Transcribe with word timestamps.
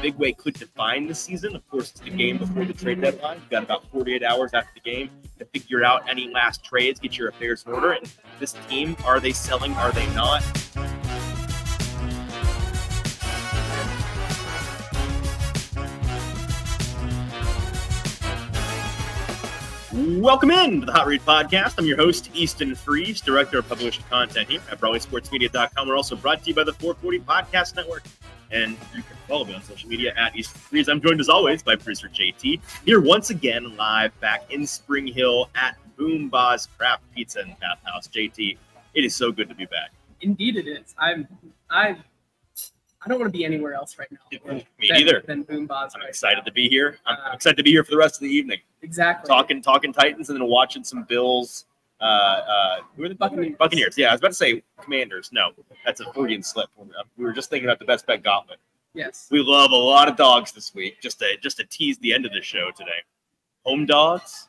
big 0.00 0.16
way 0.16 0.32
could 0.32 0.54
define 0.54 1.06
the 1.06 1.14
season. 1.14 1.54
Of 1.54 1.68
course, 1.68 1.90
it's 1.90 2.00
the 2.00 2.10
game 2.10 2.38
before 2.38 2.64
the 2.64 2.72
trade 2.72 3.02
deadline. 3.02 3.36
You've 3.36 3.50
got 3.50 3.64
about 3.64 3.84
48 3.90 4.22
hours 4.22 4.54
after 4.54 4.70
the 4.74 4.80
game 4.80 5.10
to 5.38 5.44
figure 5.44 5.84
out 5.84 6.08
any 6.08 6.30
last 6.30 6.64
trades, 6.64 6.98
get 7.00 7.18
your 7.18 7.28
affairs 7.28 7.64
in 7.66 7.72
order. 7.72 7.92
And 7.92 8.10
this 8.38 8.54
team, 8.68 8.96
are 9.04 9.20
they 9.20 9.32
selling? 9.32 9.74
Are 9.74 9.92
they 9.92 10.06
not? 10.14 10.42
Welcome 19.92 20.50
in 20.50 20.80
to 20.80 20.86
the 20.86 20.92
Hot 20.92 21.06
Read 21.06 21.20
Podcast. 21.26 21.74
I'm 21.76 21.84
your 21.84 21.96
host, 21.96 22.30
Easton 22.32 22.74
Freeze, 22.74 23.20
Director 23.20 23.58
of 23.58 23.68
Published 23.68 24.08
Content 24.08 24.48
here 24.48 24.60
at 24.70 24.80
BroadwaySportsMedia.com. 24.80 25.88
We're 25.88 25.96
also 25.96 26.16
brought 26.16 26.42
to 26.44 26.48
you 26.48 26.54
by 26.54 26.64
the 26.64 26.72
440 26.72 27.20
Podcast 27.20 27.76
Network. 27.76 28.04
And 28.52 28.72
you 28.94 29.02
can 29.02 29.16
follow 29.28 29.44
me 29.44 29.54
on 29.54 29.62
social 29.62 29.88
media 29.88 30.12
at 30.16 30.34
Easton 30.36 30.60
Freeze. 30.60 30.88
I'm 30.88 31.00
joined 31.00 31.20
as 31.20 31.28
always 31.28 31.62
by 31.62 31.76
producer 31.76 32.08
JT, 32.08 32.60
here 32.84 33.00
once 33.00 33.30
again 33.30 33.76
live 33.76 34.18
back 34.20 34.42
in 34.52 34.66
Spring 34.66 35.06
Hill 35.06 35.48
at 35.54 35.76
BoomBozz 35.96 36.68
Craft 36.76 37.02
Pizza 37.14 37.40
and 37.40 37.50
Tap 37.60 37.78
House. 37.84 38.08
JT, 38.08 38.56
it 38.94 39.04
is 39.04 39.14
so 39.14 39.30
good 39.30 39.48
to 39.48 39.54
be 39.54 39.66
back. 39.66 39.90
Indeed, 40.20 40.56
it 40.56 40.66
is. 40.66 40.94
I'm. 40.98 41.28
I'm, 41.70 42.02
I 43.02 43.08
don't 43.08 43.18
want 43.18 43.32
to 43.32 43.38
be 43.38 43.44
anywhere 43.46 43.72
else 43.72 43.98
right 43.98 44.08
now. 44.12 44.18
Me 44.30 44.40
than, 44.44 44.62
neither. 44.80 45.22
Than 45.26 45.44
BoomBozz. 45.44 45.92
I'm 45.94 46.00
right 46.00 46.08
excited 46.10 46.38
now. 46.38 46.44
to 46.44 46.52
be 46.52 46.68
here. 46.68 46.98
I'm 47.06 47.16
Uh, 47.16 47.32
excited 47.34 47.56
to 47.56 47.62
be 47.62 47.70
here 47.70 47.82
for 47.84 47.92
the 47.92 47.96
rest 47.96 48.16
of 48.16 48.20
the 48.22 48.28
evening. 48.28 48.58
Exactly. 48.82 49.26
Talking, 49.28 49.62
talking 49.62 49.92
Titans, 49.92 50.28
and 50.28 50.38
then 50.40 50.46
watching 50.48 50.84
some 50.84 51.04
Bills. 51.04 51.64
Uh, 52.00 52.04
uh, 52.04 52.76
who 52.96 53.04
are 53.04 53.08
the 53.08 53.14
Buccaneers. 53.14 53.56
Buccaneers. 53.58 53.98
Yeah, 53.98 54.08
I 54.08 54.12
was 54.12 54.20
about 54.20 54.28
to 54.28 54.34
say 54.34 54.62
Commanders. 54.80 55.30
No, 55.32 55.50
that's 55.84 56.00
a 56.00 56.10
Freudian 56.12 56.42
slip. 56.42 56.70
We 57.18 57.24
were 57.24 57.32
just 57.32 57.50
thinking 57.50 57.68
about 57.68 57.78
the 57.78 57.84
best 57.84 58.06
bet 58.06 58.22
gauntlet. 58.22 58.58
Yes. 58.94 59.28
We 59.30 59.42
love 59.42 59.70
a 59.72 59.76
lot 59.76 60.08
of 60.08 60.16
dogs 60.16 60.52
this 60.52 60.74
week. 60.74 61.00
Just 61.00 61.18
to 61.18 61.36
just 61.42 61.58
to 61.58 61.64
tease 61.64 61.98
the 61.98 62.12
end 62.12 62.24
of 62.24 62.32
the 62.32 62.42
show 62.42 62.70
today. 62.76 62.90
Home 63.64 63.84
dogs, 63.84 64.48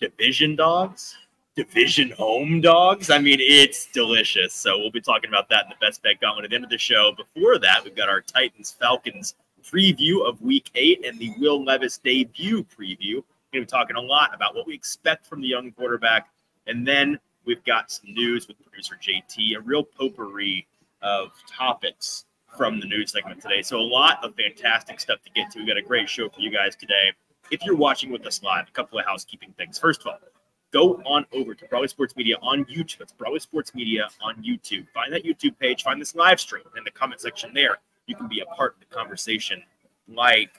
division 0.00 0.56
dogs, 0.56 1.16
division 1.54 2.10
home 2.10 2.60
dogs. 2.60 3.10
I 3.10 3.18
mean, 3.18 3.38
it's 3.40 3.86
delicious. 3.86 4.54
So 4.54 4.78
we'll 4.78 4.90
be 4.90 5.00
talking 5.00 5.28
about 5.28 5.48
that 5.50 5.64
in 5.64 5.70
the 5.70 5.86
best 5.86 6.02
bet 6.02 6.20
gauntlet 6.20 6.44
at 6.44 6.50
the 6.50 6.54
end 6.56 6.64
of 6.64 6.70
the 6.70 6.78
show. 6.78 7.12
Before 7.16 7.58
that, 7.58 7.84
we've 7.84 7.94
got 7.94 8.08
our 8.08 8.20
Titans 8.20 8.74
Falcons 8.78 9.34
preview 9.62 10.26
of 10.26 10.40
Week 10.40 10.70
Eight 10.74 11.04
and 11.04 11.18
the 11.18 11.34
Will 11.38 11.62
Levis 11.62 11.98
debut 11.98 12.64
preview. 12.64 13.16
We're 13.16 13.52
going 13.52 13.52
to 13.52 13.60
be 13.60 13.66
talking 13.66 13.96
a 13.96 14.00
lot 14.00 14.34
about 14.34 14.54
what 14.54 14.66
we 14.66 14.74
expect 14.74 15.26
from 15.26 15.40
the 15.40 15.48
young 15.48 15.72
quarterback, 15.72 16.28
and 16.68 16.86
then 16.86 17.18
we've 17.44 17.64
got 17.64 17.90
some 17.90 18.12
news 18.12 18.46
with 18.46 18.62
producer 18.62 18.96
JT, 19.02 19.56
a 19.56 19.60
real 19.60 19.82
potpourri 19.82 20.66
of 21.02 21.32
topics 21.50 22.26
from 22.56 22.78
the 22.80 22.86
news 22.86 23.12
segment 23.12 23.40
today. 23.40 23.62
So 23.62 23.78
a 23.78 23.80
lot 23.80 24.22
of 24.22 24.34
fantastic 24.34 25.00
stuff 25.00 25.18
to 25.24 25.30
get 25.30 25.50
to. 25.52 25.58
We've 25.58 25.68
got 25.68 25.76
a 25.76 25.82
great 25.82 26.08
show 26.08 26.28
for 26.28 26.40
you 26.40 26.50
guys 26.50 26.76
today. 26.76 27.12
If 27.50 27.64
you're 27.64 27.76
watching 27.76 28.10
with 28.10 28.26
us 28.26 28.42
live, 28.42 28.68
a 28.68 28.72
couple 28.72 28.98
of 28.98 29.06
housekeeping 29.06 29.54
things. 29.56 29.78
First 29.78 30.02
of 30.02 30.08
all, 30.08 30.18
go 30.70 30.96
on 31.06 31.24
over 31.32 31.54
to 31.54 31.64
Broadway 31.66 31.86
Sports 31.88 32.16
Media 32.16 32.36
on 32.42 32.64
YouTube. 32.66 33.00
It's 33.00 33.12
Broadway 33.12 33.38
Sports 33.38 33.74
Media 33.74 34.08
on 34.20 34.36
YouTube. 34.42 34.86
Find 34.92 35.12
that 35.12 35.24
YouTube 35.24 35.58
page. 35.58 35.82
Find 35.82 36.00
this 36.00 36.14
live 36.14 36.40
stream 36.40 36.64
in 36.76 36.84
the 36.84 36.90
comment 36.90 37.20
section 37.20 37.52
there. 37.54 37.78
You 38.06 38.16
can 38.16 38.28
be 38.28 38.40
a 38.40 38.46
part 38.46 38.74
of 38.74 38.80
the 38.80 38.94
conversation, 38.94 39.62
like 40.08 40.50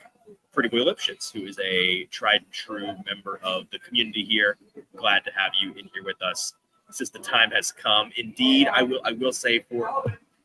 Pretty 0.52 0.70
Boy 0.70 0.80
Lipschitz, 0.80 1.32
who 1.32 1.46
is 1.46 1.60
a 1.60 2.06
tried 2.06 2.42
and 2.44 2.52
true 2.52 2.88
member 3.06 3.40
of 3.44 3.66
the 3.72 3.80
community 3.80 4.24
here. 4.24 4.58
Glad 4.96 5.24
to 5.26 5.32
have 5.36 5.52
you 5.62 5.72
in 5.72 5.90
here 5.94 6.04
with 6.04 6.22
us. 6.22 6.54
Since 6.92 7.12
the 7.12 7.20
time 7.20 7.52
has 7.52 7.72
come, 7.72 8.12
indeed, 8.18 8.68
I 8.68 8.82
will. 8.82 9.02
I 9.06 9.12
will 9.12 9.34
say 9.34 9.60
for 9.70 10.04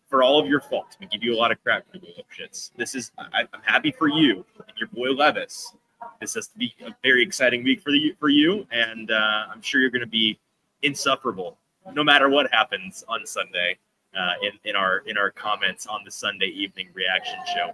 for 0.08 0.22
all 0.22 0.38
of 0.38 0.46
your 0.46 0.60
faults, 0.60 0.96
we 1.00 1.06
give 1.06 1.22
you 1.22 1.34
a 1.34 1.38
lot 1.38 1.50
of 1.50 1.62
crap, 1.62 1.88
Pretty 1.88 2.06
Boy 2.06 2.12
Lipschitz. 2.20 2.70
This 2.76 2.94
is. 2.94 3.12
I, 3.18 3.46
I'm 3.52 3.62
happy 3.62 3.92
for 3.92 4.08
you 4.08 4.44
and 4.68 4.76
your 4.78 4.88
boy 4.88 5.10
Levis 5.10 5.74
this 6.20 6.34
has 6.34 6.48
to 6.48 6.58
be 6.58 6.74
a 6.86 6.94
very 7.02 7.22
exciting 7.22 7.64
week 7.64 7.80
for 7.80 7.90
you 7.90 8.14
for 8.18 8.28
you 8.28 8.66
and 8.70 9.10
uh, 9.10 9.46
i'm 9.50 9.62
sure 9.62 9.80
you're 9.80 9.90
going 9.90 10.00
to 10.00 10.06
be 10.06 10.38
insufferable 10.82 11.56
no 11.92 12.04
matter 12.04 12.28
what 12.28 12.50
happens 12.52 13.04
on 13.08 13.26
sunday 13.26 13.76
uh, 14.18 14.32
in, 14.42 14.70
in 14.70 14.76
our 14.76 14.98
in 15.06 15.16
our 15.18 15.30
comments 15.30 15.86
on 15.86 16.02
the 16.04 16.10
sunday 16.10 16.46
evening 16.46 16.88
reaction 16.94 17.38
show 17.54 17.70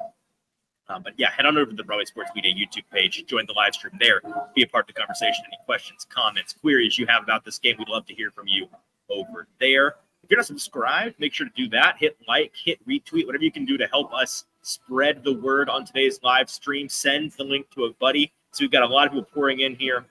uh, 0.91 0.99
but 0.99 1.15
yeah 1.17 1.31
head 1.31 1.47
on 1.47 1.56
over 1.56 1.71
to 1.71 1.77
the 1.77 1.84
broadway 1.84 2.05
sports 2.05 2.31
media 2.34 2.53
youtube 2.53 2.84
page 2.93 3.25
join 3.27 3.47
the 3.47 3.53
live 3.53 3.75
stream 3.75 3.93
there 3.99 4.21
be 4.55 4.62
a 4.62 4.67
part 4.67 4.89
of 4.89 4.95
the 4.95 5.01
conversation 5.01 5.43
any 5.47 5.59
questions 5.65 6.06
comments 6.11 6.53
queries 6.53 6.99
you 6.99 7.06
have 7.06 7.23
about 7.23 7.45
this 7.45 7.59
game 7.59 7.77
we'd 7.78 7.89
love 7.89 8.05
to 8.05 8.15
hear 8.15 8.31
from 8.31 8.47
you 8.47 8.69
over 9.11 9.47
there. 9.59 9.97
If 10.23 10.31
you're 10.31 10.39
not 10.39 10.47
subscribed 10.47 11.19
make 11.19 11.34
sure 11.34 11.47
to 11.47 11.53
do 11.56 11.69
that 11.71 11.97
hit 11.99 12.17
like 12.29 12.53
hit 12.55 12.79
retweet 12.87 13.27
whatever 13.27 13.45
you 13.45 13.53
can 13.53 13.65
do 13.65 13.77
to 13.77 13.87
help 13.87 14.12
us 14.15 14.45
spread 14.62 15.25
the 15.25 15.33
word 15.33 15.69
on 15.69 15.84
today's 15.84 16.21
live 16.23 16.49
stream 16.49 16.89
send 16.89 17.33
the 17.33 17.45
link 17.45 17.69
to 17.71 17.84
a 17.84 17.93
buddy. 17.95 18.33
So 18.53 18.65
we've 18.65 18.71
got 18.71 18.83
a 18.83 18.87
lot 18.87 19.06
of 19.06 19.12
people 19.12 19.29
pouring 19.33 19.61
in 19.61 19.75
here. 19.75 20.06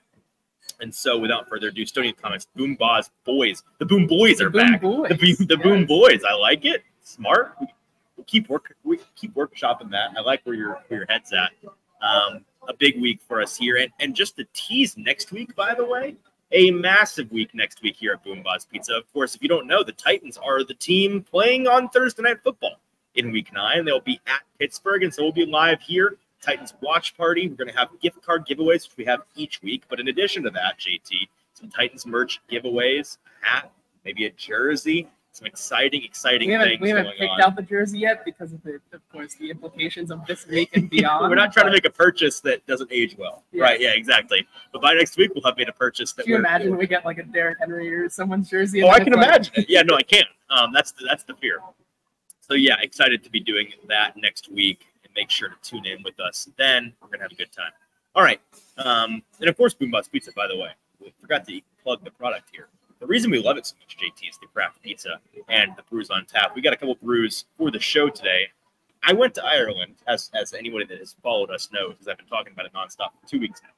And 0.80 0.94
so 0.94 1.18
without 1.18 1.48
further 1.48 1.68
ado 1.68 1.84
stonian 1.84 2.16
comments 2.16 2.46
boom 2.54 2.74
boss 2.74 3.10
boys. 3.24 3.62
The 3.78 3.86
boom 3.86 4.06
boys 4.06 4.38
The 4.38 4.46
are 4.46 4.50
Boom 4.50 4.72
back. 4.72 4.80
Boys, 4.82 5.08
the, 5.08 5.14
boom, 5.14 5.46
the 5.46 5.56
yes. 5.56 5.62
boom 5.62 5.86
boys 5.86 6.22
i 6.28 6.34
like 6.34 6.64
it. 6.64 6.84
Smart 7.02 7.56
keep 8.26 8.48
work 8.48 8.74
we 8.84 8.98
keep 9.16 9.34
workshopping 9.34 9.90
that 9.90 10.10
i 10.16 10.20
like 10.20 10.40
where 10.44 10.54
your 10.54 10.78
where 10.88 11.00
your 11.00 11.06
head's 11.08 11.32
at 11.32 11.50
um, 12.02 12.44
a 12.68 12.74
big 12.74 13.00
week 13.00 13.20
for 13.26 13.42
us 13.42 13.56
here 13.56 13.76
and 13.76 13.90
and 14.00 14.14
just 14.14 14.36
to 14.36 14.46
tease 14.52 14.96
next 14.96 15.32
week 15.32 15.54
by 15.54 15.74
the 15.74 15.84
way 15.84 16.16
a 16.52 16.70
massive 16.70 17.30
week 17.30 17.54
next 17.54 17.82
week 17.82 17.96
here 17.96 18.12
at 18.12 18.24
BoomBozz 18.24 18.68
Pizza. 18.68 18.94
Of 18.94 19.10
course, 19.12 19.34
if 19.34 19.42
you 19.42 19.48
don't 19.48 19.66
know, 19.66 19.84
the 19.84 19.92
Titans 19.92 20.36
are 20.36 20.64
the 20.64 20.74
team 20.74 21.22
playing 21.22 21.68
on 21.68 21.88
Thursday 21.88 22.22
Night 22.22 22.42
Football 22.42 22.76
in 23.14 23.30
Week 23.30 23.52
Nine. 23.52 23.84
They'll 23.84 24.00
be 24.00 24.20
at 24.26 24.40
Pittsburgh, 24.58 25.04
and 25.04 25.14
so 25.14 25.22
we'll 25.22 25.32
be 25.32 25.46
live 25.46 25.80
here. 25.80 26.16
Titans 26.42 26.74
watch 26.80 27.16
party. 27.16 27.48
We're 27.48 27.56
going 27.56 27.70
to 27.70 27.76
have 27.76 27.88
gift 28.00 28.22
card 28.22 28.46
giveaways, 28.46 28.88
which 28.88 28.96
we 28.96 29.04
have 29.04 29.20
each 29.36 29.62
week. 29.62 29.84
But 29.88 30.00
in 30.00 30.08
addition 30.08 30.42
to 30.44 30.50
that, 30.50 30.78
JT, 30.78 31.28
some 31.54 31.70
Titans 31.70 32.06
merch 32.06 32.40
giveaways, 32.50 33.18
hat, 33.42 33.70
maybe 34.04 34.26
a 34.26 34.30
jersey, 34.30 35.06
some 35.32 35.46
exciting, 35.46 36.02
exciting 36.02 36.48
We 36.48 36.54
haven't 36.54 36.68
things 36.68 36.80
we 36.82 36.88
haven't 36.88 37.04
going 37.04 37.18
picked 37.18 37.30
on. 37.32 37.40
out 37.42 37.56
the 37.56 37.62
jersey 37.62 38.00
yet 38.00 38.24
because 38.24 38.52
of 38.52 38.62
the 38.64 38.80
of 38.92 39.08
course 39.12 39.34
the 39.34 39.50
implications 39.50 40.10
of 40.10 40.26
this 40.26 40.46
week 40.46 40.70
and 40.74 40.90
beyond. 40.90 41.28
We're 41.30 41.36
not 41.36 41.52
trying 41.52 41.66
to 41.66 41.72
make 41.72 41.84
a 41.84 41.90
purchase 41.90 42.40
that 42.40 42.66
doesn't 42.66 42.90
age 42.92 43.16
well, 43.16 43.44
Yes. 43.52 43.62
right? 43.62 43.80
Yeah, 43.80 43.90
exactly. 43.90 44.46
But 44.72 44.82
by 44.82 44.94
next 44.94 45.16
week, 45.16 45.32
we'll 45.34 45.44
have 45.44 45.56
made 45.56 45.68
a 45.68 45.72
purchase 45.72 46.12
that. 46.14 46.22
Can 46.24 46.30
you 46.30 46.34
we're- 46.38 46.48
imagine 46.48 46.76
we 46.76 46.86
get 46.86 47.04
like 47.04 47.18
a 47.18 47.22
Derrick 47.22 47.58
Henry 47.60 47.94
or 47.94 48.08
someone's 48.08 48.50
jersey? 48.50 48.82
Oh, 48.82 48.88
I 48.88 48.98
can 48.98 49.12
like- 49.12 49.24
imagine. 49.26 49.64
Yeah, 49.68 49.82
no, 49.82 49.94
I 49.96 50.02
can. 50.02 50.24
Um, 50.50 50.72
that's 50.72 50.90
the, 50.92 51.04
that's 51.06 51.22
the 51.22 51.34
fear. 51.34 51.60
So 52.40 52.54
yeah, 52.54 52.76
excited 52.80 53.22
to 53.22 53.30
be 53.30 53.38
doing 53.38 53.68
that 53.88 54.16
next 54.16 54.50
week, 54.50 54.86
and 55.04 55.12
make 55.14 55.30
sure 55.30 55.48
to 55.48 55.54
tune 55.62 55.86
in 55.86 56.02
with 56.02 56.18
us. 56.18 56.48
Then 56.58 56.92
we're 57.00 57.08
gonna 57.08 57.22
have 57.22 57.30
a 57.32 57.36
good 57.36 57.52
time. 57.52 57.70
All 58.16 58.24
right, 58.24 58.40
um, 58.78 59.22
and 59.38 59.48
of 59.48 59.56
course, 59.56 59.74
BoomBozz 59.74 60.10
Pizza. 60.10 60.32
By 60.32 60.48
the 60.48 60.56
way, 60.58 60.70
we 61.00 61.12
forgot 61.20 61.46
to 61.46 61.60
plug 61.84 62.02
the 62.04 62.10
product 62.10 62.48
here. 62.50 62.66
The 63.00 63.06
reason 63.06 63.30
we 63.30 63.42
love 63.42 63.56
it 63.56 63.66
so 63.66 63.74
much, 63.80 63.96
JT, 63.96 64.28
is 64.28 64.38
the 64.38 64.46
craft 64.48 64.82
pizza 64.82 65.20
and 65.48 65.72
the 65.76 65.82
brews 65.90 66.10
on 66.10 66.26
tap. 66.26 66.54
We 66.54 66.60
got 66.60 66.72
a 66.74 66.76
couple 66.76 66.94
brews 67.02 67.46
for 67.56 67.70
the 67.70 67.80
show 67.80 68.08
today. 68.10 68.48
I 69.02 69.14
went 69.14 69.34
to 69.36 69.44
Ireland, 69.44 69.94
as 70.06 70.30
as 70.34 70.52
anybody 70.52 70.84
that 70.84 70.98
has 70.98 71.16
followed 71.22 71.50
us 71.50 71.70
knows, 71.72 71.92
because 71.94 72.08
I've 72.08 72.18
been 72.18 72.26
talking 72.26 72.52
about 72.52 72.66
it 72.66 72.72
nonstop 72.74 73.12
for 73.20 73.26
two 73.26 73.40
weeks 73.40 73.62
now. 73.62 73.70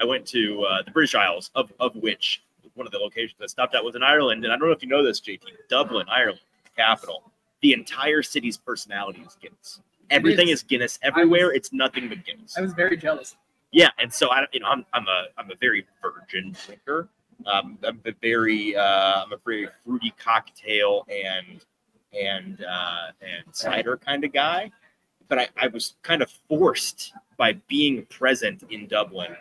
I 0.00 0.04
went 0.04 0.26
to 0.28 0.64
uh, 0.64 0.82
the 0.82 0.90
British 0.90 1.14
Isles, 1.14 1.50
of 1.54 1.72
of 1.78 1.94
which 1.94 2.42
one 2.74 2.84
of 2.86 2.92
the 2.92 2.98
locations 2.98 3.40
I 3.40 3.46
stopped 3.46 3.76
at 3.76 3.84
was 3.84 3.94
in 3.94 4.02
Ireland. 4.02 4.42
And 4.44 4.52
I 4.52 4.56
don't 4.56 4.66
know 4.66 4.74
if 4.74 4.82
you 4.82 4.88
know 4.88 5.04
this, 5.04 5.20
JT, 5.20 5.42
Dublin, 5.68 6.06
Ireland, 6.10 6.40
the 6.64 6.70
capital. 6.76 7.22
The 7.62 7.72
entire 7.72 8.20
city's 8.22 8.56
personality 8.56 9.22
is 9.24 9.36
Guinness. 9.40 9.80
Everything 10.10 10.48
is. 10.48 10.58
is 10.58 10.62
Guinness 10.64 10.98
everywhere. 11.02 11.46
was- 11.48 11.56
It's 11.56 11.72
nothing 11.72 12.08
but 12.08 12.24
Guinness. 12.24 12.58
I 12.58 12.60
was 12.62 12.72
very 12.72 12.96
jealous. 12.96 13.36
Yeah, 13.70 13.90
and 13.98 14.12
so 14.12 14.30
I, 14.30 14.46
you 14.52 14.58
know, 14.60 14.66
I'm 14.66 14.84
I'm 14.92 15.06
a 15.06 15.26
I'm 15.38 15.50
a 15.52 15.54
very 15.60 15.86
virgin 16.02 16.56
drinker. 16.66 17.08
Um, 17.46 17.78
I'm 17.82 18.00
a 18.04 18.12
very 18.20 18.76
uh, 18.76 19.24
I'm 19.24 19.32
a 19.32 19.38
very 19.44 19.68
fruity 19.84 20.12
cocktail 20.18 21.06
and 21.08 21.64
and 22.12 22.64
uh, 22.64 23.08
and 23.20 23.54
cider 23.54 23.96
kind 23.96 24.24
of 24.24 24.32
guy. 24.32 24.70
But 25.28 25.38
I, 25.38 25.48
I 25.56 25.66
was 25.68 25.94
kind 26.02 26.22
of 26.22 26.30
forced 26.48 27.12
by 27.38 27.54
being 27.66 28.04
present 28.06 28.62
in 28.70 28.86
Dublin 28.86 29.34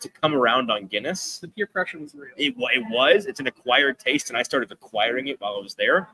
to 0.00 0.08
come 0.08 0.34
around 0.34 0.70
on 0.70 0.86
Guinness. 0.86 1.38
The 1.38 1.48
peer 1.48 1.66
pressure 1.66 1.98
was 1.98 2.14
real. 2.14 2.32
It, 2.36 2.54
it 2.56 2.84
was. 2.90 3.26
It's 3.26 3.38
an 3.40 3.46
acquired 3.46 3.98
taste, 3.98 4.30
and 4.30 4.36
I 4.36 4.42
started 4.42 4.72
acquiring 4.72 5.28
it 5.28 5.40
while 5.40 5.56
I 5.56 5.62
was 5.62 5.74
there. 5.74 6.08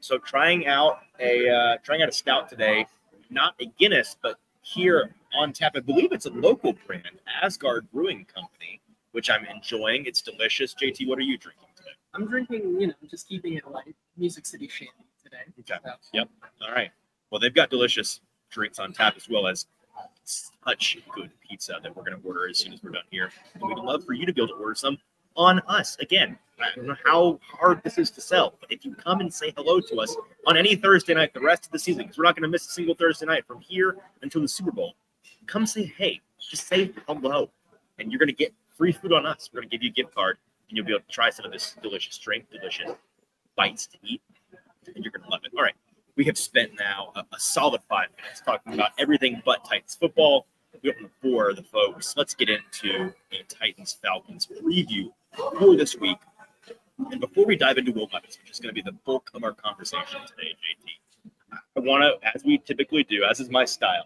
So 0.00 0.18
trying 0.18 0.66
out 0.66 1.00
a 1.18 1.48
uh, 1.48 1.76
trying 1.82 2.02
out 2.02 2.08
a 2.08 2.12
stout 2.12 2.48
today, 2.48 2.86
not 3.30 3.54
a 3.60 3.66
Guinness, 3.78 4.16
but 4.22 4.36
here 4.62 5.14
on 5.36 5.52
tap. 5.52 5.72
I 5.76 5.80
believe 5.80 6.12
it's 6.12 6.26
a 6.26 6.30
local 6.30 6.74
brand, 6.86 7.20
Asgard 7.42 7.90
Brewing 7.92 8.26
Company, 8.34 8.80
which 9.14 9.30
I'm 9.30 9.44
enjoying. 9.46 10.06
It's 10.06 10.20
delicious. 10.20 10.74
JT, 10.74 11.06
what 11.06 11.18
are 11.18 11.22
you 11.22 11.38
drinking 11.38 11.68
today? 11.76 11.90
I'm 12.14 12.26
drinking, 12.26 12.80
you 12.80 12.88
know, 12.88 12.94
just 13.08 13.28
keeping 13.28 13.54
it 13.54 13.70
light. 13.70 13.94
Music 14.16 14.44
City 14.44 14.66
Shandy 14.66 14.92
today. 15.22 15.38
Okay. 15.60 15.78
So, 15.84 16.08
Yep. 16.12 16.28
All 16.66 16.74
right. 16.74 16.90
Well, 17.30 17.40
they've 17.40 17.54
got 17.54 17.70
delicious 17.70 18.20
drinks 18.50 18.80
on 18.80 18.92
tap 18.92 19.14
as 19.16 19.28
well 19.28 19.46
as 19.46 19.66
such 20.24 20.98
good 21.14 21.30
pizza 21.48 21.78
that 21.80 21.94
we're 21.94 22.02
going 22.02 22.20
to 22.20 22.26
order 22.26 22.48
as 22.48 22.58
soon 22.58 22.72
as 22.72 22.82
we're 22.82 22.90
done 22.90 23.04
here. 23.10 23.30
And 23.54 23.62
we'd 23.62 23.78
love 23.78 24.04
for 24.04 24.14
you 24.14 24.26
to 24.26 24.32
be 24.32 24.42
able 24.42 24.56
to 24.56 24.60
order 24.60 24.74
some 24.74 24.98
on 25.36 25.60
us. 25.68 25.96
Again, 26.00 26.36
I 26.60 26.74
don't 26.74 26.88
know 26.88 26.96
how 27.04 27.38
hard 27.42 27.82
this 27.84 27.98
is 27.98 28.10
to 28.12 28.20
sell, 28.20 28.54
but 28.60 28.72
if 28.72 28.84
you 28.84 28.96
come 28.96 29.20
and 29.20 29.32
say 29.32 29.52
hello 29.56 29.80
to 29.80 29.96
us 29.98 30.16
on 30.48 30.56
any 30.56 30.74
Thursday 30.74 31.14
night 31.14 31.34
the 31.34 31.40
rest 31.40 31.66
of 31.66 31.72
the 31.72 31.78
season, 31.78 32.02
because 32.02 32.18
we're 32.18 32.24
not 32.24 32.34
going 32.34 32.42
to 32.42 32.48
miss 32.48 32.66
a 32.66 32.70
single 32.70 32.96
Thursday 32.96 33.26
night 33.26 33.46
from 33.46 33.60
here 33.60 33.96
until 34.22 34.40
the 34.40 34.48
Super 34.48 34.72
Bowl, 34.72 34.94
come 35.46 35.66
say 35.66 35.84
hey, 35.84 36.20
just 36.38 36.66
say 36.66 36.92
hello, 37.06 37.50
and 37.98 38.10
you're 38.10 38.18
going 38.18 38.28
to 38.28 38.34
get 38.34 38.52
free 38.76 38.92
food 38.92 39.12
on 39.12 39.26
us. 39.26 39.48
We're 39.52 39.62
to 39.62 39.68
give 39.68 39.82
you 39.82 39.90
a 39.90 39.92
gift 39.92 40.14
card, 40.14 40.38
and 40.68 40.76
you'll 40.76 40.86
be 40.86 40.92
able 40.92 41.04
to 41.04 41.12
try 41.12 41.30
some 41.30 41.46
of 41.46 41.52
this 41.52 41.76
delicious 41.82 42.18
drink, 42.18 42.46
delicious 42.50 42.90
bites 43.56 43.86
to 43.88 43.98
eat, 44.02 44.20
and 44.94 45.04
you're 45.04 45.12
to 45.12 45.30
love 45.30 45.40
it. 45.44 45.52
All 45.56 45.62
right, 45.62 45.74
we 46.16 46.24
have 46.24 46.38
spent 46.38 46.72
now 46.78 47.12
a, 47.16 47.20
a 47.20 47.38
solid 47.38 47.80
five 47.88 48.08
minutes 48.16 48.42
talking 48.44 48.74
about 48.74 48.90
everything 48.98 49.42
but 49.44 49.64
Titans 49.64 49.94
football. 49.94 50.46
We 50.82 50.90
opened 50.90 51.06
the 51.06 51.28
floor, 51.28 51.54
the 51.54 51.62
folks. 51.62 52.16
Let's 52.16 52.34
get 52.34 52.48
into 52.50 53.12
a 53.32 53.42
Titans 53.48 53.96
Falcons 54.02 54.46
preview 54.46 55.12
for 55.58 55.76
this 55.76 55.96
week. 55.96 56.18
And 57.10 57.20
before 57.20 57.46
we 57.46 57.56
dive 57.56 57.78
into 57.78 57.92
Will 57.92 58.08
Levis, 58.12 58.38
which 58.40 58.50
is 58.50 58.60
going 58.60 58.74
to 58.74 58.74
be 58.74 58.82
the 58.82 58.96
bulk 59.04 59.30
of 59.34 59.44
our 59.44 59.52
conversation 59.52 60.20
today, 60.26 60.50
JT, 60.52 61.30
I 61.76 61.80
want 61.80 62.02
to, 62.02 62.28
as 62.34 62.44
we 62.44 62.58
typically 62.58 63.04
do, 63.04 63.24
as 63.24 63.40
is 63.40 63.50
my 63.50 63.64
style, 63.64 64.04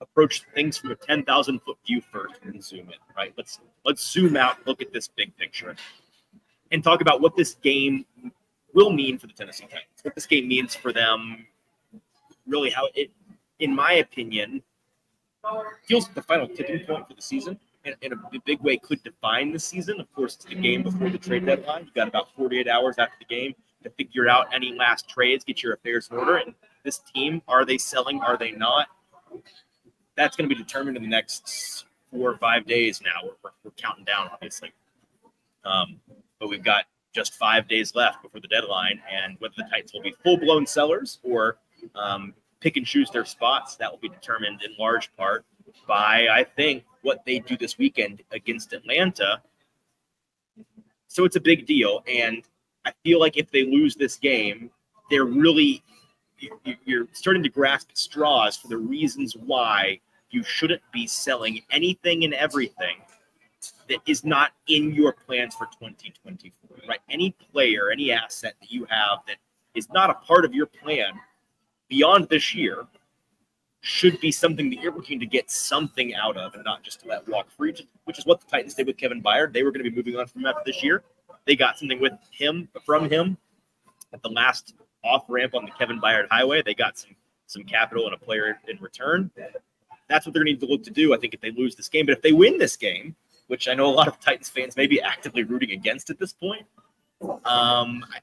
approach 0.00 0.44
things 0.54 0.78
from 0.78 0.90
a 0.90 0.94
10,000 0.94 1.60
foot 1.60 1.76
view 1.86 2.00
first 2.00 2.40
and 2.44 2.62
zoom 2.62 2.88
in, 2.88 2.98
right? 3.16 3.32
Let's 3.36 3.60
let's 3.84 4.06
zoom 4.06 4.36
out, 4.36 4.66
look 4.66 4.80
at 4.80 4.92
this 4.92 5.08
big 5.08 5.36
picture, 5.36 5.76
and 6.70 6.82
talk 6.82 7.00
about 7.00 7.20
what 7.20 7.36
this 7.36 7.54
game 7.54 8.04
will 8.74 8.90
mean 8.90 9.18
for 9.18 9.26
the 9.26 9.32
Tennessee 9.32 9.64
Titans, 9.64 10.02
what 10.02 10.14
this 10.14 10.26
game 10.26 10.46
means 10.46 10.74
for 10.74 10.92
them, 10.92 11.46
really 12.46 12.70
how 12.70 12.88
it, 12.94 13.10
in 13.58 13.74
my 13.74 13.94
opinion, 13.94 14.62
feels 15.86 16.06
like 16.06 16.14
the 16.14 16.22
final 16.22 16.46
tipping 16.46 16.84
point 16.86 17.08
for 17.08 17.14
the 17.14 17.22
season 17.22 17.58
and 17.84 17.96
in 18.02 18.12
a 18.12 18.40
big 18.44 18.60
way 18.60 18.76
could 18.76 19.02
define 19.02 19.52
the 19.52 19.58
season. 19.58 20.00
Of 20.00 20.12
course, 20.12 20.36
it's 20.36 20.44
the 20.44 20.54
game 20.54 20.82
before 20.82 21.08
the 21.10 21.18
trade 21.18 21.46
deadline. 21.46 21.84
You 21.84 21.90
got 21.94 22.08
about 22.08 22.34
48 22.36 22.68
hours 22.68 22.96
after 22.98 23.14
the 23.18 23.24
game 23.24 23.54
to 23.82 23.90
figure 23.90 24.28
out 24.28 24.46
any 24.52 24.74
last 24.74 25.08
trades, 25.08 25.44
get 25.44 25.62
your 25.62 25.74
affairs 25.74 26.08
in 26.10 26.18
order. 26.18 26.36
And 26.36 26.54
this 26.84 26.98
team, 26.98 27.42
are 27.48 27.64
they 27.64 27.78
selling? 27.78 28.20
Are 28.20 28.36
they 28.36 28.52
not? 28.52 28.88
That's 30.18 30.36
going 30.36 30.50
to 30.50 30.54
be 30.54 30.60
determined 30.60 30.96
in 30.96 31.02
the 31.04 31.08
next 31.08 31.86
four 32.10 32.32
or 32.32 32.36
five 32.38 32.66
days 32.66 33.00
now. 33.00 33.20
We're, 33.22 33.36
we're, 33.44 33.50
we're 33.62 33.70
counting 33.76 34.04
down, 34.04 34.28
obviously. 34.32 34.72
Um, 35.64 36.00
but 36.40 36.48
we've 36.48 36.62
got 36.64 36.86
just 37.14 37.34
five 37.34 37.68
days 37.68 37.94
left 37.94 38.22
before 38.22 38.40
the 38.40 38.48
deadline. 38.48 39.00
And 39.08 39.36
whether 39.38 39.54
the 39.56 39.62
Titans 39.70 39.92
will 39.94 40.02
be 40.02 40.14
full 40.24 40.36
blown 40.36 40.66
sellers 40.66 41.20
or 41.22 41.58
um, 41.94 42.34
pick 42.58 42.76
and 42.76 42.84
choose 42.84 43.12
their 43.12 43.24
spots, 43.24 43.76
that 43.76 43.88
will 43.88 44.00
be 44.00 44.08
determined 44.08 44.60
in 44.64 44.74
large 44.76 45.14
part 45.16 45.44
by, 45.86 46.26
I 46.28 46.42
think, 46.42 46.82
what 47.02 47.24
they 47.24 47.38
do 47.38 47.56
this 47.56 47.78
weekend 47.78 48.24
against 48.32 48.72
Atlanta. 48.72 49.40
So 51.06 51.24
it's 51.24 51.36
a 51.36 51.40
big 51.40 51.64
deal. 51.64 52.02
And 52.08 52.42
I 52.84 52.92
feel 53.04 53.20
like 53.20 53.36
if 53.36 53.52
they 53.52 53.64
lose 53.64 53.94
this 53.94 54.16
game, 54.16 54.70
they're 55.10 55.24
really, 55.24 55.84
you're 56.84 57.06
starting 57.12 57.44
to 57.44 57.48
grasp 57.48 57.90
straws 57.94 58.56
for 58.56 58.66
the 58.66 58.76
reasons 58.76 59.36
why 59.36 60.00
you 60.30 60.42
shouldn't 60.42 60.82
be 60.92 61.06
selling 61.06 61.60
anything 61.70 62.24
and 62.24 62.34
everything 62.34 62.96
that 63.88 63.98
is 64.06 64.24
not 64.24 64.52
in 64.68 64.92
your 64.92 65.12
plans 65.12 65.54
for 65.54 65.66
2024, 65.66 66.78
right? 66.88 67.00
Any 67.10 67.34
player, 67.52 67.90
any 67.90 68.12
asset 68.12 68.54
that 68.60 68.70
you 68.70 68.84
have 68.90 69.20
that 69.26 69.36
is 69.74 69.88
not 69.90 70.10
a 70.10 70.14
part 70.14 70.44
of 70.44 70.54
your 70.54 70.66
plan 70.66 71.12
beyond 71.88 72.28
this 72.28 72.54
year 72.54 72.86
should 73.80 74.20
be 74.20 74.30
something 74.30 74.70
that 74.70 74.80
you're 74.80 74.94
looking 74.94 75.20
to 75.20 75.26
get 75.26 75.50
something 75.50 76.14
out 76.14 76.36
of 76.36 76.54
and 76.54 76.64
not 76.64 76.82
just 76.82 77.00
to 77.00 77.08
let 77.08 77.26
walk 77.28 77.50
free, 77.50 77.74
which 78.04 78.18
is 78.18 78.26
what 78.26 78.40
the 78.40 78.46
Titans 78.46 78.74
did 78.74 78.86
with 78.86 78.96
Kevin 78.96 79.22
Byard. 79.22 79.52
They 79.52 79.62
were 79.62 79.70
going 79.70 79.84
to 79.84 79.90
be 79.90 79.96
moving 79.96 80.16
on 80.16 80.26
from 80.26 80.46
after 80.46 80.62
this 80.66 80.82
year. 80.82 81.02
They 81.46 81.56
got 81.56 81.78
something 81.78 82.00
with 82.00 82.12
him 82.30 82.68
from 82.84 83.08
him 83.08 83.38
at 84.12 84.22
the 84.22 84.28
last 84.28 84.74
off 85.04 85.24
ramp 85.28 85.54
on 85.54 85.64
the 85.64 85.70
Kevin 85.70 86.00
Byard 86.00 86.26
Highway. 86.30 86.62
They 86.62 86.74
got 86.74 86.98
some 86.98 87.14
some 87.46 87.64
capital 87.64 88.04
and 88.04 88.14
a 88.14 88.18
player 88.18 88.60
in 88.68 88.78
return. 88.78 89.30
That's 90.08 90.26
what 90.26 90.32
they're 90.32 90.42
going 90.42 90.56
to 90.56 90.60
need 90.60 90.66
to 90.66 90.72
look 90.72 90.82
to 90.84 90.90
do. 90.90 91.14
I 91.14 91.18
think 91.18 91.34
if 91.34 91.40
they 91.40 91.50
lose 91.50 91.76
this 91.76 91.88
game, 91.88 92.06
but 92.06 92.12
if 92.12 92.22
they 92.22 92.32
win 92.32 92.58
this 92.58 92.76
game, 92.76 93.14
which 93.48 93.68
I 93.68 93.74
know 93.74 93.86
a 93.86 93.94
lot 93.94 94.08
of 94.08 94.18
Titans 94.20 94.48
fans 94.48 94.76
may 94.76 94.86
be 94.86 95.00
actively 95.02 95.44
rooting 95.44 95.72
against 95.72 96.10
at 96.10 96.18
this 96.18 96.32
point, 96.32 96.66
um, 97.22 98.04
I 98.10 98.20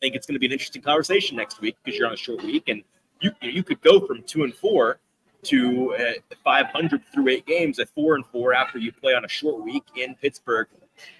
think 0.00 0.14
it's 0.14 0.26
going 0.26 0.34
to 0.34 0.38
be 0.38 0.46
an 0.46 0.52
interesting 0.52 0.82
conversation 0.82 1.36
next 1.36 1.60
week 1.60 1.76
because 1.82 1.98
you're 1.98 2.06
on 2.06 2.14
a 2.14 2.16
short 2.16 2.42
week 2.42 2.68
and 2.68 2.82
you 3.20 3.32
you 3.40 3.62
could 3.62 3.80
go 3.80 4.06
from 4.06 4.22
two 4.22 4.44
and 4.44 4.54
four 4.54 4.98
to 5.44 5.94
uh, 5.94 6.36
500 6.42 7.02
through 7.12 7.28
eight 7.28 7.46
games 7.46 7.78
at 7.78 7.88
four 7.90 8.14
and 8.14 8.24
four 8.26 8.54
after 8.54 8.78
you 8.78 8.92
play 8.92 9.14
on 9.14 9.24
a 9.24 9.28
short 9.28 9.62
week 9.62 9.84
in 9.96 10.14
Pittsburgh 10.16 10.68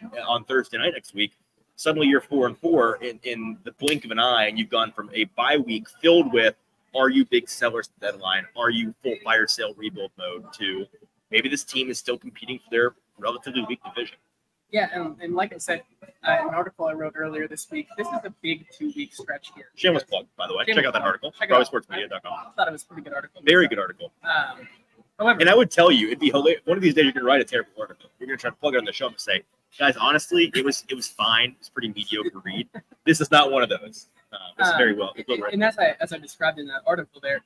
uh, 0.04 0.20
on 0.26 0.44
Thursday 0.44 0.78
night 0.78 0.92
next 0.94 1.14
week. 1.14 1.32
Suddenly 1.76 2.06
you're 2.06 2.20
four 2.20 2.46
and 2.46 2.56
four 2.58 2.96
in, 2.96 3.18
in 3.24 3.58
the 3.64 3.72
blink 3.72 4.04
of 4.04 4.10
an 4.10 4.18
eye, 4.18 4.46
and 4.46 4.58
you've 4.58 4.70
gone 4.70 4.92
from 4.92 5.10
a 5.12 5.24
bye 5.36 5.56
week 5.56 5.86
filled 6.00 6.32
with 6.32 6.54
are 6.96 7.08
you 7.08 7.24
big 7.24 7.48
sellers 7.48 7.88
to 7.88 8.00
deadline? 8.00 8.44
Are 8.56 8.70
you 8.70 8.94
full 9.02 9.16
fire 9.24 9.46
sale 9.46 9.74
rebuild 9.76 10.10
mode 10.18 10.52
to 10.54 10.86
maybe 11.30 11.48
this 11.48 11.64
team 11.64 11.90
is 11.90 11.98
still 11.98 12.18
competing 12.18 12.58
for 12.58 12.70
their 12.70 12.94
relatively 13.18 13.64
weak 13.68 13.80
division? 13.84 14.16
Yeah, 14.70 14.88
and, 14.92 15.16
and 15.20 15.34
like 15.34 15.54
I 15.54 15.58
said, 15.58 15.82
uh, 16.02 16.06
an 16.26 16.48
article 16.52 16.86
I 16.86 16.94
wrote 16.94 17.12
earlier 17.16 17.46
this 17.46 17.70
week. 17.70 17.86
This 17.96 18.08
is 18.08 18.18
a 18.24 18.34
big 18.42 18.66
two-week 18.72 19.14
stretch 19.14 19.52
here. 19.54 19.66
Shameless 19.76 20.02
plug, 20.02 20.26
by 20.36 20.48
the 20.48 20.56
way. 20.56 20.64
Shameless 20.64 20.82
Check 20.82 20.86
out 20.86 20.92
that 20.94 21.02
article. 21.02 21.30
Check 21.30 21.48
it 21.48 21.52
out. 21.52 21.70
BroadwaySportsMedia.com. 21.70 22.32
I 22.32 22.50
thought 22.56 22.66
it 22.66 22.72
was 22.72 22.82
a 22.82 22.86
pretty 22.86 23.02
good 23.02 23.12
article. 23.12 23.40
Very 23.44 23.68
good 23.68 23.78
article. 23.78 24.10
Um, 24.24 24.66
however, 25.18 25.40
And 25.40 25.48
I 25.48 25.54
would 25.54 25.70
tell 25.70 25.92
you, 25.92 26.08
it'd 26.08 26.18
be 26.18 26.30
hilarious. 26.30 26.62
One 26.64 26.76
of 26.76 26.82
these 26.82 26.94
days, 26.94 27.04
you're 27.04 27.12
gonna 27.12 27.24
write 27.26 27.40
a 27.40 27.44
terrible 27.44 27.70
article. 27.78 28.10
You're 28.18 28.26
gonna 28.26 28.36
try 28.38 28.50
to 28.50 28.56
plug 28.56 28.74
it 28.74 28.78
on 28.78 28.84
the 28.84 28.92
show 28.92 29.06
and 29.06 29.20
say, 29.20 29.42
"Guys, 29.78 29.96
honestly, 29.96 30.50
it 30.56 30.64
was 30.64 30.84
it 30.88 30.94
was 30.94 31.06
fine. 31.06 31.54
It's 31.60 31.68
pretty 31.68 31.88
mediocre 31.88 32.40
read. 32.44 32.68
This 33.04 33.20
is 33.20 33.30
not 33.30 33.52
one 33.52 33.62
of 33.62 33.68
those. 33.68 34.08
Uh, 34.34 34.38
it's 34.58 34.68
Uh, 34.70 34.76
very 34.76 34.94
well. 34.94 35.12
and- 35.16 35.24
well 35.28 35.48
and 35.52 35.62
as 35.64 35.78
I 35.78 35.96
as 36.00 36.12
I 36.12 36.18
described 36.18 36.58
in 36.58 36.66
that 36.66 36.82
article 36.86 37.20
there, 37.20 37.42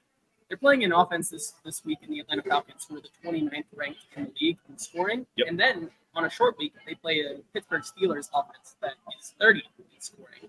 they're 0.48 0.56
playing 0.56 0.84
an 0.84 0.92
offense 0.92 1.28
this, 1.28 1.52
this 1.64 1.84
week 1.84 1.98
in 2.02 2.10
the 2.10 2.20
Atlanta 2.20 2.42
Falcons, 2.42 2.86
who 2.88 2.96
are 2.96 3.00
the 3.00 3.10
29th 3.22 3.66
ranked 3.74 4.00
in 4.16 4.24
the 4.24 4.32
league 4.40 4.58
in 4.68 4.78
scoring. 4.78 5.26
Yep. 5.36 5.48
And 5.48 5.60
then 5.60 5.90
on 6.14 6.24
a 6.24 6.30
short 6.30 6.56
week, 6.58 6.72
they 6.86 6.94
play 6.94 7.20
a 7.20 7.38
Pittsburgh 7.52 7.82
Steelers 7.82 8.30
offense 8.32 8.76
that 8.80 8.94
is 9.20 9.34
30th 9.38 9.64
in 9.78 10.00
scoring. 10.00 10.48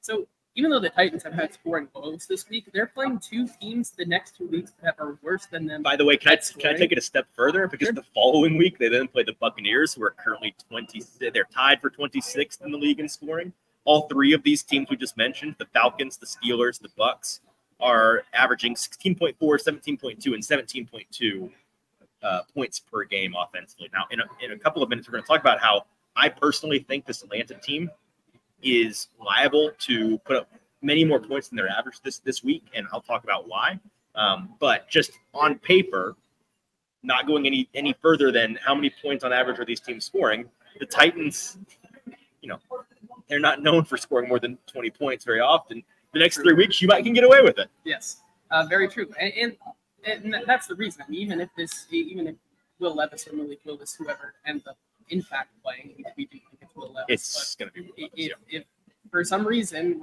So 0.00 0.26
even 0.56 0.70
though 0.70 0.80
the 0.80 0.90
Titans 0.90 1.22
have 1.22 1.34
had 1.34 1.52
scoring 1.54 1.86
woes 1.94 2.26
this 2.26 2.48
week, 2.48 2.64
they're 2.72 2.86
playing 2.86 3.20
two 3.20 3.46
teams 3.60 3.90
the 3.92 4.04
next 4.06 4.36
two 4.36 4.48
weeks 4.48 4.72
that 4.82 4.96
are 4.98 5.16
worse 5.22 5.46
than 5.46 5.66
them. 5.66 5.82
By 5.82 5.94
the 5.96 6.04
way, 6.04 6.16
can 6.16 6.32
I 6.32 6.36
can 6.58 6.74
I 6.74 6.78
take 6.78 6.90
it 6.92 6.98
a 6.98 7.02
step 7.02 7.26
further? 7.36 7.68
Because 7.68 7.86
Sure. 7.86 7.92
the 7.94 8.02
following 8.14 8.56
week 8.56 8.78
they 8.78 8.88
then 8.88 9.06
play 9.06 9.22
the 9.22 9.34
Buccaneers, 9.34 9.94
who 9.94 10.02
are 10.02 10.10
currently 10.12 10.56
20. 10.68 11.02
They're 11.30 11.44
tied 11.44 11.80
for 11.80 11.88
26th 11.90 12.62
in 12.62 12.72
the 12.72 12.78
league 12.78 12.98
in 12.98 13.08
scoring. 13.08 13.52
All 13.86 14.02
three 14.08 14.34
of 14.34 14.42
these 14.42 14.62
teams 14.62 14.90
we 14.90 14.96
just 14.96 15.16
mentioned, 15.16 15.54
the 15.58 15.66
Falcons, 15.66 16.18
the 16.18 16.26
Steelers, 16.26 16.78
the 16.78 16.90
Bucks, 16.96 17.40
are 17.80 18.24
averaging 18.34 18.74
16.4, 18.74 19.36
17.2, 19.38 20.34
and 20.34 20.42
17.2 20.42 21.50
uh, 22.22 22.40
points 22.54 22.80
per 22.80 23.04
game 23.04 23.34
offensively. 23.38 23.88
Now, 23.92 24.04
in 24.10 24.20
a, 24.20 24.24
in 24.44 24.52
a 24.52 24.58
couple 24.58 24.82
of 24.82 24.88
minutes, 24.88 25.08
we're 25.08 25.12
going 25.12 25.22
to 25.22 25.28
talk 25.28 25.40
about 25.40 25.60
how 25.60 25.86
I 26.14 26.28
personally 26.28 26.80
think 26.80 27.06
this 27.06 27.22
Atlanta 27.22 27.54
team 27.54 27.90
is 28.62 29.08
liable 29.24 29.70
to 29.80 30.18
put 30.18 30.36
up 30.36 30.50
many 30.82 31.04
more 31.04 31.20
points 31.20 31.48
than 31.48 31.56
their 31.56 31.68
average 31.68 32.00
this 32.02 32.18
this 32.20 32.42
week, 32.42 32.64
and 32.74 32.86
I'll 32.92 33.00
talk 33.00 33.24
about 33.24 33.48
why. 33.48 33.78
Um, 34.14 34.54
but 34.58 34.88
just 34.88 35.12
on 35.34 35.58
paper, 35.58 36.16
not 37.02 37.26
going 37.26 37.46
any 37.46 37.68
any 37.74 37.94
further 38.00 38.32
than 38.32 38.58
how 38.64 38.74
many 38.74 38.90
points 39.02 39.24
on 39.24 39.32
average 39.32 39.58
are 39.58 39.64
these 39.64 39.80
teams 39.80 40.04
scoring? 40.04 40.46
The 40.80 40.86
Titans, 40.86 41.58
you 42.40 42.48
know, 42.48 42.58
they're 43.28 43.40
not 43.40 43.62
known 43.62 43.84
for 43.84 43.96
scoring 43.96 44.28
more 44.28 44.38
than 44.38 44.58
20 44.66 44.90
points 44.90 45.24
very 45.24 45.40
often. 45.40 45.82
The 46.12 46.20
next 46.20 46.36
three 46.36 46.54
weeks, 46.54 46.80
you 46.80 46.88
might 46.88 47.04
can 47.04 47.12
get 47.12 47.24
away 47.24 47.42
with 47.42 47.58
it. 47.58 47.68
Yes, 47.84 48.22
uh, 48.50 48.64
very 48.66 48.88
true, 48.88 49.10
and, 49.20 49.32
and 49.34 49.56
and 50.06 50.44
that's 50.46 50.66
the 50.66 50.74
reason. 50.74 51.02
I 51.06 51.10
mean, 51.10 51.20
even 51.20 51.40
if 51.40 51.50
this, 51.56 51.86
even 51.90 52.28
if 52.28 52.36
Will 52.78 52.94
Levis 52.94 53.26
or 53.28 53.34
Malik 53.34 53.60
Willis, 53.64 53.94
whoever 53.94 54.34
ends 54.46 54.66
up 54.66 54.78
in 55.10 55.22
fact 55.22 55.50
playing, 55.62 55.94
we, 56.16 56.24
do 56.24 56.30
think 56.30 56.44
it's 56.60 56.74
Will 56.74 56.92
Levis. 56.92 57.06
It's 57.08 57.54
going 57.56 57.70
to 57.70 57.82
be. 57.82 57.90
but 57.96 58.10
if, 58.16 58.32
if 58.48 58.64
for 59.10 59.24
some 59.24 59.46
reason 59.46 60.00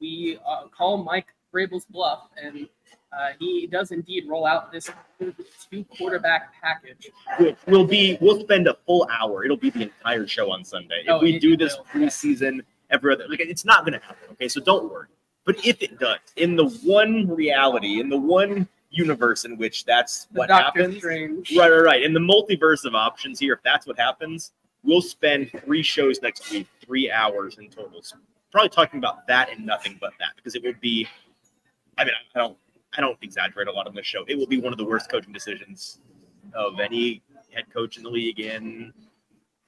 we 0.00 0.38
uh, 0.46 0.68
call 0.68 1.02
Mike 1.02 1.26
Vrabel's 1.52 1.84
bluff 1.86 2.28
and 2.42 2.68
uh, 3.16 3.30
he 3.38 3.66
does 3.66 3.90
indeed 3.90 4.24
roll 4.28 4.46
out 4.46 4.72
this 4.72 4.90
two 5.70 5.84
quarterback 5.96 6.52
package, 6.62 7.10
We'll, 7.38 7.56
we'll 7.66 7.86
be 7.86 8.16
we'll 8.20 8.40
spend 8.40 8.66
a 8.68 8.76
full 8.86 9.06
hour. 9.10 9.44
It'll 9.44 9.56
be 9.56 9.70
the 9.70 9.82
entire 9.82 10.26
show 10.26 10.50
on 10.52 10.64
Sunday. 10.64 11.02
If 11.04 11.10
Oh, 11.10 11.20
we 11.20 11.38
do 11.38 11.56
this 11.56 11.76
will. 11.76 11.84
preseason 11.86 12.60
every 12.90 13.12
other 13.14 13.24
like 13.28 13.40
it's 13.40 13.64
not 13.64 13.84
gonna 13.84 14.00
happen. 14.00 14.28
Okay, 14.32 14.48
so 14.48 14.60
don't 14.60 14.90
worry. 14.90 15.08
But 15.44 15.64
if 15.66 15.82
it 15.82 15.98
does, 15.98 16.18
in 16.36 16.54
the 16.56 16.66
one 16.84 17.26
reality, 17.28 18.00
in 18.00 18.08
the 18.08 18.18
one 18.18 18.68
universe 18.90 19.44
in 19.44 19.56
which 19.58 19.84
that's 19.84 20.26
the 20.26 20.38
what 20.38 20.48
Doctor 20.48 20.82
happens, 20.82 20.98
Strange. 20.98 21.56
right, 21.56 21.70
right, 21.70 21.82
right. 21.82 22.02
In 22.02 22.12
the 22.12 22.20
multiverse 22.20 22.84
of 22.84 22.94
options 22.94 23.38
here, 23.40 23.54
if 23.54 23.62
that's 23.62 23.86
what 23.86 23.98
happens, 23.98 24.52
we'll 24.84 25.02
spend 25.02 25.50
three 25.64 25.82
shows 25.82 26.20
next 26.22 26.50
week, 26.50 26.66
three 26.84 27.10
hours 27.10 27.58
in 27.58 27.68
total. 27.70 28.02
So 28.02 28.16
probably 28.52 28.68
talking 28.68 28.98
about 28.98 29.26
that 29.26 29.50
and 29.50 29.64
nothing 29.66 29.96
but 30.00 30.12
that 30.20 30.30
because 30.36 30.54
it 30.54 30.62
will 30.62 30.74
be. 30.80 31.08
I 31.98 32.04
mean, 32.04 32.14
I 32.34 32.38
don't, 32.38 32.56
I 32.96 33.00
don't 33.00 33.18
exaggerate 33.22 33.68
a 33.68 33.72
lot 33.72 33.86
on 33.86 33.94
this 33.94 34.06
show. 34.06 34.24
It 34.28 34.36
will 34.36 34.46
be 34.46 34.60
one 34.60 34.72
of 34.72 34.78
the 34.78 34.84
worst 34.84 35.10
coaching 35.10 35.32
decisions 35.32 35.98
of 36.54 36.80
any 36.80 37.22
head 37.50 37.64
coach 37.72 37.96
in 37.96 38.02
the 38.02 38.10
league 38.10 38.40
in 38.40 38.92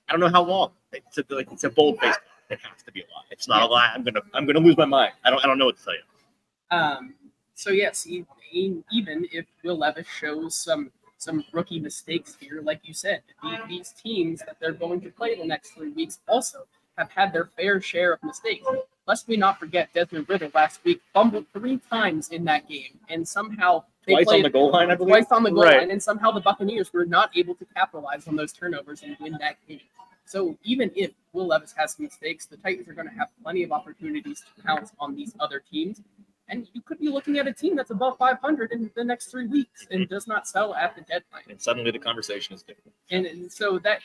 I 0.08 0.12
don't 0.12 0.20
know 0.20 0.28
how 0.28 0.42
long. 0.42 0.72
It's 0.92 1.18
a, 1.18 1.24
like 1.30 1.50
it's 1.50 1.64
a 1.64 1.70
bold 1.70 1.98
face. 2.00 2.16
It 2.50 2.60
has 2.60 2.82
to 2.82 2.92
be 2.92 3.00
a 3.00 3.04
lie. 3.04 3.22
It's 3.30 3.48
not 3.48 3.62
a 3.62 3.66
lie. 3.66 3.90
I'm 3.94 4.04
gonna 4.04 4.20
I'm 4.34 4.44
gonna 4.44 4.60
lose 4.60 4.76
my 4.76 4.84
mind. 4.84 5.12
I 5.24 5.30
don't 5.30 5.42
I 5.42 5.46
don't 5.46 5.58
know 5.58 5.64
what 5.64 5.78
to 5.78 5.84
tell 5.84 5.94
you. 5.94 6.76
Um, 6.76 7.14
so 7.54 7.70
yes, 7.70 8.06
even 8.52 8.84
if 9.32 9.46
Will 9.64 9.78
Levis 9.78 10.06
shows 10.06 10.54
some 10.54 10.92
some 11.16 11.42
rookie 11.52 11.80
mistakes 11.80 12.36
here, 12.38 12.60
like 12.62 12.80
you 12.84 12.92
said, 12.92 13.22
the, 13.42 13.58
these 13.66 13.92
teams 13.92 14.40
that 14.40 14.56
they're 14.60 14.72
going 14.72 15.00
to 15.00 15.10
play 15.10 15.36
the 15.36 15.46
next 15.46 15.70
three 15.70 15.90
weeks 15.90 16.20
also 16.28 16.66
have 16.96 17.10
had 17.10 17.32
their 17.32 17.46
fair 17.56 17.80
share 17.80 18.12
of 18.14 18.22
mistakes. 18.22 18.66
Lest 19.06 19.28
we 19.28 19.36
not 19.36 19.58
forget, 19.60 19.92
Desmond 19.92 20.28
Ridder 20.28 20.50
last 20.54 20.80
week 20.84 21.00
fumbled 21.12 21.46
three 21.52 21.78
times 21.90 22.28
in 22.30 22.44
that 22.44 22.68
game, 22.68 22.98
and 23.10 23.26
somehow 23.28 23.84
they 24.06 24.14
Twice 24.14 24.28
on 24.28 24.42
the 24.42 24.50
goal 24.50 24.70
line, 24.70 24.90
I 24.90 24.94
believe. 24.94 25.10
twice 25.14 25.32
on 25.32 25.42
the 25.42 25.50
goal 25.50 25.62
Right. 25.64 25.78
line, 25.80 25.90
and 25.90 26.02
somehow 26.02 26.30
the 26.30 26.40
Buccaneers 26.40 26.92
were 26.92 27.04
not 27.04 27.30
able 27.36 27.54
to 27.56 27.66
capitalize 27.74 28.26
on 28.28 28.36
those 28.36 28.52
turnovers 28.52 29.02
and 29.02 29.16
win 29.20 29.36
that 29.40 29.56
game. 29.68 29.80
So 30.26 30.56
even 30.62 30.90
if 30.96 31.10
Will 31.34 31.46
Levis 31.46 31.74
has 31.76 31.94
some 31.94 32.04
mistakes, 32.04 32.46
the 32.46 32.56
Titans 32.56 32.88
are 32.88 32.94
going 32.94 33.08
to 33.08 33.14
have 33.14 33.28
plenty 33.42 33.62
of 33.62 33.72
opportunities 33.72 34.42
to 34.56 34.62
pounce 34.62 34.92
on 34.98 35.14
these 35.14 35.34
other 35.38 35.60
teams. 35.70 36.00
And 36.48 36.66
you 36.72 36.80
could 36.82 36.98
be 36.98 37.08
looking 37.08 37.38
at 37.38 37.46
a 37.46 37.52
team 37.52 37.76
that's 37.76 37.90
above 37.90 38.16
500 38.18 38.72
in 38.72 38.90
the 38.94 39.04
next 39.04 39.26
three 39.26 39.46
weeks 39.46 39.86
and 39.90 40.08
does 40.08 40.26
not 40.26 40.46
sell 40.46 40.74
at 40.74 40.94
the 40.94 41.00
deadline. 41.02 41.42
And 41.48 41.60
suddenly 41.60 41.90
the 41.90 41.98
conversation 41.98 42.54
is 42.54 42.62
different. 42.62 42.92
And, 43.10 43.26
and 43.26 43.52
so 43.52 43.78
that 43.80 44.00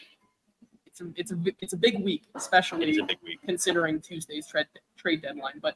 it's 0.99 1.01
a 1.01 1.11
it's 1.15 1.31
a 1.31 1.37
it's 1.61 1.73
a 1.73 1.77
big 1.77 1.99
week, 2.03 2.23
It 2.33 2.37
is 2.37 2.43
especially 2.43 2.97
a 2.99 3.03
big 3.03 3.17
week. 3.23 3.39
considering 3.45 4.01
Tuesday's 4.01 4.47
trade 4.47 4.67
trade 4.97 5.21
deadline. 5.21 5.59
But 5.61 5.75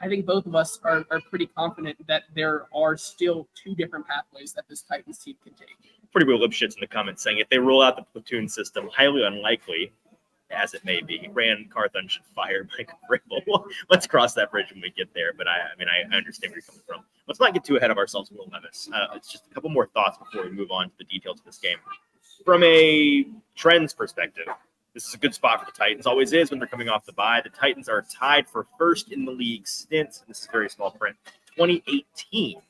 I 0.00 0.08
think 0.08 0.26
both 0.26 0.44
of 0.46 0.54
us 0.54 0.78
are, 0.84 1.04
are 1.10 1.20
pretty 1.30 1.46
confident 1.46 2.04
that 2.06 2.24
there 2.34 2.66
are 2.74 2.96
still 2.96 3.48
two 3.54 3.74
different 3.74 4.06
pathways 4.06 4.52
that 4.54 4.64
this 4.68 4.82
Titans 4.82 5.18
team 5.18 5.36
can 5.42 5.54
take. 5.54 5.76
Pretty 6.12 6.26
Will 6.26 6.38
Lipschitz 6.38 6.74
in 6.74 6.80
the 6.80 6.86
comments 6.86 7.22
saying 7.22 7.38
if 7.38 7.48
they 7.48 7.58
roll 7.58 7.82
out 7.82 7.96
the 7.96 8.02
platoon 8.02 8.48
system, 8.48 8.88
highly 8.92 9.24
unlikely, 9.24 9.92
as 10.50 10.74
it 10.74 10.84
may 10.84 11.00
be, 11.00 11.28
Ran 11.32 11.68
Carthon 11.72 12.06
should 12.08 12.24
fire 12.34 12.68
Mike 12.76 12.90
Vrabel. 13.10 13.64
Let's 13.90 14.06
cross 14.06 14.34
that 14.34 14.50
bridge 14.50 14.70
when 14.72 14.80
we 14.82 14.90
get 14.90 15.12
there. 15.14 15.32
But 15.32 15.48
I, 15.48 15.52
I 15.72 15.76
mean, 15.78 15.88
I, 15.88 16.12
I 16.12 16.16
understand 16.18 16.50
where 16.52 16.58
you're 16.58 16.62
coming 16.62 16.82
from. 16.86 17.04
Let's 17.26 17.40
not 17.40 17.54
get 17.54 17.64
too 17.64 17.76
ahead 17.76 17.90
of 17.90 17.96
ourselves, 17.96 18.30
Will 18.30 18.48
Levis. 18.52 18.90
Uh, 18.92 19.06
it's 19.14 19.30
just 19.32 19.46
a 19.50 19.54
couple 19.54 19.70
more 19.70 19.86
thoughts 19.86 20.18
before 20.18 20.44
we 20.48 20.54
move 20.54 20.70
on 20.70 20.86
to 20.90 20.94
the 20.98 21.04
details 21.04 21.38
of 21.40 21.46
this 21.46 21.58
game. 21.58 21.78
From 22.44 22.62
a 22.62 23.24
trends 23.56 23.94
perspective, 23.94 24.44
this 24.92 25.06
is 25.06 25.14
a 25.14 25.16
good 25.16 25.34
spot 25.34 25.60
for 25.60 25.66
the 25.66 25.72
Titans. 25.72 26.06
Always 26.06 26.34
is 26.34 26.50
when 26.50 26.58
they're 26.58 26.68
coming 26.68 26.90
off 26.90 27.06
the 27.06 27.12
bye. 27.14 27.40
The 27.42 27.48
Titans 27.48 27.88
are 27.88 28.02
tied 28.02 28.46
for 28.46 28.66
first 28.78 29.12
in 29.12 29.24
the 29.24 29.32
league 29.32 29.66
since 29.66 30.22
this 30.28 30.42
is 30.42 30.48
very 30.52 30.68
small 30.68 30.90
print 30.90 31.16
2018 31.56 32.60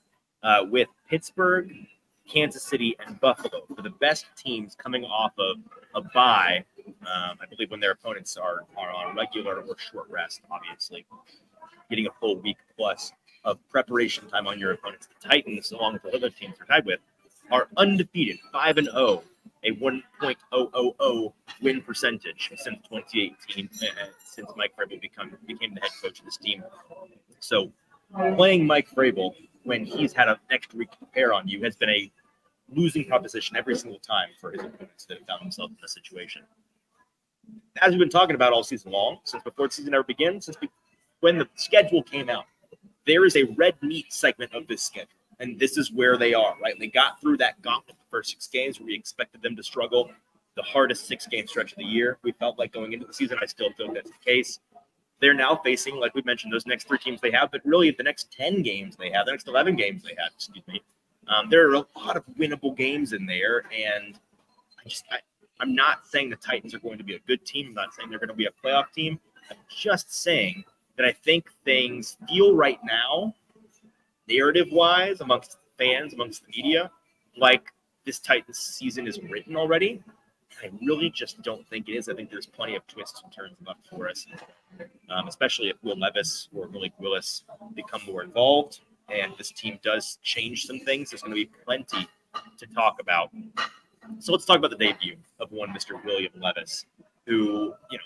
uh, 0.45 0.65
with 0.71 0.87
Pittsburgh, 1.11 1.75
Kansas 2.29 2.63
City, 2.63 2.97
and 3.05 3.19
Buffalo 3.19 3.63
for 3.75 3.83
the 3.83 3.91
best 3.91 4.27
teams 4.37 4.77
coming 4.77 5.05
off 5.05 5.33
of 5.39 5.57
a 5.97 6.09
bye. 6.15 6.65
Um, 6.87 7.39
I 7.43 7.47
believe 7.51 7.73
when 7.73 7.81
their 7.81 7.93
opponents 7.93 8.37
are, 8.37 8.65
are 8.77 8.91
on 8.93 9.17
regular 9.17 9.61
or 9.63 9.77
short 9.77 10.09
rest, 10.09 10.43
obviously, 10.53 11.05
getting 11.91 12.07
a 12.07 12.13
full 12.21 12.37
week 12.37 12.59
plus 12.77 13.13
of 13.45 13.59
preparation 13.71 14.29
time 14.29 14.47
on 14.47 14.59
your 14.59 14.73
opponents. 14.73 15.09
The 15.21 15.29
Titans, 15.29 15.73
along 15.73 15.95
with 15.95 16.03
the 16.03 16.15
other 16.15 16.31
teams 16.31 16.55
they're 16.59 16.67
tied 16.67 16.87
with, 16.87 17.01
are 17.51 17.67
undefeated, 17.77 18.39
five 18.53 18.79
and 18.79 18.87
zero, 18.87 19.23
a 19.65 19.73
1.000 19.73 21.33
win 21.63 21.83
percentage 21.83 22.51
since 22.57 22.79
2018, 22.89 23.69
uh, 23.83 24.07
since 24.25 24.49
Mike 24.57 24.73
Vrabel 24.77 25.01
become 25.01 25.37
became 25.47 25.75
the 25.75 25.81
head 25.81 25.91
coach 26.03 26.19
of 26.19 26.25
this 26.25 26.37
team. 26.37 26.63
So, 27.41 27.73
playing 28.37 28.67
Mike 28.67 28.89
Vrabel 28.91 29.35
when 29.65 29.85
he's 29.85 30.13
had 30.13 30.29
an 30.29 30.37
extra 30.51 30.79
week 30.79 30.91
to 30.93 30.99
prepare 30.99 31.33
on 31.33 31.49
you 31.49 31.63
has 31.65 31.77
been 31.77 31.91
a 31.91 32.11
losing 32.73 33.05
proposition 33.05 33.57
every 33.57 33.77
single 33.77 33.99
time 33.99 34.29
for 34.41 34.51
his 34.51 34.61
opponents 34.61 35.07
that 35.07 35.19
have 35.19 35.27
found 35.27 35.43
themselves 35.43 35.73
in 35.73 35.79
this 35.81 35.93
situation. 35.93 36.43
As 37.83 37.91
we've 37.91 37.99
been 37.99 38.09
talking 38.09 38.35
about 38.35 38.53
all 38.53 38.63
season 38.63 38.93
long, 38.93 39.19
since 39.25 39.43
before 39.43 39.69
the 39.69 39.75
season 39.75 39.95
ever 39.95 40.05
began, 40.05 40.41
since 40.41 40.57
we, 40.61 40.71
when 41.21 41.39
the 41.39 41.49
schedule 41.57 42.03
came 42.03 42.31
out, 42.31 42.45
there 43.07 43.25
is 43.27 43.37
a 43.37 43.45
red 43.57 43.75
meat 43.83 44.13
segment 44.13 44.55
of 44.55 44.67
this 44.67 44.83
schedule. 44.83 45.09
And 45.41 45.59
this 45.59 45.77
is 45.77 45.93
where 45.93 46.17
they 46.17 46.35
are, 46.35 46.57
right? 46.63 46.79
They 46.79 46.89
got 46.89 47.21
through 47.21 47.39
that 47.39 47.61
gauntlet 47.63 47.97
the 47.99 48.11
first 48.11 48.31
six 48.31 48.47
games 48.47 48.79
where 48.79 48.87
we 48.87 48.95
expected 48.95 49.43
them 49.43 49.57
to 49.57 49.63
struggle. 49.63 50.11
The 50.57 50.63
hardest 50.63 51.07
six 51.07 51.27
game 51.27 51.47
stretch 51.47 51.73
of 51.73 51.79
the 51.79 51.85
year. 51.85 52.19
We 52.23 52.33
felt 52.33 52.59
like 52.59 52.73
going 52.73 52.93
into 52.93 53.07
the 53.07 53.13
season, 53.13 53.39
I 53.43 53.47
still 53.47 53.71
feel 53.77 53.93
that's 53.93 54.11
the 54.11 54.25
case. 54.25 54.61
They're 55.21 55.35
now 55.35 55.57
facing, 55.57 55.97
like 55.97 56.15
we 56.15 56.23
mentioned, 56.23 56.53
those 56.53 56.67
next 56.67 56.87
three 56.87 56.99
teams 56.99 57.21
they 57.21 57.31
have, 57.31 57.51
but 57.51 57.61
really 57.65 57.91
the 57.91 58.03
next 58.03 58.33
10 58.33 58.63
games 58.63 58.97
they 58.97 59.11
have, 59.11 59.27
the 59.27 59.33
next 59.33 59.49
11 59.49 59.77
games 59.77 60.03
they 60.03 60.15
have, 60.19 60.33
excuse 60.35 60.65
me. 60.69 60.83
Um, 61.29 61.49
there 61.49 61.69
are 61.69 61.75
a 61.75 61.85
lot 61.97 62.17
of 62.17 62.25
winnable 62.39 62.77
games 62.77 63.13
in 63.13 63.27
there. 63.27 63.65
And 63.77 64.19
I 64.85 64.89
just, 64.89 65.05
I, 65.11 65.19
I'm 65.61 65.75
not 65.75 66.07
saying 66.07 66.31
the 66.31 66.37
Titans 66.37 66.75
are 66.75 66.79
going 66.79 66.99
to 66.99 67.05
be 67.05 67.15
a 67.15 67.21
good 67.21 67.45
team. 67.47 67.69
I'm 67.69 67.75
not 67.75 67.95
saying 67.95 68.11
they're 68.11 68.19
going 68.19 68.29
to 68.29 68.35
be 68.35 68.47
a 68.47 68.51
playoff 68.65 68.93
team. 68.95 69.19
I'm 69.51 69.57
just 69.69 70.15
saying 70.15 70.65
that 70.97 71.07
I 71.07 71.13
think 71.13 71.51
things 71.65 72.17
feel 72.29 72.55
right 72.55 72.79
now, 72.85 73.35
narrative 74.29 74.69
wise, 74.71 75.21
amongst 75.21 75.59
fans, 75.79 76.15
amongst 76.15 76.45
the 76.45 76.63
media, 76.63 76.91
like 77.37 77.73
this 78.05 78.19
Titans 78.19 78.59
season 78.59 79.07
is 79.07 79.21
written 79.23 79.57
already. 79.57 80.03
I 80.63 80.71
really 80.87 81.11
just 81.11 81.43
don't 81.43 81.67
think 81.69 81.89
it 81.89 81.93
is. 81.93 82.09
I 82.09 82.15
think 82.15 82.31
there's 82.31 82.47
plenty 82.47 82.77
of 82.77 82.87
twists 82.87 83.21
and 83.23 83.33
turns 83.33 83.57
left 83.67 83.89
for 83.91 84.09
us, 84.09 84.27
um, 85.11 85.27
especially 85.27 85.69
if 85.69 85.77
Will 85.83 85.99
Levis 85.99 86.49
or 86.55 86.69
Malik 86.69 86.93
Willis 86.99 87.43
become 87.75 88.03
more 88.07 88.23
involved 88.23 88.81
and 89.09 89.33
this 89.37 89.51
team 89.51 89.79
does 89.83 90.19
change 90.23 90.67
some 90.67 90.81
things. 90.81 91.11
There's 91.11 91.23
going 91.23 91.33
to 91.33 91.37
be 91.37 91.51
plenty 91.65 92.09
to 92.59 92.67
talk 92.69 93.01
about. 93.01 93.31
So 94.19 94.33
let's 94.33 94.45
talk 94.45 94.59
about 94.59 94.71
the 94.71 94.77
debut 94.77 95.17
of 95.41 95.51
one 95.53 95.71
Mr. 95.71 96.03
William 96.05 96.33
Levis, 96.41 96.87
who, 97.27 97.75
you 97.91 97.99
know, 97.99 98.05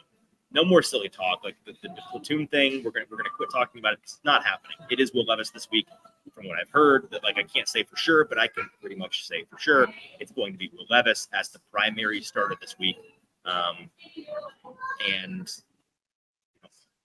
no 0.51 0.65
more 0.65 0.83
silly 0.83 1.09
talk. 1.09 1.45
Like 1.45 1.57
the, 1.65 1.73
the, 1.83 1.89
the 1.89 2.03
platoon 2.11 2.47
thing, 2.47 2.83
we're 2.85 2.91
gonna 2.91 3.07
we're 3.11 3.17
gonna 3.17 3.31
quit 3.37 3.51
talking 3.53 3.81
about 3.81 3.95
it. 3.95 4.01
It's 4.03 4.21
not 4.25 4.45
happening. 4.45 4.77
It 4.91 5.01
is 5.01 5.13
Will 5.13 5.25
Levis 5.25 5.51
this 5.51 5.69
week, 5.71 5.87
from 6.35 6.47
what 6.49 6.59
I've 6.59 6.71
heard. 6.71 7.09
That 7.11 7.23
like 7.23 7.39
I 7.39 7.43
can't 7.43 7.69
say 7.69 7.83
for 7.83 7.97
sure, 7.97 8.25
but 8.25 8.39
I 8.39 8.49
can 8.49 8.69
pretty 8.81 8.97
much 8.97 9.27
say 9.27 9.45
for 9.51 9.59
sure 9.59 9.89
it's 10.21 10.33
going 10.33 10.53
to 10.53 10.59
be 10.59 10.71
Will 10.77 10.87
Levis 10.91 11.29
as 11.33 11.49
the 11.51 11.59
primary 11.71 12.23
starter 12.23 12.57
this 12.61 12.79
week. 12.79 12.97
Um, 13.45 13.91
and 15.11 15.51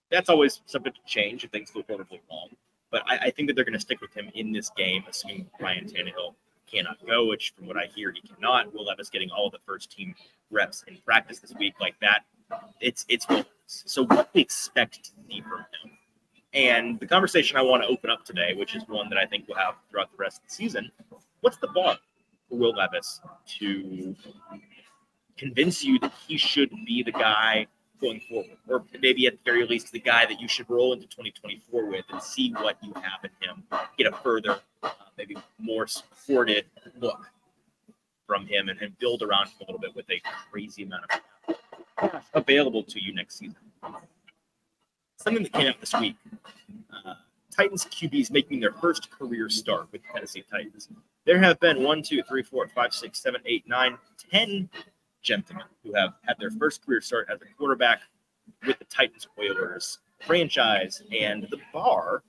that's 0.10 0.30
always 0.30 0.62
subject 0.66 0.98
to 0.98 1.12
change 1.12 1.44
if 1.44 1.52
things 1.52 1.72
go 1.72 1.84
horribly 1.88 2.22
wrong. 2.30 2.50
But 2.92 3.04
I, 3.08 3.18
I 3.18 3.32
think 3.32 3.48
that 3.48 3.56
they're 3.56 3.66
going 3.66 3.74
to 3.74 3.80
stick 3.80 4.02
with 4.02 4.14
him 4.14 4.30
in 4.36 4.52
this 4.52 4.70
game, 4.78 5.04
assuming 5.10 5.50
Ryan 5.60 5.86
Tannehill 5.86 6.36
cannot 6.72 6.98
go, 7.08 7.26
which 7.26 7.54
from 7.58 7.68
what 7.68 7.78
I 7.78 7.86
hear 7.96 8.12
he 8.12 8.22
cannot. 8.22 8.74
Will 8.74 8.86
Levis 8.86 9.10
getting 9.10 9.32
all 9.32 9.50
the 9.50 9.60
first 9.66 9.92
team 9.92 10.14
reps 10.52 10.84
in 10.88 10.98
practice 11.06 11.40
this 11.40 11.54
week 11.58 11.74
like 11.80 11.96
that. 12.02 12.26
It's 12.82 13.06
it's 13.10 13.28
Will 13.30 13.46
So 13.68 14.06
what 14.06 14.30
we 14.34 14.42
expect 14.42 15.04
to 15.06 15.12
see 15.28 15.42
from 15.42 15.60
him. 15.60 15.98
And 16.54 17.00
the 17.00 17.08
conversation 17.08 17.58
I 17.58 17.62
want 17.62 17.82
to 17.84 17.90
open 17.90 18.10
up 18.10 18.24
today, 18.26 18.54
which 18.54 18.76
is 18.76 18.84
one 18.88 19.10
that 19.10 19.18
I 19.18 19.26
think 19.26 19.46
we'll 19.48 19.58
have 19.58 19.76
throughout 19.90 20.12
the 20.12 20.18
rest 20.18 20.42
of 20.42 20.50
the 20.50 20.54
season, 20.54 20.92
what's 21.42 21.58
the 21.58 21.68
bar 21.68 21.98
for 22.48 22.58
Will 22.58 22.74
Levis 22.74 23.22
to 23.60 24.16
convince 25.38 25.84
you 25.84 25.98
that 26.00 26.14
he 26.28 26.38
should 26.38 26.70
be 26.86 27.02
the 27.02 27.12
guy 27.12 27.66
going 28.00 28.20
forward, 28.30 28.58
or 28.68 28.84
maybe 29.02 29.26
at 29.28 29.34
the 29.34 29.40
very 29.46 29.66
least 29.66 29.92
the 29.92 30.00
guy 30.00 30.26
that 30.26 30.40
you 30.40 30.48
should 30.48 30.70
roll 30.70 30.94
into 30.94 31.08
2024 31.08 31.86
with 31.86 32.06
and 32.10 32.22
see 32.22 32.52
what 32.52 32.78
you 32.84 32.94
have 32.96 33.24
in 33.24 33.32
him, 33.48 33.64
get 33.98 34.12
a 34.12 34.16
further, 34.18 34.60
uh, 34.84 34.90
maybe 35.18 35.38
more 35.58 35.88
supported 35.88 36.66
look 37.00 37.32
from 38.28 38.46
him, 38.46 38.70
and, 38.70 38.80
and 38.82 38.98
build 39.00 39.22
around 39.22 39.48
him 39.48 39.54
a 39.62 39.64
little 39.66 39.80
bit 39.80 39.96
with 39.96 40.10
a 40.12 40.22
crazy 40.52 40.84
amount 40.84 41.04
of 41.06 41.22
available 42.34 42.84
to 42.84 43.02
you 43.02 43.14
next 43.14 43.38
season. 43.40 43.56
Something 45.18 45.44
that 45.44 45.54
came 45.54 45.68
out 45.68 45.80
this 45.80 45.94
week. 46.00 46.16
Uh, 47.06 47.14
Titans 47.56 47.86
QBs 47.86 48.32
making 48.32 48.60
their 48.60 48.74
first 48.74 49.10
career 49.12 49.50
start 49.50 49.88
with 49.92 50.02
the 50.02 50.08
Tennessee 50.14 50.44
Titans. 50.52 50.90
There 51.26 51.40
have 51.40 51.60
been 51.60 51.84
one, 51.84 52.02
two, 52.02 52.22
three, 52.24 52.44
four, 52.44 52.68
five, 52.68 52.94
six, 52.94 53.22
seven, 53.22 53.42
eight, 53.46 53.68
nine, 53.68 53.98
ten 54.32 54.70
gentlemen 55.22 55.66
who 55.84 55.94
have 55.94 56.14
had 56.28 56.36
their 56.40 56.52
first 56.52 56.86
career 56.86 57.00
start 57.00 57.30
as 57.32 57.40
a 57.42 57.46
quarterback 57.58 58.02
with 58.66 58.78
the 58.80 58.86
Titans 58.86 59.28
Oilers 59.40 60.00
franchise, 60.26 61.02
and 61.18 61.48
the 61.50 61.60
bar 61.72 62.24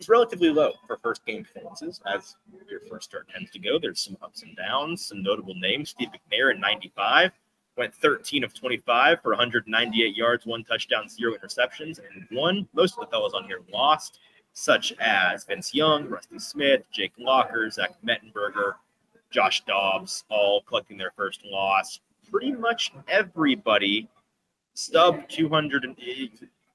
is 0.00 0.08
relatively 0.08 0.50
low 0.50 0.72
for 0.86 0.98
first 0.98 1.24
game 1.26 1.44
performances, 1.44 2.00
as 2.12 2.36
your 2.68 2.80
first 2.80 3.10
start 3.10 3.28
tends 3.28 3.50
to 3.50 3.58
go. 3.58 3.78
There's 3.78 4.00
some 4.00 4.16
ups 4.22 4.42
and 4.42 4.56
downs, 4.56 5.06
some 5.06 5.22
notable 5.22 5.54
names. 5.54 5.90
Steve 5.90 6.08
McNair 6.08 6.54
in 6.54 6.60
95 6.60 7.32
went 7.78 7.94
13 7.94 8.44
of 8.44 8.52
25 8.52 9.22
for 9.22 9.30
198 9.30 10.16
yards, 10.16 10.44
one 10.44 10.64
touchdown, 10.64 11.08
zero 11.08 11.34
interceptions, 11.34 12.00
and 12.00 12.26
one. 12.36 12.68
Most 12.74 12.98
of 12.98 13.04
the 13.04 13.10
fellows 13.10 13.32
on 13.34 13.44
here 13.44 13.60
lost, 13.72 14.18
such 14.52 14.92
as 15.00 15.44
Vince 15.44 15.72
Young, 15.72 16.08
Rusty 16.08 16.38
Smith, 16.38 16.82
Jake 16.90 17.12
Locker, 17.18 17.70
Zach 17.70 17.92
Mettenberger, 18.04 18.74
Josh 19.30 19.64
Dobbs, 19.64 20.24
all 20.28 20.62
collecting 20.62 20.98
their 20.98 21.12
first 21.16 21.44
loss. 21.44 22.00
Pretty 22.30 22.52
much 22.52 22.92
everybody 23.08 24.08
stub 24.74 25.28
200 25.28 25.84
and 25.84 25.96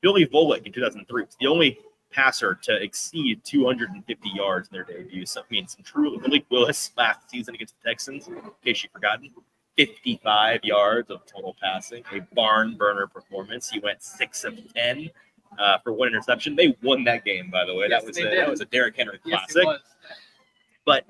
Billy 0.02 0.26
Volek 0.26 0.66
in 0.66 0.72
2003 0.72 1.24
was 1.24 1.36
the 1.40 1.48
only 1.48 1.78
passer 2.12 2.56
to 2.62 2.76
exceed 2.82 3.44
250 3.44 4.30
yards 4.30 4.70
in 4.70 4.76
their 4.76 4.84
debut. 4.84 5.26
So 5.26 5.42
I 5.42 5.44
mean, 5.50 5.68
some 5.68 5.84
true 5.84 6.20
Malik 6.20 6.46
Willis 6.50 6.92
last 6.98 7.30
season 7.30 7.56
against 7.56 7.76
the 7.82 7.90
Texans, 7.90 8.28
in 8.28 8.36
case 8.64 8.84
you've 8.84 8.92
forgotten. 8.92 9.30
55 9.78 10.62
yards 10.64 11.10
of 11.10 11.26
total 11.26 11.56
passing, 11.62 12.04
a 12.12 12.20
barn 12.34 12.76
burner 12.76 13.08
performance. 13.08 13.70
He 13.70 13.80
went 13.80 14.04
six 14.04 14.44
of 14.44 14.58
10 14.74 15.10
uh, 15.58 15.78
for 15.84 15.94
one 15.94 16.08
interception. 16.08 16.56
They 16.56 16.76
won 16.84 17.04
that 17.06 17.26
game, 17.26 17.50
by 17.50 17.66
the 17.66 17.74
way. 17.74 17.88
Yes, 17.90 18.02
that 18.02 18.08
was 18.08 18.18
a, 18.18 18.22
did. 18.22 18.40
that 18.40 18.50
was 18.50 18.62
a 18.62 18.66
Derrick 18.66 18.96
Henry 18.96 19.20
classic. 19.20 19.66
was. 19.66 19.80
but 20.86 21.06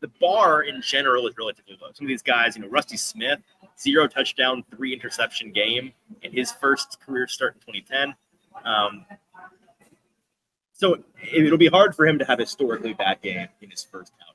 the 0.00 0.08
bar 0.20 0.62
in 0.62 0.80
general 0.80 1.26
is 1.26 1.34
relatively 1.36 1.76
low. 1.80 1.88
Some 1.92 2.06
of 2.06 2.08
these 2.08 2.22
guys, 2.22 2.56
you 2.56 2.62
know, 2.62 2.68
Rusty 2.68 2.96
Smith, 2.96 3.40
zero 3.78 4.06
touchdown, 4.06 4.64
three 4.74 4.92
interception 4.92 5.52
game 5.52 5.92
in 6.22 6.32
his 6.32 6.52
first 6.52 6.98
career 7.04 7.26
start 7.26 7.54
in 7.54 7.74
2010. 7.74 8.14
Um, 8.64 9.04
so 10.72 10.98
it'll 11.32 11.58
be 11.58 11.66
hard 11.66 11.94
for 11.96 12.06
him 12.06 12.18
to 12.18 12.24
have 12.24 12.38
historically 12.38 12.94
bad 12.94 13.20
game 13.20 13.48
in 13.60 13.70
his 13.70 13.82
first 13.82 14.12
outing. 14.22 14.27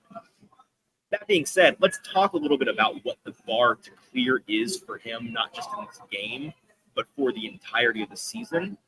That 1.14 1.28
being 1.28 1.46
said, 1.46 1.76
let's 1.80 2.00
talk 2.12 2.34
a 2.34 2.38
little 2.38 2.58
bit 2.58 2.68
about 2.68 2.96
what 3.04 3.18
the 3.24 3.36
bar 3.46 3.76
to 3.76 3.92
clear 4.12 4.42
is 4.48 4.80
for 4.80 4.98
him, 4.98 5.32
not 5.32 5.54
just 5.54 5.70
in 5.78 5.86
this 5.86 6.00
game, 6.10 6.52
but 6.96 7.06
for 7.16 7.32
the 7.32 7.46
entirety 7.46 8.02
of 8.02 8.10
the 8.10 8.18
season. 8.18 8.80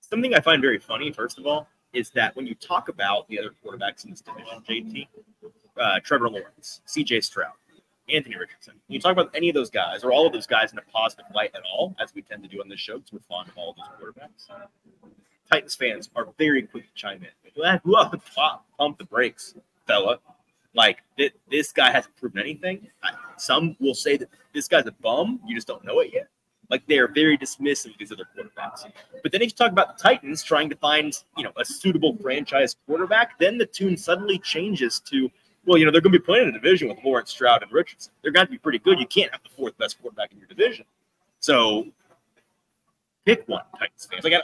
Something 0.00 0.34
I 0.34 0.40
find 0.40 0.60
very 0.60 0.78
funny, 0.78 1.10
first 1.12 1.38
of 1.38 1.46
all, 1.46 1.66
is 1.94 2.10
that 2.10 2.36
when 2.36 2.46
you 2.46 2.54
talk 2.56 2.90
about 2.90 3.26
the 3.28 3.38
other 3.38 3.54
quarterbacks 3.64 4.04
in 4.04 4.10
this 4.10 4.20
division, 4.20 4.62
JT, 4.68 5.08
uh, 5.78 6.00
Trevor 6.04 6.28
Lawrence, 6.28 6.82
CJ 6.86 7.24
Stroud, 7.24 7.54
Anthony 8.06 8.36
Richardson, 8.36 8.74
you 8.88 9.00
talk 9.00 9.12
about 9.12 9.30
any 9.34 9.48
of 9.48 9.54
those 9.54 9.70
guys 9.70 10.04
or 10.04 10.12
all 10.12 10.26
of 10.26 10.34
those 10.34 10.46
guys 10.46 10.72
in 10.72 10.78
a 10.78 10.82
positive 10.92 11.24
light 11.34 11.52
at 11.54 11.62
all, 11.72 11.96
as 11.98 12.14
we 12.14 12.20
tend 12.20 12.42
to 12.42 12.50
do 12.50 12.60
on 12.60 12.68
this 12.68 12.80
show 12.80 12.98
because 12.98 13.14
we're 13.14 13.20
fond 13.20 13.48
of 13.48 13.56
all 13.56 13.70
of 13.70 13.76
those 13.76 13.86
quarterbacks. 13.98 14.50
Titans 15.50 15.74
fans 15.74 16.10
are 16.16 16.28
very 16.36 16.64
quick 16.64 16.84
to 16.84 16.94
chime 16.94 17.22
in. 17.22 17.30
Pump 18.78 18.98
the 18.98 19.04
brakes, 19.04 19.54
fella. 19.86 20.18
Like, 20.74 20.98
thi- 21.16 21.32
this 21.50 21.72
guy 21.72 21.90
hasn't 21.90 22.16
proven 22.16 22.40
anything. 22.40 22.88
I, 23.02 23.12
some 23.36 23.76
will 23.80 23.94
say 23.94 24.16
that 24.16 24.28
this 24.54 24.68
guy's 24.68 24.86
a 24.86 24.92
bum. 24.92 25.40
You 25.46 25.54
just 25.54 25.66
don't 25.66 25.84
know 25.84 26.00
it 26.00 26.10
yet. 26.12 26.28
Like, 26.70 26.86
they 26.86 26.98
are 26.98 27.08
very 27.08 27.36
dismissive 27.36 27.92
of 27.92 27.98
these 27.98 28.12
other 28.12 28.26
quarterbacks. 28.36 28.90
But 29.22 29.32
then 29.32 29.42
if 29.42 29.48
you 29.48 29.56
talk 29.56 29.72
about 29.72 29.98
the 29.98 30.02
Titans 30.02 30.42
trying 30.42 30.70
to 30.70 30.76
find, 30.76 31.12
you 31.36 31.44
know, 31.44 31.52
a 31.56 31.64
suitable 31.64 32.16
franchise 32.16 32.76
quarterback, 32.86 33.38
then 33.38 33.58
the 33.58 33.66
tune 33.66 33.96
suddenly 33.96 34.38
changes 34.38 35.00
to, 35.00 35.30
well, 35.66 35.76
you 35.76 35.84
know, 35.84 35.90
they're 35.90 36.00
going 36.00 36.12
to 36.14 36.18
be 36.18 36.24
playing 36.24 36.48
in 36.48 36.54
a 36.54 36.58
division 36.58 36.88
with 36.88 36.98
Lawrence, 37.04 37.30
Stroud, 37.30 37.62
and 37.62 37.70
Richardson. 37.70 38.12
They're 38.22 38.32
going 38.32 38.46
to 38.46 38.50
be 38.50 38.58
pretty 38.58 38.78
good. 38.78 38.98
You 38.98 39.06
can't 39.06 39.30
have 39.32 39.42
the 39.42 39.50
fourth 39.50 39.76
best 39.76 40.00
quarterback 40.00 40.32
in 40.32 40.38
your 40.38 40.48
division. 40.48 40.86
So 41.40 41.88
pick 43.26 43.46
one, 43.48 43.64
Titans 43.78 44.08
fans. 44.10 44.24
Like, 44.24 44.32
I, 44.32 44.40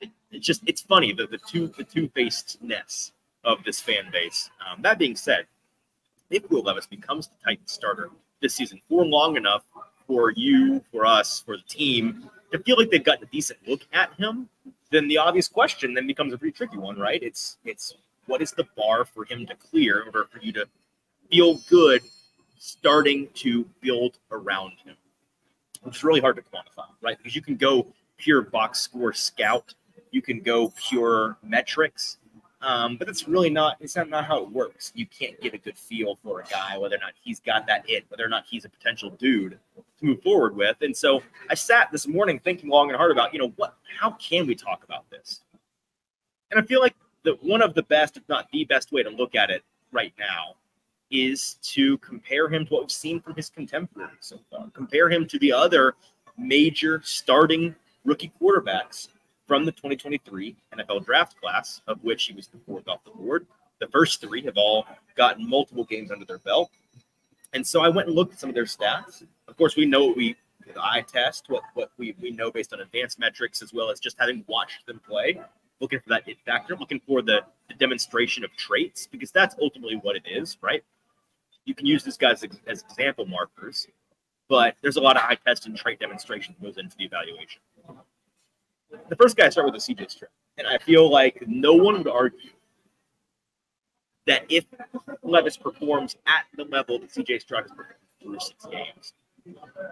it, 0.00 0.10
it's 0.30 0.46
just 0.46 0.62
it's 0.66 0.82
funny 0.82 1.12
the 1.12 1.26
the 1.26 1.38
two 1.38 1.68
the 1.76 1.84
two 1.84 2.08
facedness 2.10 3.12
of 3.44 3.64
this 3.64 3.80
fan 3.80 4.10
base. 4.12 4.50
Um, 4.64 4.80
that 4.82 4.98
being 4.98 5.16
said, 5.16 5.46
if 6.34 6.50
Will 6.50 6.62
Levis 6.62 6.86
becomes 6.86 7.28
the 7.28 7.34
Titans 7.44 7.70
starter 7.70 8.10
this 8.42 8.54
season 8.54 8.80
for 8.88 9.04
long 9.06 9.36
enough 9.36 9.64
for 10.06 10.32
you, 10.32 10.82
for 10.92 11.06
us, 11.06 11.40
for 11.40 11.56
the 11.56 11.62
team 11.62 12.28
to 12.52 12.58
feel 12.58 12.76
like 12.76 12.90
they've 12.90 13.04
gotten 13.04 13.24
a 13.24 13.30
decent 13.30 13.58
look 13.66 13.82
at 13.92 14.12
him, 14.14 14.48
then 14.90 15.08
the 15.08 15.18
obvious 15.18 15.48
question 15.48 15.94
then 15.94 16.06
becomes 16.06 16.32
a 16.32 16.38
pretty 16.38 16.52
tricky 16.52 16.76
one, 16.76 16.98
right? 16.98 17.22
It's 17.22 17.58
it's 17.64 17.94
what 18.26 18.42
is 18.42 18.52
the 18.52 18.66
bar 18.76 19.04
for 19.04 19.24
him 19.24 19.46
to 19.46 19.54
clear 19.54 20.04
order 20.04 20.26
for 20.30 20.40
you 20.40 20.52
to 20.52 20.66
feel 21.30 21.58
good 21.68 22.02
starting 22.58 23.28
to 23.34 23.64
build 23.80 24.18
around 24.30 24.72
him, 24.84 24.96
is 25.86 26.02
really 26.02 26.20
hard 26.20 26.36
to 26.36 26.42
quantify, 26.42 26.86
right? 27.02 27.18
Because 27.18 27.36
you 27.36 27.42
can 27.42 27.56
go 27.56 27.86
pure 28.16 28.42
box 28.42 28.80
score 28.80 29.12
scout, 29.12 29.74
you 30.10 30.22
can 30.22 30.40
go 30.40 30.72
pure 30.76 31.36
metrics, 31.42 32.18
um, 32.64 32.96
but 32.96 33.06
that's 33.06 33.28
really 33.28 33.50
not. 33.50 33.76
It's 33.80 33.94
not, 33.94 34.08
not 34.08 34.24
how 34.24 34.42
it 34.42 34.50
works. 34.50 34.90
You 34.94 35.06
can't 35.06 35.38
get 35.40 35.52
a 35.52 35.58
good 35.58 35.76
feel 35.76 36.18
for 36.22 36.40
a 36.40 36.44
guy 36.44 36.78
whether 36.78 36.96
or 36.96 36.98
not 36.98 37.12
he's 37.22 37.38
got 37.38 37.66
that 37.66 37.84
it, 37.88 38.06
whether 38.08 38.24
or 38.24 38.28
not 38.28 38.44
he's 38.48 38.64
a 38.64 38.70
potential 38.70 39.10
dude 39.10 39.58
to 39.98 40.04
move 40.04 40.22
forward 40.22 40.56
with. 40.56 40.76
And 40.80 40.96
so 40.96 41.22
I 41.50 41.54
sat 41.54 41.92
this 41.92 42.08
morning 42.08 42.38
thinking 42.38 42.70
long 42.70 42.88
and 42.88 42.96
hard 42.96 43.12
about, 43.12 43.34
you 43.34 43.38
know, 43.38 43.52
what, 43.56 43.76
how 43.98 44.12
can 44.12 44.46
we 44.46 44.54
talk 44.54 44.82
about 44.82 45.08
this? 45.10 45.42
And 46.50 46.58
I 46.58 46.64
feel 46.64 46.80
like 46.80 46.94
that 47.24 47.42
one 47.44 47.60
of 47.60 47.74
the 47.74 47.82
best, 47.82 48.16
if 48.16 48.22
not 48.28 48.48
the 48.50 48.64
best 48.64 48.92
way 48.92 49.02
to 49.02 49.10
look 49.10 49.34
at 49.34 49.50
it 49.50 49.62
right 49.92 50.14
now 50.18 50.54
is 51.10 51.58
to 51.62 51.98
compare 51.98 52.48
him 52.48 52.64
to 52.64 52.72
what 52.72 52.82
we've 52.82 52.90
seen 52.90 53.20
from 53.20 53.34
his 53.34 53.50
contemporaries 53.50 54.16
so 54.20 54.40
far. 54.50 54.70
Compare 54.72 55.10
him 55.10 55.26
to 55.26 55.38
the 55.38 55.52
other 55.52 55.96
major 56.38 57.02
starting 57.04 57.74
rookie 58.04 58.32
quarterbacks 58.40 59.08
from 59.46 59.64
the 59.64 59.72
2023 59.72 60.56
NFL 60.76 61.04
draft 61.04 61.40
class, 61.40 61.80
of 61.86 62.02
which 62.02 62.24
he 62.24 62.32
was 62.32 62.48
the 62.48 62.58
fourth 62.66 62.88
off 62.88 63.04
the 63.04 63.10
board. 63.10 63.46
The 63.80 63.88
first 63.88 64.20
three 64.20 64.42
have 64.42 64.56
all 64.56 64.86
gotten 65.16 65.48
multiple 65.48 65.84
games 65.84 66.10
under 66.10 66.24
their 66.24 66.38
belt. 66.38 66.70
And 67.52 67.66
so 67.66 67.82
I 67.82 67.88
went 67.88 68.08
and 68.08 68.16
looked 68.16 68.32
at 68.32 68.40
some 68.40 68.48
of 68.48 68.54
their 68.54 68.64
stats. 68.64 69.24
Of 69.46 69.56
course, 69.56 69.76
we 69.76 69.86
know 69.86 70.06
what 70.06 70.16
we 70.16 70.36
the 70.72 70.82
eye 70.82 71.04
test, 71.06 71.46
what, 71.48 71.62
what 71.74 71.90
we, 71.98 72.14
we 72.20 72.30
know 72.30 72.50
based 72.50 72.72
on 72.72 72.80
advanced 72.80 73.18
metrics, 73.18 73.62
as 73.62 73.72
well 73.72 73.90
as 73.90 74.00
just 74.00 74.16
having 74.18 74.44
watched 74.46 74.86
them 74.86 75.00
play, 75.06 75.40
looking 75.80 76.00
for 76.00 76.08
that 76.08 76.26
it 76.26 76.38
factor, 76.44 76.76
looking 76.76 77.00
for 77.06 77.22
the, 77.22 77.40
the 77.68 77.74
demonstration 77.74 78.44
of 78.44 78.56
traits, 78.56 79.06
because 79.06 79.30
that's 79.30 79.54
ultimately 79.60 79.96
what 79.96 80.16
it 80.16 80.22
is, 80.26 80.56
right? 80.62 80.82
You 81.64 81.74
can 81.74 81.86
use 81.86 82.04
this 82.04 82.16
guys 82.16 82.42
as, 82.44 82.50
as 82.66 82.82
example 82.82 83.26
markers, 83.26 83.86
but 84.48 84.76
there's 84.82 84.96
a 84.96 85.00
lot 85.00 85.16
of 85.16 85.22
eye 85.22 85.38
test 85.46 85.66
and 85.66 85.76
trait 85.76 86.00
demonstration 86.00 86.54
that 86.58 86.64
goes 86.64 86.78
into 86.78 86.96
the 86.96 87.04
evaluation. 87.04 87.60
The 89.08 89.16
first 89.16 89.36
guy 89.36 89.46
I 89.46 89.50
start 89.50 89.66
with 89.66 89.76
is 89.76 89.84
CJ 89.84 90.10
Stroud, 90.10 90.30
and 90.58 90.66
I 90.66 90.78
feel 90.78 91.10
like 91.10 91.42
no 91.46 91.74
one 91.74 91.98
would 91.98 92.08
argue 92.08 92.50
that 94.26 94.44
if 94.48 94.64
Levis 95.22 95.56
performs 95.56 96.16
at 96.26 96.44
the 96.56 96.64
level 96.64 96.98
that 96.98 97.10
CJ 97.10 97.40
Stroud 97.42 97.62
has 97.62 97.70
performed 97.70 97.94
through 98.22 98.38
six 98.40 98.66
games, 98.66 99.12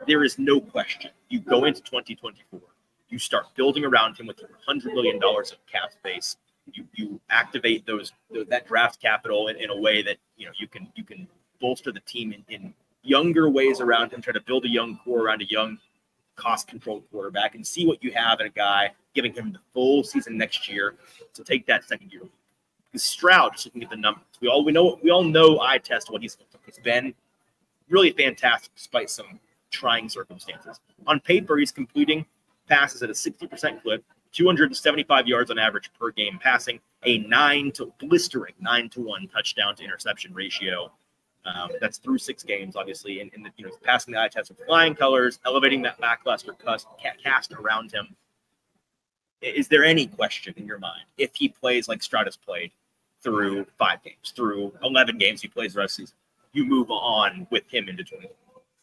there 0.06 0.24
is 0.24 0.38
no 0.38 0.60
question. 0.60 1.10
You 1.28 1.40
go 1.40 1.64
into 1.64 1.82
2024, 1.82 2.60
you 3.08 3.18
start 3.18 3.46
building 3.54 3.84
around 3.84 4.18
him 4.18 4.26
with 4.26 4.40
your 4.40 4.50
$100 4.68 4.94
million 4.94 5.20
of 5.22 5.66
cap 5.70 5.92
space. 5.92 6.36
You, 6.72 6.84
you 6.94 7.20
activate 7.28 7.84
those 7.86 8.12
that 8.48 8.68
draft 8.68 9.02
capital 9.02 9.48
in, 9.48 9.56
in 9.56 9.70
a 9.70 9.76
way 9.76 10.00
that 10.02 10.16
you 10.36 10.46
know 10.46 10.52
you 10.56 10.68
can 10.68 10.88
you 10.94 11.02
can 11.02 11.26
bolster 11.60 11.90
the 11.90 12.00
team 12.00 12.32
in, 12.32 12.44
in 12.48 12.72
younger 13.02 13.50
ways 13.50 13.80
around 13.80 14.12
him, 14.12 14.22
try 14.22 14.32
to 14.32 14.40
build 14.40 14.64
a 14.64 14.68
young 14.68 14.98
core 15.04 15.22
around 15.22 15.42
a 15.42 15.46
young 15.46 15.78
cost 16.36 16.68
controlled 16.68 17.04
quarterback 17.10 17.54
and 17.54 17.66
see 17.66 17.86
what 17.86 18.02
you 18.02 18.12
have 18.12 18.40
in 18.40 18.46
a 18.46 18.50
guy, 18.50 18.90
giving 19.14 19.32
him 19.32 19.52
the 19.52 19.58
full 19.74 20.02
season 20.02 20.36
next 20.36 20.68
year 20.68 20.94
to 21.34 21.44
take 21.44 21.66
that 21.66 21.84
second 21.84 22.12
year. 22.12 22.22
Because 22.90 23.04
Stroud, 23.04 23.52
just 23.52 23.66
looking 23.66 23.82
at 23.82 23.90
the 23.90 23.96
numbers, 23.96 24.24
we 24.40 24.48
all 24.48 24.64
we 24.64 24.72
know 24.72 24.98
we 25.02 25.10
all 25.10 25.24
know 25.24 25.60
eye 25.60 25.78
test 25.78 26.10
what 26.10 26.22
he's 26.22 26.36
he's 26.66 26.78
been 26.78 27.14
really 27.88 28.12
fantastic 28.12 28.74
despite 28.74 29.10
some 29.10 29.40
trying 29.70 30.08
circumstances. 30.08 30.80
On 31.06 31.18
paper, 31.20 31.56
he's 31.56 31.72
completing 31.72 32.26
passes 32.68 33.02
at 33.02 33.10
a 33.10 33.12
60% 33.12 33.82
clip, 33.82 34.04
275 34.32 35.26
yards 35.26 35.50
on 35.50 35.58
average 35.58 35.90
per 35.98 36.10
game 36.10 36.38
passing, 36.40 36.80
a 37.04 37.18
nine 37.18 37.72
to 37.72 37.92
blistering 37.98 38.54
nine 38.60 38.88
to 38.90 39.00
one 39.00 39.28
touchdown 39.28 39.74
to 39.76 39.84
interception 39.84 40.32
ratio. 40.32 40.90
Um, 41.44 41.70
that's 41.80 41.98
through 41.98 42.18
six 42.18 42.44
games, 42.44 42.76
obviously, 42.76 43.20
and, 43.20 43.30
and 43.34 43.50
you 43.56 43.66
know 43.66 43.72
passing 43.82 44.14
the 44.14 44.20
eye 44.20 44.28
test 44.28 44.50
with 44.50 44.64
flying 44.64 44.94
colors, 44.94 45.40
elevating 45.44 45.82
that 45.82 45.98
lackluster 46.00 46.52
cast, 46.52 46.86
cast 47.22 47.52
around 47.52 47.92
him. 47.92 48.14
Is 49.40 49.66
there 49.66 49.84
any 49.84 50.06
question 50.06 50.54
in 50.56 50.66
your 50.66 50.78
mind 50.78 51.04
if 51.18 51.34
he 51.34 51.48
plays 51.48 51.88
like 51.88 52.00
Stratus 52.02 52.36
played 52.36 52.70
through 53.22 53.66
five 53.76 54.02
games, 54.04 54.32
through 54.34 54.72
eleven 54.84 55.18
games, 55.18 55.42
he 55.42 55.48
plays 55.48 55.74
the 55.74 55.80
rest 55.80 55.98
of 55.98 56.04
the 56.04 56.06
season? 56.06 56.16
You 56.52 56.64
move 56.64 56.90
on 56.90 57.46
with 57.50 57.64
him 57.68 57.88
into 57.88 58.04
20. 58.04 58.28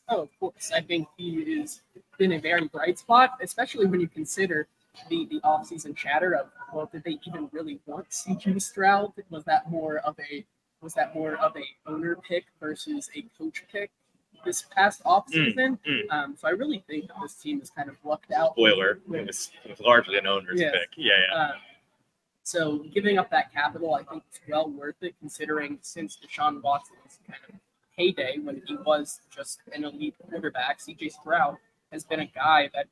Oh, 0.10 0.24
of 0.24 0.40
course. 0.40 0.72
I 0.76 0.82
think 0.82 1.08
he 1.18 1.60
has 1.60 1.82
been 2.18 2.34
a 2.34 2.40
very 2.40 2.68
bright 2.68 2.98
spot, 2.98 3.38
especially 3.42 3.86
when 3.86 4.02
you 4.02 4.08
consider 4.08 4.68
the 5.08 5.28
the 5.28 5.40
offseason 5.42 5.96
chatter 5.96 6.36
of 6.36 6.48
well, 6.74 6.90
did 6.92 7.04
they 7.04 7.20
even 7.26 7.50
really 7.54 7.80
want 7.86 8.10
CJ 8.10 8.62
Stroud? 8.62 9.14
Was 9.30 9.46
that 9.46 9.70
more 9.70 10.00
of 10.00 10.18
a 10.20 10.46
was 10.82 10.94
that 10.94 11.14
more 11.14 11.36
of 11.36 11.56
a 11.58 11.90
owner 11.90 12.16
pick 12.16 12.46
versus 12.60 13.10
a 13.16 13.24
coach 13.38 13.64
pick 13.72 13.92
this 14.46 14.64
past 14.76 15.04
offseason? 15.04 15.78
mm. 15.88 16.02
Um, 16.12 16.36
so 16.38 16.48
I 16.48 16.52
really 16.52 16.84
think 16.88 17.08
that 17.08 17.18
this 17.22 17.36
team 17.36 17.62
is 17.62 17.70
kind 17.70 17.90
of 17.90 17.96
lucked 18.04 18.32
out. 18.32 18.54
Spoiler, 18.54 19.00
it 19.14 19.28
was, 19.28 19.52
it 19.66 19.70
was 19.72 19.80
largely 19.82 20.18
an 20.18 20.28
owner's 20.28 20.60
Yes. 20.60 20.74
pick. 20.74 20.90
Yeah, 20.98 21.14
yeah. 21.30 21.36
Uh, 21.36 21.52
so 22.44 22.80
giving 22.94 23.18
up 23.18 23.30
that 23.32 23.52
capital, 23.54 23.94
I 23.96 24.04
think 24.04 24.24
it's 24.30 24.40
well 24.48 24.70
worth 24.70 24.96
it, 25.02 25.16
considering 25.20 25.78
since 25.82 26.18
Deshaun 26.18 26.62
Watson's 26.64 27.20
kind 27.28 27.40
of 27.50 27.56
heyday 27.96 28.38
when 28.42 28.62
he 28.66 28.76
was 28.86 29.20
just 29.30 29.60
an 29.74 29.84
elite 29.84 30.16
quarterback, 30.30 30.80
CJ 30.80 31.12
Stroud 31.12 31.58
has 31.92 32.06
been 32.06 32.22
a 32.22 32.26
guy 32.26 32.70
that 32.74 32.88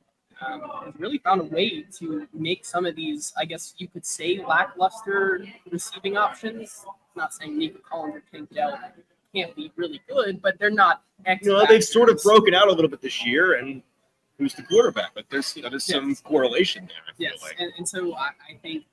um, 0.45 0.61
has 0.85 0.93
really 0.97 1.17
found 1.19 1.41
a 1.41 1.45
way 1.45 1.83
to 1.99 2.27
make 2.33 2.65
some 2.65 2.85
of 2.85 2.95
these, 2.95 3.33
I 3.37 3.45
guess 3.45 3.73
you 3.77 3.87
could 3.87 4.05
say, 4.05 4.43
lackluster 4.45 5.45
receiving 5.71 6.17
options. 6.17 6.85
I'm 6.87 6.93
not 7.15 7.33
saying 7.33 7.57
Nico 7.57 7.79
Collins 7.87 8.15
or 8.15 8.23
Tank 8.31 8.53
Dell 8.53 8.79
can't 9.33 9.55
be 9.55 9.71
really 9.75 10.01
good, 10.07 10.41
but 10.41 10.57
they're 10.59 10.69
not. 10.69 11.03
X 11.25 11.45
you 11.45 11.53
know, 11.53 11.65
they've 11.65 11.83
sort 11.83 12.09
of 12.09 12.21
broken 12.23 12.53
out 12.53 12.67
a 12.67 12.71
little 12.71 12.89
bit 12.89 13.01
this 13.01 13.25
year, 13.25 13.53
and 13.53 13.81
who's 14.37 14.53
the 14.53 14.63
quarterback? 14.63 15.11
But 15.15 15.25
there's 15.29 15.55
you 15.55 15.63
know 15.63 15.69
there's 15.69 15.85
some 15.85 16.15
correlation 16.17 16.85
there. 16.87 16.97
I 17.07 17.17
feel 17.17 17.29
Yes, 17.31 17.41
like. 17.43 17.55
and, 17.59 17.71
and 17.77 17.87
so 17.87 18.15
I, 18.15 18.29
I 18.49 18.57
think 18.61 18.85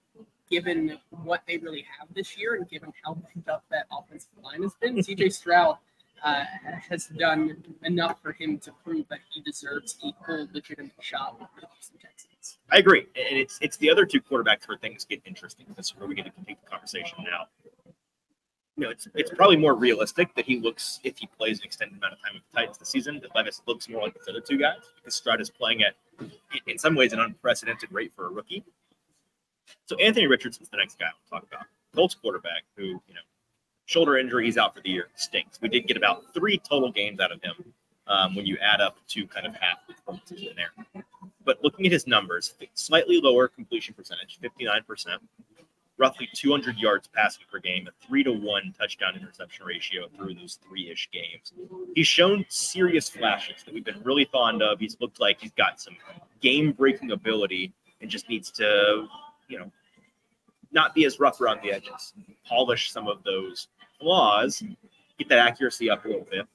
given 0.50 0.98
what 1.11 1.42
they 1.46 1.59
really 1.59 1.85
have 1.98 2.09
this 2.14 2.37
year 2.37 2.54
and 2.54 2.68
given 2.68 2.92
how 3.04 3.14
picked 3.35 3.48
up 3.48 3.64
that 3.70 3.87
offensive 3.92 4.30
line 4.42 4.62
has 4.62 4.74
been, 4.80 4.96
CJ 4.96 5.33
Stroud 5.33 5.76
uh, 6.24 6.44
has 6.88 7.06
done 7.08 7.62
enough 7.82 8.20
for 8.22 8.32
him 8.32 8.58
to 8.58 8.72
prove 8.82 9.06
that 9.08 9.20
he 9.30 9.42
deserves 9.42 9.96
a 10.02 10.12
full 10.24 10.48
legitimate 10.52 10.92
shot 11.00 11.38
with 11.38 11.48
the 11.60 11.68
Houston 11.74 11.98
Texans. 11.98 12.58
I 12.72 12.78
agree, 12.78 13.06
and 13.14 13.38
it's 13.38 13.58
it's 13.60 13.76
the 13.76 13.90
other 13.90 14.06
two 14.06 14.20
quarterbacks 14.20 14.66
where 14.66 14.78
things 14.78 15.04
get 15.04 15.20
interesting. 15.26 15.66
That's 15.76 15.94
where 15.96 16.08
we 16.08 16.14
get 16.14 16.24
to 16.24 16.32
take 16.46 16.62
the 16.64 16.70
conversation 16.70 17.18
now. 17.24 17.46
You 18.76 18.84
know, 18.84 18.90
it's 18.90 19.06
it's 19.14 19.30
probably 19.30 19.56
more 19.56 19.74
realistic 19.74 20.34
that 20.34 20.46
he 20.46 20.58
looks 20.58 20.98
if 21.04 21.18
he 21.18 21.26
plays 21.26 21.58
an 21.58 21.66
extended 21.66 21.98
amount 21.98 22.14
of 22.14 22.22
time 22.22 22.32
with 22.34 22.42
the 22.50 22.56
Titans 22.56 22.78
this 22.78 22.88
season. 22.88 23.20
That 23.20 23.34
Levis 23.37 23.60
looks 23.66 23.88
more 23.88 24.02
like 24.02 24.14
the 24.14 24.30
other 24.30 24.40
two 24.40 24.58
guys 24.58 24.78
because 24.96 25.14
Stroud 25.14 25.40
is 25.40 25.50
playing 25.50 25.82
at, 25.82 25.94
in 26.66 26.78
some 26.78 26.94
ways, 26.94 27.12
an 27.12 27.20
unprecedented 27.20 27.92
rate 27.92 28.12
for 28.16 28.26
a 28.26 28.30
rookie. 28.30 28.64
So 29.87 29.96
Anthony 29.96 30.26
Richardson's 30.26 30.70
the 30.70 30.78
next 30.78 30.98
guy 30.98 31.06
we'll 31.30 31.40
talk 31.40 31.48
about. 31.48 31.66
Colts 31.94 32.14
quarterback 32.14 32.64
who 32.76 32.84
you 32.84 33.14
know 33.14 33.20
shoulder 33.87 34.18
injury, 34.18 34.47
he's 34.47 34.59
out 34.59 34.75
for 34.75 34.81
the 34.81 34.90
year. 34.90 35.09
Stinks. 35.14 35.61
We 35.61 35.68
did 35.68 35.87
get 35.87 35.97
about 35.97 36.33
three 36.35 36.59
total 36.59 36.90
games 36.90 37.20
out 37.20 37.33
of 37.33 37.42
him 37.42 37.73
um, 38.07 38.35
when 38.35 38.47
you 38.47 38.57
add 38.59 38.81
up 38.81 38.97
to 39.09 39.27
kind 39.27 39.47
of 39.47 39.55
half 39.55 39.87
the 39.87 39.94
performances 39.94 40.42
in 40.42 40.57
there. 40.57 41.05
But 41.44 41.62
looking 41.62 41.87
at 41.87 41.92
his 41.92 42.07
numbers, 42.07 42.55
slightly 42.75 43.20
lower 43.20 43.49
completion 43.49 43.94
percentage, 43.94 44.38
59%, 44.42 45.18
roughly 45.99 46.29
200 46.35 46.79
yards 46.79 47.09
passing 47.09 47.44
per 47.51 47.59
game, 47.59 47.87
a 47.87 48.07
three 48.07 48.25
to 48.25 48.33
one 48.33 48.75
touchdown 48.79 49.14
interception 49.16 49.64
ratio 49.64 50.09
through 50.16 50.35
those 50.35 50.59
three 50.66 50.90
ish 50.90 51.09
games. 51.12 51.53
He's 51.94 52.07
shown 52.07 52.44
serious 52.49 53.09
flashes 53.09 53.62
that 53.64 53.75
we've 53.75 53.85
been 53.85 54.03
really 54.03 54.25
fond 54.25 54.62
of. 54.62 54.81
He's 54.81 54.97
looked 55.01 55.20
like 55.20 55.40
he's 55.40 55.53
got 55.53 55.81
some 55.81 55.97
game 56.40 56.73
breaking 56.73 57.12
ability 57.12 57.73
and 58.01 58.11
just 58.11 58.29
needs 58.29 58.51
to, 58.53 59.07
you 59.49 59.59
know, 59.59 59.70
not 60.73 60.94
be 60.94 61.05
as 61.05 61.20
rough 61.20 61.40
around 61.40 61.61
the 61.62 61.73
edges, 61.73 62.12
polish 62.47 62.90
some 62.90 63.07
of 63.07 63.23
those 63.23 63.68
flaws, 64.00 64.62
get 65.18 65.28
that 65.28 65.38
accuracy 65.38 65.90
up 65.90 66.04
a 66.04 66.09
little 66.09 66.26
bit. 66.30 66.46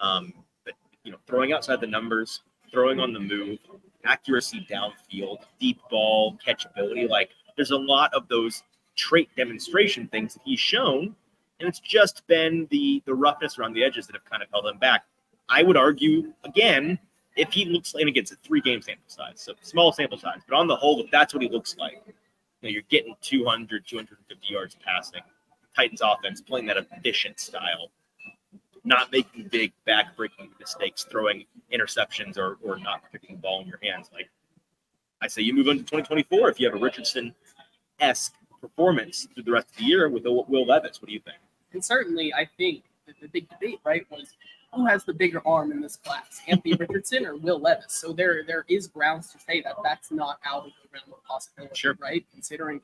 Um, 0.00 0.32
but 0.64 0.74
you 1.04 1.12
know, 1.12 1.18
throwing 1.26 1.52
outside 1.52 1.80
the 1.80 1.86
numbers, 1.86 2.42
throwing 2.70 3.00
on 3.00 3.12
the 3.12 3.20
move, 3.20 3.58
accuracy 4.04 4.66
downfield, 4.70 5.38
deep 5.58 5.80
ball 5.90 6.36
catchability, 6.46 7.08
like 7.08 7.30
there's 7.56 7.70
a 7.70 7.76
lot 7.76 8.12
of 8.14 8.28
those 8.28 8.62
trait 8.96 9.28
demonstration 9.36 10.08
things 10.08 10.34
that 10.34 10.42
he's 10.44 10.60
shown, 10.60 11.14
and 11.60 11.68
it's 11.68 11.80
just 11.80 12.26
been 12.26 12.66
the 12.70 13.02
the 13.06 13.14
roughness 13.14 13.58
around 13.58 13.72
the 13.72 13.84
edges 13.84 14.06
that 14.06 14.14
have 14.14 14.24
kind 14.24 14.42
of 14.42 14.48
held 14.50 14.66
him 14.66 14.78
back. 14.78 15.04
I 15.48 15.62
would 15.62 15.76
argue 15.76 16.32
again, 16.44 16.98
if 17.36 17.52
he 17.52 17.66
looks 17.66 17.94
like 17.94 18.06
against 18.06 18.32
a 18.32 18.36
three 18.36 18.60
game 18.60 18.82
sample 18.82 19.04
size, 19.06 19.34
so 19.36 19.52
small 19.62 19.92
sample 19.92 20.18
size, 20.18 20.40
but 20.48 20.56
on 20.56 20.66
the 20.66 20.76
whole, 20.76 21.00
if 21.00 21.10
that's 21.10 21.34
what 21.34 21.42
he 21.42 21.48
looks 21.48 21.76
like, 21.76 22.02
you 22.06 22.12
know, 22.62 22.68
you're 22.68 22.82
getting 22.88 23.14
200, 23.20 23.86
250 23.86 24.46
yards 24.52 24.76
passing. 24.84 25.20
Titans 25.76 26.00
offense 26.02 26.40
playing 26.40 26.66
that 26.66 26.76
efficient 26.78 27.38
style, 27.38 27.90
not 28.84 29.12
making 29.12 29.48
big 29.48 29.72
back-breaking 29.84 30.50
mistakes, 30.58 31.04
throwing 31.10 31.44
interceptions 31.72 32.38
or, 32.38 32.56
or 32.62 32.78
not 32.78 33.02
picking 33.12 33.36
the 33.36 33.42
ball 33.42 33.60
in 33.60 33.66
your 33.68 33.78
hands. 33.82 34.08
Like 34.12 34.30
I 35.20 35.28
say, 35.28 35.42
you 35.42 35.52
move 35.54 35.66
into 35.68 35.82
2024 35.82 36.50
if 36.50 36.60
you 36.60 36.66
have 36.70 36.76
a 36.76 36.82
Richardson-esque 36.82 38.34
performance 38.60 39.28
through 39.34 39.42
the 39.44 39.52
rest 39.52 39.70
of 39.70 39.76
the 39.76 39.84
year 39.84 40.08
with 40.08 40.24
Will 40.24 40.66
Levis. 40.66 41.00
What 41.02 41.08
do 41.08 41.12
you 41.12 41.20
think? 41.20 41.36
And 41.72 41.84
certainly, 41.84 42.32
I 42.32 42.48
think 42.56 42.84
that 43.06 43.16
the 43.20 43.28
big 43.28 43.48
debate, 43.50 43.80
right, 43.84 44.06
was 44.10 44.34
who 44.72 44.86
has 44.86 45.04
the 45.04 45.12
bigger 45.12 45.46
arm 45.46 45.72
in 45.72 45.80
this 45.80 45.96
class, 45.96 46.40
Anthony 46.48 46.74
Richardson 46.78 47.26
or 47.26 47.36
Will 47.36 47.58
Levis? 47.60 47.92
So 47.92 48.12
there, 48.12 48.44
there 48.46 48.64
is 48.68 48.86
grounds 48.86 49.30
to 49.32 49.38
say 49.38 49.60
that 49.62 49.76
that's 49.84 50.10
not 50.10 50.38
out 50.44 50.66
of 50.66 50.72
the 50.82 50.88
realm 50.92 51.12
of 51.12 51.22
possibility, 51.24 51.74
Sure. 51.74 51.96
right? 52.00 52.24
Considering 52.32 52.80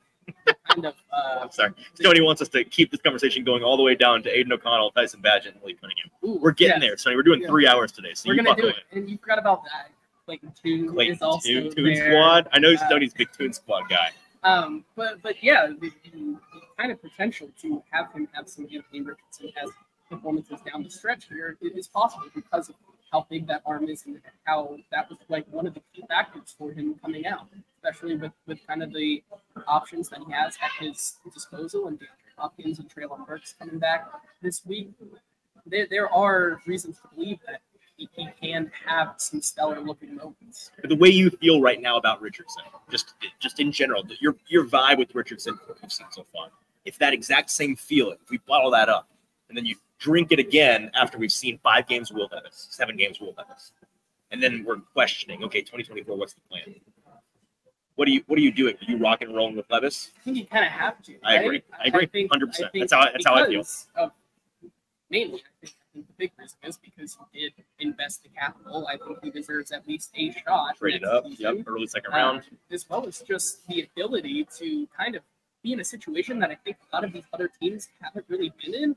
kind 0.69 0.85
of. 0.85 0.95
Uh, 1.11 1.39
I'm 1.41 1.51
sorry. 1.51 1.71
Tony 2.01 2.21
wants 2.21 2.41
us 2.41 2.49
to 2.49 2.63
keep 2.63 2.91
this 2.91 3.01
conversation 3.01 3.43
going 3.43 3.63
all 3.63 3.77
the 3.77 3.83
way 3.83 3.95
down 3.95 4.23
to 4.23 4.29
Aidan 4.29 4.53
O'Connell, 4.53 4.91
Tyson 4.91 5.21
Bagent, 5.21 5.53
and 5.53 5.63
Lee 5.63 5.73
Cunningham. 5.75 6.09
ooh, 6.25 6.39
We're 6.41 6.51
getting 6.51 6.81
yes, 6.81 6.89
there, 6.89 6.97
Sonny. 6.97 7.15
We're 7.15 7.23
doing 7.23 7.41
Yeah. 7.41 7.47
three 7.47 7.67
hours 7.67 7.91
today, 7.91 8.13
so 8.13 8.29
We're 8.29 8.35
gonna 8.35 8.55
do 8.55 8.67
it, 8.67 8.75
and 8.91 9.09
you 9.09 9.17
forgot 9.17 9.39
about 9.39 9.63
that. 9.65 9.91
Clayton 10.25 10.53
Tune 10.61 10.89
Clayton 10.93 11.15
is 11.15 11.21
also 11.21 11.47
Toon, 11.49 11.75
Toon. 11.75 11.95
Squad. 11.97 12.47
I 12.53 12.59
know 12.59 12.73
Uh, 12.73 12.89
Tony's 12.89 13.13
a 13.13 13.17
big 13.17 13.31
Toon 13.33 13.51
Squad 13.53 13.89
guy. 13.89 14.11
Um, 14.43 14.83
but 14.95 15.21
but 15.21 15.41
yeah, 15.43 15.67
the, 15.67 15.91
the, 16.11 16.37
kind 16.77 16.91
of 16.91 17.01
potential 17.01 17.49
to 17.61 17.83
have 17.91 18.11
him 18.13 18.27
have 18.33 18.47
some 18.49 18.65
Anthony 18.73 19.01
Richardson 19.01 19.51
as 19.61 19.69
performances 20.09 20.59
down 20.65 20.83
the 20.83 20.89
stretch 20.89 21.27
here 21.29 21.57
i- 21.63 21.81
possible 21.93 22.25
because 22.35 22.69
of 22.69 22.75
how 23.13 23.27
big 23.29 23.45
that 23.47 23.61
arm 23.65 23.87
is 23.87 24.05
and 24.07 24.19
how 24.43 24.75
that 24.91 25.07
was 25.07 25.19
like 25.29 25.45
one 25.51 25.67
of 25.67 25.75
the 25.75 25.81
key 25.93 26.03
factors 26.09 26.53
for 26.57 26.71
him 26.71 26.95
coming 26.95 27.27
out, 27.27 27.47
especially 27.77 28.15
with 28.15 28.31
with 28.47 28.59
kind 28.67 28.81
of 28.81 28.91
the 28.91 29.23
options 29.67 30.09
that 30.09 30.19
he 30.25 30.33
has 30.33 30.57
at 30.61 30.71
his 30.83 31.17
disposal 31.31 31.87
and 31.87 31.99
Hopkins 32.37 32.79
and 32.79 32.89
Treylon 32.89 33.25
Burks 33.27 33.53
coming 33.57 33.77
back 33.77 34.07
this 34.41 34.65
week. 34.65 34.89
There 35.67 35.87
there 35.89 36.09
are 36.09 36.59
reasons 36.65 36.97
to 37.01 37.15
believe 37.15 37.37
that 37.45 37.61
he, 37.95 38.09
he 38.13 38.27
can 38.41 38.71
have 38.87 39.13
some 39.17 39.43
stellar 39.43 39.79
looking 39.79 40.15
moments. 40.15 40.71
The 40.83 40.95
way 40.95 41.09
you 41.09 41.29
feel 41.29 41.61
right 41.61 41.79
now 41.79 41.97
about 41.97 42.19
Richardson, 42.19 42.63
just 42.89 43.13
just 43.39 43.59
in 43.59 43.71
general, 43.71 44.03
your 44.19 44.35
your 44.47 44.65
vibe 44.65 44.97
with 44.97 45.13
Richardson 45.13 45.59
we've 45.81 45.91
seen 45.91 46.07
so 46.09 46.25
far. 46.33 46.47
If 46.83 46.97
that 46.97 47.13
exact 47.13 47.51
same 47.51 47.75
feeling, 47.75 48.17
if 48.23 48.31
we 48.31 48.39
bottle 48.39 48.71
that 48.71 48.89
up, 48.89 49.07
and 49.49 49.57
then 49.57 49.65
you 49.65 49.75
drink 50.03 50.33
it 50.33 50.39
again 50.39 50.91
after 50.93 51.17
we've 51.17 51.31
seen 51.31 51.57
five 51.63 51.87
games 51.87 52.11
of 52.11 52.17
Will 52.17 52.27
Levis, 52.31 52.67
seven 52.69 52.97
games 52.97 53.17
of 53.17 53.27
Will 53.27 53.35
Levis, 53.37 53.71
and 54.31 54.43
then 54.43 54.63
we're 54.67 54.75
questioning, 54.93 55.43
okay, 55.45 55.61
2024, 55.61 56.17
what's 56.17 56.33
the 56.33 56.41
plan? 56.49 56.75
What 57.95 58.07
are 58.07 58.11
you 58.11 58.23
what 58.27 58.37
are 58.37 58.41
you 58.41 58.51
doing? 58.51 58.75
Are 58.75 58.91
you 58.91 58.97
rock 58.97 59.21
and 59.21 59.33
rolling 59.35 59.55
with 59.55 59.69
Levis? 59.69 60.11
I 60.17 60.23
think 60.23 60.37
you 60.37 60.45
kind 60.47 60.65
of 60.65 60.71
have 60.71 61.01
to. 61.03 61.13
I 61.23 61.35
right? 61.37 61.45
agree. 61.45 61.63
I 61.79 61.87
agree. 61.87 62.05
think- 62.07 62.31
100%. 62.31 62.65
I 62.65 62.69
think 62.69 62.89
That's 62.89 62.93
how 62.93 62.99
I- 63.01 63.11
that's 63.11 63.25
how 63.25 63.35
I 63.35 63.45
feel. 63.47 63.63
Of, 63.95 64.11
mainly, 65.11 65.41
I 65.61 65.65
think, 65.67 65.75
I 65.79 65.85
think 65.93 66.07
the 66.07 66.13
big 66.17 66.31
reason 66.39 66.57
is 66.63 66.77
because 66.77 67.17
he 67.31 67.41
did 67.41 67.53
invest 67.79 68.23
the 68.23 68.29
capital. 68.29 68.87
I 68.87 68.97
think 68.97 69.23
he 69.23 69.29
deserves 69.29 69.71
at 69.71 69.87
least 69.87 70.11
a 70.15 70.31
shot. 70.31 70.75
Traded 70.77 71.03
up, 71.03 71.23
season, 71.27 71.57
yep, 71.57 71.67
early 71.67 71.85
second 71.87 72.13
uh, 72.13 72.17
round. 72.17 72.41
as 72.71 72.89
well 72.89 73.05
as 73.07 73.21
just 73.21 73.65
the 73.67 73.83
ability 73.83 74.47
to 74.57 74.87
kind 74.97 75.15
of 75.15 75.21
be 75.61 75.71
in 75.73 75.79
a 75.79 75.83
situation 75.85 76.39
that 76.39 76.49
I 76.49 76.55
think 76.55 76.77
a 76.91 76.95
lot 76.95 77.03
of 77.05 77.13
these 77.13 77.23
other 77.31 77.49
teams 77.61 77.89
haven't 78.01 78.25
really 78.27 78.51
been 78.61 78.73
in. 78.73 78.95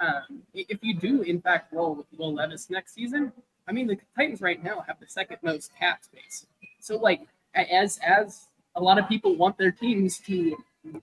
Um, 0.00 0.42
if 0.54 0.78
you 0.82 0.94
do, 0.94 1.22
in 1.22 1.40
fact, 1.40 1.72
roll 1.72 1.94
with 1.94 2.06
Will 2.16 2.34
Levis 2.34 2.70
next 2.70 2.94
season, 2.94 3.32
I 3.66 3.72
mean, 3.72 3.86
the 3.86 3.98
Titans 4.16 4.40
right 4.40 4.62
now 4.62 4.80
have 4.86 4.98
the 5.00 5.06
second 5.06 5.38
most 5.42 5.74
cap 5.78 6.02
space. 6.04 6.46
So, 6.80 6.96
like, 6.96 7.20
as 7.54 7.98
as 8.06 8.46
a 8.76 8.80
lot 8.82 8.98
of 8.98 9.08
people 9.08 9.34
want 9.36 9.58
their 9.58 9.72
teams 9.72 10.18
to 10.20 10.56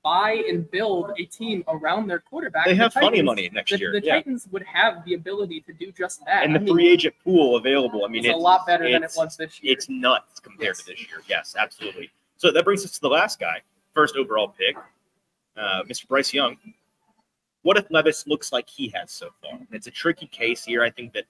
buy 0.04 0.42
and 0.50 0.70
build 0.72 1.12
a 1.20 1.26
team 1.26 1.64
around 1.68 2.08
their 2.08 2.20
quarterback, 2.20 2.66
They 2.66 2.72
the 2.74 2.78
have 2.84 2.94
funny 2.94 3.08
Titans- 3.08 3.26
money 3.26 3.50
next 3.54 3.72
The, 3.72 3.78
year. 3.80 3.92
the 3.92 4.02
yeah. 4.04 4.16
Titans 4.16 4.48
would 4.52 4.64
have 4.64 5.04
the 5.06 5.14
ability 5.14 5.62
to 5.62 5.74
do 5.74 5.92
just 5.92 6.26
that. 6.26 6.44
And 6.44 6.56
I 6.56 6.58
the 6.60 6.66
mean, 6.66 6.74
free 6.74 6.90
agent 6.90 7.16
pool 7.24 7.58
available. 7.58 8.04
I 8.06 8.08
mean, 8.08 8.26
it's 8.26 8.34
a 8.34 8.38
lot 8.38 8.66
better 8.66 8.90
than 8.90 9.04
it 9.04 9.12
was 9.16 9.36
this 9.38 9.62
year. 9.62 9.74
It's 9.74 9.90
nuts 9.90 10.40
compared 10.40 10.78
Yes. 10.78 10.80
to 10.80 10.86
this 10.88 11.02
year. 11.02 11.22
Yes, 11.28 11.56
absolutely. 11.60 12.10
So 12.38 12.52
that 12.52 12.64
brings 12.64 12.84
us 12.86 12.92
to 12.94 13.02
the 13.02 13.10
last 13.10 13.40
guy, 13.40 13.62
first 13.94 14.16
overall 14.16 14.48
pick, 14.48 14.76
uh, 15.58 15.84
Mr. 15.84 16.08
Bryce 16.08 16.34
Young. 16.34 16.58
What 17.66 17.78
if 17.78 17.90
Levis 17.90 18.28
looks 18.28 18.54
like 18.54 18.70
he 18.70 18.90
has 18.90 19.10
so 19.10 19.30
far? 19.42 19.58
It's 19.72 19.88
a 19.88 19.92
tricky 19.92 20.28
case 20.28 20.64
here. 20.64 20.84
I 20.84 20.92
think 20.92 21.14
that 21.14 21.24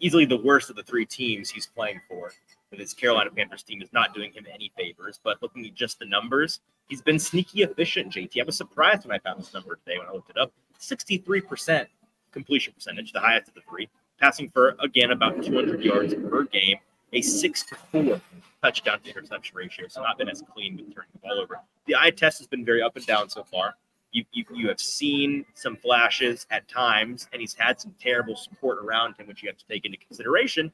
easily 0.00 0.24
the 0.24 0.38
worst 0.38 0.70
of 0.70 0.76
the 0.76 0.82
three 0.82 1.04
teams 1.04 1.50
he's 1.50 1.66
playing 1.66 2.00
for. 2.08 2.32
With 2.70 2.80
his 2.80 2.94
Carolina 2.94 3.28
Panthers 3.30 3.62
team 3.62 3.82
is 3.82 3.92
not 3.92 4.14
doing 4.14 4.32
him 4.32 4.46
any 4.50 4.72
favors, 4.74 5.20
but 5.22 5.42
looking 5.42 5.66
at 5.66 5.74
just 5.74 5.98
the 5.98 6.06
numbers, 6.06 6.60
he's 6.88 7.02
been 7.02 7.18
sneaky 7.18 7.64
efficient. 7.64 8.14
JT, 8.14 8.40
I 8.40 8.44
was 8.44 8.56
surprised 8.56 9.04
when 9.04 9.14
I 9.14 9.18
found 9.18 9.40
this 9.40 9.52
number 9.52 9.76
today 9.76 9.98
when 9.98 10.08
I 10.08 10.12
looked 10.12 10.30
it 10.30 10.38
up. 10.38 10.50
Sixty-three 10.78 11.42
percent 11.42 11.86
completion 12.32 12.72
percentage, 12.72 13.12
the 13.12 13.20
highest 13.20 13.48
of 13.48 13.54
the 13.54 13.60
three 13.68 13.90
passing 14.18 14.48
for 14.48 14.74
again 14.80 15.10
about 15.10 15.42
200 15.42 15.84
yards 15.84 16.14
per 16.14 16.44
game, 16.44 16.78
a 17.12 17.20
six 17.20 17.62
to 17.64 17.74
four 17.74 18.22
touchdown 18.62 19.00
to 19.00 19.10
interception 19.10 19.54
ratio. 19.54 19.86
So 19.88 20.00
not 20.00 20.16
been 20.16 20.30
as 20.30 20.42
clean 20.50 20.78
with 20.78 20.94
turning 20.94 21.10
the 21.12 21.18
ball 21.18 21.38
over. 21.38 21.60
The 21.84 21.94
eye 21.94 22.08
test 22.08 22.38
has 22.38 22.46
been 22.46 22.64
very 22.64 22.80
up 22.80 22.96
and 22.96 23.04
down 23.04 23.28
so 23.28 23.44
far. 23.44 23.74
You, 24.12 24.24
you, 24.32 24.44
you 24.54 24.68
have 24.68 24.80
seen 24.80 25.44
some 25.54 25.76
flashes 25.76 26.46
at 26.50 26.68
times, 26.68 27.28
and 27.32 27.40
he's 27.40 27.54
had 27.54 27.80
some 27.80 27.94
terrible 28.00 28.36
support 28.36 28.78
around 28.78 29.16
him, 29.16 29.26
which 29.26 29.42
you 29.42 29.48
have 29.48 29.56
to 29.58 29.66
take 29.66 29.84
into 29.84 29.98
consideration. 29.98 30.70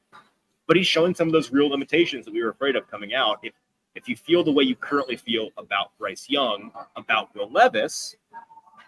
But 0.67 0.77
he's 0.77 0.87
showing 0.87 1.15
some 1.15 1.27
of 1.27 1.31
those 1.31 1.51
real 1.51 1.69
limitations 1.69 2.25
that 2.25 2.33
we 2.33 2.43
were 2.43 2.49
afraid 2.49 2.75
of 2.75 2.89
coming 2.91 3.13
out. 3.13 3.39
If 3.41 3.53
if 3.95 4.07
you 4.07 4.15
feel 4.15 4.43
the 4.43 4.51
way 4.51 4.63
you 4.63 4.75
currently 4.75 5.17
feel 5.17 5.49
about 5.57 5.97
Bryce 5.97 6.29
Young, 6.29 6.71
about 6.95 7.35
Will 7.35 7.51
Levis, 7.51 8.15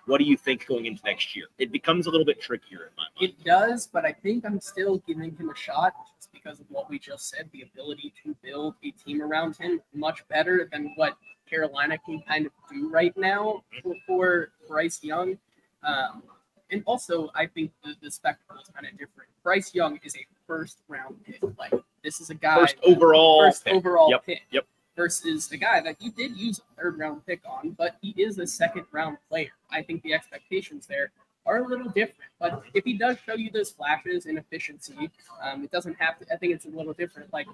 what 0.06 0.20
do 0.20 0.26
you 0.26 0.38
think 0.38 0.68
going 0.68 0.86
into 0.86 1.02
next 1.06 1.36
year? 1.36 1.48
It 1.58 1.72
becomes 1.72 2.08
a 2.08 2.10
little 2.10 2.26
bit 2.26 2.42
trickier 2.42 2.84
in 2.84 2.96
my 2.98 3.04
mind. 3.20 3.34
It 3.34 3.44
does, 3.44 3.88
but 3.88 4.06
I 4.06 4.14
think 4.14 4.46
I'm 4.46 4.60
still 4.60 4.98
giving 5.08 5.36
him 5.36 5.50
a 5.50 5.56
shot 5.56 5.94
because 6.34 6.60
of 6.60 6.66
what 6.70 6.90
we 6.90 7.00
just 7.00 7.30
said 7.30 7.50
the 7.54 7.62
ability 7.64 8.14
to 8.24 8.36
build 8.42 8.76
a 8.84 8.92
team 8.92 9.22
around 9.22 9.56
him 9.58 9.82
much 9.94 10.28
better 10.28 10.68
than 10.72 10.94
what 10.96 11.16
Carolina 11.50 11.98
can 11.98 12.22
kind 12.22 12.46
of 12.46 12.52
do 12.72 12.90
right 12.90 13.16
now 13.18 13.64
for, 13.84 13.96
for 14.08 14.52
Bryce 14.68 15.04
Young. 15.04 15.38
Um, 15.84 16.24
and 16.72 16.82
also, 16.86 17.30
I 17.36 17.48
think 17.48 17.72
the, 17.84 17.96
the 18.02 18.10
spectacle 18.10 18.58
is 18.62 18.70
kind 18.74 18.86
of 18.86 18.94
different. 18.94 19.30
Bryce 19.44 19.74
Young 19.76 20.00
is 20.04 20.16
a 20.16 20.26
first 20.48 20.80
round 20.88 21.16
pick. 21.26 21.42
Like, 21.58 21.74
this 22.04 22.22
is 22.22 22.30
a 22.30 22.36
guy. 22.36 22.56
First 22.60 22.78
overall 22.84 23.42
first 23.48 23.66
pick. 23.66 23.74
overall 23.74 24.10
Yep, 24.10 24.26
pick. 24.26 24.42
yep. 24.52 24.66
Versus 24.96 25.48
the 25.48 25.58
guy 25.58 25.82
that 25.82 26.02
you 26.02 26.12
did 26.12 26.38
use 26.38 26.60
a 26.60 26.82
third 26.82 26.98
round 26.98 27.26
pick 27.26 27.42
on, 27.50 27.72
but 27.72 27.96
he 28.02 28.14
is 28.18 28.40
a 28.40 28.48
second 28.48 28.86
round 28.92 29.18
player. 29.30 29.52
I 29.72 29.82
think 29.82 30.04
the 30.04 30.14
expectations 30.14 30.86
there 30.86 31.12
are 31.46 31.58
a 31.58 31.68
little 31.68 31.90
different. 31.90 32.32
But 32.40 32.64
if 32.74 32.84
he 32.84 32.98
does 32.98 33.18
show 33.26 33.34
you 33.34 33.50
those 33.52 33.72
flashes 33.72 34.26
in 34.26 34.38
efficiency, 34.38 35.10
um, 35.42 35.64
it 35.64 35.72
doesn't 35.72 35.96
have 36.00 36.20
to. 36.20 36.34
I 36.34 36.38
think 36.38 36.54
it's 36.54 36.66
a 36.66 36.70
little 36.70 36.94
different. 36.94 37.32
Like 37.34 37.48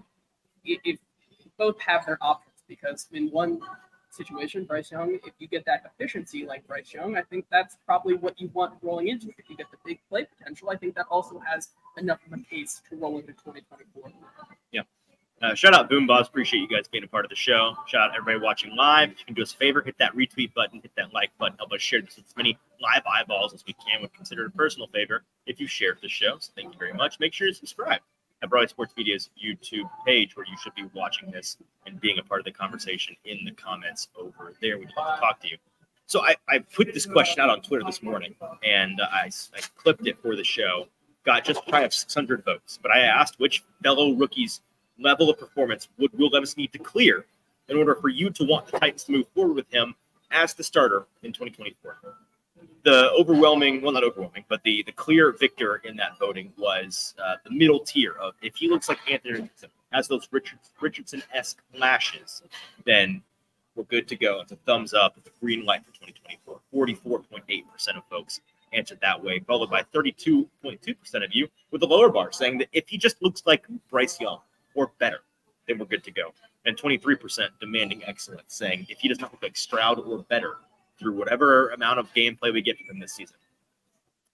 if 0.63 0.99
both 1.57 1.79
have 1.81 2.05
their 2.05 2.17
options, 2.21 2.63
because 2.67 3.07
in 3.11 3.29
one 3.31 3.59
situation, 4.09 4.65
Bryce 4.65 4.91
Young, 4.91 5.15
if 5.25 5.33
you 5.39 5.47
get 5.47 5.65
that 5.65 5.83
efficiency 5.85 6.45
like 6.45 6.65
Bryce 6.67 6.93
Young, 6.93 7.17
I 7.17 7.21
think 7.23 7.45
that's 7.51 7.77
probably 7.85 8.15
what 8.15 8.39
you 8.39 8.49
want 8.53 8.75
rolling 8.81 9.07
into. 9.07 9.29
If 9.37 9.49
you 9.49 9.55
get 9.55 9.69
the 9.71 9.77
big 9.85 9.99
play 10.09 10.27
potential, 10.37 10.69
I 10.69 10.75
think 10.75 10.95
that 10.95 11.05
also 11.09 11.39
has 11.39 11.69
enough 11.97 12.19
of 12.25 12.39
a 12.39 12.43
case 12.43 12.81
to 12.89 12.95
roll 12.95 13.17
into 13.17 13.33
2024. 13.33 14.11
Uh, 15.41 15.53
shout 15.53 15.75
out 15.75 15.89
BoomBozz. 15.89 16.27
Appreciate 16.27 16.61
you 16.61 16.67
guys 16.67 16.87
being 16.87 17.03
a 17.03 17.07
part 17.07 17.23
of 17.23 17.29
the 17.29 17.35
show. 17.35 17.75
Shout 17.85 18.09
out 18.09 18.17
everybody 18.17 18.43
watching 18.43 18.75
live. 18.75 19.11
If 19.11 19.19
you 19.19 19.25
can 19.25 19.35
do 19.35 19.43
us 19.43 19.53
a 19.53 19.57
favor, 19.57 19.81
hit 19.81 19.95
that 19.99 20.15
retweet 20.15 20.51
button, 20.55 20.79
hit 20.81 20.91
that 20.97 21.13
like 21.13 21.29
button. 21.37 21.57
Help 21.59 21.71
us 21.73 21.81
share 21.81 22.01
this 22.01 22.15
with 22.15 22.25
as 22.25 22.35
many 22.35 22.57
live 22.81 23.03
eyeballs 23.05 23.53
as 23.53 23.63
we 23.67 23.73
can. 23.73 24.01
Would 24.01 24.13
consider 24.13 24.47
a 24.47 24.49
personal 24.49 24.87
favor 24.87 25.23
if 25.45 25.59
you 25.59 25.67
share 25.67 25.95
the 26.01 26.09
show. 26.09 26.37
So 26.39 26.51
thank 26.55 26.73
you 26.73 26.79
very 26.79 26.93
much. 26.93 27.19
Make 27.19 27.33
sure 27.33 27.47
to 27.47 27.53
subscribe 27.53 28.01
at 28.41 28.49
Broadway 28.49 28.67
Sports 28.67 28.93
Media's 28.97 29.29
YouTube 29.41 29.89
page, 30.07 30.35
where 30.35 30.45
you 30.47 30.57
should 30.57 30.73
be 30.73 30.85
watching 30.95 31.29
this 31.29 31.57
and 31.85 32.01
being 32.01 32.17
a 32.17 32.23
part 32.23 32.41
of 32.41 32.45
the 32.45 32.51
conversation 32.51 33.15
in 33.25 33.45
the 33.45 33.51
comments 33.51 34.07
over 34.19 34.55
there. 34.59 34.79
We'd 34.79 34.89
love 34.97 35.15
to 35.15 35.21
talk 35.21 35.39
to 35.41 35.47
you. 35.47 35.57
So 36.07 36.21
I, 36.21 36.35
I 36.49 36.59
put 36.59 36.93
this 36.93 37.05
question 37.05 37.41
out 37.41 37.49
on 37.49 37.61
Twitter 37.61 37.83
this 37.85 38.01
morning, 38.01 38.33
and 38.63 38.99
I, 39.01 39.29
I 39.55 39.59
clipped 39.75 40.07
it 40.07 40.17
for 40.21 40.35
the 40.35 40.43
show. 40.43 40.87
Got 41.25 41.43
just 41.43 41.61
of 41.67 41.93
600 41.93 42.45
votes, 42.45 42.79
but 42.81 42.91
I 42.91 43.01
asked 43.01 43.37
which 43.39 43.63
fellow 43.83 44.13
rookies 44.13 44.61
level 44.99 45.29
of 45.29 45.39
performance 45.39 45.89
would 45.97 46.17
Will 46.17 46.29
Levis 46.29 46.57
need 46.57 46.73
to 46.73 46.79
clear 46.79 47.25
in 47.69 47.77
order 47.77 47.95
for 47.95 48.09
you 48.09 48.29
to 48.31 48.43
want 48.43 48.67
the 48.67 48.79
Titans 48.79 49.03
to 49.05 49.11
move 49.11 49.27
forward 49.29 49.55
with 49.55 49.71
him 49.71 49.95
as 50.31 50.53
the 50.53 50.63
starter 50.63 51.05
in 51.23 51.31
2024? 51.31 51.97
The 52.83 53.11
overwhelming, 53.11 53.81
well, 53.81 53.91
not 53.91 54.03
overwhelming, 54.03 54.45
but 54.47 54.63
the 54.63 54.81
the 54.83 54.91
clear 54.93 55.31
victor 55.31 55.81
in 55.83 55.95
that 55.97 56.17
voting 56.17 56.53
was 56.57 57.15
uh, 57.23 57.35
the 57.43 57.51
middle 57.51 57.79
tier 57.79 58.13
of 58.13 58.33
if 58.41 58.55
he 58.55 58.69
looks 58.69 58.87
like 58.87 58.99
Anthony 59.09 59.33
Richardson, 59.33 59.69
has 59.91 60.07
those 60.07 60.27
Richard, 60.31 60.59
Richardson 60.79 61.23
esque 61.33 61.61
flashes, 61.73 62.41
then 62.85 63.21
we're 63.75 63.83
good 63.85 64.07
to 64.07 64.15
go. 64.15 64.41
It's 64.41 64.51
a 64.51 64.55
thumbs 64.57 64.93
up, 64.93 65.15
it's 65.17 65.27
a 65.27 65.31
green 65.39 65.65
light 65.65 65.81
for 65.85 65.93
2024. 65.93 66.59
44.8% 66.73 67.97
of 67.97 68.03
folks 68.09 68.41
answered 68.73 68.99
that 69.01 69.23
way, 69.23 69.39
followed 69.39 69.69
by 69.69 69.83
32.2% 69.93 71.23
of 71.23 71.33
you 71.33 71.47
with 71.71 71.81
the 71.81 71.87
lower 71.87 72.09
bar 72.09 72.31
saying 72.31 72.57
that 72.57 72.67
if 72.73 72.87
he 72.87 72.97
just 72.97 73.21
looks 73.21 73.43
like 73.45 73.65
Bryce 73.89 74.19
Young 74.19 74.39
or 74.77 74.91
better, 74.99 75.19
then 75.67 75.77
we're 75.79 75.85
good 75.85 76.03
to 76.05 76.11
go. 76.11 76.33
And 76.65 76.77
23% 76.77 77.47
demanding 77.59 78.03
excellence, 78.05 78.43
saying 78.55 78.85
if 78.89 78.99
he 78.99 79.07
does 79.07 79.19
not 79.19 79.31
look 79.33 79.41
like 79.41 79.57
Stroud 79.57 79.99
or 79.99 80.19
better 80.19 80.57
through 80.99 81.13
whatever 81.17 81.69
amount 81.69 81.99
of 81.99 82.13
gameplay 82.13 82.53
we 82.53 82.61
get 82.61 82.77
from 82.77 82.87
him 82.95 82.99
this 82.99 83.13
season, 83.13 83.37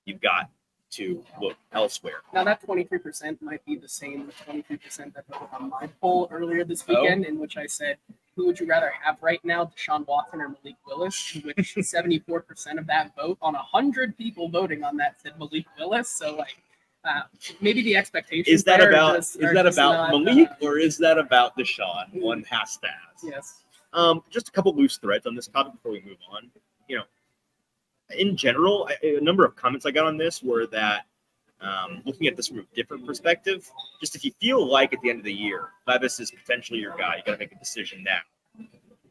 you've 0.06 0.22
got 0.22 0.50
to 0.92 1.24
look 1.42 1.56
elsewhere. 1.72 2.18
Now 2.34 2.44
that 2.44 2.62
23% 2.66 3.42
might 3.42 3.66
be 3.66 3.76
the 3.76 3.88
same 3.90 4.28
with 4.28 4.36
23% 4.48 5.14
that 5.16 5.26
voted 5.28 5.48
on 5.60 5.70
my 5.70 5.88
poll 6.02 6.28
earlier 6.32 6.64
this 6.64 6.84
Oh. 6.88 7.02
weekend, 7.02 7.26
in 7.26 7.40
which 7.40 7.58
I 7.58 7.66
said, 7.66 7.98
who 8.36 8.46
would 8.48 8.60
you 8.60 8.66
rather 8.68 8.92
have 9.04 9.18
right 9.22 9.44
now, 9.46 9.66
Deshaun 9.66 10.06
Watson 10.08 10.42
or 10.42 10.50
Malik 10.50 10.76
Willis? 10.88 11.36
In 11.36 11.42
which 11.44 11.76
74% 11.78 12.78
of 12.80 12.88
that 12.88 13.16
vote 13.16 13.38
on 13.42 13.54
100 13.54 14.18
people 14.18 14.50
voting 14.50 14.84
on 14.84 14.98
that 14.98 15.22
said 15.22 15.38
Malik 15.40 15.66
Willis. 15.80 16.10
So 16.10 16.36
like, 16.36 16.58
uh, 17.06 17.22
maybe 17.62 17.82
the 17.82 17.96
expectation 17.96 18.52
Is 18.54 18.64
that 18.64 18.82
about 18.82 19.16
just- 19.18 19.36
is 19.36 19.54
that 19.54 19.66
about 19.68 20.12
not, 20.12 20.24
Malik 20.24 20.50
uh, 20.62 20.66
or 20.66 20.78
is 20.78 20.98
that 21.00 21.18
about 21.18 21.58
Deshaun? 21.58 22.06
One 22.14 22.44
has 22.44 22.78
to 22.78 22.88
ask. 22.88 23.24
yes. 23.24 23.64
Um, 23.94 24.24
just 24.30 24.48
a 24.48 24.52
couple 24.52 24.74
loose 24.76 24.98
threads 24.98 25.28
on 25.28 25.36
this 25.36 25.48
topic 25.48 25.74
before 25.74 25.92
we 25.92 26.02
move 26.02 26.18
on. 26.32 26.50
You 26.88 26.98
know, 26.98 27.04
in 28.18 28.36
general, 28.36 28.90
I, 28.90 29.06
a 29.06 29.22
number 29.22 29.46
of 29.46 29.56
comments 29.56 29.86
I 29.86 29.92
got 29.92 30.06
on 30.06 30.18
this 30.18 30.42
were 30.42 30.66
that 30.68 31.06
um, 31.62 32.02
looking 32.06 32.28
at 32.28 32.36
this 32.36 32.48
from 32.48 32.60
a 32.60 32.76
different 32.76 33.06
perspective, 33.06 33.70
just 34.00 34.16
if 34.16 34.26
you 34.26 34.32
feel 34.42 34.66
like 34.66 34.94
at 34.94 35.02
the 35.02 35.10
end 35.10 35.20
of 35.20 35.26
the 35.26 35.34
year 35.34 35.70
Levis 35.88 36.20
is 36.20 36.32
potentially 36.32 36.80
your 36.80 36.96
guy, 36.98 37.18
you 37.18 37.24
got 37.24 37.34
to 37.34 37.38
make 37.38 37.52
a 37.52 37.60
decision 37.60 38.04
now 38.04 38.20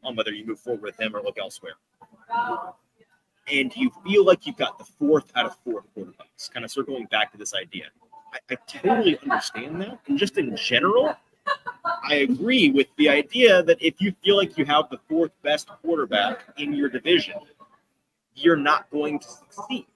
on 0.02 0.16
whether 0.16 0.32
you 0.32 0.44
move 0.44 0.58
forward 0.58 0.82
with 0.82 0.98
him 1.00 1.14
or 1.14 1.22
look 1.22 1.38
elsewhere. 1.38 1.74
And 3.50 3.74
you 3.76 3.90
feel 4.04 4.24
like 4.24 4.46
you've 4.46 4.56
got 4.56 4.78
the 4.78 4.84
fourth 4.84 5.32
out 5.34 5.46
of 5.46 5.56
four 5.64 5.84
quarterbacks, 5.96 6.50
kind 6.52 6.64
of 6.64 6.70
circling 6.70 7.06
back 7.06 7.32
to 7.32 7.38
this 7.38 7.54
idea. 7.54 7.86
I, 8.32 8.38
I 8.54 8.56
totally 8.66 9.18
understand 9.18 9.80
that. 9.80 9.98
And 10.06 10.18
just 10.18 10.38
in 10.38 10.56
general, 10.56 11.16
I 12.04 12.14
agree 12.16 12.70
with 12.70 12.86
the 12.96 13.08
idea 13.08 13.62
that 13.62 13.78
if 13.80 14.00
you 14.00 14.14
feel 14.22 14.36
like 14.36 14.56
you 14.56 14.64
have 14.64 14.88
the 14.90 14.98
fourth 15.08 15.32
best 15.42 15.68
quarterback 15.82 16.44
in 16.56 16.72
your 16.72 16.88
division, 16.88 17.34
you're 18.34 18.56
not 18.56 18.90
going 18.90 19.18
to 19.18 19.28
succeed. 19.28 19.86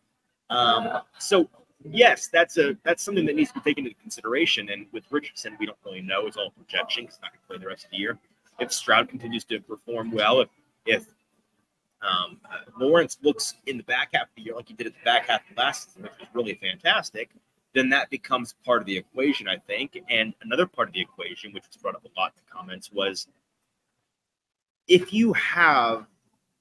Um, 0.51 1.03
so 1.19 1.49
yes, 1.85 2.29
that's 2.29 2.59
a 2.59 2.77
that's 2.83 3.03
something 3.03 3.27
that 3.27 3.37
needs 3.37 3.51
to 3.53 3.61
be 3.61 3.71
taken 3.71 3.87
into 3.87 3.99
consideration. 4.01 4.71
And 4.71 4.87
with 4.93 5.05
Richardson, 5.11 5.57
we 5.59 5.67
don't 5.67 5.79
really 5.85 6.03
know; 6.03 6.27
it's 6.27 6.37
all 6.37 6.51
projection. 6.51 7.05
He's 7.05 7.19
not 7.23 7.33
going 7.33 7.41
to 7.41 7.47
play 7.47 7.59
the 7.59 7.67
rest 7.67 7.85
of 7.85 7.91
the 7.91 7.99
year. 7.99 8.19
If 8.59 8.73
Stroud 8.73 9.09
continues 9.09 9.45
to 9.47 9.61
perform 9.61 10.11
well, 10.11 10.41
if 10.41 10.49
if 10.87 11.07
um, 12.07 12.41
Lawrence 12.79 13.19
looks 13.23 13.55
in 13.67 13.77
the 13.77 13.83
back 13.85 14.11
half 14.15 14.25
of 14.25 14.29
the 14.37 14.43
year 14.43 14.55
like 14.55 14.69
he 14.69 14.75
did 14.75 14.87
at 14.87 14.95
the 14.95 15.05
back 15.05 15.29
half 15.29 15.41
of 15.51 15.57
last 15.57 15.89
season, 15.89 16.05
which 16.05 16.13
was 16.19 16.29
really 16.35 16.55
fantastic, 16.55 17.31
then 17.75 17.89
that 17.91 18.09
becomes 18.11 18.55
part 18.65 18.81
of 18.81 18.87
the 18.87 18.97
equation, 18.97 19.49
I 19.49 19.57
think. 19.57 19.99
And 20.09 20.35
another 20.43 20.67
part 20.67 20.89
of 20.89 20.95
the 20.95 21.01
equation, 21.01 21.53
which 21.53 21.65
was 21.67 21.77
brought 21.77 21.95
up 21.95 22.05
a 22.05 22.21
lot 22.21 22.33
in 22.37 22.43
the 22.47 22.53
comments, 22.53 22.91
was 22.93 23.29
if 24.89 25.13
you 25.13 25.33
have 25.35 26.07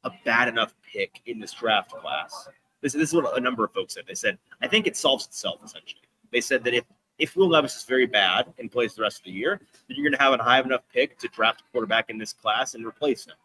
a 0.03 0.11
bad 0.23 0.47
enough 0.47 0.73
pick 0.91 1.21
in 1.25 1.39
this 1.39 1.53
draft 1.53 1.91
class, 1.91 2.49
this, 2.81 2.93
this 2.93 3.09
is 3.09 3.13
what 3.13 3.37
a 3.37 3.41
number 3.41 3.63
of 3.63 3.71
folks 3.73 3.93
said. 3.93 4.03
They 4.07 4.13
said, 4.13 4.37
I 4.61 4.67
think 4.67 4.87
it 4.87 4.97
solves 4.97 5.25
itself 5.25 5.61
essentially. 5.63 6.01
They 6.31 6.41
said 6.41 6.63
that 6.63 6.73
if 6.73 6.83
if 7.17 7.35
Will 7.37 7.47
Levis 7.47 7.77
is 7.77 7.83
very 7.83 8.05
bad 8.05 8.53
and 8.59 8.69
plays 8.69 8.93
the 8.93 9.01
rest 9.01 9.19
of 9.19 9.23
the 9.23 9.31
year, 9.31 9.61
then 9.87 9.95
you're 9.95 10.03
going 10.03 10.17
to 10.17 10.21
have 10.21 10.37
a 10.37 10.43
high 10.43 10.59
enough 10.59 10.81
pick 10.93 11.17
to 11.19 11.29
draft 11.29 11.61
a 11.61 11.63
quarterback 11.71 12.09
in 12.09 12.17
this 12.17 12.33
class 12.33 12.75
and 12.75 12.85
replace 12.85 13.25
him. 13.25 13.35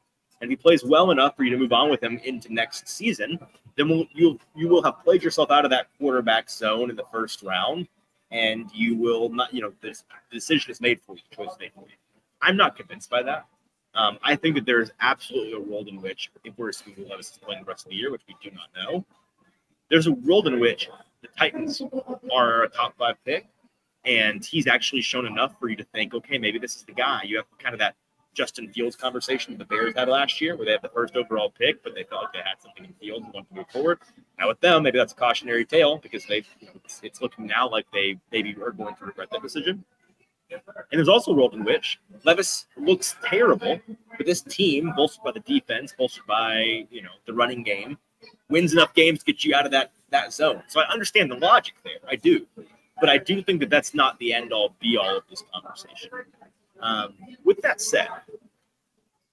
And 0.41 0.51
if 0.51 0.59
he 0.59 0.63
plays 0.63 0.85
well 0.85 1.11
enough 1.11 1.37
for 1.37 1.45
you 1.45 1.51
to 1.51 1.57
move 1.59 1.73
on 1.73 1.91
with 1.91 2.03
him 2.03 2.19
into 2.25 2.53
next 2.53 2.89
season, 2.89 3.39
then 3.77 3.89
we'll, 3.89 4.07
you 4.13 4.39
you 4.55 4.69
will 4.69 4.83
have 4.83 5.03
played 5.05 5.23
yourself 5.23 5.51
out 5.51 5.65
of 5.65 5.71
that 5.71 5.89
quarterback 5.99 6.51
zone 6.51 6.91
in 6.91 6.97
the 6.97 7.05
first 7.13 7.43
round, 7.43 7.89
and 8.31 8.71
you 8.75 8.97
will 8.97 9.29
not, 9.29 9.53
you 9.53 9.61
know, 9.61 9.73
this 9.81 10.05
decision 10.31 10.71
is 10.71 10.81
made 10.81 11.01
for 11.01 11.15
you, 11.17 11.23
choice 11.35 11.53
is 11.53 11.59
made 11.59 11.73
for 11.75 11.83
you. 11.83 11.97
I'm 12.43 12.57
not 12.57 12.77
convinced 12.77 13.11
by 13.11 13.23
that. 13.23 13.47
Um, 13.95 14.19
I 14.23 14.37
think 14.37 14.55
that 14.55 14.67
there 14.67 14.81
is 14.81 14.93
absolutely 15.01 15.53
a 15.53 15.61
world 15.61 15.89
in 15.89 16.01
which, 16.01 16.31
if 16.45 16.57
we're 16.57 16.69
assuming 16.69 17.09
Levis 17.09 17.33
is 17.33 17.39
playing 17.39 17.63
the 17.63 17.67
rest 17.69 17.87
of 17.87 17.91
the 17.91 17.97
year, 17.97 18.11
which 18.11 18.23
we 18.29 18.37
do 18.43 18.51
not 18.55 18.69
know, 18.75 19.05
there's 19.91 20.07
a 20.07 20.13
world 20.13 20.47
in 20.47 20.61
which 20.61 20.89
the 21.23 21.29
Titans 21.37 21.83
are 22.33 22.63
a 22.63 22.69
top 22.69 22.97
five 22.97 23.17
pick, 23.25 23.47
and 24.05 24.45
he's 24.45 24.67
actually 24.67 25.03
shown 25.03 25.27
enough 25.27 25.59
for 25.59 25.69
you 25.69 25.77
to 25.77 25.85
think, 25.85 26.15
okay, 26.15 26.39
maybe 26.39 26.59
this 26.59 26.77
is 26.77 26.85
the 26.85 26.93
guy. 26.93 27.23
You 27.25 27.39
have 27.39 27.47
kind 27.59 27.75
of 27.75 27.81
that 27.81 27.97
Justin 28.35 28.73
Fields 28.73 28.97
conversation 28.97 29.57
the 29.59 29.65
Bears 29.65 29.95
had 29.95 30.09
last 30.09 30.41
year, 30.41 30.57
where 30.57 30.65
they 30.65 30.73
had 30.73 30.83
the 30.83 30.89
first 30.89 31.17
overall 31.17 31.51
pick, 31.51 31.83
but 31.83 31.95
they 31.95 32.05
felt 32.05 32.25
like 32.25 32.33
they 32.33 32.39
had 32.39 32.61
something 32.61 32.85
in 32.85 32.93
Fields 32.95 33.25
and 33.25 33.35
wanted 33.35 33.49
to 33.49 33.55
move 33.55 33.69
forward. 33.69 33.99
Now 34.39 34.49
with 34.49 34.61
them, 34.61 34.83
maybe 34.83 34.99
that's 34.99 35.13
a 35.13 35.17
cautionary 35.17 35.65
tale 35.65 35.99
because 35.99 36.25
they 36.27 36.45
it's, 36.85 37.01
it's 37.03 37.21
looking 37.21 37.47
now 37.47 37.69
like 37.69 37.87
they 37.93 38.19
maybe 38.31 38.57
are 38.63 38.71
going 38.71 38.95
to 38.97 39.05
regret 39.05 39.31
that 39.33 39.43
decision. 39.43 39.85
And 40.51 40.99
there's 40.99 41.09
also 41.09 41.31
a 41.31 41.35
world 41.35 41.55
in 41.55 41.65
which 41.65 42.01
Levis 42.25 42.67
looks 42.77 43.15
terrible, 43.25 43.81
but 44.17 44.27
this 44.27 44.43
team, 44.43 44.93
bolstered 44.97 45.23
by 45.23 45.33
the 45.33 45.41
defense, 45.41 45.95
bolstered 45.97 46.27
by 46.27 46.87
you 46.91 47.03
know 47.03 47.11
the 47.27 47.33
running 47.33 47.63
game, 47.63 47.99
wins 48.49 48.73
enough 48.73 48.95
games 48.95 49.21
to 49.21 49.25
get 49.25 49.45
you 49.45 49.55
out 49.55 49.65
of 49.65 49.73
that 49.73 49.93
that 50.11 50.33
zone. 50.33 50.63
So 50.69 50.81
I 50.81 50.89
understand 50.93 51.31
the 51.31 51.37
logic 51.37 51.75
there. 51.85 52.01
I 52.09 52.17
do, 52.17 52.47
but 53.01 53.09
I 53.09 53.19
do 53.19 53.43
think 53.43 53.61
that 53.61 53.71
that's 53.71 53.95
not 53.95 54.19
the 54.19 54.33
end 54.33 54.53
all 54.53 54.75
be 54.81 54.97
all 54.97 55.17
of 55.17 55.25
this 55.31 55.45
conversation. 55.53 56.11
Um, 56.81 57.15
with 57.45 57.61
that 57.63 57.81
said, 57.81 58.09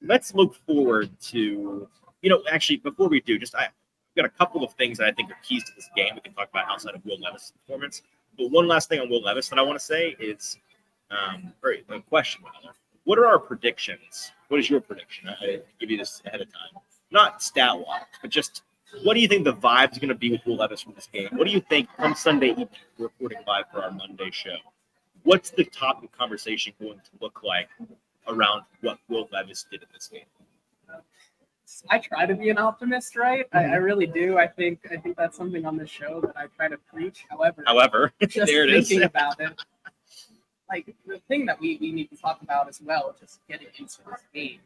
let's 0.02 0.34
look 0.36 0.56
forward 0.66 1.10
to 1.22 1.88
you 2.22 2.30
know 2.30 2.42
actually 2.52 2.78
before 2.78 3.10
we 3.10 3.22
do, 3.22 3.38
just 3.38 3.56
I, 3.56 3.66
I've 3.66 3.72
got 4.16 4.26
a 4.26 4.30
couple 4.30 4.64
of 4.64 4.74
things 4.74 4.98
that 4.98 5.08
I 5.08 5.12
think 5.12 5.32
are 5.32 5.38
keys 5.44 5.64
to 5.66 5.72
this 5.76 5.90
game 5.96 6.14
we 6.16 6.22
can 6.22 6.34
talk 6.34 6.50
about 6.50 6.68
outside 6.70 6.96
of 6.96 7.06
Will 7.06 7.20
Levis' 7.20 7.54
performance. 7.62 8.02
But 8.38 8.52
one 8.52 8.68
last 8.68 8.90
thing 8.90 9.00
on 9.00 9.10
Will 9.10 9.22
Levis 9.22 9.50
that 9.50 9.60
I 9.60 9.62
want 9.62 9.80
to 9.80 9.86
say 9.86 10.16
is, 10.20 10.58
um, 11.10 11.54
or 11.64 11.76
a 11.90 12.02
question. 12.02 12.44
What 13.06 13.18
are 13.18 13.26
our 13.26 13.40
predictions? 13.40 14.32
What 14.50 14.60
is 14.60 14.70
your 14.70 14.82
prediction? 14.82 15.30
I 15.30 15.46
I 15.46 15.60
give 15.80 15.90
you 15.90 15.98
this 15.98 16.22
ahead 16.26 16.42
of 16.42 16.48
time, 16.52 16.82
not 17.10 17.42
stat 17.42 17.78
wise, 17.78 18.02
but 18.22 18.30
just 18.30 18.64
what 19.04 19.14
do 19.14 19.20
you 19.20 19.28
think 19.28 19.44
the 19.44 19.54
vibe 19.54 19.92
is 19.92 19.98
going 19.98 20.10
to 20.10 20.16
be 20.16 20.32
with 20.32 20.46
Will 20.46 20.58
Levis 20.58 20.82
from 20.82 20.94
this 20.94 21.08
game? 21.08 21.30
What 21.34 21.48
do 21.48 21.54
you 21.54 21.62
think 21.62 21.90
come 21.98 22.16
Sunday 22.16 22.52
evening, 22.52 22.70
we're 22.98 23.10
live 23.48 23.66
for 23.72 23.84
our 23.84 23.92
Monday 23.92 24.32
show? 24.32 24.56
What's 25.28 25.50
the 25.50 25.66
topic 25.66 26.06
of 26.10 26.18
conversation 26.18 26.72
going 26.82 27.00
to 27.00 27.12
look 27.20 27.44
like 27.44 27.68
around 28.30 28.64
what 28.80 28.98
Will 29.10 29.28
Levis 29.34 29.66
did 29.70 29.82
in 29.84 29.90
this 29.94 30.08
game? 30.08 30.22
I 31.90 32.00
try 32.00 32.26
to 32.26 32.34
be 32.34 32.50
an 32.50 32.58
optimist, 32.58 33.18
right? 33.18 33.46
I, 33.52 33.58
Mm-hmm. 33.64 33.74
I 33.74 33.76
really 33.76 34.06
do. 34.08 34.38
I 34.38 34.48
think 34.48 34.80
I 34.90 34.96
think 34.96 35.18
that's 35.18 35.36
something 35.36 35.66
on 35.66 35.76
this 35.76 35.90
show 35.90 36.22
that 36.22 36.38
I 36.38 36.46
try 36.56 36.70
to 36.70 36.78
preach. 36.78 37.26
However, 37.30 37.62
However, 37.68 38.14
just 38.22 38.50
there 38.50 38.64
it 38.64 38.70
is. 38.74 38.88
thinking 38.88 39.06
about 39.06 39.38
it, 39.42 39.52
like 40.70 40.96
the 41.06 41.20
thing 41.28 41.46
that 41.48 41.60
we, 41.60 41.78
we 41.82 41.92
need 41.92 42.10
to 42.12 42.16
talk 42.16 42.42
about 42.42 42.70
as 42.70 42.80
well, 42.82 43.14
just 43.20 43.42
getting 43.50 43.68
into 43.78 43.98
this 44.10 44.22
game. 44.34 44.60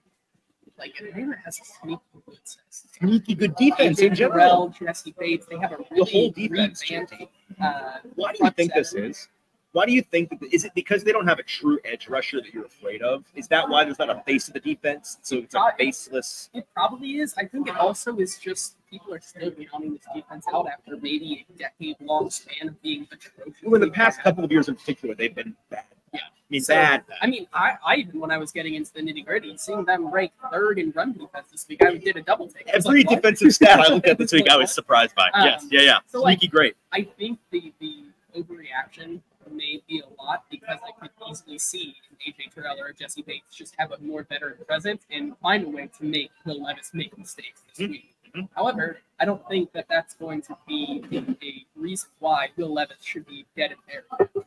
like 0.77 0.93
Atlanta 1.01 1.37
has 1.43 1.59
a 1.59 1.65
sneaky 1.65 2.01
good 2.27 2.37
sense. 2.43 2.85
Sneaky 2.99 3.33
good 3.33 3.55
defense 3.55 3.99
AJ 3.99 4.05
in 4.09 4.13
general. 4.15 4.37
Terrell, 4.39 4.75
Jessie 4.79 5.15
Bates, 5.17 5.47
they 5.47 5.57
have 5.57 5.71
a 5.71 5.77
The 5.77 5.85
really 5.89 6.11
whole 6.11 6.29
defense. 6.29 6.83
revamped, 6.87 7.13
uh, 7.59 7.93
Why 8.13 8.31
do 8.33 8.35
you 8.35 8.39
front 8.41 8.55
think 8.57 8.73
this 8.75 8.93
is? 8.93 9.27
Why 9.73 9.85
do 9.85 9.93
you 9.93 10.01
think 10.01 10.29
that? 10.29 10.53
Is 10.53 10.65
it 10.65 10.73
because 10.75 11.03
they 11.03 11.11
don't 11.11 11.27
have 11.27 11.39
a 11.39 11.43
true 11.43 11.79
edge 11.85 12.09
rusher 12.09 12.41
that 12.41 12.53
you're 12.53 12.65
afraid 12.65 13.01
of? 13.01 13.23
Is 13.35 13.47
that 13.47 13.69
why 13.69 13.85
there's 13.85 13.99
not 13.99 14.09
a 14.09 14.21
face 14.25 14.47
of 14.49 14.53
the 14.53 14.59
defense? 14.59 15.17
So 15.21 15.37
it's 15.37 15.55
a 15.55 15.71
faceless. 15.77 16.49
It 16.53 16.67
probably 16.73 17.19
is. 17.19 17.33
I 17.37 17.45
think 17.45 17.69
it 17.69 17.77
also 17.77 18.17
is 18.17 18.37
just 18.37 18.75
people 18.89 19.13
are 19.13 19.21
still 19.21 19.51
counting 19.71 19.93
this 19.93 20.05
defense 20.13 20.45
out 20.53 20.67
after 20.67 20.97
maybe 20.97 21.45
a 21.49 21.57
decade 21.57 21.95
long 22.01 22.29
span 22.29 22.67
of 22.67 22.81
being 22.81 23.07
atrocious. 23.11 23.55
Well, 23.63 23.75
in 23.75 23.81
the 23.81 23.93
past 23.93 24.19
couple 24.19 24.43
of 24.43 24.51
years 24.51 24.67
in 24.67 24.75
particular, 24.75 25.15
they've 25.15 25.33
been 25.33 25.55
bad. 25.69 25.85
Yeah. 26.13 26.19
I 26.19 26.29
mean, 26.49 26.61
So, 26.61 26.73
bad. 26.73 27.05
I 27.21 27.27
mean, 27.27 27.47
I, 27.53 27.75
I 27.85 27.95
even 27.95 28.19
when 28.19 28.31
I 28.31 28.37
was 28.37 28.51
getting 28.51 28.75
into 28.75 28.91
the 28.91 28.99
nitty 28.99 29.25
gritty, 29.25 29.55
seeing 29.55 29.85
them 29.85 30.11
rank 30.11 30.33
third 30.51 30.79
in 30.79 30.91
run 30.91 31.13
defense 31.13 31.47
this 31.49 31.65
week, 31.69 31.81
I 31.85 31.95
did 31.95 32.17
a 32.17 32.21
double 32.21 32.49
take. 32.49 32.67
Every 32.67 33.03
like, 33.03 33.21
defensive 33.21 33.53
stat 33.53 33.79
I 33.79 33.93
looked 33.93 34.07
at 34.07 34.17
this 34.17 34.33
week, 34.33 34.49
I 34.49 34.57
was 34.57 34.71
surprised 34.73 35.15
by. 35.15 35.29
Um, 35.33 35.45
yes, 35.45 35.65
yeah, 35.71 35.81
yeah. 35.81 35.99
so, 36.07 36.19
like, 36.21 36.39
Sneaky 36.39 36.51
great. 36.51 36.75
I 36.91 37.03
think 37.03 37.39
the 37.51 37.71
the 37.79 38.03
overreaction 38.37 39.21
may 39.49 39.81
be 39.87 40.01
a 40.01 40.21
lot 40.23 40.45
because 40.51 40.77
I 40.85 40.91
could 40.99 41.09
easily 41.29 41.57
see 41.57 41.95
AJ 42.27 42.53
Terrell 42.53 42.79
or 42.79 42.93
Jessie 42.93 43.21
Bates 43.23 43.55
just 43.55 43.75
have 43.77 43.91
a 43.91 43.97
more 43.99 44.23
veteran 44.23 44.57
presence 44.67 45.05
and 45.09 45.37
find 45.39 45.65
a 45.65 45.69
way 45.69 45.89
to 45.97 46.03
make 46.05 46.31
Will 46.45 46.61
Levis 46.63 46.93
make 46.93 47.17
mistakes 47.17 47.61
this 47.69 47.79
Mhm. 47.87 47.89
week. 47.91 48.15
Mhm. 48.35 48.49
However, 48.55 48.99
I 49.19 49.25
don't 49.25 49.45
think 49.47 49.71
that 49.73 49.87
that's 49.89 50.13
going 50.15 50.41
to 50.43 50.57
be 50.67 51.03
a, 51.11 51.45
a 51.45 51.65
reason 51.75 52.09
why 52.19 52.49
Will 52.57 52.73
Levis 52.73 52.97
should 53.01 53.25
be 53.25 53.45
dead 53.55 53.71
and 53.71 53.79
buried. 53.87 54.45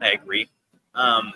I 0.00 0.12
agree. 0.12 0.48
Um, 0.94 1.32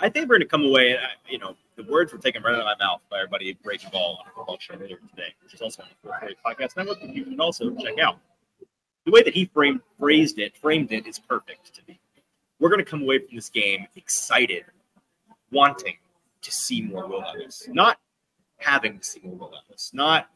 I 0.00 0.08
think 0.08 0.28
we're 0.28 0.36
going 0.38 0.40
to 0.42 0.46
come 0.46 0.64
away. 0.64 0.96
uh, 0.96 1.00
You 1.28 1.38
know, 1.38 1.56
the 1.76 1.82
words 1.84 2.12
were 2.12 2.18
taken 2.18 2.42
right 2.42 2.54
out 2.54 2.60
of 2.60 2.66
my 2.66 2.76
mouth 2.84 3.00
by 3.10 3.18
everybody 3.18 3.50
at 3.50 3.56
Raging 3.64 3.90
Ball 3.90 4.16
on 4.20 4.26
the 4.26 4.32
football 4.32 4.58
show 4.58 4.74
earlier 4.74 4.98
today, 5.10 5.34
which 5.42 5.54
is 5.54 5.62
also 5.62 5.82
on 5.82 5.88
the 5.88 5.94
Fourth 6.08 6.20
Grade 6.20 6.36
Podcast 6.44 6.76
Network. 6.76 7.00
that 7.00 7.14
You 7.14 7.24
can 7.24 7.40
also 7.40 7.74
check 7.76 7.98
out. 7.98 8.18
The 9.08 9.12
way 9.12 9.22
that 9.22 9.32
he 9.32 9.46
framed 9.46 9.80
phrased 9.98 10.38
it, 10.38 10.54
framed 10.54 10.92
it, 10.92 11.06
is 11.06 11.18
perfect 11.18 11.74
to 11.74 11.80
me. 11.88 11.98
We're 12.60 12.68
going 12.68 12.84
to 12.84 12.90
come 12.90 13.00
away 13.00 13.20
from 13.20 13.36
this 13.36 13.48
game 13.48 13.86
excited, 13.96 14.66
wanting 15.50 15.96
to 16.42 16.52
see 16.52 16.82
more 16.82 17.06
Will 17.06 17.20
Levis, 17.20 17.66
not 17.68 17.98
having 18.58 18.98
to 18.98 19.02
see 19.02 19.20
more 19.24 19.34
Will 19.34 19.50
Levis, 19.50 19.92
not 19.94 20.28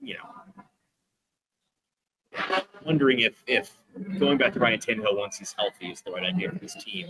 you 0.00 0.14
know 0.14 0.22
wondering 2.86 3.20
if 3.20 3.44
if 3.46 3.76
going 4.18 4.38
back 4.38 4.54
to 4.54 4.58
Ryan 4.58 4.80
Tannehill 4.80 5.18
once 5.18 5.36
he's 5.36 5.52
healthy 5.52 5.88
is 5.88 6.00
the 6.00 6.12
right 6.12 6.24
idea 6.24 6.50
for 6.50 6.60
this 6.60 6.82
team. 6.82 7.08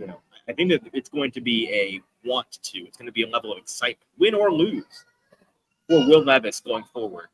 You 0.00 0.08
know, 0.08 0.20
I 0.48 0.52
think 0.52 0.72
that 0.72 0.82
it's 0.92 1.10
going 1.10 1.30
to 1.30 1.40
be 1.40 1.70
a 1.72 2.00
want 2.28 2.50
to. 2.60 2.78
It's 2.80 2.96
going 2.96 3.06
to 3.06 3.12
be 3.12 3.22
a 3.22 3.28
level 3.28 3.52
of 3.52 3.58
excitement, 3.58 4.08
win 4.18 4.34
or 4.34 4.50
lose, 4.50 5.04
for 5.88 6.04
Will 6.08 6.24
Levis 6.24 6.58
going 6.58 6.82
forward. 6.92 7.28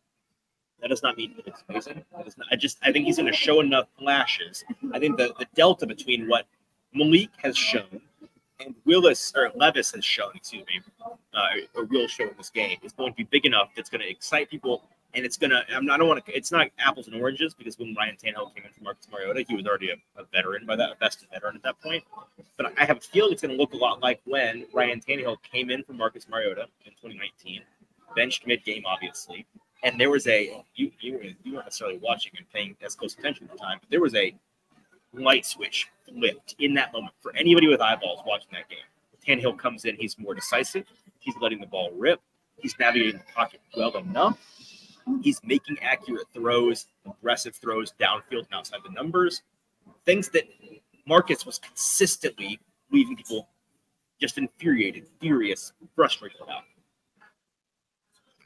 That 0.84 0.90
does 0.90 1.02
not 1.02 1.16
mean 1.16 1.32
that 1.36 1.46
it's 1.46 1.64
amazing. 1.66 2.04
That 2.14 2.36
not, 2.36 2.46
I 2.52 2.56
just 2.56 2.76
I 2.82 2.92
think 2.92 3.06
he's 3.06 3.16
going 3.16 3.24
to 3.26 3.32
show 3.32 3.60
enough 3.60 3.86
flashes. 3.98 4.66
I 4.92 4.98
think 4.98 5.16
the, 5.16 5.34
the 5.38 5.46
delta 5.54 5.86
between 5.86 6.28
what 6.28 6.44
Malik 6.92 7.30
has 7.38 7.56
shown 7.56 8.02
and 8.60 8.74
Willis 8.84 9.32
or 9.34 9.50
Levis 9.54 9.92
has 9.92 10.04
shown, 10.04 10.32
excuse 10.34 10.62
me, 10.66 10.82
uh, 11.32 11.46
or 11.74 11.84
will 11.84 12.06
show 12.06 12.24
in 12.24 12.34
this 12.36 12.50
game 12.50 12.76
is 12.82 12.92
going 12.92 13.12
to 13.12 13.16
be 13.16 13.24
big 13.24 13.46
enough 13.46 13.70
that's 13.74 13.88
going 13.88 14.02
to 14.02 14.10
excite 14.10 14.50
people 14.50 14.82
and 15.14 15.24
it's 15.24 15.38
gonna. 15.38 15.62
I'm 15.74 15.86
not, 15.86 15.94
I 15.94 15.98
don't 15.98 16.08
want 16.08 16.26
to. 16.26 16.36
It's 16.36 16.52
not 16.52 16.68
apples 16.78 17.06
and 17.06 17.16
oranges 17.16 17.54
because 17.54 17.78
when 17.78 17.94
Ryan 17.94 18.16
Tannehill 18.16 18.54
came 18.54 18.64
in 18.64 18.72
from 18.72 18.84
Marcus 18.84 19.08
Mariota, 19.10 19.42
he 19.48 19.54
was 19.54 19.64
already 19.66 19.90
a, 19.90 19.94
a 20.20 20.24
veteran 20.34 20.66
by 20.66 20.76
that, 20.76 20.90
a 20.90 20.96
vested 20.96 21.28
veteran 21.32 21.56
at 21.56 21.62
that 21.62 21.80
point. 21.80 22.04
But 22.58 22.78
I 22.78 22.84
have 22.84 22.98
a 22.98 23.00
feeling 23.00 23.32
it's 23.32 23.40
going 23.42 23.56
to 23.56 23.60
look 23.60 23.72
a 23.72 23.76
lot 23.76 24.02
like 24.02 24.20
when 24.24 24.66
Ryan 24.74 25.00
Tannehill 25.00 25.36
came 25.42 25.70
in 25.70 25.82
from 25.84 25.96
Marcus 25.96 26.28
Mariota 26.28 26.66
in 26.84 26.92
2019, 26.92 27.62
benched 28.16 28.46
mid-game, 28.46 28.82
obviously, 28.86 29.46
and 29.84 30.00
there 30.00 30.10
was 30.10 30.26
a 30.26 30.64
you 30.74 30.90
you 31.00 31.12
were 31.12 31.22
you 31.22 31.54
weren't 31.54 31.66
necessarily 31.66 31.98
watching 32.02 32.32
and 32.36 32.50
paying 32.52 32.74
as 32.82 32.96
close 32.96 33.14
attention 33.14 33.46
at 33.46 33.52
the 33.52 33.58
time, 33.58 33.78
but 33.80 33.90
there 33.90 34.00
was 34.00 34.14
a 34.16 34.34
light 35.12 35.46
switch 35.46 35.88
flipped 36.08 36.56
in 36.58 36.74
that 36.74 36.92
moment 36.92 37.14
for 37.20 37.34
anybody 37.36 37.68
with 37.68 37.80
eyeballs 37.80 38.20
watching 38.26 38.48
that 38.52 38.68
game. 38.68 38.78
Tannehill 39.24 39.56
comes 39.58 39.84
in, 39.84 39.94
he's 39.96 40.18
more 40.18 40.34
decisive, 40.34 40.84
he's 41.20 41.34
letting 41.40 41.60
the 41.60 41.66
ball 41.66 41.92
rip, 41.96 42.20
he's 42.58 42.74
navigating 42.80 43.18
the 43.18 43.32
pocket 43.34 43.60
well 43.76 43.96
enough. 43.96 44.38
He's 45.22 45.38
making 45.44 45.76
accurate 45.82 46.26
throws, 46.32 46.86
aggressive 47.06 47.54
throws 47.54 47.92
downfield 48.00 48.46
and 48.46 48.54
outside 48.54 48.80
the 48.86 48.92
numbers, 48.92 49.42
things 50.06 50.30
that 50.30 50.44
Marcus 51.06 51.44
was 51.44 51.58
consistently 51.58 52.58
leaving 52.90 53.14
people 53.14 53.48
just 54.18 54.38
infuriated, 54.38 55.06
furious, 55.20 55.72
frustrated 55.94 56.40
about. 56.40 56.62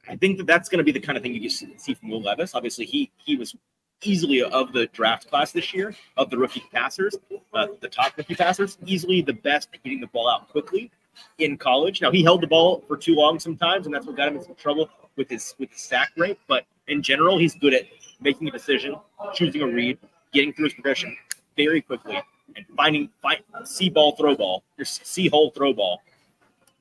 I 0.09 0.17
think 0.17 0.39
that 0.39 0.47
that's 0.47 0.69
going 0.69 0.79
to 0.79 0.85
be 0.85 0.93
the 0.93 1.01
kind 1.01 1.17
of 1.17 1.23
thing 1.23 1.35
you 1.35 1.51
see 1.51 1.95
from 1.95 2.11
Will 2.11 2.23
Levis. 2.23 2.55
Obviously, 2.55 2.87
he 2.87 3.11
he 3.17 3.37
was 3.37 3.55
easily 4.03 4.43
of 4.43 4.73
the 4.73 4.87
draft 4.89 5.29
class 5.29 5.53
this 5.53 5.75
year 5.75 5.95
of 6.17 6.31
the 6.31 6.39
rookie 6.39 6.63
passers, 6.73 7.17
uh, 7.53 7.67
the 7.81 7.89
top 7.89 8.17
rookie 8.17 8.35
passers, 8.35 8.79
easily 8.87 9.21
the 9.21 9.33
best 9.33 9.69
at 9.75 9.83
getting 9.83 10.01
the 10.01 10.07
ball 10.09 10.29
out 10.29 10.49
quickly 10.49 10.91
in 11.39 11.57
college. 11.57 12.01
Now 12.01 12.11
he 12.11 12.23
held 12.23 12.43
the 12.43 12.47
ball 12.47 12.85
for 12.87 12.97
too 12.97 13.15
long 13.15 13.39
sometimes, 13.39 13.87
and 13.87 13.95
that's 13.95 14.07
what 14.07 14.17
got 14.17 14.29
him 14.29 14.37
into 14.37 14.55
trouble 14.55 14.89
with 15.17 15.29
his 15.29 15.55
with 15.59 15.71
his 15.71 15.81
sack 15.81 16.11
rate. 16.17 16.39
But 16.47 16.65
in 16.87 17.03
general, 17.03 17.39
he's 17.39 17.55
good 17.57 17.75
at 17.75 17.85
making 18.21 18.49
a 18.49 18.51
decision, 18.51 18.97
choosing 19.35 19.63
a 19.63 19.67
read, 19.67 19.99
getting 20.33 20.53
through 20.53 20.67
his 20.67 20.75
progression 20.75 21.17
very 21.57 21.83
quickly, 21.83 22.23
and 22.57 22.65
finding 22.77 23.11
find 23.21 23.41
see 23.65 23.91
ball 23.91 24.13
throw 24.17 24.35
ball 24.35 24.63
see 24.83 25.29
hole 25.29 25.51
throw 25.51 25.73
ball, 25.73 26.03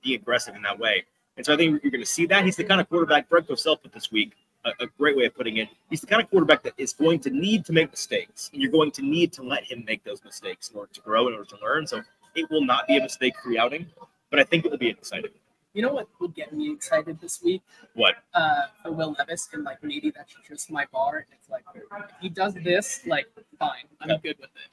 be 0.03 0.15
aggressive 0.15 0.55
in 0.55 0.61
that 0.61 0.77
way. 0.77 1.03
And 1.37 1.45
so 1.45 1.53
I 1.53 1.57
think 1.57 1.81
you're 1.83 1.91
going 1.91 2.01
to 2.03 2.05
see 2.05 2.25
that 2.27 2.43
he's 2.43 2.55
the 2.55 2.63
kind 2.63 2.81
of 2.81 2.89
quarterback 2.89 3.29
Brett 3.29 3.47
Cosell 3.47 3.81
put 3.81 3.93
this 3.93 4.11
week. 4.11 4.33
A, 4.65 4.71
a 4.83 4.87
great 4.97 5.15
way 5.15 5.25
of 5.25 5.35
putting 5.35 5.57
it. 5.57 5.69
He's 5.89 6.01
the 6.01 6.07
kind 6.07 6.21
of 6.21 6.29
quarterback 6.29 6.63
that 6.63 6.73
is 6.77 6.91
going 6.91 7.19
to 7.21 7.29
need 7.29 7.63
to 7.65 7.73
make 7.73 7.91
mistakes, 7.91 8.49
and 8.51 8.61
you're 8.61 8.71
going 8.71 8.91
to 8.91 9.03
need 9.03 9.31
to 9.33 9.43
let 9.43 9.63
him 9.63 9.85
make 9.85 10.03
those 10.03 10.23
mistakes 10.25 10.71
in 10.71 10.77
order 10.77 10.91
to 10.93 11.01
grow, 11.01 11.27
in 11.27 11.33
order 11.35 11.45
to 11.45 11.57
learn. 11.61 11.85
So 11.85 12.01
it 12.35 12.49
will 12.49 12.65
not 12.65 12.87
be 12.87 12.97
a 12.97 13.01
mistake-free 13.01 13.57
outing, 13.57 13.85
but 14.31 14.39
I 14.39 14.43
think 14.43 14.65
it 14.65 14.71
will 14.71 14.77
be 14.79 14.89
exciting. 14.89 15.31
You 15.73 15.83
know 15.83 15.93
what 15.93 16.07
will 16.19 16.29
get 16.29 16.53
me 16.53 16.71
excited 16.73 17.21
this 17.21 17.41
week? 17.43 17.61
What? 17.93 18.15
Uh, 18.33 18.63
for 18.81 18.91
Will 18.91 19.15
Levis, 19.19 19.47
and 19.53 19.63
like 19.63 19.81
maybe 19.83 20.09
that's 20.09 20.33
just 20.47 20.71
my 20.71 20.87
bar. 20.91 21.17
And 21.17 21.25
it's 21.39 21.49
like 21.49 21.63
if 21.75 21.83
he 22.19 22.29
does 22.29 22.55
this, 22.55 23.05
like 23.05 23.27
fine, 23.59 23.85
I'm 24.01 24.09
Yeah. 24.09 24.17
good 24.23 24.37
with 24.39 24.49
it. 24.55 24.71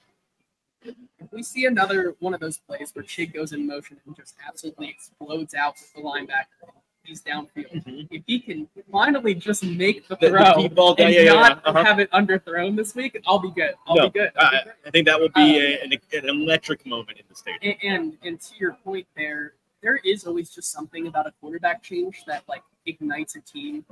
If 0.85 1.33
we 1.33 1.43
see 1.43 1.67
another 1.67 2.15
one 2.21 2.35
of 2.35 2.41
those 2.41 2.59
plays 2.59 2.91
where 2.93 3.05
Chig 3.05 3.33
goes 3.35 3.53
in 3.53 3.67
motion 3.67 3.99
and 4.07 4.15
just 4.17 4.35
absolutely 4.47 4.89
explodes 4.89 5.55
out 5.55 5.75
with 5.75 5.93
the 5.95 6.01
linebacker, 6.03 6.71
he's 7.03 7.23
downfield. 7.23 8.07
If 8.11 8.23
he 8.27 8.41
can 8.41 8.69
finally 8.91 9.35
just 9.35 9.65
make 9.65 10.07
the 10.09 10.17
The- 10.17 10.29
the 10.31 10.39
throw 10.39 10.55
deep 10.63 10.75
ball, 10.75 10.95
and 10.99 11.13
yeah, 11.15 11.21
yeah, 11.23 11.33
not 11.33 11.63
yeah. 11.65 11.71
Uh-huh. 11.71 11.85
have 11.85 11.99
it 12.01 12.11
underthrown 12.13 12.77
this 12.77 12.95
week, 12.95 13.19
I'll 13.27 13.39
be 13.39 13.51
good. 13.51 13.75
I'll 13.87 13.97
No, 13.97 14.09
be 14.11 14.19
good. 14.19 14.33
I'll 14.37 14.51
be 14.51 14.71
I, 14.87 14.91
think 14.91 15.07
that 15.07 15.19
will 15.21 15.29
be 15.31 15.59
a, 15.59 15.83
an, 15.83 15.93
an 16.13 16.29
electric 16.29 16.87
moment 16.87 17.19
in 17.19 17.25
the 17.29 17.35
stadium. 17.35 17.77
And, 17.83 17.93
and 17.95 18.19
and 18.23 18.41
to 18.41 18.55
your 18.59 18.73
point 18.85 19.07
there, 19.17 19.55
there 19.83 19.97
is 20.05 20.27
always 20.27 20.51
just 20.51 20.71
something 20.73 21.07
about 21.07 21.27
a 21.27 21.33
quarterback 21.41 21.83
change 21.83 22.25
that 22.27 22.43
like 22.49 22.63
ignites 22.87 23.37
a 23.37 23.41
team 23.41 23.85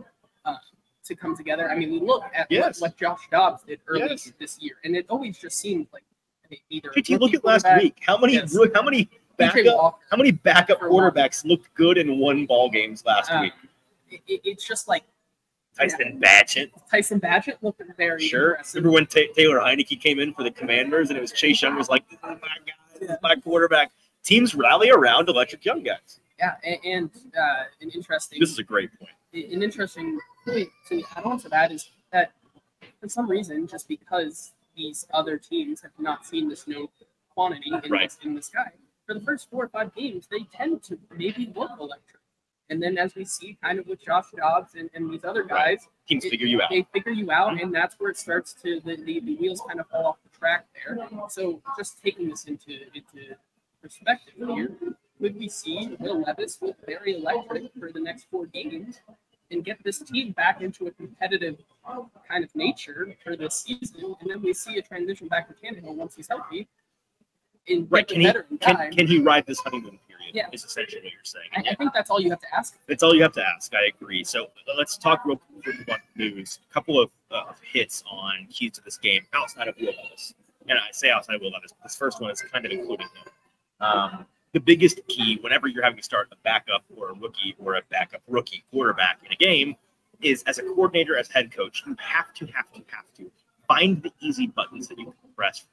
uh, 0.44 0.54
to 1.04 1.14
come 1.14 1.36
together. 1.36 1.68
I 1.70 1.76
mean, 1.76 1.90
we 1.90 2.00
look 2.00 2.22
at 2.34 2.46
Yes. 2.50 2.80
what, 2.80 2.90
what 2.92 2.96
Josh 2.96 3.28
Dobbs 3.30 3.62
did 3.64 3.80
early 3.88 4.02
Yes. 4.10 4.32
this 4.38 4.58
year, 4.60 4.76
and 4.84 4.94
it 4.96 5.06
always 5.10 5.36
just 5.38 5.58
seemed 5.58 5.86
like 5.92 6.04
either 6.70 6.90
JT, 6.90 7.18
look 7.20 7.34
at 7.34 7.44
last 7.44 7.66
week. 7.80 7.98
How 8.06 8.16
many 8.18 8.34
Yes. 8.34 8.56
how 8.74 8.82
many 8.82 9.08
backup 9.36 10.00
how 10.10 10.16
many 10.16 10.30
backup 10.30 10.80
quarterbacks 10.80 11.44
looked 11.44 11.72
good 11.74 11.98
in 11.98 12.18
one 12.18 12.46
ball 12.46 12.70
games 12.70 13.04
last 13.04 13.30
Uh, 13.30 13.40
week? 13.42 13.52
it, 14.10 14.20
it- 14.28 14.40
it's 14.44 14.66
just 14.66 14.88
like 14.88 15.02
Tyson 15.78 16.20
Bagent. 16.22 16.70
Tyson 16.90 17.18
Bagent 17.20 17.56
looked 17.62 17.80
very 17.96 18.26
Sure. 18.26 18.50
impressive. 18.50 18.74
Remember 18.84 18.94
when 18.94 19.06
Ta 19.06 19.20
Taylor 19.34 19.58
Heinicke 19.58 19.98
came 20.00 20.18
in 20.18 20.34
for 20.34 20.42
the 20.42 20.50
Commanders 20.50 21.08
and 21.08 21.16
it 21.18 21.22
was 21.22 21.32
Chase 21.32 21.62
Young 21.62 21.76
was 21.76 21.88
like, 21.88 22.06
"This 22.10 22.18
is 22.18 22.22
my 22.22 22.34
guy, 22.34 22.72
this 23.00 23.10
is 23.10 23.16
my 23.22 23.36
quarterback." 23.36 23.90
Teams 24.22 24.54
rally 24.54 24.90
around 24.90 25.28
electric 25.28 25.64
young 25.64 25.82
guys. 25.82 26.20
Yeah, 26.38 26.56
and, 26.62 26.78
and 26.84 27.10
uh, 27.36 27.64
an 27.80 27.90
interesting 27.90 28.38
This 28.38 28.50
is 28.50 28.58
a 28.58 28.62
great 28.62 28.90
point. 28.98 29.10
an 29.32 29.62
interesting 29.62 30.18
point 30.44 30.68
to 30.88 31.02
add 31.16 31.24
on 31.24 31.38
to 31.40 31.48
that 31.48 31.72
is 31.72 31.90
that 32.12 32.32
for 33.00 33.08
some 33.08 33.28
reason, 33.28 33.66
just 33.66 33.88
because 33.88 34.52
these 34.76 35.06
other 35.12 35.38
teams 35.38 35.80
have 35.82 35.92
not 35.98 36.24
seen 36.26 36.48
the 36.48 36.56
snow 36.56 36.90
quantity 37.34 37.70
in, 37.84 37.90
Right. 37.90 38.10
this, 38.10 38.18
in 38.22 38.34
the 38.34 38.42
sky, 38.42 38.72
for 39.06 39.14
the 39.14 39.20
first 39.20 39.50
four 39.50 39.64
or 39.64 39.68
five 39.68 39.94
games, 39.94 40.26
they 40.30 40.40
tend 40.54 40.82
to 40.84 40.98
maybe 41.16 41.52
look 41.54 41.70
electric. 41.80 42.20
And 42.70 42.82
then 42.82 42.96
as 42.96 43.14
we 43.14 43.24
see 43.24 43.58
kind 43.62 43.78
of 43.78 43.86
with 43.86 44.02
Josh 44.02 44.26
Dobbs 44.36 44.74
and, 44.76 44.88
and 44.94 45.12
these 45.12 45.24
other 45.24 45.42
Right. 45.44 45.78
guys, 45.78 45.88
Teams 46.08 46.24
it- 46.24 46.30
figure 46.30 46.46
you 46.46 46.60
out. 46.62 46.70
They 46.70 46.86
figure 46.92 47.12
you 47.12 47.30
out, 47.30 47.50
mm-hmm. 47.52 47.64
and 47.64 47.74
that's 47.74 47.96
where 47.98 48.10
it 48.10 48.16
starts 48.16 48.54
to 48.62 48.80
the, 48.80 48.96
the, 48.96 49.20
the 49.20 49.36
wheels 49.36 49.62
kind 49.66 49.80
of 49.80 49.88
fall 49.88 50.06
off 50.06 50.16
the 50.22 50.30
track 50.36 50.66
there. 50.74 50.98
So 51.28 51.60
just 51.76 52.02
taking 52.02 52.28
this 52.28 52.44
into 52.44 52.72
into 52.94 53.34
perspective 53.82 54.34
here, 54.36 54.70
could 55.20 55.36
we 55.38 55.48
see 55.48 55.96
Will 56.00 56.22
Levis 56.22 56.60
look 56.62 56.76
very 56.86 57.16
electric 57.16 57.72
for 57.78 57.92
the 57.92 58.00
next 58.00 58.26
four 58.30 58.46
games 58.46 59.00
and 59.52 59.64
get 59.64 59.82
this 59.84 59.98
team 60.00 60.32
back 60.32 60.60
into 60.62 60.86
a 60.86 60.90
competitive 60.90 61.58
kind 62.28 62.44
of 62.44 62.54
nature 62.54 63.14
for 63.22 63.36
this 63.36 63.54
season, 63.60 64.16
and 64.20 64.30
then 64.30 64.42
we 64.42 64.52
see 64.52 64.78
a 64.78 64.82
transition 64.82 65.28
back 65.28 65.48
to 65.48 65.54
Tannehill 65.54 65.94
once 65.94 66.16
he's 66.16 66.28
healthy. 66.28 66.66
in 67.66 67.86
Right? 67.90 68.06
Can 68.06 68.20
he 68.20 68.32
can, 68.58 68.92
can 68.92 69.06
he 69.06 69.20
ride 69.20 69.46
this 69.46 69.60
honeymoon 69.60 69.98
period? 70.08 70.34
Yeah. 70.34 70.46
Is 70.52 70.64
essentially 70.64 71.02
what 71.02 71.12
you're 71.12 71.20
saying. 71.24 71.48
I, 71.54 71.72
I 71.72 71.74
think 71.74 71.92
that's 71.92 72.10
all 72.10 72.20
you 72.20 72.30
have 72.30 72.40
to 72.40 72.54
ask. 72.54 72.78
That's 72.88 73.02
all 73.02 73.14
you 73.14 73.22
have 73.22 73.32
to 73.32 73.44
ask. 73.46 73.72
I 73.74 73.90
agree. 73.94 74.24
So 74.24 74.44
uh, 74.44 74.72
let's 74.76 74.96
talk 74.96 75.24
real 75.24 75.40
quick 75.62 75.80
about 75.82 76.00
news. 76.16 76.58
A 76.70 76.74
couple 76.74 77.00
of 77.00 77.10
uh, 77.30 77.52
hits 77.62 78.02
on 78.10 78.46
keys 78.50 78.72
to 78.72 78.80
this 78.82 78.96
game 78.96 79.22
outside 79.34 79.68
of 79.68 79.76
Will 79.78 79.92
Levis. 80.02 80.34
And 80.68 80.78
I 80.78 80.90
say 80.92 81.10
outside 81.10 81.34
of 81.34 81.42
Will 81.42 81.50
Levis, 81.50 81.72
this 81.82 81.96
first 81.96 82.20
one 82.20 82.30
is 82.30 82.40
kind 82.40 82.64
of 82.64 82.72
included 82.72 83.06
him. 83.06 83.32
Um, 83.80 84.26
the 84.52 84.60
biggest 84.60 85.00
key 85.08 85.38
whenever 85.40 85.66
you're 85.66 85.82
having 85.82 85.98
to 85.98 86.02
start 86.02 86.28
a 86.32 86.36
backup 86.44 86.84
or 86.96 87.10
a 87.10 87.14
rookie 87.14 87.54
or 87.58 87.76
a 87.76 87.82
backup 87.90 88.22
rookie 88.28 88.64
quarterback 88.70 89.18
in 89.24 89.32
a 89.32 89.36
game 89.36 89.74
is 90.20 90.42
as 90.44 90.58
a 90.58 90.62
coordinator, 90.62 91.16
as 91.16 91.28
head 91.28 91.50
coach, 91.50 91.82
you 91.86 91.96
have 91.98 92.32
to, 92.34 92.46
have 92.46 92.70
to, 92.72 92.82
have 92.88 93.04
to 93.16 93.30
find 93.66 94.02
the 94.02 94.12
easy 94.20 94.46
buttons 94.46 94.88
that 94.88 94.98
you 94.98 95.06
can 95.06 95.14
press. 95.34 95.64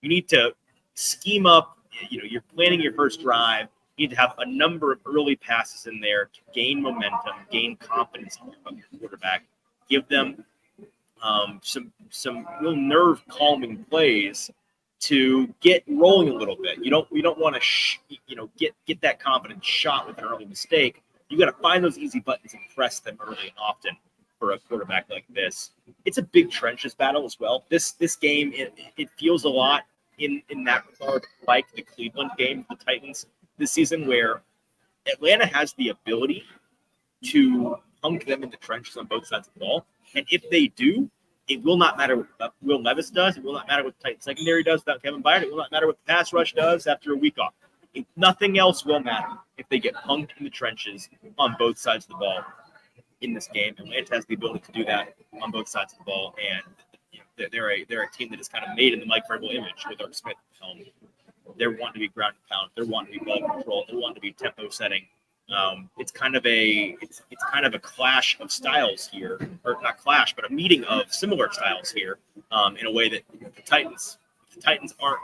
You 0.00 0.08
need 0.08 0.28
to 0.28 0.54
scheme 0.94 1.46
up, 1.46 1.76
you 2.08 2.18
know, 2.18 2.24
you're 2.24 2.42
planning 2.54 2.80
your 2.80 2.94
first 2.94 3.20
drive 3.20 3.68
you 3.96 4.08
need 4.08 4.14
to 4.14 4.20
have 4.20 4.34
a 4.38 4.46
number 4.46 4.92
of 4.92 5.00
early 5.06 5.36
passes 5.36 5.86
in 5.86 6.00
there 6.00 6.24
to 6.26 6.40
gain 6.54 6.80
momentum, 6.80 7.34
gain 7.50 7.76
confidence 7.76 8.38
of 8.66 8.76
your 8.76 8.86
quarterback, 8.98 9.44
give 9.88 10.08
them 10.08 10.44
um, 11.22 11.60
some 11.62 11.92
some 12.10 12.46
real 12.60 12.74
nerve 12.74 13.22
calming 13.28 13.84
plays 13.90 14.50
to 15.02 15.52
get 15.60 15.82
rolling 15.88 16.28
a 16.28 16.34
little 16.34 16.56
bit. 16.56 16.78
You 16.82 16.90
don't 16.90 17.08
you 17.10 17.22
don't 17.22 17.38
want 17.38 17.54
to 17.56 17.60
sh- 17.60 17.98
you 18.26 18.36
know 18.36 18.48
get 18.56 18.74
get 18.86 19.00
that 19.02 19.20
confidence 19.20 19.66
shot 19.66 20.06
with 20.06 20.18
an 20.18 20.24
early 20.24 20.44
mistake. 20.44 21.02
You 21.28 21.38
got 21.38 21.46
to 21.46 21.62
find 21.62 21.82
those 21.82 21.98
easy 21.98 22.20
buttons 22.20 22.54
and 22.54 22.62
press 22.74 23.00
them 23.00 23.18
early 23.24 23.48
and 23.48 23.58
often 23.60 23.96
for 24.38 24.52
a 24.52 24.58
quarterback 24.58 25.06
like 25.10 25.24
this. 25.28 25.70
It's 26.04 26.18
a 26.18 26.22
big 26.22 26.50
trenches 26.50 26.94
battle 26.94 27.24
as 27.24 27.38
well. 27.40 27.64
This 27.68 27.92
this 27.92 28.14
game 28.16 28.52
it, 28.54 28.74
it 28.96 29.08
feels 29.18 29.44
a 29.44 29.48
lot 29.48 29.82
in 30.18 30.42
in 30.50 30.62
that 30.64 30.84
regard 30.90 31.26
like 31.48 31.70
the 31.72 31.82
Cleveland 31.82 32.30
game, 32.38 32.64
the 32.70 32.76
Titans 32.76 33.26
this 33.58 33.72
season 33.72 34.06
where 34.06 34.42
Atlanta 35.12 35.46
has 35.46 35.72
the 35.74 35.88
ability 35.88 36.44
to 37.24 37.76
punk 38.02 38.26
them 38.26 38.42
in 38.44 38.50
the 38.50 38.56
trenches 38.56 38.96
on 38.96 39.06
both 39.06 39.26
sides 39.26 39.48
of 39.48 39.54
the 39.54 39.60
ball. 39.60 39.86
And 40.14 40.26
if 40.30 40.48
they 40.50 40.68
do, 40.68 41.10
it 41.48 41.62
will 41.62 41.76
not 41.76 41.96
matter 41.96 42.16
what 42.16 42.26
uh, 42.40 42.48
Will 42.62 42.82
Levis 42.82 43.10
does. 43.10 43.36
It 43.36 43.44
will 43.44 43.52
not 43.52 43.66
matter 43.68 43.84
what 43.84 43.96
the 43.98 44.04
Titan 44.04 44.20
secondary 44.20 44.62
does 44.62 44.84
without 44.84 45.02
Kevin 45.02 45.22
Byard. 45.22 45.42
It 45.42 45.50
will 45.50 45.58
not 45.58 45.72
matter 45.72 45.86
what 45.86 45.98
the 46.04 46.12
pass 46.12 46.32
rush 46.32 46.52
does 46.52 46.86
after 46.86 47.12
a 47.12 47.16
week 47.16 47.38
off. 47.38 47.54
It, 47.94 48.06
nothing 48.16 48.58
else 48.58 48.84
will 48.84 49.00
matter 49.00 49.36
if 49.58 49.68
they 49.68 49.78
get 49.78 49.94
punked 49.94 50.30
in 50.38 50.44
the 50.44 50.50
trenches 50.50 51.08
on 51.38 51.56
both 51.58 51.78
sides 51.78 52.06
of 52.06 52.10
the 52.10 52.16
ball 52.16 52.42
in 53.20 53.34
this 53.34 53.48
game. 53.48 53.74
Atlanta 53.78 54.14
has 54.14 54.24
the 54.26 54.34
ability 54.34 54.60
to 54.60 54.72
do 54.72 54.84
that 54.84 55.14
on 55.42 55.50
both 55.50 55.68
sides 55.68 55.92
of 55.92 55.98
the 55.98 56.04
ball, 56.04 56.34
and 56.40 56.62
you 57.12 57.18
know, 57.18 57.46
they're, 57.50 57.70
a 57.70 57.84
they're 57.84 58.02
a 58.02 58.10
team 58.10 58.30
that 58.30 58.40
is 58.40 58.48
kind 58.48 58.64
of 58.64 58.74
made 58.76 58.92
in 58.94 59.00
the 59.00 59.06
Mike 59.06 59.24
Vrabel 59.28 59.54
image 59.54 59.84
with 59.88 60.00
Art 60.00 60.16
Smith 60.16 60.36
at 60.52 60.62
they're 61.58 61.70
wanting 61.70 61.94
to 61.94 61.98
be 62.00 62.08
ground 62.08 62.34
and 62.40 62.48
pound. 62.48 62.70
They're 62.74 62.86
wanting 62.86 63.18
to 63.18 63.24
be 63.24 63.26
ball 63.26 63.48
control. 63.48 63.84
They're 63.88 63.98
wanting 63.98 64.16
to 64.16 64.20
be 64.20 64.32
tempo 64.32 64.68
setting. 64.70 65.02
Um, 65.50 65.90
it's 65.98 66.12
kind 66.12 66.36
of 66.36 66.46
a 66.46 66.96
it's, 67.02 67.22
it's 67.30 67.44
kind 67.52 67.66
of 67.66 67.74
a 67.74 67.78
clash 67.78 68.38
of 68.40 68.50
styles 68.50 69.08
here, 69.12 69.38
or 69.64 69.76
not 69.82 69.98
clash, 69.98 70.34
but 70.34 70.50
a 70.50 70.52
meeting 70.52 70.84
of 70.84 71.12
similar 71.12 71.50
styles 71.52 71.90
here. 71.90 72.18
Um, 72.50 72.76
in 72.76 72.86
a 72.86 72.92
way 72.92 73.08
that 73.08 73.22
the 73.54 73.62
Titans 73.62 74.18
the 74.54 74.60
Titans 74.60 74.94
aren't 75.00 75.20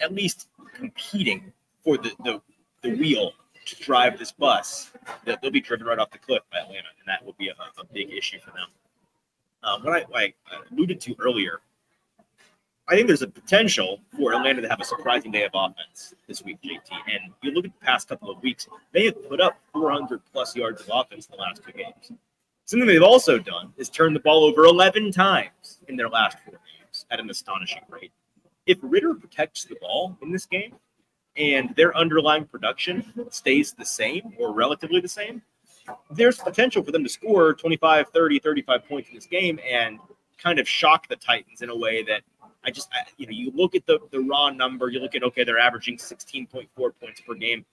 at 0.00 0.12
least 0.12 0.48
competing 0.74 1.52
for 1.82 1.96
the 1.96 2.12
the, 2.24 2.40
the 2.82 2.94
wheel 2.96 3.32
to 3.66 3.76
drive 3.76 4.18
this 4.18 4.32
bus. 4.32 4.90
They'll, 5.24 5.36
they'll 5.42 5.50
be 5.50 5.60
driven 5.60 5.86
right 5.86 5.98
off 5.98 6.10
the 6.10 6.18
cliff 6.18 6.42
by 6.52 6.58
Atlanta, 6.58 6.88
and 6.98 7.06
that 7.06 7.24
will 7.24 7.34
be 7.38 7.48
a, 7.48 7.54
a 7.78 7.84
big 7.92 8.10
issue 8.12 8.38
for 8.40 8.50
them. 8.50 8.68
Um, 9.62 9.82
what 9.82 10.06
I, 10.14 10.22
I 10.24 10.34
alluded 10.70 11.00
to 11.02 11.16
earlier 11.18 11.60
I 12.90 12.96
think 12.96 13.06
there's 13.06 13.22
a 13.22 13.28
potential 13.28 14.00
for 14.16 14.34
Atlanta 14.34 14.62
to 14.62 14.68
have 14.68 14.80
a 14.80 14.84
surprising 14.84 15.30
day 15.30 15.44
of 15.44 15.52
offense 15.54 16.12
this 16.26 16.42
week, 16.42 16.58
JT. 16.60 16.90
And 16.90 17.32
you 17.40 17.52
look 17.52 17.64
at 17.64 17.70
the 17.78 17.86
past 17.86 18.08
couple 18.08 18.28
of 18.28 18.42
weeks, 18.42 18.66
they 18.90 19.04
have 19.04 19.28
put 19.28 19.40
up 19.40 19.60
400 19.72 20.20
plus 20.32 20.56
yards 20.56 20.82
of 20.82 20.88
offense 20.92 21.26
in 21.26 21.36
the 21.36 21.40
last 21.40 21.62
two 21.64 21.70
games. 21.70 22.10
Something 22.64 22.88
they've 22.88 23.00
also 23.00 23.38
done 23.38 23.72
is 23.76 23.88
turn 23.88 24.12
the 24.12 24.18
ball 24.18 24.42
over 24.42 24.64
11 24.64 25.12
times 25.12 25.78
in 25.86 25.94
their 25.94 26.08
last 26.08 26.38
four 26.44 26.54
games 26.54 27.06
at 27.12 27.20
an 27.20 27.30
astonishing 27.30 27.82
rate. 27.88 28.10
If 28.66 28.78
Ridder 28.82 29.14
protects 29.14 29.66
the 29.66 29.76
ball 29.80 30.18
in 30.20 30.32
this 30.32 30.46
game 30.46 30.74
and 31.36 31.72
their 31.76 31.96
underlying 31.96 32.44
production 32.44 33.04
stays 33.30 33.72
the 33.72 33.84
same 33.84 34.34
or 34.36 34.52
relatively 34.52 35.00
the 35.00 35.06
same, 35.06 35.42
there's 36.10 36.38
potential 36.38 36.82
for 36.82 36.90
them 36.90 37.04
to 37.04 37.08
score 37.08 37.54
25, 37.54 38.08
30, 38.08 38.40
35 38.40 38.88
points 38.88 39.08
in 39.10 39.14
this 39.14 39.26
game 39.26 39.60
and 39.64 40.00
kind 40.38 40.58
of 40.58 40.68
shock 40.68 41.06
the 41.06 41.14
Titans 41.14 41.62
in 41.62 41.68
a 41.68 41.76
way 41.76 42.02
that 42.02 42.22
I 42.64 42.70
just, 42.70 42.88
I, 42.92 43.08
you 43.16 43.26
know, 43.26 43.32
you 43.32 43.52
look 43.54 43.74
at 43.74 43.86
the 43.86 43.98
the 44.10 44.20
raw 44.20 44.50
number, 44.50 44.88
you 44.88 45.00
look 45.00 45.14
at 45.14 45.22
okay, 45.22 45.44
they're 45.44 45.58
averaging 45.58 45.96
16.4 45.96 46.68
points 46.76 47.20
per 47.26 47.34
game. 47.34 47.64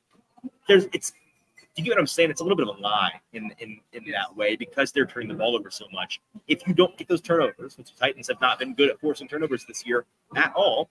There's, 0.68 0.86
it's, 0.94 1.12
do 1.12 1.84
you 1.84 1.84
get 1.84 1.92
what 1.92 2.00
I'm 2.00 2.08
saying? 2.08 2.30
It's 2.32 2.42
a 2.42 2.44
little 2.44 2.58
bit 2.58 2.68
of 2.68 2.78
a 2.78 2.82
lie 2.82 3.20
in 3.34 3.54
in 3.60 3.80
in 3.94 4.06
that 4.12 4.36
way 4.36 4.56
because 4.56 4.92
they're 4.92 5.06
turning 5.06 5.28
the 5.28 5.36
ball 5.36 5.56
over 5.56 5.70
so 5.70 5.86
much. 5.92 6.22
If 6.48 6.68
you 6.68 6.74
don't 6.74 6.98
get 6.98 7.08
those 7.08 7.22
turnovers, 7.22 7.78
which 7.78 7.94
the 7.94 8.00
Titans 8.00 8.28
have 8.30 8.42
not 8.42 8.60
been 8.60 8.74
good 8.74 8.90
at 8.90 9.00
forcing 9.00 9.28
turnovers 9.28 9.66
this 9.66 9.86
year 9.86 10.06
at 10.36 10.54
all, 10.56 10.90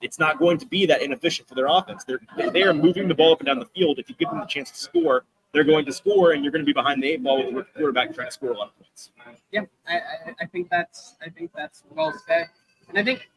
it's 0.00 0.18
not 0.18 0.38
going 0.38 0.58
to 0.58 0.66
be 0.66 0.86
that 0.86 1.02
inefficient 1.02 1.48
for 1.48 1.54
their 1.54 1.66
offense. 1.68 2.04
They're 2.04 2.20
they 2.52 2.62
are 2.62 2.74
moving 2.74 3.08
the 3.08 3.14
ball 3.14 3.32
up 3.32 3.40
and 3.40 3.46
down 3.46 3.58
the 3.58 3.66
field. 3.66 3.98
If 3.98 4.08
you 4.08 4.16
give 4.16 4.30
them 4.30 4.40
the 4.40 4.46
chance 4.46 4.70
to 4.70 4.78
score, 4.78 5.24
they're 5.52 5.64
going 5.64 5.84
to 5.86 5.92
score, 5.92 6.32
and 6.32 6.44
you're 6.44 6.52
going 6.52 6.62
to 6.62 6.66
be 6.66 6.72
behind 6.72 7.02
the 7.02 7.10
eight 7.10 7.22
ball 7.22 7.52
with 7.52 7.66
the 7.66 7.78
quarterback 7.78 8.14
trying 8.14 8.28
to 8.28 8.32
score 8.32 8.52
a 8.52 8.56
lot 8.56 8.68
of 8.68 8.78
points. 8.78 9.10
Yeah, 9.50 9.62
I, 9.86 9.94
I, 9.94 10.34
I 10.40 10.46
think 10.46 10.68
that's 10.70 11.16
I 11.24 11.28
think 11.28 11.50
that's 11.54 11.84
well 11.90 12.14
said. 12.26 12.48
And 12.88 12.98
I 12.98 13.04
think 13.04 13.28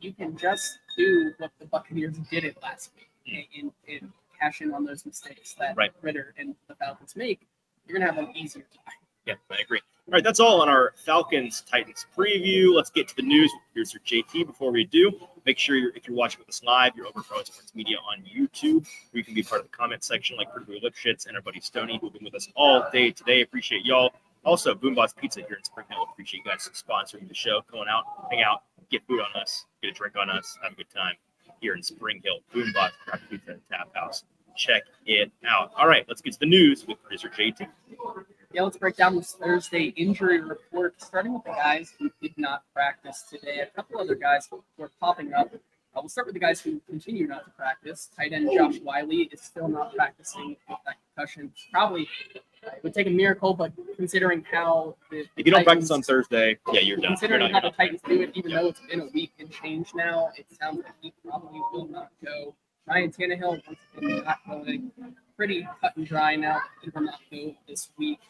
you 0.00 0.12
can 0.12 0.36
just 0.36 0.78
do 0.96 1.32
what 1.38 1.50
the 1.58 1.66
Buccaneers 1.66 2.16
did 2.30 2.44
it 2.44 2.56
last 2.62 2.90
week 2.96 3.48
and, 3.58 3.72
and 3.88 4.12
cash 4.38 4.60
in 4.60 4.72
on 4.72 4.84
those 4.84 5.06
mistakes 5.06 5.54
that 5.58 5.76
Right. 5.76 5.90
Ridder 6.02 6.34
and 6.38 6.54
the 6.68 6.74
Falcons 6.74 7.16
make. 7.16 7.46
You're 7.86 7.98
gonna 7.98 8.10
have 8.12 8.22
an 8.22 8.36
easier 8.36 8.64
time. 8.74 8.94
Yeah, 9.26 9.34
I 9.50 9.60
agree. 9.60 9.80
All 10.08 10.12
right, 10.12 10.22
that's 10.22 10.38
all 10.38 10.60
on 10.60 10.68
our 10.68 10.92
Falcons 11.04 11.64
Titans 11.68 12.06
preview. 12.16 12.72
Let's 12.72 12.90
get 12.90 13.08
to 13.08 13.16
the 13.16 13.22
news 13.22 13.50
with 13.52 13.62
producer 13.72 13.98
JT. 14.06 14.46
Before 14.46 14.70
we 14.70 14.84
do, 14.84 15.10
make 15.44 15.58
sure 15.58 15.74
you're, 15.74 15.90
if 15.96 16.06
you're 16.06 16.16
watching 16.16 16.38
with 16.38 16.48
us 16.48 16.62
live, 16.62 16.92
you're 16.94 17.08
over 17.08 17.22
Pro 17.22 17.42
Sports 17.42 17.74
Media 17.74 17.96
on 18.08 18.22
YouTube, 18.22 18.86
where 19.10 19.18
you 19.18 19.24
can 19.24 19.34
be 19.34 19.42
part 19.42 19.62
of 19.62 19.70
the 19.70 19.76
comment 19.76 20.04
section 20.04 20.36
like 20.36 20.52
Purdue 20.52 20.78
Lipschitz 20.80 21.26
and 21.26 21.36
our 21.36 21.42
buddy 21.42 21.60
Stony, 21.60 21.98
who've 22.00 22.12
been 22.12 22.22
with 22.22 22.36
us 22.36 22.48
all 22.54 22.88
day 22.92 23.10
today. 23.10 23.40
Appreciate 23.40 23.84
y'all. 23.84 24.12
Also, 24.46 24.76
BoomBozz 24.76 25.16
Pizza 25.16 25.40
here 25.40 25.56
in 25.56 25.64
Spring 25.64 25.86
Hill. 25.90 26.06
Appreciate 26.08 26.44
you 26.44 26.48
guys 26.48 26.70
sponsoring 26.72 27.26
the 27.26 27.34
show. 27.34 27.62
Going 27.70 27.88
out, 27.88 28.04
hang 28.30 28.42
out, 28.42 28.62
get 28.92 29.04
food 29.08 29.18
on 29.18 29.40
us, 29.40 29.64
get 29.82 29.90
a 29.90 29.92
drink 29.92 30.14
on 30.16 30.30
us, 30.30 30.56
have 30.62 30.72
a 30.72 30.76
good 30.76 30.88
time 30.88 31.14
here 31.60 31.74
in 31.74 31.82
Spring 31.82 32.22
Hill. 32.22 32.38
BoomBozz 32.54 32.92
Craft 33.04 33.28
Pizza 33.28 33.50
and 33.50 33.60
Tap 33.68 33.92
House. 33.92 34.22
Check 34.56 34.84
it 35.04 35.32
out. 35.44 35.72
All 35.76 35.88
right, 35.88 36.04
let's 36.08 36.22
get 36.22 36.32
to 36.34 36.38
the 36.38 36.46
news 36.46 36.86
with 36.86 37.02
producer 37.02 37.28
JT. 37.28 37.66
Yeah, 38.52 38.62
let's 38.62 38.76
break 38.76 38.96
down 38.96 39.16
this 39.16 39.32
Thursday 39.32 39.92
injury 39.96 40.40
report, 40.40 40.94
starting 41.02 41.34
with 41.34 41.42
the 41.42 41.50
guys 41.50 41.92
who 41.98 42.08
did 42.22 42.38
not 42.38 42.62
practice 42.72 43.24
today. 43.28 43.58
A 43.60 43.66
couple 43.66 44.00
other 44.00 44.14
guys 44.14 44.48
were 44.78 44.90
popping 45.00 45.34
up. 45.34 45.52
Uh, 45.52 45.58
we'll 45.96 46.08
start 46.08 46.28
with 46.28 46.34
the 46.34 46.40
guys 46.40 46.60
who 46.60 46.80
continue 46.88 47.26
not 47.26 47.44
to 47.44 47.50
practice. 47.50 48.10
Tight 48.16 48.32
end 48.32 48.48
Josh 48.54 48.78
Whyle 48.80 49.10
is 49.10 49.40
still 49.40 49.66
not 49.66 49.94
practicing 49.94 50.56
with 50.68 50.78
that 50.86 50.94
concussion. 51.14 51.52
Probably 51.72 52.08
uh, 52.64 52.70
it 52.76 52.84
would 52.84 52.94
take 52.94 53.08
a 53.08 53.10
miracle, 53.10 53.52
but 53.52 53.72
considering 53.96 54.44
how 54.50 54.96
the 55.10 55.20
If 55.20 55.28
you 55.38 55.44
don't 55.44 55.64
Titans- 55.64 55.64
practice 55.64 55.90
on 55.90 56.02
Thursday, 56.02 56.58
yeah, 56.72 56.80
you're 56.80 56.96
done. 56.96 57.02
You're 57.02 57.08
Considering 57.10 57.40
not, 57.40 57.52
how 57.52 57.60
you're 57.62 57.70
the 57.70 57.76
Titans 57.76 58.00
do 58.06 58.22
it, 58.22 58.30
even 58.34 58.52
though 58.52 58.68
it's 58.68 58.80
been 58.88 59.00
a 59.00 59.08
week 59.12 59.32
and 59.38 59.50
change 59.50 59.90
now, 59.94 60.30
it 60.36 60.46
sounds 60.60 60.78
like 60.78 60.92
he 61.00 61.12
probably 61.26 61.60
will 61.72 61.88
not 61.88 62.10
go. 62.24 62.54
Ryan 62.86 63.10
Tannehill 63.10 63.60
once 63.66 63.78
again 63.96 64.24
not 64.24 64.38
going. 64.48 64.92
Pretty 65.36 65.66
cut 65.80 65.96
and 65.96 66.06
dry 66.06 66.36
now. 66.36 66.60
He 66.82 66.90
will 66.94 67.02
not 67.02 67.18
go 67.30 67.54
this 67.68 67.90
week. 67.98 68.20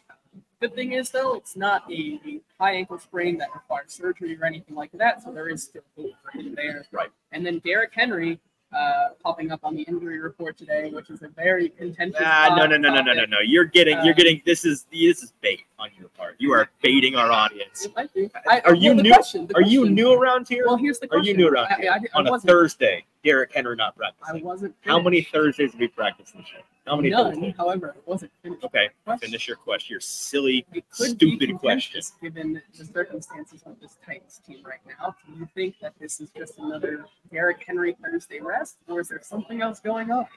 Good 0.59 0.73
thing 0.73 0.93
is 0.93 1.11
though, 1.11 1.35
it's 1.35 1.55
not 1.55 1.83
a, 1.91 2.19
a 2.25 2.41
high 2.59 2.73
ankle 2.73 2.97
sprain 2.97 3.37
that 3.37 3.49
requires 3.53 3.93
surgery 3.93 4.35
or 4.41 4.45
anything 4.45 4.75
like 4.75 4.91
that, 4.93 5.21
so 5.23 5.31
there 5.31 5.47
is 5.47 5.63
still 5.63 5.83
hope 5.95 6.11
for 6.23 6.31
him 6.37 6.55
there. 6.55 6.85
Right. 6.91 7.11
And 7.31 7.45
then 7.45 7.59
Derrick 7.59 7.91
Henry 7.93 8.39
uh, 8.75 9.09
popping 9.23 9.51
up 9.51 9.61
on 9.63 9.75
the 9.75 9.83
injury 9.83 10.19
report 10.19 10.57
today, 10.57 10.89
which 10.91 11.09
is 11.09 11.21
a 11.21 11.29
very 11.29 11.69
contentious. 11.69 12.21
Ah, 12.23 12.53
no, 12.57 12.65
no, 12.65 12.77
no, 12.77 12.93
no, 12.93 13.01
no, 13.01 13.13
no, 13.13 13.25
no. 13.25 13.37
You're 13.45 13.65
getting, 13.65 13.97
you're 14.03 14.13
Uh, 14.13 14.17
getting. 14.17 14.41
This 14.45 14.65
is 14.65 14.85
this 14.91 15.23
is 15.23 15.33
bait 15.41 15.61
on 15.79 15.89
your 15.97 16.09
part. 16.09 16.35
You 16.37 16.51
are 16.51 16.69
baiting 16.81 17.15
our 17.15 17.31
audience. 17.31 17.85
It 17.85 17.95
might 17.95 18.13
be. 18.13 18.29
I- 18.47 18.59
Are 18.61 18.75
you 18.75 18.93
well, 18.93 19.03
new- 19.03 19.13
question- 19.13 19.49
Are 19.55 19.61
you 19.61 19.89
new 19.89 20.11
around 20.13 20.47
here? 20.49 20.65
Well, 20.65 20.75
here's 20.77 20.99
the 20.99 21.07
question. 21.07 21.23
Are 21.25 21.27
you 21.29 21.37
new 21.37 21.47
around 21.47 21.67
here? 21.79 21.91
I, 21.91 21.95
I, 21.95 21.99
on 22.13 22.27
a 22.27 22.31
wasn't. 22.31 22.49
Thursday, 22.49 23.05
Derrick 23.27 23.53
Henry 23.53 23.75
not 23.75 23.93
I 24.25 24.37
wasn't. 24.37 24.73
How 24.85 25.01
many. 25.01 25.21
Thursdays 25.21 25.71
have 25.71 25.79
we 25.81 25.89
practice 25.89 26.31
this 26.31 26.45
year? 26.53 26.61
How 26.85 26.95
many 26.95 27.09
None. 27.09 27.33
Thursdays? 27.33 27.53
However, 27.57 27.89
it 27.97 28.03
wasn't 28.05 28.31
finished. 28.41 28.63
Okay, 28.63 28.89
finish 29.19 29.49
your 29.49 29.57
question. 29.57 29.95
Your 29.95 29.99
silly, 29.99 30.65
It 30.71 30.85
could 30.89 31.17
be 31.17 31.35
stupid 31.35 31.59
question. 31.59 32.01
Given 32.21 32.61
the 32.77 32.85
circumstances 32.85 33.63
of 33.65 33.77
this 33.81 33.97
Titans 34.05 34.39
team 34.47 34.63
right 34.63 34.79
now, 34.87 35.13
do 35.25 35.37
you 35.37 35.49
think 35.53 35.75
that 35.81 35.93
this 35.99 36.21
is 36.21 36.29
just 36.37 36.57
another 36.57 37.05
Derrick 37.29 37.61
Henry 37.67 37.97
Thursday 38.01 38.39
rest, 38.39 38.77
or 38.87 39.01
is 39.01 39.09
there 39.09 39.21
something 39.21 39.61
else 39.61 39.81
going 39.81 40.09
on? 40.09 40.27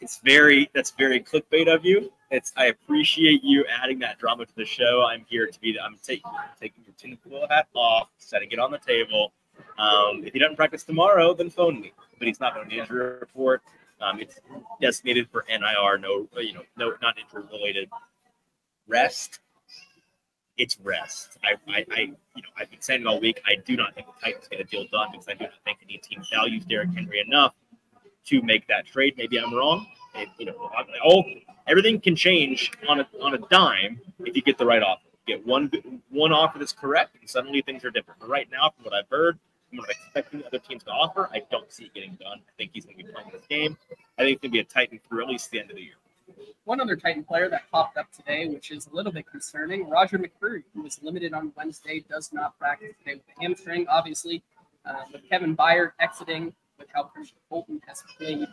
It's 0.00 0.18
very 0.18 0.70
that's 0.74 0.92
very 0.92 1.18
clickbait 1.18 1.66
of 1.66 1.84
you. 1.84 2.12
It's 2.30 2.52
I 2.56 2.66
appreciate 2.66 3.42
you 3.42 3.64
adding 3.82 3.98
that 3.98 4.20
drama 4.20 4.46
to 4.46 4.54
the 4.54 4.64
show. 4.64 5.04
I'm 5.10 5.26
here 5.28 5.48
to 5.48 5.60
be 5.60 5.72
the, 5.72 5.82
I'm 5.82 5.96
taking 6.04 6.30
taking 6.60 6.84
your 6.86 6.94
tinfoil 6.96 7.48
hat 7.50 7.66
off, 7.74 8.10
setting 8.18 8.52
it 8.52 8.60
on 8.60 8.70
the 8.70 8.78
table. 8.78 9.32
Um, 9.78 10.24
if 10.24 10.32
he 10.32 10.38
doesn't 10.38 10.56
practice 10.56 10.84
tomorrow, 10.84 11.34
then 11.34 11.50
phone 11.50 11.80
me. 11.80 11.92
But 12.18 12.28
he's 12.28 12.40
not 12.40 12.58
on 12.58 12.68
the 12.68 12.78
injury 12.78 13.18
report. 13.20 13.62
Um, 14.00 14.20
it's 14.20 14.38
designated 14.80 15.28
for 15.30 15.44
NIR, 15.48 15.98
no, 15.98 16.28
you 16.38 16.54
know, 16.54 16.62
no, 16.76 16.92
not 17.00 17.16
injury 17.18 17.42
related. 17.50 17.88
Rest. 18.86 19.40
It's 20.58 20.78
rest. 20.80 21.38
I, 21.44 21.54
I, 21.70 21.86
I, 21.90 22.00
you 22.00 22.42
know, 22.42 22.48
I've 22.58 22.70
been 22.70 22.80
saying 22.80 23.02
it 23.02 23.06
all 23.06 23.20
week. 23.20 23.42
I 23.46 23.56
do 23.56 23.76
not 23.76 23.94
think 23.94 24.06
the 24.06 24.12
Titans 24.22 24.48
get 24.48 24.60
a 24.60 24.64
deal 24.64 24.86
done 24.90 25.08
because 25.12 25.28
I 25.28 25.34
do 25.34 25.44
not 25.44 25.52
think 25.64 25.78
any 25.82 25.98
team 25.98 26.22
values 26.32 26.64
Derrick 26.64 26.90
Henry 26.94 27.20
enough 27.20 27.54
to 28.26 28.42
make 28.42 28.66
that 28.68 28.86
trade. 28.86 29.14
Maybe 29.16 29.38
I'm 29.38 29.54
wrong. 29.54 29.86
It, 30.14 30.28
you 30.38 30.46
know, 30.46 30.70
all 31.04 31.24
everything 31.66 32.00
can 32.00 32.16
change 32.16 32.72
on 32.88 33.00
a 33.00 33.08
on 33.20 33.34
a 33.34 33.38
dime 33.50 34.00
if 34.20 34.34
you 34.34 34.42
get 34.42 34.56
the 34.56 34.64
right 34.64 34.82
offer. 34.82 35.05
Get 35.26 35.44
one 35.46 35.70
one 36.10 36.32
offer 36.32 36.58
that's 36.58 36.72
correct, 36.72 37.16
and 37.20 37.28
suddenly 37.28 37.62
things 37.62 37.84
are 37.84 37.90
different. 37.90 38.20
But 38.20 38.28
right 38.28 38.48
now, 38.50 38.70
from 38.76 38.84
what 38.84 38.94
I've 38.94 39.08
heard, 39.10 39.38
from 39.68 39.78
what 39.78 39.88
I'm 39.88 39.90
expecting 39.90 40.44
other 40.44 40.58
teams 40.58 40.84
to 40.84 40.90
offer, 40.90 41.28
I 41.32 41.42
don't 41.50 41.70
see 41.72 41.84
it 41.84 41.94
getting 41.94 42.14
done. 42.20 42.38
I 42.38 42.52
think 42.56 42.70
he's 42.72 42.84
going 42.84 42.98
to 42.98 43.04
be 43.04 43.10
playing 43.10 43.30
this 43.32 43.46
game. 43.48 43.76
I 44.18 44.22
think 44.22 44.36
it's 44.36 44.42
going 44.42 44.50
to 44.50 44.56
be 44.56 44.60
a 44.60 44.64
Titan 44.64 45.00
through 45.08 45.22
at 45.22 45.28
least 45.28 45.50
the 45.50 45.60
end 45.60 45.70
of 45.70 45.76
the 45.76 45.82
year. 45.82 45.94
One 46.64 46.80
other 46.80 46.96
Titan 46.96 47.24
player 47.24 47.48
that 47.48 47.70
popped 47.70 47.96
up 47.96 48.10
today, 48.12 48.48
which 48.48 48.70
is 48.70 48.88
a 48.88 48.94
little 48.94 49.12
bit 49.12 49.26
concerning, 49.30 49.88
Roger 49.88 50.18
McCreary, 50.18 50.64
who 50.74 50.82
was 50.82 51.00
limited 51.02 51.32
on 51.32 51.52
Wednesday, 51.56 52.04
does 52.08 52.32
not 52.32 52.58
practice 52.58 52.94
today 52.98 53.14
with 53.14 53.36
a 53.36 53.40
hamstring, 53.40 53.86
obviously. 53.88 54.42
Uh, 54.84 55.02
with 55.12 55.28
Kevin 55.28 55.56
Byard 55.56 55.92
exiting, 55.98 56.54
with 56.78 56.86
how 56.94 57.04
Kristian 57.04 57.34
Fulton 57.48 57.80
has 57.88 58.04
played, 58.16 58.46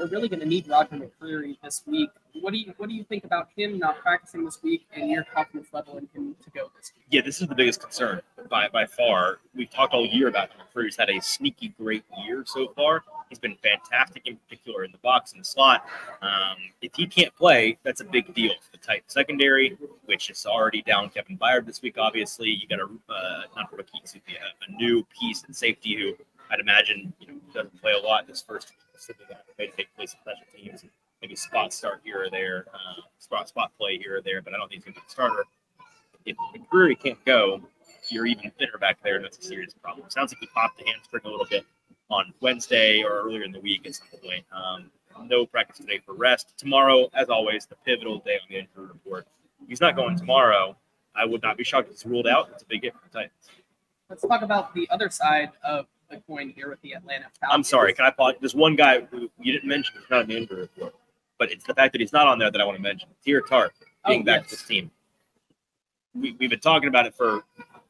we're 0.00 0.06
really 0.06 0.28
going 0.28 0.40
to 0.40 0.46
need 0.46 0.66
Roger 0.66 0.96
McCreary 0.96 1.58
this 1.62 1.82
week. 1.86 2.08
What 2.40 2.52
do 2.52 2.58
you 2.58 2.72
what 2.78 2.88
do 2.88 2.94
you 2.94 3.04
think 3.04 3.24
about 3.24 3.48
him 3.54 3.78
not 3.78 3.98
practicing 3.98 4.44
this 4.44 4.62
week 4.62 4.86
and 4.94 5.10
your 5.10 5.24
confidence 5.24 5.68
level 5.72 5.98
in 5.98 6.08
him 6.14 6.34
to 6.42 6.50
go 6.50 6.70
this 6.76 6.92
week? 6.96 7.04
Yeah, 7.10 7.20
this 7.20 7.42
is 7.42 7.48
the 7.48 7.54
biggest 7.54 7.82
concern 7.82 8.22
by 8.48 8.68
by 8.68 8.86
far. 8.86 9.40
We've 9.54 9.68
talked 9.68 9.92
all 9.92 10.06
year 10.06 10.28
about. 10.28 10.50
McCreary's 10.74 10.96
had 10.96 11.10
a 11.10 11.20
sneaky 11.20 11.74
great 11.78 12.04
year 12.24 12.44
so 12.46 12.72
far. 12.74 13.04
He's 13.28 13.38
been 13.38 13.56
fantastic, 13.62 14.26
in 14.26 14.36
particular 14.36 14.84
in 14.84 14.92
the 14.92 14.98
box 14.98 15.32
and 15.32 15.40
the 15.40 15.44
slot. 15.44 15.86
Um, 16.22 16.56
if 16.80 16.92
he 16.94 17.06
can't 17.06 17.34
play, 17.34 17.78
that's 17.82 18.00
a 18.00 18.04
big 18.04 18.32
deal 18.34 18.52
for 18.60 18.72
the 18.72 18.78
Titan 18.78 19.04
secondary, 19.06 19.76
which 20.06 20.30
is 20.30 20.46
already 20.46 20.82
down 20.82 21.10
Kevin 21.10 21.36
Byard 21.36 21.66
this 21.66 21.82
week. 21.82 21.98
Obviously, 21.98 22.48
you 22.48 22.66
got 22.66 22.80
a 22.80 22.84
uh, 22.84 23.42
not 23.54 23.72
a 23.72 23.76
rookie, 23.76 23.98
excuse 24.00 24.22
me, 24.26 24.34
a, 24.34 24.72
a 24.72 24.76
new 24.76 25.04
piece 25.20 25.44
in 25.44 25.52
safety 25.52 25.94
who 25.94 26.14
I'd 26.50 26.60
imagine 26.60 27.12
you 27.20 27.26
know 27.26 27.34
doesn't 27.52 27.80
play 27.82 27.92
a 27.92 27.98
lot 27.98 28.26
this 28.26 28.40
first 28.40 28.72
simply 29.00 29.26
that 29.28 29.44
may 29.58 29.68
take 29.68 29.94
place 29.96 30.14
in 30.14 30.20
special 30.20 30.46
teams, 30.56 30.84
maybe 31.22 31.34
spot 31.36 31.72
start 31.72 32.00
here 32.04 32.24
or 32.24 32.30
there, 32.30 32.66
uh, 32.72 33.00
spot 33.18 33.48
spot 33.48 33.72
play 33.78 33.98
here 33.98 34.18
or 34.18 34.20
there, 34.20 34.42
but 34.42 34.54
I 34.54 34.56
don't 34.56 34.68
think 34.68 34.84
he's 34.84 34.92
going 34.92 34.94
to 34.94 35.00
be 35.00 35.06
a 35.06 35.10
starter. 35.10 35.44
If 36.26 36.36
McCreary 36.54 36.98
can't 36.98 37.22
go, 37.24 37.62
you're 38.08 38.26
even 38.26 38.50
thinner 38.58 38.78
back 38.78 38.98
there. 39.02 39.16
And 39.16 39.24
that's 39.24 39.38
a 39.38 39.42
serious 39.42 39.72
problem. 39.74 40.08
Sounds 40.10 40.32
like 40.32 40.40
he 40.40 40.46
popped 40.46 40.78
the 40.78 40.84
hamstring 40.86 41.22
a 41.24 41.28
little 41.28 41.46
bit 41.46 41.64
on 42.10 42.32
Wednesday 42.40 43.02
or 43.02 43.22
earlier 43.22 43.42
in 43.42 43.52
the 43.52 43.60
week 43.60 43.86
at 43.86 43.94
some 43.94 44.08
point. 44.22 44.44
Um, 44.52 44.90
no 45.26 45.46
practice 45.46 45.78
today 45.78 46.00
for 46.04 46.14
rest. 46.14 46.54
Tomorrow, 46.56 47.10
as 47.14 47.28
always, 47.28 47.66
the 47.66 47.76
pivotal 47.84 48.18
day 48.20 48.34
on 48.34 48.48
the 48.48 48.58
injury 48.58 48.86
report. 48.86 49.26
He's 49.68 49.80
not 49.80 49.96
going 49.96 50.16
tomorrow. 50.16 50.76
I 51.14 51.24
would 51.24 51.42
not 51.42 51.56
be 51.56 51.64
shocked 51.64 51.88
if 51.88 51.94
it's 51.94 52.06
ruled 52.06 52.26
out. 52.26 52.48
It's 52.52 52.62
a 52.62 52.66
big 52.66 52.82
hit 52.82 52.94
for 52.94 53.00
the 53.08 53.18
Titans. 53.18 53.32
Let's 54.08 54.22
talk 54.22 54.42
about 54.42 54.74
the 54.74 54.88
other 54.90 55.10
side 55.10 55.50
of 55.62 55.86
the 56.10 56.20
coin 56.26 56.50
here 56.54 56.68
with 56.68 56.80
the 56.82 56.92
Atlanta 56.92 57.26
Falcons. 57.40 57.50
I'm 57.54 57.62
sorry. 57.64 57.92
Can 57.94 58.04
I 58.04 58.10
pause? 58.10 58.34
There's 58.40 58.54
one 58.54 58.76
guy 58.76 59.00
who 59.02 59.30
you 59.40 59.52
didn't 59.52 59.68
mention. 59.68 59.94
He's 59.98 60.10
not 60.10 60.26
the 60.26 60.36
injury 60.36 60.62
report, 60.62 60.94
but 61.38 61.50
it's 61.50 61.64
the 61.64 61.74
fact 61.74 61.92
that 61.92 62.00
he's 62.00 62.12
not 62.12 62.26
on 62.26 62.38
there 62.38 62.50
that 62.50 62.60
I 62.60 62.64
want 62.64 62.76
to 62.76 62.82
mention. 62.82 63.08
Teair 63.26 63.46
Tart 63.46 63.72
being 64.06 64.22
Oh, 64.22 64.24
back 64.24 64.42
yes. 64.42 64.50
to 64.50 64.56
this 64.56 64.66
team. 64.66 64.90
We, 66.14 66.36
we've 66.38 66.50
been 66.50 66.60
talking 66.60 66.88
about 66.88 67.06
it 67.06 67.14
for 67.14 67.44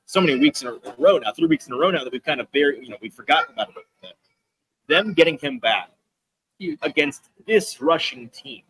so 0.04 0.20
many 0.20 0.38
weeks 0.38 0.62
in 0.62 0.68
a 0.68 0.78
row 0.98 1.18
now, 1.18 1.32
three 1.32 1.46
weeks 1.46 1.66
in 1.66 1.72
a 1.72 1.76
row 1.76 1.90
now 1.90 2.04
that 2.04 2.12
we've 2.12 2.22
kind 2.24 2.40
of 2.40 2.50
buried, 2.52 2.82
you 2.82 2.90
know, 2.90 2.96
we've 3.00 3.14
forgotten 3.14 3.54
about 3.54 3.70
it. 4.02 4.14
Them 4.88 5.12
getting 5.14 5.38
him 5.38 5.58
back 5.58 5.90
Huge. 6.58 6.78
against 6.82 7.30
this 7.46 7.80
rushing 7.80 8.28
team 8.30 8.62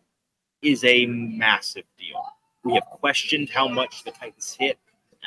is 0.61 0.83
a 0.83 1.07
massive 1.07 1.83
deal. 1.97 2.21
We 2.63 2.75
have 2.75 2.83
questioned 2.85 3.49
how 3.49 3.67
much 3.67 4.03
the 4.03 4.11
Titans 4.11 4.55
hit 4.57 4.77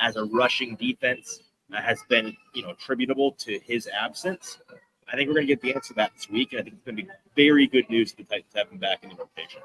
as 0.01 0.15
a 0.15 0.25
rushing 0.25 0.77
defense 0.77 1.41
has 1.73 2.03
been, 2.09 2.37
you 2.53 2.63
know, 2.63 2.71
attributable 2.71 3.33
to 3.33 3.59
his 3.61 3.89
absence. 3.89 4.59
I 5.13 5.17
think 5.17 5.29
we're 5.29 5.35
going 5.35 5.47
to 5.47 5.53
get 5.55 5.61
the 5.63 5.75
answer 5.75 5.89
to 5.89 5.95
that 5.95 6.13
this 6.15 6.31
week, 6.31 6.53
and 6.53 6.61
I 6.61 6.65
think 6.65 6.77
it's 6.77 6.85
going 6.85 6.97
to 6.97 7.03
be 7.03 7.09
very 7.37 7.67
good 7.67 7.89
news 7.91 8.13
for 8.13 8.19
the 8.19 8.25
Titans 8.25 8.53
to 8.53 8.59
have 8.59 8.69
him 8.71 8.79
back 8.79 9.03
in 9.03 9.11
the 9.11 9.17
rotation. 9.17 9.61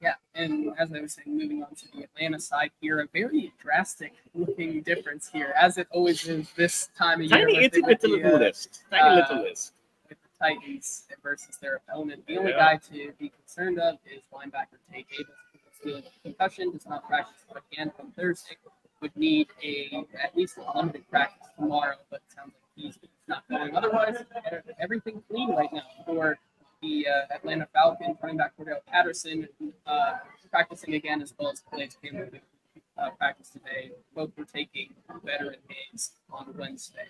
Yeah, 0.00 0.14
and 0.34 0.70
as 0.78 0.92
I 0.94 1.00
was 1.00 1.12
saying, 1.12 1.36
moving 1.36 1.62
on 1.62 1.74
to 1.74 1.84
the 1.94 2.04
Atlanta 2.04 2.40
side 2.40 2.70
here, 2.80 3.00
a 3.00 3.06
very 3.12 3.52
drastic 3.60 4.14
looking 4.34 4.80
difference 4.80 5.28
here, 5.30 5.52
as 5.60 5.76
it 5.76 5.86
always 5.90 6.26
is 6.26 6.50
this 6.56 6.88
time 6.96 7.20
of 7.20 7.26
year. 7.26 7.46
Tiny, 7.46 7.58
it's 7.58 7.76
a 7.76 7.80
little 8.08 8.34
uh, 8.34 8.38
list. 8.38 8.84
Tiny 8.90 9.02
uh, 9.02 9.14
little 9.16 9.42
list. 9.42 9.72
with 10.08 10.16
the 10.22 10.28
Titans 10.38 11.04
versus 11.22 11.58
their 11.58 11.76
opponent. 11.86 12.26
The 12.26 12.38
only 12.38 12.52
Yeah. 12.52 12.58
guy 12.58 12.76
to 12.90 13.12
be 13.18 13.28
concerned 13.28 13.78
of 13.78 13.98
is 14.06 14.22
linebacker 14.32 14.78
Tate 14.90 15.06
Davis, 15.10 15.26
who's 15.52 15.84
dealing 15.84 16.04
with 16.04 16.22
concussion, 16.22 16.72
does 16.72 16.86
not 16.86 17.06
practice 17.06 17.44
again 17.70 17.92
from 17.94 18.10
Thursday. 18.12 18.56
Would 19.00 19.16
need 19.16 19.48
a 19.62 20.04
at 20.22 20.36
least 20.36 20.58
a 20.58 20.76
limited 20.76 21.08
practice 21.08 21.48
tomorrow, 21.58 21.96
but 22.10 22.16
it 22.28 22.34
sounds 22.36 22.52
like 22.52 22.62
he's 22.76 22.98
not 23.28 23.48
going. 23.48 23.74
Otherwise, 23.74 24.16
everything 24.78 25.22
clean 25.30 25.54
right 25.54 25.72
now 25.72 25.82
for 26.04 26.38
the 26.82 27.06
uh, 27.08 27.34
Atlanta 27.34 27.66
Falcons. 27.72 28.18
Running 28.22 28.36
back 28.36 28.52
Cordarrelle 28.58 28.84
Patterson 28.86 29.48
uh, 29.86 30.12
practicing 30.50 30.94
again, 30.94 31.22
as 31.22 31.32
well 31.38 31.50
as 31.50 31.62
Blaze 31.72 31.96
Cameron 32.02 32.40
uh, 32.98 33.10
practice 33.18 33.48
today. 33.48 33.90
Both 34.14 34.32
were 34.36 34.44
taking 34.44 34.90
veteran 35.24 35.56
days 35.68 36.10
on 36.30 36.54
Wednesday. 36.58 37.06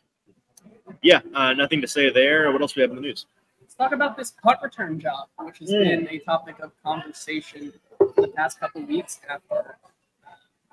Yeah, 1.02 1.20
uh, 1.34 1.54
nothing 1.54 1.80
to 1.80 1.88
say 1.88 2.10
there. 2.10 2.52
What 2.52 2.62
else 2.62 2.72
do 2.74 2.80
we 2.80 2.82
have 2.82 2.90
in 2.90 2.96
the 2.96 3.02
news? 3.02 3.26
Let's 3.60 3.74
talk 3.74 3.92
about 3.92 4.16
this 4.16 4.30
punt 4.30 4.58
return 4.62 5.00
job, 5.00 5.26
which 5.40 5.58
has 5.58 5.70
Mm. 5.72 5.84
been 5.84 6.08
a 6.08 6.18
topic 6.20 6.60
of 6.60 6.70
conversation 6.84 7.72
for 7.98 8.12
the 8.16 8.28
past 8.28 8.60
couple 8.60 8.82
weeks 8.82 9.20
after 9.28 9.76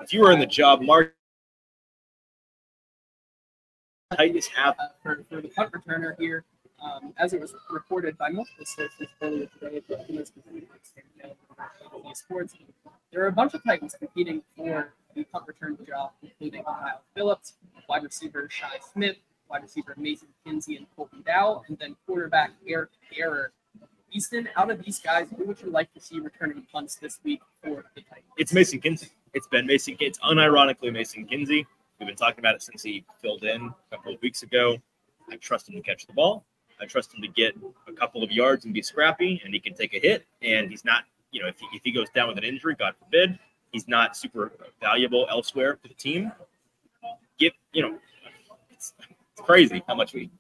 If 0.02 0.14
you 0.14 0.22
were 0.22 0.32
in 0.32 0.39
the 0.39 0.45
job 0.45 0.82
market, 0.82 1.14
Titans 4.16 4.48
have 4.48 4.76
uh, 4.80 4.88
for, 5.04 5.24
for 5.30 5.41
the 5.41 5.50
punt 5.50 5.72
returner 5.74 6.18
here, 6.20 6.45
um, 6.82 7.14
as 7.18 7.34
it 7.34 7.41
was 7.41 7.54
reported 7.70 8.18
by 8.18 8.30
multiple 8.30 8.66
sources 8.66 9.08
earlier 9.22 9.48
today, 9.60 9.82
but 9.89 10.08
the 10.08 10.14
most 10.14 10.28
specific 10.28 10.64
extent 10.74 11.06
of 11.93 12.04
the 12.04 12.14
sports, 12.14 12.54
there 13.12 13.24
are 13.24 13.28
a 13.28 13.32
bunch 13.32 13.54
of 13.54 13.64
Titans 13.64 13.95
competing 13.98 14.43
for 14.56 14.93
the 15.14 15.24
punt 15.26 15.45
return 15.48 15.78
job, 15.86 16.12
including 16.22 16.64
Kyle 16.64 17.02
Phillips, 17.16 17.54
wide 17.89 18.04
receiver 18.04 18.48
Shai 18.50 18.78
Smith, 18.93 19.18
wide 19.50 19.64
receiver 19.64 19.93
Mason 19.98 20.30
Kinsey 20.45 20.78
and 20.78 20.86
Colton 20.95 21.24
Dowell, 21.26 21.66
and 21.68 21.78
then 21.80 21.95
quarterback 22.06 22.52
Eric 22.68 22.91
Garrett. 23.14 23.52
Easton, 24.14 24.48
out 24.56 24.72
of 24.72 24.82
these 24.86 25.00
guys, 25.00 25.28
who 25.36 25.43
would 25.43 25.62
you 25.62 25.70
like 25.70 25.93
to 25.93 26.00
see 26.00 26.20
returning 26.20 26.66
punts 26.72 26.95
this 26.95 27.20
week 27.26 27.41
for 27.62 27.84
the 27.93 28.02
Titans? 28.02 28.32
It's 28.38 28.54
Mason 28.54 28.80
Kinsey. 28.80 29.10
It's 29.38 29.46
been 29.46 29.68
Mason. 29.68 29.96
It's 30.00 30.18
unironically 30.18 30.92
Mason 30.92 31.24
Kinsey. 31.24 31.68
We've 32.00 32.08
been 32.08 32.16
talking 32.16 32.40
about 32.40 32.56
it 32.56 32.64
since 32.64 32.82
he 32.82 33.06
filled 33.22 33.44
in 33.44 33.68
a 33.68 33.96
couple 33.96 34.12
of 34.16 34.20
weeks 34.20 34.42
ago. 34.42 34.78
I 35.30 35.36
trust 35.36 35.70
him 35.70 35.76
to 35.76 35.82
catch 35.82 36.08
the 36.08 36.14
ball. 36.14 36.44
I 36.82 36.86
trust 36.86 37.14
him 37.14 37.22
to 37.22 37.28
get 37.28 37.56
a 37.88 37.92
couple 37.92 38.24
of 38.24 38.32
yards 38.32 38.66
and 38.66 38.74
be 38.74 38.82
scrappy, 38.82 39.40
and 39.46 39.54
he 39.54 39.60
can 39.60 39.76
take 39.76 39.94
a 39.94 40.00
hit. 40.00 40.26
And 40.42 40.72
he's 40.72 40.84
not, 40.84 41.04
you 41.30 41.40
know, 41.40 41.48
if 41.48 41.60
he, 41.60 41.68
if 41.72 41.84
he 41.84 41.92
goes 41.92 42.08
down 42.16 42.30
with 42.30 42.40
an 42.40 42.44
injury, 42.44 42.76
God 42.80 42.96
forbid, 42.98 43.38
he's 43.72 43.88
not 43.88 44.18
super 44.18 44.52
valuable 44.82 45.28
elsewhere 45.30 45.78
for 45.80 45.88
the 45.88 45.94
team. 45.94 46.32
Give, 47.38 47.54
you 47.74 47.84
know, 47.84 48.00
it's, 48.72 48.96
it's 49.00 49.42
crazy 49.42 49.84
how 49.88 49.94
much 49.94 50.14
we, 50.14 50.32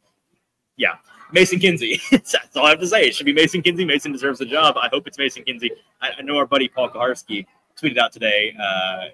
yeah, 0.75 0.95
Mason 1.31 1.59
Kinsey. 1.59 2.01
That's 2.11 2.35
all 2.55 2.65
I 2.65 2.71
have 2.71 2.79
to 2.79 2.87
say. 2.87 3.03
It 3.03 3.13
should 3.13 3.27
be 3.27 3.33
Mason 3.33 3.61
Kinsey. 3.61 3.85
Mason 3.85 4.11
deserves 4.11 4.39
the 4.39 4.45
job. 4.45 4.75
I 4.75 4.89
hope 4.91 5.05
it's 5.05 5.19
Mason 5.19 5.43
Kinsey. 5.43 5.69
I, 6.01 6.13
I 6.17 6.21
know 6.23 6.37
our 6.37 6.47
buddy 6.47 6.67
Paul 6.67 6.89
Kuharsky 6.89 7.45
tweeted 7.81 7.97
out 7.97 8.11
today 8.11 8.55
uh, 8.61 9.05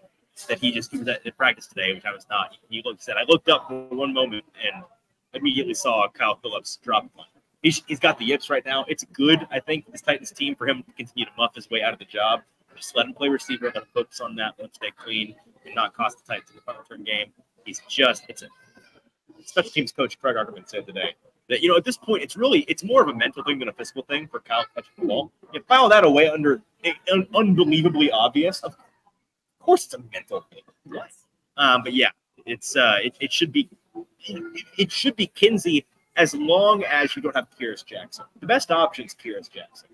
that 0.47 0.59
he 0.59 0.71
just 0.71 0.91
was 0.91 1.07
at 1.07 1.37
practice 1.37 1.67
today, 1.67 1.93
which 1.93 2.05
I 2.05 2.11
was 2.11 2.25
not. 2.29 2.57
He 2.69 2.81
looked 2.83 3.03
said 3.03 3.15
I 3.17 3.23
looked 3.27 3.49
up 3.49 3.67
for 3.67 3.87
one 3.95 4.13
moment 4.13 4.43
and 4.63 4.83
immediately 5.33 5.73
saw 5.73 6.07
Kyle 6.09 6.35
Phillips 6.35 6.79
drop 6.83 7.09
one. 7.13 7.27
He's, 7.61 7.81
he's 7.87 7.99
got 7.99 8.19
the 8.19 8.25
yips 8.25 8.49
right 8.49 8.65
now. 8.65 8.83
It's 8.89 9.05
good, 9.05 9.47
I 9.49 9.59
think, 9.59 9.89
this 9.89 10.01
Titans 10.01 10.31
team 10.31 10.55
for 10.55 10.67
him 10.67 10.83
to 10.83 10.91
continue 10.91 11.25
to 11.25 11.31
muff 11.37 11.55
his 11.55 11.69
way 11.69 11.81
out 11.81 11.93
of 11.93 11.99
the 11.99 12.05
job. 12.05 12.41
Just 12.75 12.95
let 12.95 13.05
him 13.05 13.13
play 13.13 13.29
receiver, 13.29 13.67
let 13.67 13.77
him 13.77 13.83
focus 13.93 14.19
on 14.19 14.35
that, 14.35 14.55
let 14.57 14.65
him 14.65 14.73
stay 14.73 14.91
clean, 14.97 15.35
and 15.65 15.75
not 15.75 15.93
cost 15.93 16.17
the 16.17 16.33
Titans 16.33 16.49
in 16.49 16.55
the 16.57 16.61
punt 16.61 16.79
return 16.79 17.03
game. 17.03 17.27
He's 17.63 17.81
just 17.87 18.23
it's 18.27 18.41
a 18.41 18.47
special 19.45 19.71
teams 19.71 19.91
coach 19.91 20.19
Craig 20.19 20.35
Aukerman 20.35 20.67
said 20.67 20.85
today 20.85 21.15
that 21.49 21.61
you 21.61 21.69
know 21.69 21.77
at 21.77 21.83
this 21.83 21.97
point 21.97 22.23
it's 22.23 22.35
really 22.35 22.59
it's 22.61 22.83
more 22.83 23.01
of 23.01 23.09
a 23.09 23.13
mental 23.13 23.43
thing 23.43 23.59
than 23.59 23.69
a 23.69 23.73
physical 23.73 24.03
thing 24.03 24.27
for 24.27 24.39
Kyle 24.39 24.65
catching 24.75 24.91
the 24.97 25.07
ball. 25.07 25.31
You 25.53 25.61
file 25.63 25.89
that 25.89 26.03
away 26.03 26.29
under 26.29 26.61
un- 27.11 27.27
unbelievably 27.33 28.11
obvious. 28.11 28.61
Of 28.61 28.75
course, 29.59 29.85
it's 29.85 29.93
a 29.93 30.03
mental 30.11 30.41
thing. 30.51 30.61
Yes. 30.91 31.25
Um, 31.57 31.83
but 31.83 31.93
yeah, 31.93 32.09
it's 32.45 32.75
uh, 32.75 32.97
it, 33.03 33.15
it 33.19 33.31
should 33.31 33.51
be 33.51 33.69
it, 34.25 34.63
it 34.77 34.91
should 34.91 35.15
be 35.15 35.27
Kinsey 35.27 35.85
as 36.15 36.33
long 36.33 36.83
as 36.83 37.15
you 37.15 37.21
don't 37.21 37.35
have 37.35 37.47
Kearis 37.59 37.85
Jackson. 37.85 38.25
The 38.39 38.47
best 38.47 38.71
option 38.71 39.05
is 39.05 39.15
Kearis 39.15 39.49
Jackson. 39.49 39.89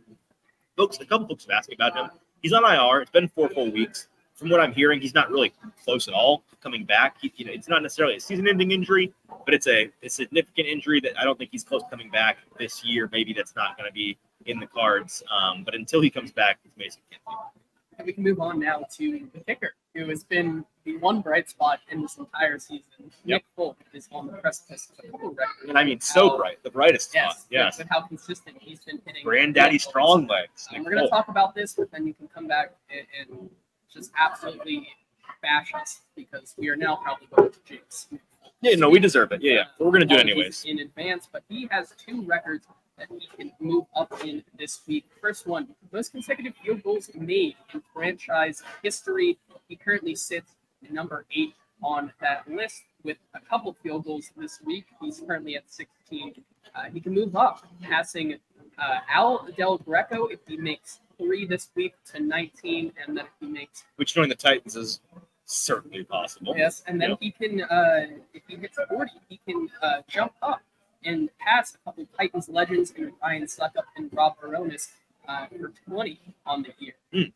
Folks, 0.76 1.00
a 1.00 1.06
couple 1.06 1.28
folks 1.28 1.46
have 1.46 1.58
asked 1.58 1.70
me 1.70 1.76
about 1.76 1.96
him. 1.96 2.10
He's 2.42 2.54
on 2.54 2.64
IR. 2.64 3.02
It's 3.02 3.12
been 3.12 3.28
four 3.28 3.50
full 3.50 3.72
weeks. 3.72 4.08
From 4.40 4.50
what 4.50 4.60
I'm 4.62 4.74
hearing, 4.74 5.02
he's 5.02 5.14
not 5.14 5.30
really 5.30 5.54
close 5.84 6.08
at 6.08 6.14
all 6.14 6.44
coming 6.64 6.86
back. 6.86 7.18
He, 7.22 7.32
you 7.36 7.46
know, 7.46 7.52
it's 7.52 7.68
not 7.68 7.84
necessarily 7.84 8.16
a 8.16 8.20
season-ending 8.20 8.72
injury, 8.72 9.14
but 9.46 9.54
it's 9.54 9.68
a, 9.68 9.90
a 10.02 10.10
significant 10.10 10.68
injury 10.68 11.00
that 11.02 11.20
I 11.20 11.24
don't 11.24 11.38
think 11.38 11.52
he's 11.52 11.64
close 11.64 11.84
to 11.84 11.90
coming 11.90 12.10
back 12.10 12.38
this 12.58 12.84
year. 12.84 13.10
Maybe 13.12 13.34
that's 13.34 13.56
not 13.56 13.78
going 13.78 13.88
to 13.90 13.94
be 13.94 14.18
in 14.46 14.60
the 14.60 14.68
cards. 14.68 15.22
Um, 15.30 15.64
but 15.64 15.76
until 15.76 16.02
he 16.02 16.10
comes 16.10 16.32
back, 16.32 16.60
it's 16.66 16.76
Mason 16.78 17.02
Kinsey. 17.10 17.24
And 17.98 18.08
we 18.08 18.14
can 18.14 18.24
move 18.24 18.40
on 18.40 18.60
now 18.60 18.86
to 18.96 19.28
the 19.34 19.40
kicker, 19.42 19.74
who 19.94 20.08
has 20.08 20.24
been 20.24 20.64
the 20.86 20.96
one 20.98 21.20
bright 21.20 21.50
spot 21.50 21.80
in 21.92 22.02
this 22.02 22.16
entire 22.18 22.58
season. 22.58 23.12
Nick 23.26 23.44
Folk 23.58 23.78
is 23.94 24.08
on 24.14 24.28
the 24.28 24.34
precipice 24.38 24.90
of 24.98 25.04
a 25.04 25.12
couple 25.12 25.32
records. 25.32 25.68
And 25.68 25.78
I 25.78 25.84
mean, 25.84 26.00
so 26.00 26.30
How- 26.30 26.38
bright, 26.38 26.64
the 26.64 26.72
brightest 26.72 27.12
Yes, 27.14 27.40
spot. 27.40 27.48
Yes. 27.50 27.78
But 27.78 27.88
how 27.90 28.02
consistent 28.02 28.56
he's 28.62 28.80
been 28.80 29.02
hitting. 29.06 29.24
Granddaddy 29.26 29.80
strong 29.80 30.28
legs. 30.28 30.70
And 30.74 30.86
we're 30.86 30.92
going 30.92 31.04
to 31.04 31.10
talk 31.10 31.28
about 31.28 31.56
this, 31.56 31.74
but 31.74 31.92
then 31.92 32.08
you 32.08 32.14
can 32.14 32.30
come 32.30 32.48
back 32.48 32.72
and, 32.90 33.06
and 33.20 33.50
just 33.92 34.12
absolutely 34.20 34.88
bash 35.42 35.72
us 35.74 36.02
because 36.16 36.54
we 36.58 36.70
are 36.70 36.76
now 36.76 36.98
probably 36.98 37.28
going 37.36 37.52
to 37.52 37.60
jinx. 37.66 38.08
Yeah, 38.62 38.76
no, 38.76 38.90
we 38.90 39.00
deserve 39.00 39.32
it. 39.32 39.42
Yeah, 39.42 39.54
yeah. 39.54 39.64
But 39.78 39.86
we're 39.86 39.92
going 39.92 40.08
to 40.08 40.14
do 40.14 40.20
it 40.20 40.22
anyways. 40.22 40.66
In 40.66 40.80
advance, 40.80 41.28
but 41.32 41.44
he 41.48 41.68
has 41.72 41.94
two 41.98 42.24
records 42.24 42.68
that 42.98 43.08
he 43.10 43.28
can 43.38 43.54
move 43.62 43.86
up 43.96 44.14
in 44.26 44.44
this 44.58 44.82
week. 44.88 45.06
First 45.22 45.48
one, 45.48 45.70
most 45.94 46.12
consecutive 46.12 46.54
field 46.64 46.84
goals 46.84 47.10
made 47.16 47.56
in 47.74 47.82
franchise 47.94 48.62
history. 48.84 49.38
He 49.70 49.78
currently 49.78 50.16
sits 50.16 50.52
number 50.90 51.26
eight 51.34 51.54
on 51.82 52.12
that 52.20 52.50
list 52.50 52.84
with 53.04 53.18
a 53.34 53.40
couple 53.40 53.74
field 53.82 54.04
goals 54.04 54.32
this 54.36 54.60
week. 54.66 54.86
He's 55.02 55.22
currently 55.26 55.56
at 55.56 55.64
16. 55.72 56.44
Uh, 56.76 56.84
he 56.94 57.00
can 57.00 57.14
move 57.14 57.36
up, 57.38 57.66
passing 57.82 58.38
uh, 58.78 58.98
Al 59.10 59.48
Del 59.58 59.78
Greco 59.78 60.28
if 60.28 60.40
he 60.46 60.58
makes 60.58 61.00
three 61.20 61.46
this 61.46 61.70
week 61.76 61.94
to 62.14 62.20
19, 62.20 62.94
and 63.06 63.18
then 63.18 63.26
if 63.26 63.32
he 63.40 63.46
makes 63.48 63.84
Which 63.98 64.16
knowing 64.16 64.30
the 64.30 64.36
Titans 64.36 64.76
is 64.76 65.02
certainly 65.46 66.04
possible. 66.04 66.56
Yes, 66.58 66.84
and 66.88 67.00
then 67.02 67.12
Yeah. 67.12 67.16
he 67.20 67.32
can, 67.32 67.62
uh, 67.64 68.08
if 68.34 68.44
he 68.48 68.56
hits 68.56 68.78
40, 68.90 69.12
he 69.28 69.38
can 69.48 69.70
uh, 69.82 70.02
jump 70.08 70.34
up 70.42 70.62
and 71.04 71.30
pass 71.40 71.76
a 71.76 71.78
couple 71.80 72.06
Titans 72.18 72.50
legends 72.50 72.92
in 72.92 73.14
Ryan 73.22 73.44
Succop 73.44 73.86
and 73.98 74.10
Rob 74.14 74.38
Bironas 74.40 74.92
uh, 75.28 75.46
for 75.48 75.72
20 75.88 76.20
on 76.46 76.64
the 76.64 76.74
year. 76.80 76.94
Hmm. 77.14 77.30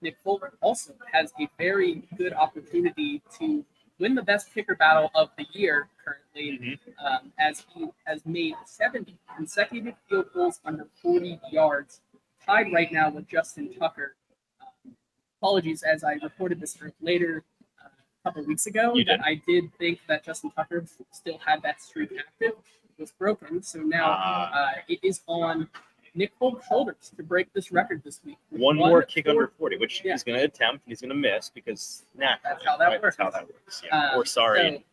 Nick 0.00 0.16
Folk 0.22 0.56
also 0.60 0.94
has 1.12 1.32
a 1.40 1.48
very 1.58 2.02
good 2.16 2.32
opportunity 2.32 3.22
to 3.38 3.64
win 3.98 4.14
the 4.14 4.22
best 4.22 4.52
kicker 4.52 4.74
battle 4.74 5.10
of 5.14 5.30
the 5.36 5.46
year 5.52 5.88
currently, 6.04 6.58
Mhm. 6.58 6.78
um, 7.04 7.32
as 7.38 7.64
he 7.74 7.88
has 8.04 8.24
made 8.26 8.54
70 8.66 9.16
consecutive 9.36 9.94
field 10.08 10.32
goals 10.32 10.60
under 10.64 10.84
40 11.02 11.40
yards, 11.50 12.00
tied 12.46 12.72
right 12.72 12.92
now 12.92 13.10
with 13.10 13.28
Justin 13.28 13.72
Tucker. 13.78 14.14
Um, 14.60 14.92
apologies, 15.40 15.82
as 15.82 16.04
I 16.04 16.14
reported 16.22 16.60
this 16.60 16.76
later 17.00 17.44
uh, 17.82 17.88
a 17.88 18.28
couple 18.28 18.44
weeks 18.46 18.66
ago, 18.66 18.94
You 18.94 19.04
that 19.04 19.18
did. 19.18 19.26
I 19.26 19.42
did 19.46 19.64
think 19.78 20.00
that 20.08 20.24
Justin 20.24 20.50
Tucker 20.50 20.84
still 21.12 21.38
had 21.44 21.62
that 21.62 21.80
streak 21.82 22.10
active. 22.18 22.52
It 22.96 23.00
was 23.00 23.12
broken, 23.12 23.62
so 23.62 23.80
now 23.80 24.06
Ah. 24.16 24.52
uh, 24.52 24.72
it 24.88 25.00
is 25.02 25.20
on 25.26 25.68
Nick 26.14 26.32
Folk's 26.38 26.66
shoulders 26.68 27.10
to 27.16 27.22
break 27.24 27.52
this 27.52 27.72
record 27.72 28.02
this 28.04 28.20
week. 28.24 28.38
One 28.50 28.76
more 28.76 29.02
kick 29.02 29.24
four- 29.26 29.32
under 29.32 29.48
40, 29.48 29.78
which 29.78 30.02
Yeah. 30.04 30.12
he's 30.12 30.22
going 30.22 30.38
to 30.38 30.44
attempt. 30.44 30.84
He's 30.86 31.00
going 31.00 31.08
to 31.08 31.16
miss 31.16 31.50
because 31.50 32.04
nah, 32.14 32.36
That's 32.44 32.64
how 32.64 32.76
that 32.76 32.86
right, 32.86 33.02
works. 33.02 33.16
That's 33.16 33.34
how 33.34 33.40
that 33.40 33.48
works. 33.52 33.82
Yeah. 33.84 34.10
Uh, 34.12 34.16
or 34.18 34.24
sorry. 34.24 34.84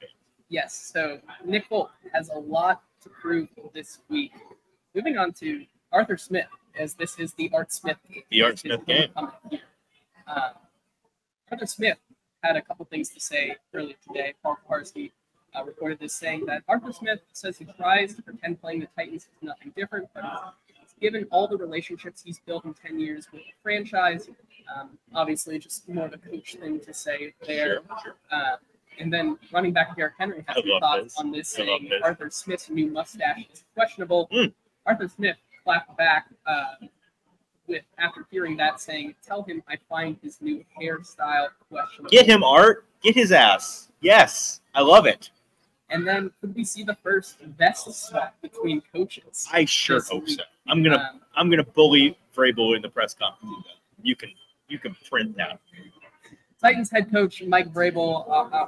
Yes, 0.49 0.74
so 0.76 1.22
Nick 1.45 1.66
Folk 1.68 1.91
has 2.12 2.30
a 2.30 2.38
lot 2.39 2.82
to 3.04 3.10
prove 3.10 3.47
this 3.74 3.99
week. 4.10 4.32
Moving 4.95 5.18
on 5.18 5.32
to 5.34 5.64
Arthur 5.91 6.18
Smith, 6.18 6.47
as 6.78 6.95
this 6.95 7.19
is 7.19 7.34
the 7.34 7.51
Art 7.53 7.72
Smith 7.72 7.97
game. 8.11 8.24
The 8.30 8.41
Art 8.43 8.59
Smith 8.59 8.86
game. 8.86 9.09
Uh, 10.28 10.49
Arthur 11.51 11.65
Smith 11.65 11.97
had 12.43 12.55
a 12.55 12.61
couple 12.61 12.86
things 12.86 13.09
to 13.09 13.19
say 13.19 13.55
earlier 13.74 13.95
today. 14.07 14.34
Paul 14.41 14.57
Kuharsky 14.67 15.11
uh, 15.53 15.63
reported 15.63 15.99
this 15.99 16.13
saying 16.13 16.45
that 16.45 16.63
Arthur 16.67 16.93
Smith 16.93 17.19
says 17.34 17.57
he 17.57 17.65
tries 17.78 18.15
to 18.15 18.22
pretend 18.22 18.61
playing 18.61 18.80
the 18.80 18.88
Titans 18.95 19.24
is 19.24 19.30
nothing 19.41 19.74
different, 19.76 20.07
but 20.13 20.53
given 21.01 21.28
all 21.32 21.47
the 21.47 21.57
relationships 21.57 22.22
he's 22.24 22.39
built 22.39 22.63
in 22.63 22.74
10 22.74 22.99
years 22.99 23.28
with 23.34 23.41
the 23.41 23.53
franchise. 23.63 24.30
Um, 24.74 24.91
obviously, 25.13 25.59
just 25.59 25.89
more 25.89 26.05
of 26.05 26.13
a 26.13 26.17
coach 26.17 26.55
thing 26.55 26.80
to 26.82 26.93
say 26.93 27.34
there. 27.45 27.82
Sure, 27.88 27.97
sure. 28.03 28.15
Uh, 28.32 28.55
and 28.99 29.11
then 29.11 29.38
running 29.51 29.74
back, 29.74 29.95
Derrick 29.95 30.13
Henry 30.17 30.45
had 30.47 30.57
love 30.65 30.80
thoughts 30.82 31.03
this. 31.03 31.17
on 31.17 31.32
this, 31.32 31.53
I 31.55 31.57
saying 31.57 31.88
this. 31.89 32.01
Arthur 32.03 32.30
Smith's 32.30 32.69
new 32.69 32.88
mustache 32.91 33.47
is 33.51 33.63
questionable. 33.74 34.30
Mm. 34.32 34.53
Arthur 34.86 35.07
Smith 35.07 35.38
clapped 35.64 35.97
back 35.97 36.28
uh, 36.45 36.76
with 37.68 37.84
after 37.97 38.26
hearing 38.30 38.57
that, 38.57 38.82
saying, 38.82 39.16
"Tell 39.26 39.43
him 39.43 39.64
I 39.68 39.78
find 39.89 40.18
his 40.22 40.41
new 40.41 40.64
hairstyle 40.80 41.49
questionable." 41.70 42.09
Get 42.12 42.26
him, 42.26 42.43
Art. 42.43 42.86
Get 43.01 43.16
his 43.16 43.32
ass. 43.32 43.89
Yes. 44.01 44.62
I 44.74 44.82
love 44.82 45.05
it. 45.05 45.32
And 45.89 46.07
then 46.07 46.32
could 46.39 46.55
we 46.55 46.64
see 46.64 46.84
the 46.84 46.95
first 47.03 47.39
vest 47.39 47.91
swap 47.93 48.36
between 48.41 48.82
coaches? 48.93 49.47
I 49.51 49.66
sure 49.66 50.01
hope 50.01 50.26
week. 50.26 50.38
so. 50.39 50.43
I'm 50.68 50.82
gonna 50.84 50.97
Um, 50.97 51.22
I'm 51.36 51.49
gonna 51.49 51.66
bully 51.66 52.18
Vrabel 52.36 52.76
in 52.76 52.82
the 52.82 52.89
press 52.89 53.14
conference. 53.14 53.66
You 54.01 54.16
can 54.16 54.30
you 54.70 54.80
can 54.80 54.95
print 55.09 55.36
that. 55.38 55.59
Titans 56.62 56.89
head 56.89 57.12
coach 57.12 57.43
Mike 57.43 57.74
Vrabel 57.74 58.28
uh, 58.30 58.55
uh, 58.55 58.68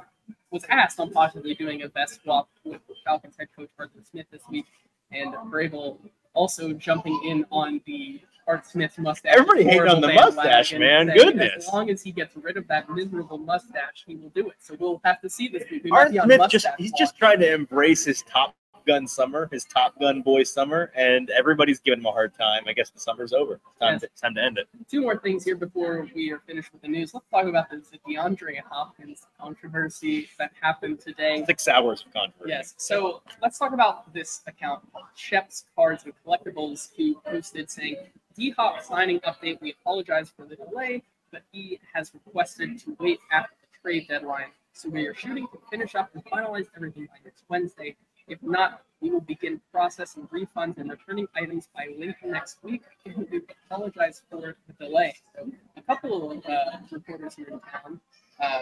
was 0.50 0.64
asked 0.68 1.00
on 1.00 1.10
possibly 1.12 1.54
doing 1.54 1.82
a 1.82 1.88
vest 1.88 2.20
swap 2.22 2.48
with 2.64 2.80
Falcons 3.04 3.36
head 3.38 3.48
coach 3.56 3.70
Arthur 3.78 4.00
Smith 4.10 4.26
this 4.30 4.42
week, 4.50 4.66
and 5.10 5.32
Vrabel 5.50 5.96
also 6.34 6.72
jumping 6.72 7.18
in 7.24 7.46
on 7.50 7.80
the 7.86 8.20
Art 8.46 8.66
Smith 8.66 8.98
mustache. 8.98 9.32
Everybody 9.34 9.64
hating 9.64 9.88
on 9.88 10.00
the 10.00 10.12
mustache, 10.12 10.74
man. 10.74 11.06
Goodness. 11.06 11.66
As 11.66 11.72
long 11.72 11.88
as 11.88 12.02
he 12.02 12.12
gets 12.12 12.36
rid 12.36 12.56
of 12.56 12.68
that 12.68 12.90
miserable 12.90 13.38
mustache, 13.38 14.04
he 14.06 14.16
will 14.16 14.28
do 14.30 14.48
it. 14.48 14.56
So 14.58 14.76
we'll 14.78 15.00
have 15.04 15.20
to 15.22 15.30
see 15.30 15.48
this 15.48 15.64
week. 15.70 15.84
We 15.84 15.90
Art 15.90 16.12
Smith 16.12 16.42
just—he's 16.50 16.92
just 16.92 17.16
trying 17.16 17.40
to 17.40 17.52
embrace 17.52 18.04
his 18.04 18.22
top 18.22 18.54
gun 18.86 19.06
summer, 19.06 19.48
his 19.52 19.64
top 19.64 19.98
gun 19.98 20.22
boy 20.22 20.42
summer, 20.42 20.90
and 20.96 21.30
everybody's 21.30 21.80
giving 21.80 22.00
him 22.00 22.06
a 22.06 22.12
hard 22.12 22.34
time. 22.34 22.62
I 22.66 22.72
guess 22.72 22.90
the 22.90 23.00
summer's 23.00 23.32
over. 23.32 23.54
It's 23.54 23.78
time, 23.80 23.92
Yes. 23.94 24.00
to, 24.02 24.06
it's 24.06 24.20
time 24.20 24.34
to 24.34 24.42
end 24.42 24.58
it. 24.58 24.68
two 24.88 25.00
more 25.00 25.16
things 25.18 25.44
here 25.44 25.56
before 25.56 26.06
we 26.14 26.30
are 26.32 26.40
finished 26.46 26.72
with 26.72 26.82
the 26.82 26.88
news. 26.88 27.14
Let's 27.14 27.26
talk 27.30 27.46
about 27.46 27.70
the 27.70 27.82
DeAndre 28.08 28.60
Hopkins 28.68 29.26
controversy 29.40 30.28
that 30.38 30.52
happened 30.60 31.00
today. 31.00 31.44
Six 31.46 31.68
hours 31.68 32.04
of 32.06 32.12
controversy. 32.12 32.50
Yes. 32.50 32.74
So 32.76 33.22
let's 33.42 33.58
talk 33.58 33.72
about 33.72 34.12
this 34.12 34.42
account, 34.46 34.82
Shep's 35.14 35.64
Cards 35.74 36.04
and 36.04 36.12
Collectibles, 36.26 36.90
who 36.96 37.14
posted 37.26 37.70
saying, 37.70 37.96
D 38.36 38.50
Hop 38.50 38.82
signing 38.82 39.20
update. 39.20 39.60
We 39.60 39.74
apologize 39.80 40.30
for 40.36 40.44
the 40.44 40.56
delay, 40.56 41.02
but 41.30 41.42
he 41.52 41.80
has 41.92 42.12
requested 42.14 42.78
to 42.80 42.96
wait 42.98 43.20
after 43.32 43.54
the 43.62 43.78
trade 43.82 44.08
deadline. 44.08 44.48
So 44.72 44.88
we 44.88 45.06
are 45.06 45.14
shooting 45.14 45.46
to 45.52 45.58
finish 45.70 45.94
up 45.94 46.10
and 46.14 46.24
finalize 46.24 46.66
everything 46.74 47.06
by 47.06 47.14
next 47.24 47.44
Wednesday. 47.48 47.94
If 48.26 48.42
not, 48.42 48.82
we 49.00 49.10
will 49.10 49.20
begin 49.20 49.60
processing 49.70 50.26
refunds 50.32 50.78
and 50.78 50.90
returning 50.90 51.26
items 51.36 51.68
by 51.74 51.88
late 51.98 52.14
next 52.24 52.62
week. 52.62 52.82
We 53.04 53.42
apologize 53.70 54.22
for 54.30 54.56
the 54.66 54.72
delay. 54.84 55.14
So 55.34 55.50
a 55.76 55.82
couple 55.82 56.30
of 56.32 56.38
uh, 56.46 56.78
reporters 56.90 57.34
here 57.34 57.48
in 57.48 57.60
town 57.60 58.00
uh, 58.40 58.60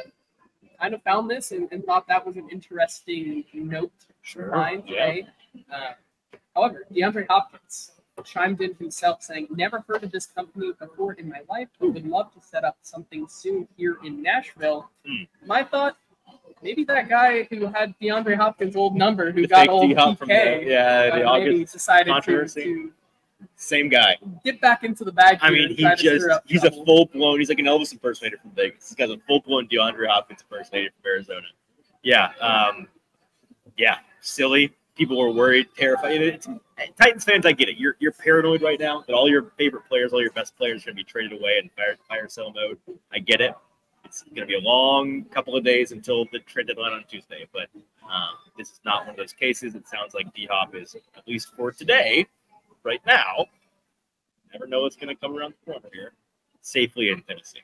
kind 0.80 0.94
of 0.94 1.02
found 1.02 1.30
this 1.30 1.52
and, 1.52 1.68
and 1.70 1.84
thought 1.84 2.08
that 2.08 2.26
was 2.26 2.36
an 2.36 2.48
interesting 2.50 3.44
note 3.54 3.92
Sure. 4.22 4.50
line 4.56 4.82
Yeah. 4.86 5.06
today. 5.06 5.26
Uh, 5.72 5.92
however, 6.56 6.86
DeAndre 6.92 7.26
Hopkins 7.28 7.92
chimed 8.24 8.60
in 8.60 8.74
himself 8.74 9.22
saying, 9.22 9.46
Never 9.50 9.84
heard 9.88 10.02
of 10.02 10.10
this 10.10 10.26
company 10.26 10.72
before 10.78 11.12
in 11.14 11.28
my 11.28 11.40
life, 11.48 11.68
but 11.78 11.92
would 11.94 12.06
love 12.06 12.32
to 12.34 12.40
set 12.40 12.64
up 12.64 12.76
something 12.82 13.26
soon 13.28 13.68
here 13.76 13.98
in 14.04 14.22
Nashville. 14.22 14.90
Hmm. 15.06 15.24
My 15.46 15.62
thought, 15.62 15.96
maybe 16.62 16.84
that 16.84 17.08
guy 17.08 17.44
who 17.44 17.66
had 17.66 17.94
DeAndre 18.00 18.36
Hopkins' 18.36 18.76
old 18.76 18.94
number, 18.96 19.32
who 19.32 19.42
The 19.42 19.48
got 19.48 19.68
old 19.68 19.90
PK, 19.90 20.18
from 20.18 20.28
the 20.28 20.34
yeah 20.64 21.06
the 21.06 21.12
uh, 21.28 21.38
maybe 21.38 21.50
August 21.54 21.72
decided 21.72 22.06
to, 22.06 22.12
controversy. 22.12 22.64
to 22.64 22.92
same 23.56 23.88
guy. 23.88 24.16
get 24.44 24.60
back 24.60 24.84
into 24.84 25.04
the 25.04 25.12
bag. 25.12 25.38
I 25.40 25.50
mean, 25.50 25.70
he 25.70 25.82
try 25.82 25.94
to 25.94 25.98
stir 25.98 26.16
just 26.16 26.30
up 26.30 26.42
he's 26.46 26.64
a 26.64 26.70
full 26.70 27.06
blown 27.06 27.38
he's 27.38 27.48
like 27.48 27.58
an 27.58 27.66
Elvis 27.66 27.92
impersonator 27.92 28.38
from 28.38 28.50
Vegas. 28.52 28.88
This 28.88 28.94
guy's 28.94 29.10
a 29.10 29.18
full 29.26 29.40
blown 29.40 29.68
DeAndre 29.68 30.08
Hopkins 30.08 30.40
impersonator 30.42 30.90
from 30.90 31.10
Arizona. 31.10 31.46
Yeah, 32.02 32.32
um, 32.40 32.88
yeah, 33.76 33.98
silly. 34.20 34.72
People 34.96 35.18
were 35.18 35.30
worried, 35.30 35.68
terrified. 35.76 36.20
It's, 36.20 36.48
Titans 36.98 37.24
fans, 37.24 37.46
I 37.46 37.52
get 37.52 37.68
it. 37.68 37.78
You're 37.78 37.96
you're 37.98 38.12
paranoid 38.12 38.62
right 38.62 38.78
now 38.78 39.04
that 39.06 39.14
all 39.14 39.28
your 39.28 39.52
favorite 39.56 39.86
players, 39.88 40.12
all 40.12 40.20
your 40.20 40.32
best 40.32 40.56
players, 40.56 40.82
are 40.82 40.86
going 40.86 40.96
to 40.96 41.00
be 41.00 41.04
traded 41.04 41.38
away 41.38 41.60
in 41.62 41.70
fire 41.70 41.96
fire 42.08 42.28
sale 42.28 42.52
mode. 42.52 42.78
I 43.12 43.18
get 43.18 43.40
it. 43.40 43.54
It's 44.12 44.24
going 44.24 44.42
to 44.42 44.46
be 44.46 44.56
a 44.56 44.60
long 44.60 45.24
couple 45.30 45.56
of 45.56 45.64
days 45.64 45.90
until 45.90 46.26
the 46.32 46.40
trade 46.40 46.66
deadline 46.66 46.92
on 46.92 47.02
Tuesday, 47.08 47.48
but 47.50 47.68
um, 48.04 48.34
this 48.58 48.68
is 48.68 48.78
not 48.84 49.06
one 49.06 49.10
of 49.12 49.16
those 49.16 49.32
cases. 49.32 49.74
It 49.74 49.88
sounds 49.88 50.12
like 50.12 50.34
D 50.34 50.46
Hop 50.50 50.74
is 50.74 50.94
at 50.94 51.26
least 51.26 51.48
for 51.56 51.72
today, 51.72 52.26
right 52.84 53.00
now. 53.06 53.46
Never 54.52 54.66
know 54.66 54.82
what's 54.82 54.96
going 54.96 55.08
to 55.08 55.14
come 55.18 55.34
around 55.34 55.54
the 55.64 55.72
corner 55.72 55.88
here. 55.94 56.12
Safely 56.60 57.08
in 57.08 57.22
Tennessee. 57.22 57.62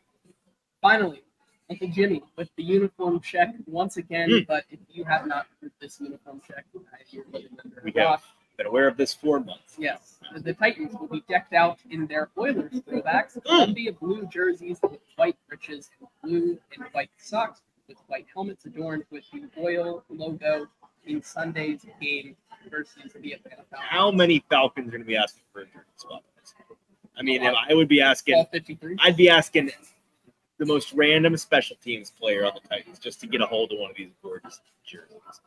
Finally, 0.80 1.22
Uncle 1.68 1.88
Jimmy 1.88 2.22
with 2.36 2.48
the 2.56 2.62
uniform 2.62 3.20
check 3.20 3.54
once 3.66 3.98
again. 3.98 4.30
Mm. 4.30 4.46
But 4.46 4.64
if 4.70 4.78
you 4.88 5.04
have 5.04 5.26
not 5.26 5.48
heard 5.60 5.72
this 5.82 6.00
uniform 6.00 6.40
check, 6.48 6.64
I 6.74 6.96
hear 7.06 7.24
you 7.30 7.48
under 7.62 7.82
We 7.84 7.92
a 7.94 8.04
rock. 8.06 8.22
Been 8.58 8.66
aware 8.66 8.88
of 8.88 8.96
this 8.96 9.14
for 9.14 9.38
months. 9.38 9.76
Yes, 9.78 10.18
the, 10.36 10.52
Titans 10.52 10.92
will 10.98 11.06
be 11.06 11.22
decked 11.28 11.52
out 11.54 11.78
in 11.90 12.08
their 12.08 12.28
Oilers 12.36 12.72
throwbacks. 12.80 13.34
Hmm. 13.34 13.40
Columbia 13.40 13.92
blue 13.92 14.26
jerseys 14.26 14.80
with 14.82 14.98
white 15.14 15.36
breeches 15.48 15.90
and 16.00 16.08
blue 16.22 16.58
and 16.74 16.84
white 16.90 17.10
socks 17.18 17.60
with 17.86 17.98
white 18.08 18.26
helmets 18.34 18.66
adorned 18.66 19.04
with 19.10 19.22
the 19.32 19.48
oil 19.58 20.02
logo 20.10 20.66
in 21.06 21.22
Sunday's 21.22 21.86
game 22.00 22.36
versus 22.68 23.12
the 23.20 23.32
Atlanta 23.32 23.62
Falcons. 23.70 23.88
How 23.88 24.10
many 24.10 24.44
Falcons 24.50 24.88
are 24.88 24.90
going 24.90 25.02
to 25.02 25.06
be 25.06 25.16
asking 25.16 25.44
for 25.52 25.60
a 25.60 25.64
jersey 25.66 25.86
swap? 25.96 26.24
I 27.16 27.22
mean, 27.22 27.42
I 27.42 27.74
would 27.74 27.88
be 27.88 28.00
asking, 28.00 28.34
All 28.34 28.44
53. 28.44 28.96
I'd 29.00 29.16
be 29.16 29.28
asking 29.28 29.70
the 30.58 30.66
most 30.66 30.92
random 30.92 31.36
special 31.36 31.76
teams 31.82 32.10
player 32.10 32.44
on 32.44 32.52
the 32.54 32.68
Titans 32.68 32.98
just 32.98 33.20
to 33.20 33.26
get 33.26 33.40
a 33.40 33.46
hold 33.46 33.72
of 33.72 33.78
one 33.78 33.90
of 33.90 33.96
these 33.96 34.10
gorgeous 34.22 34.60
jerseys. 34.84 35.40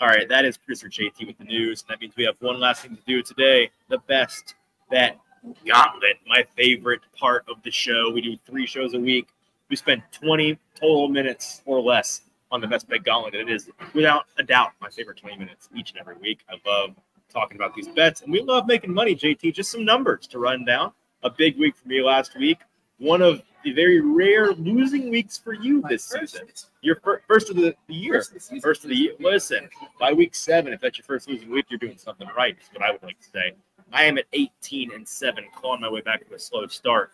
All 0.00 0.08
right, 0.08 0.28
that 0.28 0.44
is 0.44 0.56
producer 0.56 0.88
JT 0.88 1.26
with 1.26 1.38
the 1.38 1.44
news. 1.44 1.82
And 1.82 1.90
that 1.90 2.00
means 2.00 2.14
we 2.16 2.24
have 2.24 2.36
one 2.40 2.60
last 2.60 2.82
thing 2.82 2.94
to 2.94 3.02
do 3.06 3.22
today. 3.22 3.70
The 3.88 3.98
best 4.06 4.54
bet 4.90 5.18
gauntlet, 5.66 6.18
my 6.26 6.44
favorite 6.56 7.00
part 7.18 7.44
of 7.48 7.62
the 7.62 7.70
show. 7.70 8.10
We 8.12 8.20
do 8.20 8.36
three 8.46 8.66
shows 8.66 8.94
a 8.94 9.00
week. 9.00 9.28
We 9.70 9.76
spend 9.76 10.02
20 10.12 10.58
total 10.74 11.08
minutes 11.08 11.62
or 11.64 11.80
less 11.80 12.22
on 12.50 12.60
the 12.60 12.66
best 12.66 12.88
bet 12.88 13.04
gauntlet. 13.04 13.34
And 13.34 13.48
it 13.48 13.54
is 13.54 13.70
without 13.94 14.26
a 14.38 14.42
doubt 14.42 14.72
my 14.80 14.90
favorite 14.90 15.18
20 15.18 15.36
minutes 15.36 15.68
each 15.74 15.90
and 15.92 16.00
every 16.00 16.16
week. 16.16 16.40
I 16.48 16.56
love 16.68 16.94
talking 17.32 17.56
about 17.56 17.74
these 17.74 17.88
bets 17.88 18.22
and 18.22 18.32
we 18.32 18.42
love 18.42 18.66
making 18.66 18.92
money, 18.92 19.14
JT. 19.14 19.54
Just 19.54 19.70
some 19.70 19.84
numbers 19.84 20.26
to 20.28 20.38
run 20.38 20.64
down. 20.64 20.92
A 21.22 21.30
big 21.30 21.58
week 21.58 21.76
for 21.76 21.88
me 21.88 22.02
last 22.02 22.36
week. 22.38 22.58
One 22.98 23.22
of 23.22 23.42
the 23.64 23.72
very 23.72 24.00
rare 24.00 24.52
losing 24.52 25.10
weeks 25.10 25.38
for 25.38 25.52
you 25.52 25.82
this 25.88 26.04
season. 26.04 26.46
Your 26.80 26.96
fir- 26.96 27.22
first 27.26 27.50
of 27.50 27.56
the, 27.56 27.74
year. 27.88 28.14
First 28.14 28.28
of 28.30 28.34
the 28.34 28.40
season. 28.40 28.60
First 28.60 28.84
of 28.84 28.90
the 28.90 28.96
year. 28.96 29.12
Listen, 29.20 29.68
by 29.98 30.12
week 30.12 30.34
seven, 30.34 30.72
if 30.72 30.80
that's 30.80 30.98
your 30.98 31.04
first 31.04 31.28
losing 31.28 31.50
week, 31.50 31.66
you're 31.68 31.78
doing 31.78 31.98
something 31.98 32.28
right. 32.36 32.56
Is 32.60 32.68
what 32.72 32.84
I 32.84 32.92
would 32.92 33.02
like 33.02 33.18
to 33.20 33.28
say. 33.28 33.52
I 33.92 34.04
am 34.04 34.18
at 34.18 34.26
18 34.32 34.92
and 34.92 35.06
seven, 35.08 35.44
clawing 35.54 35.80
my 35.80 35.90
way 35.90 36.02
back 36.02 36.26
to 36.28 36.34
a 36.34 36.38
slow 36.38 36.66
start, 36.66 37.12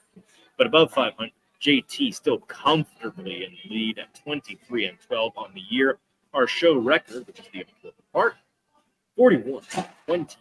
but 0.59 0.67
above 0.67 0.93
500. 0.93 1.31
JT 1.65 2.15
still 2.15 2.39
comfortably 2.41 3.45
in 3.45 3.53
the 3.53 3.75
lead 3.75 3.99
at 3.99 4.15
23 4.23 4.87
and 4.87 4.99
12 5.01 5.33
on 5.37 5.51
the 5.55 5.63
year. 5.71 5.99
Our 6.35 6.47
show 6.47 6.77
record, 6.77 7.27
which 7.27 7.41
is 7.41 7.47
the 7.53 7.61
important 7.61 8.13
part, 8.13 8.35
41, 9.17 9.63
20, 10.07 10.37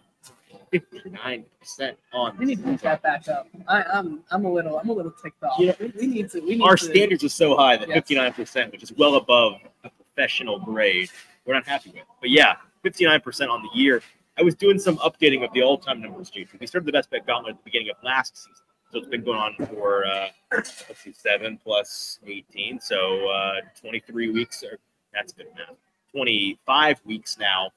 59 0.80 1.46
percent 1.60 1.98
on. 2.14 2.36
We 2.38 2.46
need 2.46 2.64
to 2.64 2.64
pick 2.72 2.82
that 2.82 3.04
back 3.04 3.28
up. 3.28 3.48
I, 3.68 3.84
I'm 3.84 4.24
I'm 4.32 4.46
a 4.46 4.52
little 4.52 4.80
I'm 4.80 4.90
a 4.90 4.94
little 4.94 5.14
ticked 5.24 5.44
off. 5.44 5.60
Yeah. 5.60 5.74
We, 5.80 6.08
need 6.08 6.32
to 6.32 6.40
we 6.42 6.56
need 6.56 6.64
Our 6.64 6.76
to, 6.76 6.86
standards 6.86 7.24
are 7.24 7.30
so 7.30 7.56
high 7.56 7.78
that 7.78 7.88
Yes. 7.88 8.04
59%, 8.08 8.72
which 8.72 8.84
is 8.84 8.92
well 8.94 9.16
above 9.16 9.54
a 9.84 9.90
professional 9.90 10.60
grade, 10.60 11.10
we're 11.46 11.54
not 11.54 11.68
happy 11.68 11.92
with. 11.92 12.04
But 12.20 12.32
yeah, 12.32 12.56
59% 12.84 13.50
on 13.50 13.62
the 13.62 13.80
year. 13.80 14.02
I 14.38 14.42
was 14.42 14.56
doing 14.56 14.80
some 14.80 14.98
updating 14.98 15.46
of 15.46 15.54
the 15.54 15.62
all-time 15.62 16.02
numbers, 16.02 16.32
JT. 16.32 16.60
We 16.60 16.66
started 16.66 16.88
the 16.88 16.92
best 16.92 17.12
bet 17.12 17.28
gauntlet 17.28 17.52
at 17.54 17.58
the 17.60 17.64
beginning 17.66 17.92
of 17.92 17.98
last 18.04 18.36
season. 18.36 18.54
So 18.92 18.98
it's 18.98 19.08
been 19.08 19.24
going 19.24 19.38
on 19.40 19.56
for 19.68 20.06
uh, 20.08 20.28
let's 20.52 20.84
see, 20.96 21.14
seven 21.14 21.60
plus 21.64 22.20
18. 22.26 22.80
So 22.80 23.30
uh, 23.30 23.62
23 23.80 24.32
weeks, 24.32 24.64
or 24.64 24.80
that's 25.14 25.34
good 25.34 25.48
math. 25.56 25.78
25 26.12 27.02
weeks 27.06 27.38
now 27.40 27.70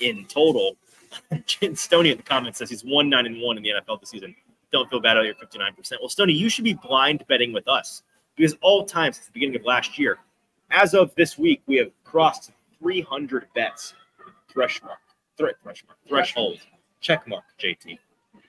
in 0.00 0.24
total. 0.26 0.76
Stoney 1.74 2.10
in 2.10 2.16
the 2.16 2.22
comments 2.22 2.58
says 2.58 2.70
he's 2.70 2.84
one 2.84 3.08
nine 3.08 3.26
and 3.26 3.40
one 3.40 3.56
in 3.56 3.62
the 3.62 3.70
NFL 3.70 4.00
this 4.00 4.10
season. 4.10 4.34
Don't 4.72 4.88
feel 4.88 5.00
bad 5.00 5.16
about 5.16 5.26
your 5.26 5.34
59%. 5.34 5.92
Well, 6.00 6.08
Stoney, 6.08 6.32
you 6.32 6.48
should 6.48 6.64
be 6.64 6.74
blind 6.74 7.24
betting 7.28 7.52
with 7.52 7.68
us 7.68 8.02
because 8.36 8.56
all 8.62 8.84
time 8.84 9.12
since 9.12 9.26
the 9.26 9.32
beginning 9.32 9.56
of 9.56 9.64
last 9.64 9.98
year, 9.98 10.18
as 10.70 10.94
of 10.94 11.14
this 11.14 11.36
week, 11.36 11.62
we 11.66 11.76
have 11.76 11.90
crossed 12.04 12.52
300 12.80 13.46
bets. 13.54 13.94
Threshold, 14.50 14.92
thre- 15.36 15.48
threshold, 15.62 15.96
threshold, 16.08 16.58
check 17.00 17.26
mark, 17.26 17.44
JT. 17.60 17.98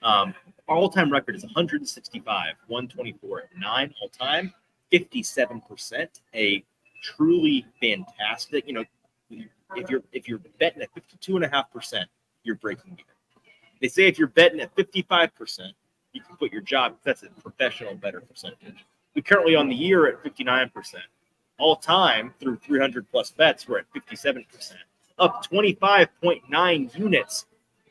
Um, 0.01 0.34
our 0.68 0.76
all-time 0.76 1.11
record 1.11 1.36
is 1.36 1.43
165, 1.43 2.55
124, 2.68 3.43
nine 3.57 3.93
all-time, 4.01 4.53
57%. 4.91 6.07
A 6.36 6.64
truly 7.01 7.66
fantastic. 7.82 8.68
You 8.68 8.74
know, 8.74 8.84
if 9.76 9.89
you're 9.89 10.03
if 10.11 10.28
you're 10.28 10.39
betting 10.59 10.82
at 10.82 10.93
52 10.93 11.38
you're 12.43 12.55
breaking 12.55 12.93
even. 12.93 13.05
They 13.81 13.87
say 13.87 14.07
if 14.07 14.17
you're 14.17 14.27
betting 14.29 14.61
at 14.61 14.73
55 14.75 15.35
percent, 15.35 15.73
you 16.13 16.21
can 16.21 16.35
put 16.37 16.51
your 16.51 16.61
job. 16.61 16.95
That's 17.03 17.23
a 17.23 17.29
professional 17.41 17.95
better 17.95 18.21
percentage. 18.21 18.85
We 19.15 19.21
currently 19.21 19.55
on 19.55 19.67
the 19.67 19.75
year 19.75 20.07
at 20.07 20.21
59 20.23 20.69
percent. 20.69 21.03
All 21.59 21.75
time 21.75 22.33
through 22.39 22.57
300 22.57 23.09
plus 23.11 23.31
bets, 23.31 23.67
we're 23.67 23.79
at 23.79 23.85
57 23.93 24.45
percent, 24.51 24.79
up 25.19 25.45
25.9 25.45 26.97
units. 26.97 27.45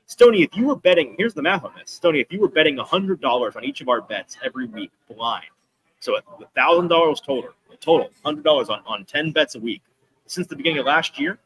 Stony, 0.06 0.42
if 0.42 0.56
you 0.56 0.66
were 0.66 0.76
betting, 0.76 1.14
here's 1.16 1.32
the 1.32 1.42
math 1.42 1.64
on 1.64 1.72
this. 1.78 1.90
Stony, 1.90 2.20
if 2.20 2.30
you 2.32 2.40
were 2.40 2.48
betting 2.48 2.76
$100 2.76 3.56
on 3.56 3.64
each 3.64 3.80
of 3.80 3.88
our 3.88 4.02
bets 4.02 4.36
every 4.44 4.66
week 4.66 4.90
blind, 5.08 5.46
so 6.00 6.18
$1,000 6.56 7.24
total, 7.24 7.50
total 7.80 8.10
$100 8.24 8.68
on, 8.68 8.82
on 8.86 9.04
10 9.04 9.32
bets 9.32 9.54
a 9.54 9.60
week, 9.60 9.80
since 10.26 10.46
the 10.48 10.56
beginning 10.56 10.80
of 10.80 10.86
last 10.86 11.18
year, 11.18 11.38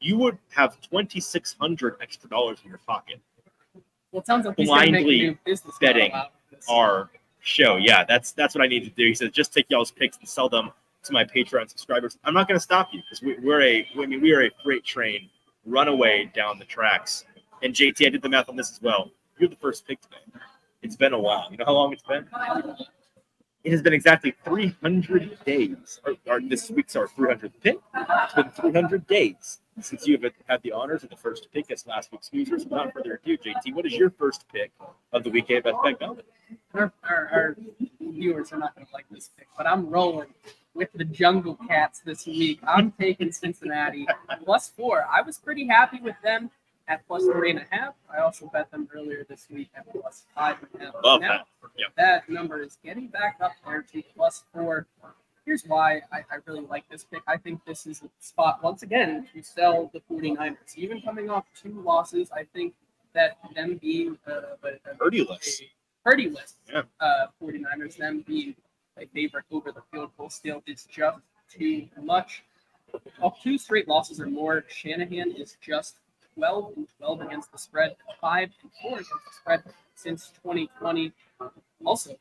you 0.00 0.16
would 0.18 0.38
have 0.50 0.80
2,600 0.80 1.96
extra 2.00 2.28
dollars 2.28 2.58
in 2.64 2.70
your 2.70 2.80
pocket. 2.86 3.20
Well, 4.12 4.20
it 4.20 4.26
sounds 4.26 4.46
like 4.46 4.56
he's 4.56 4.68
gonna 4.68 4.82
a 4.82 4.84
blindly 4.90 5.18
new 5.18 5.38
business 5.44 5.74
model 5.80 5.94
betting 5.94 6.12
out 6.12 6.26
of 6.26 6.32
this. 6.50 6.66
our 6.70 7.10
show. 7.40 7.76
Yeah, 7.76 8.04
that's 8.04 8.32
that's 8.32 8.54
what 8.54 8.62
I 8.64 8.66
need 8.66 8.84
to 8.84 8.90
do. 8.90 9.06
He 9.06 9.14
says 9.14 9.30
just 9.30 9.52
take 9.52 9.66
y'all's 9.68 9.90
picks 9.90 10.18
and 10.18 10.28
sell 10.28 10.48
them 10.48 10.70
to 11.04 11.12
my 11.12 11.24
Patreon 11.24 11.68
subscribers. 11.68 12.18
I'm 12.24 12.34
not 12.34 12.48
going 12.48 12.56
to 12.56 12.62
stop 12.62 12.92
you 12.92 13.00
because 13.00 13.22
we, 13.22 13.36
we're 13.38 13.62
a 13.62 13.88
I 13.98 14.06
mean 14.06 14.20
we 14.20 14.32
are 14.32 14.44
a 14.44 14.50
freight 14.62 14.84
train 14.84 15.28
runaway 15.64 16.30
down 16.34 16.58
the 16.58 16.64
tracks. 16.64 17.24
And 17.62 17.74
JT, 17.74 18.06
I 18.06 18.10
did 18.10 18.22
the 18.22 18.28
math 18.28 18.48
on 18.48 18.56
this 18.56 18.70
as 18.70 18.82
well. 18.82 19.10
You're 19.38 19.48
the 19.48 19.56
first 19.56 19.86
pick 19.86 20.00
today. 20.00 20.16
It's 20.82 20.96
been 20.96 21.14
a 21.14 21.18
while. 21.18 21.48
You 21.50 21.56
know 21.56 21.64
how 21.64 21.72
long 21.72 21.92
it's 21.92 22.02
been? 22.02 22.26
It 23.64 23.72
has 23.72 23.82
been 23.82 23.94
exactly 23.94 24.34
300 24.44 25.44
days. 25.44 26.00
Or, 26.06 26.14
or 26.26 26.40
this 26.40 26.70
week's 26.70 26.94
our 26.94 27.08
300th 27.08 27.52
pick. 27.62 27.78
It's 27.94 28.34
been 28.34 28.50
300 28.50 29.06
days 29.06 29.58
since 29.80 30.06
you 30.06 30.18
have 30.18 30.32
had 30.48 30.62
the 30.62 30.72
honors 30.72 31.04
of 31.04 31.10
the 31.10 31.16
first 31.16 31.48
pick 31.52 31.70
as 31.70 31.86
last 31.86 32.10
week's. 32.12 32.30
So 32.30 32.56
without 32.56 32.92
further 32.92 33.20
ado, 33.22 33.36
JT, 33.36 33.74
what 33.74 33.86
is 33.86 33.94
your 33.94 34.10
first 34.10 34.46
pick 34.52 34.72
of 35.12 35.24
the 35.24 35.30
weekend 35.30 35.64
best 35.64 35.76
bet 35.84 35.98
gauntlet? 35.98 36.26
Our, 36.74 36.92
our, 37.08 37.28
our 37.32 37.56
viewers 38.00 38.52
are 38.52 38.58
not 38.58 38.74
going 38.74 38.86
to 38.86 38.92
like 38.92 39.06
this 39.10 39.30
pick, 39.36 39.48
but 39.56 39.66
I'm 39.66 39.88
rolling 39.88 40.28
with 40.74 40.88
the 40.94 41.04
Jungle 41.04 41.58
Cats 41.68 42.00
this 42.04 42.26
week. 42.26 42.60
I'm 42.66 42.92
taking 42.92 43.32
Cincinnati 43.32 44.06
plus 44.44 44.68
four. 44.68 45.06
I 45.10 45.22
was 45.22 45.38
pretty 45.38 45.66
happy 45.66 46.00
with 46.00 46.16
them 46.22 46.50
at 46.88 47.06
plus 47.06 47.24
three 47.24 47.50
and 47.50 47.60
a 47.60 47.66
half. 47.70 47.94
I 48.14 48.20
also 48.20 48.48
bet 48.52 48.70
them 48.70 48.88
earlier 48.94 49.24
this 49.28 49.46
week 49.50 49.70
at 49.76 49.90
plus 49.90 50.24
five 50.34 50.56
and 50.72 50.82
a 50.82 50.84
half. 50.86 50.94
Love 51.02 51.20
now, 51.20 51.28
that. 51.28 51.46
Yep. 51.78 51.88
that 51.96 52.28
number 52.28 52.62
is 52.62 52.78
getting 52.84 53.08
back 53.08 53.38
up 53.40 53.52
there 53.66 53.82
to 53.92 54.02
plus 54.14 54.44
four. 54.52 54.86
Here's 55.46 55.62
why 55.64 56.02
I, 56.12 56.18
I 56.30 56.38
really 56.44 56.66
like 56.66 56.88
this 56.90 57.04
pick. 57.04 57.22
I 57.28 57.36
think 57.36 57.64
this 57.64 57.86
is 57.86 58.02
a 58.02 58.08
spot, 58.18 58.62
once 58.64 58.82
again, 58.82 59.28
to 59.32 59.42
sell 59.42 59.90
the 59.94 60.00
49ers. 60.10 60.56
Even 60.76 61.00
coming 61.00 61.30
off 61.30 61.44
two 61.54 61.80
losses, 61.82 62.30
I 62.32 62.44
think 62.52 62.74
that 63.14 63.38
them 63.54 63.78
being 63.80 64.18
uh, 64.26 64.32
a, 64.64 64.90
a, 64.90 64.94
Purdy-less. 64.98 65.60
a 65.60 66.04
Yeah. 66.68 66.82
uh, 67.00 67.26
49ers, 67.40 67.96
them 67.96 68.24
being 68.26 68.56
a 68.98 69.06
favorite 69.06 69.44
over 69.52 69.70
the 69.70 69.82
field 69.92 70.10
goal 70.18 70.30
still 70.30 70.64
is 70.66 70.84
just 70.90 71.20
too 71.48 71.86
much. 72.02 72.42
Off 73.22 73.40
two 73.40 73.56
straight 73.56 73.86
losses 73.86 74.20
or 74.20 74.26
more, 74.26 74.64
Shanahan 74.68 75.30
is 75.30 75.56
just 75.60 75.96
12 76.34 76.72
and 76.76 76.88
12 76.98 77.20
against 77.22 77.52
the 77.52 77.58
spread, 77.58 77.94
5 78.20 78.50
and 78.62 78.70
4 78.82 78.92
against 78.94 79.10
the 79.10 79.32
spread 79.40 79.62
since 79.94 80.32
2020. 80.42 81.12
Also, 81.84 82.16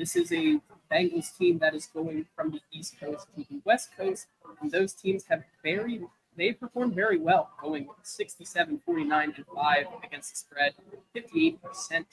this 0.00 0.16
is 0.16 0.32
a 0.32 0.58
Bengals 0.90 1.36
team 1.36 1.58
that 1.58 1.74
is 1.74 1.86
going 1.86 2.24
from 2.34 2.52
the 2.52 2.60
East 2.72 2.98
Coast 2.98 3.26
to 3.34 3.44
the 3.48 3.60
West 3.66 3.90
Coast, 3.96 4.26
and 4.60 4.70
those 4.70 4.94
teams 4.94 5.26
have 5.26 5.44
very 5.62 6.00
they 6.36 6.52
performed 6.52 6.94
very 6.94 7.18
well, 7.18 7.50
going 7.60 7.88
67, 8.02 8.80
49, 8.86 9.34
and 9.36 9.44
5 9.54 9.86
against 10.02 10.30
the 10.30 10.38
spread, 10.38 10.72
58% 11.14 12.06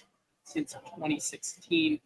since 0.43 0.73
2016. 0.73 1.99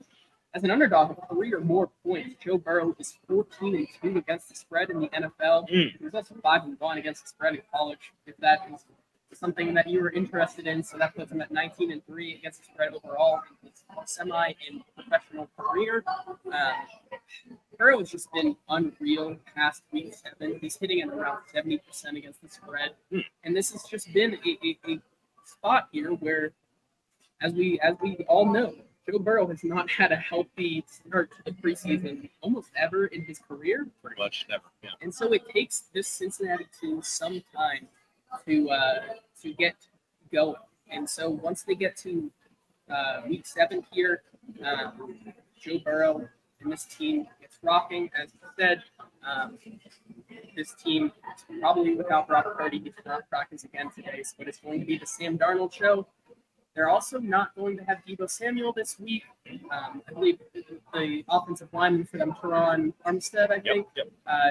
As 0.54 0.64
an 0.64 0.70
underdog 0.70 1.12
of 1.12 1.18
three 1.30 1.54
or 1.54 1.62
more 1.62 1.90
points, 2.06 2.36
Joe 2.44 2.58
Burrow 2.58 2.96
is 3.00 3.18
14 3.28 3.76
and 3.76 3.88
2 4.02 4.20
against 4.20 4.50
the 4.50 4.56
spread 4.56 4.90
in 4.90 5.00
the 5.00 5.08
NFL. 5.08 5.70
Mm. 5.70 5.98
He 5.98 6.04
was 6.04 6.14
also 6.14 6.36
5 6.44 6.64
and 6.64 6.80
1 6.80 6.98
against 6.98 7.24
the 7.24 7.30
spread 7.30 7.56
in 7.56 7.62
college, 7.74 8.12
if 8.28 8.38
that 8.38 8.60
is 8.72 8.84
something 9.34 9.74
that 9.74 9.88
you 9.88 10.02
were 10.02 10.12
interested 10.12 10.68
in. 10.68 10.84
So 10.84 10.98
that 10.98 11.16
puts 11.16 11.32
him 11.32 11.42
at 11.42 11.52
19 11.52 11.92
and 11.92 12.06
3 12.06 12.36
against 12.36 12.60
the 12.60 12.66
spread 12.74 12.94
overall 12.94 13.42
in 13.64 13.70
his 13.70 13.84
semi 14.06 14.54
and 14.70 14.84
professional 14.96 15.50
career. 15.58 16.04
Um, 16.28 16.74
Burrow 17.78 18.00
has 18.00 18.12
just 18.12 18.32
been 18.32 18.56
unreal 18.70 19.38
past 19.56 19.84
week 19.92 20.14
seven. 20.14 20.60
He's 20.60 20.76
hitting 20.76 21.02
at 21.02 21.10
around 21.10 21.40
70% 21.54 21.80
against 22.16 22.42
the 22.42 22.50
spread. 22.50 22.92
And 23.44 23.56
this 23.56 23.72
has 23.72 23.84
just 23.84 24.14
been 24.14 24.38
a, 24.46 24.68
a, 24.68 24.92
a 24.92 25.00
spot 25.46 25.88
here 25.92 26.12
where, 26.12 26.52
as 27.42 27.54
we 27.54 27.80
as 27.80 27.96
we 28.02 28.18
all 28.28 28.46
know, 28.46 28.74
Joe 29.10 29.18
Burrow 29.18 29.48
has 29.48 29.64
not 29.64 29.90
had 29.90 30.12
a 30.12 30.16
healthy 30.16 30.86
start 30.88 31.32
to 31.32 31.44
the 31.46 31.52
preseason 31.52 32.30
almost 32.42 32.70
ever 32.76 33.08
in 33.08 33.26
his 33.26 33.40
career. 33.40 33.88
Pretty 34.04 34.22
much 34.22 34.46
never. 34.48 34.66
Yeah. 34.84 34.92
And 35.02 35.14
so 35.14 35.34
it 35.34 35.50
takes 35.50 35.86
this 35.94 36.08
Cincinnati 36.08 36.68
team 36.80 37.02
some 37.02 37.44
time 37.56 37.88
to 38.46 38.70
uh, 38.70 39.00
to 39.42 39.54
get 39.54 39.76
going. 40.32 40.56
And 40.90 41.10
so 41.10 41.30
once 41.30 41.64
they 41.64 41.76
get 41.76 41.96
to 41.98 42.30
uh, 42.90 43.22
week 43.28 43.46
seven 43.46 43.84
here, 43.92 44.24
um, 44.66 45.16
Joe 45.60 45.80
Burrow 45.84 46.28
and 46.62 46.72
this 46.72 46.86
team 46.86 47.24
gets 47.40 47.56
It's 47.56 47.60
rocking, 47.64 48.10
as 48.22 48.30
you 48.34 48.48
said. 48.58 48.84
Um, 49.28 49.58
this 50.56 50.74
team 50.74 51.12
probably 51.60 51.96
without 51.96 52.28
Brock 52.28 52.46
Purdy. 52.58 52.78
He 52.80 52.84
did 52.86 53.06
not 53.06 53.28
practice 53.30 53.64
again 53.64 53.90
today, 53.96 54.24
so 54.24 54.36
it's 54.40 54.60
going 54.60 54.80
to 54.80 54.86
be 54.86 54.98
the 54.98 55.06
Sam 55.06 55.38
Darnold 55.38 55.74
show. 55.74 56.08
They're 56.76 56.90
also 56.90 57.20
not 57.20 57.54
going 57.56 57.78
to 57.78 57.84
have 57.84 57.98
Deebo 58.08 58.30
Samuel 58.30 58.72
this 58.74 58.98
week. 59.00 59.24
Um, 59.72 60.02
I 60.08 60.14
believe 60.14 60.40
the 60.94 61.24
offensive 61.28 61.68
lineman 61.74 62.06
for 62.06 62.18
them, 62.18 62.34
Teron 62.34 62.94
Armstead, 63.06 63.52
I 63.52 63.56
Yep, 63.56 63.64
think, 63.64 63.88
yep. 63.98 64.08
uh, 64.26 64.50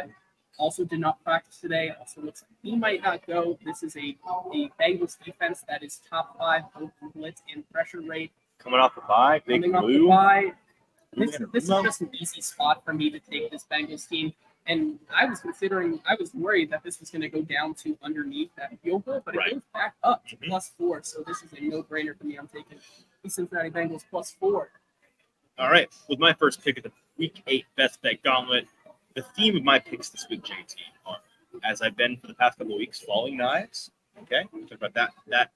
also 0.61 0.85
did 0.85 1.01
not 1.01 1.23
practice 1.25 1.57
today. 1.59 1.93
Also 1.99 2.21
looks 2.21 2.43
like 2.43 2.51
he 2.63 2.77
might 2.77 3.03
not 3.03 3.27
go. 3.27 3.59
This 3.65 3.83
is 3.83 3.97
a, 3.97 4.17
a 4.53 4.71
Bengals 4.81 5.17
defense 5.25 5.65
that 5.69 5.83
is 5.83 6.01
top 6.09 6.39
five 6.39 6.63
both 6.79 6.91
in 7.03 7.09
blitz 7.09 7.43
and 7.53 7.69
pressure 7.73 8.01
rate. 8.03 8.31
Coming 8.59 8.79
off 8.79 8.95
the 8.95 9.01
bye, 9.01 9.41
big 9.47 9.63
Coming 9.63 9.75
off 9.75 9.87
the 9.87 10.07
bye, 10.07 10.53
this, 11.17 11.39
this 11.53 11.65
is 11.65 11.71
just 11.83 12.03
an 12.03 12.11
easy 12.15 12.43
spot 12.43 12.85
for 12.85 12.93
me 12.93 13.11
to 13.11 13.19
take 13.19 13.51
this 13.51 13.65
Bengals 13.73 14.09
team. 14.09 14.33
And 14.67 14.99
I 15.13 15.25
was 15.25 15.41
considering, 15.41 16.01
I 16.07 16.15
was 16.21 16.35
worried 16.35 16.71
that 16.71 16.85
this 16.85 17.01
was 17.01 17.11
going 17.11 17.23
to 17.23 17.29
go 17.31 17.41
down 17.41 17.75
to 17.77 17.97
underneath 18.03 18.51
that 18.57 18.79
field 18.83 19.07
goal, 19.07 19.23
but 19.25 19.35
it 19.35 19.39
Right. 19.39 19.53
goes 19.55 19.63
back 19.73 19.95
up 20.05 20.27
to 20.29 20.37
Mhm. 20.37 20.49
plus 20.49 20.69
four. 20.77 21.03
So 21.03 21.25
this 21.27 21.43
is 21.43 21.53
a 21.55 21.61
no-brainer 21.63 22.17
for 22.17 22.25
me. 22.25 22.37
I'm 22.37 22.47
taking 22.47 22.79
the 23.23 23.31
Cincinnati 23.31 23.71
Bengals 23.71 24.05
plus 24.11 24.31
four. 24.31 24.71
All 25.59 25.71
right, 25.71 25.89
with 26.09 26.19
my 26.19 26.35
first 26.35 26.63
pick 26.63 26.77
of 26.77 26.85
the 26.85 26.93
week 27.17 27.43
eight 27.47 27.65
best 27.77 28.01
bet 28.03 28.23
gauntlet, 28.23 28.69
the 29.15 29.23
theme 29.23 29.57
of 29.57 29.65
my 29.65 29.79
picks 29.79 30.09
this 30.09 30.27
week, 30.31 30.43
JT, 30.43 30.77
are 31.07 31.17
as 31.65 31.83
I've 31.83 31.97
been 31.97 32.17
for 32.17 32.27
the 32.27 32.35
past 32.35 32.59
couple 32.59 32.75
of 32.75 32.79
weeks, 32.79 33.01
falling 33.01 33.37
knives. 33.37 33.91
Okay, 34.23 34.45
we 34.53 34.61
talked 34.61 34.73
about 34.73 34.95
that 34.95 35.11
that 35.29 35.51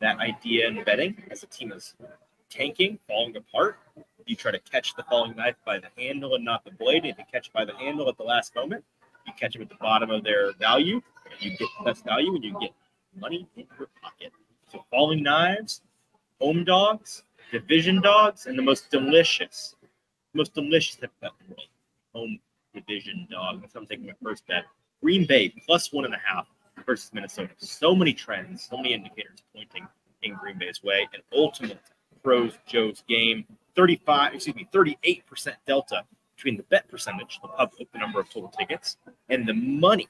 that 0.00 0.18
idea 0.18 0.68
in 0.68 0.82
betting 0.84 1.22
as 1.30 1.42
a 1.42 1.46
team 1.46 1.72
is 1.72 1.94
tanking, 2.48 2.98
falling 3.06 3.36
apart. 3.36 3.78
You 4.26 4.36
try 4.36 4.52
to 4.52 4.58
catch 4.58 4.94
the 4.94 5.02
falling 5.04 5.36
knife 5.36 5.56
by 5.64 5.78
the 5.78 5.88
handle 5.98 6.34
and 6.34 6.44
not 6.44 6.64
the 6.64 6.70
blade. 6.70 7.04
If 7.04 7.18
you 7.18 7.24
catch 7.32 7.48
it 7.48 7.52
by 7.52 7.64
the 7.64 7.74
handle 7.74 8.08
at 8.08 8.16
the 8.16 8.22
last 8.22 8.54
moment, 8.54 8.84
you 9.26 9.32
catch 9.38 9.54
them 9.54 9.62
at 9.62 9.68
the 9.68 9.76
bottom 9.76 10.10
of 10.10 10.24
their 10.24 10.52
value, 10.54 11.00
you 11.40 11.50
get 11.50 11.68
the 11.78 11.84
best 11.84 12.04
value, 12.04 12.34
and 12.34 12.44
you 12.44 12.56
get 12.60 12.72
money 13.18 13.46
in 13.56 13.66
your 13.78 13.88
pocket. 14.02 14.32
So 14.70 14.84
falling 14.90 15.22
knives, 15.22 15.82
home 16.40 16.64
dogs, 16.64 17.24
division 17.50 18.00
dogs, 18.00 18.46
and 18.46 18.56
the 18.56 18.62
most 18.62 18.90
delicious, 18.90 19.74
most 20.32 20.54
delicious 20.54 20.96
home 22.14 22.38
division 22.74 23.26
dog. 23.30 23.60
That's 23.60 23.74
how 23.74 23.80
I'm 23.80 23.86
taking 23.86 24.06
my 24.06 24.14
first 24.22 24.46
bet. 24.46 24.64
Green 25.02 25.26
Bay 25.26 25.54
plus 25.66 25.92
one 25.92 26.04
and 26.04 26.14
a 26.14 26.20
half 26.24 26.46
versus 26.86 27.10
Minnesota. 27.12 27.50
So 27.58 27.94
many 27.94 28.12
trends, 28.12 28.68
so 28.70 28.76
many 28.76 28.94
indicators 28.94 29.42
pointing 29.54 29.86
in 30.22 30.34
Green 30.34 30.58
Bay's 30.58 30.82
way. 30.82 31.08
An 31.14 31.20
ultimate 31.34 31.80
pros 32.22 32.52
Joe's 32.66 33.02
game. 33.08 33.44
35, 33.76 34.34
excuse 34.34 34.56
me, 34.56 34.68
38% 34.72 35.54
delta 35.66 36.02
between 36.34 36.56
the 36.56 36.62
bet 36.64 36.88
percentage, 36.88 37.38
the 37.42 37.48
public, 37.48 37.90
the 37.92 37.98
number 37.98 38.20
of 38.20 38.28
total 38.28 38.52
tickets, 38.58 38.96
and 39.28 39.46
the 39.46 39.54
money 39.54 40.08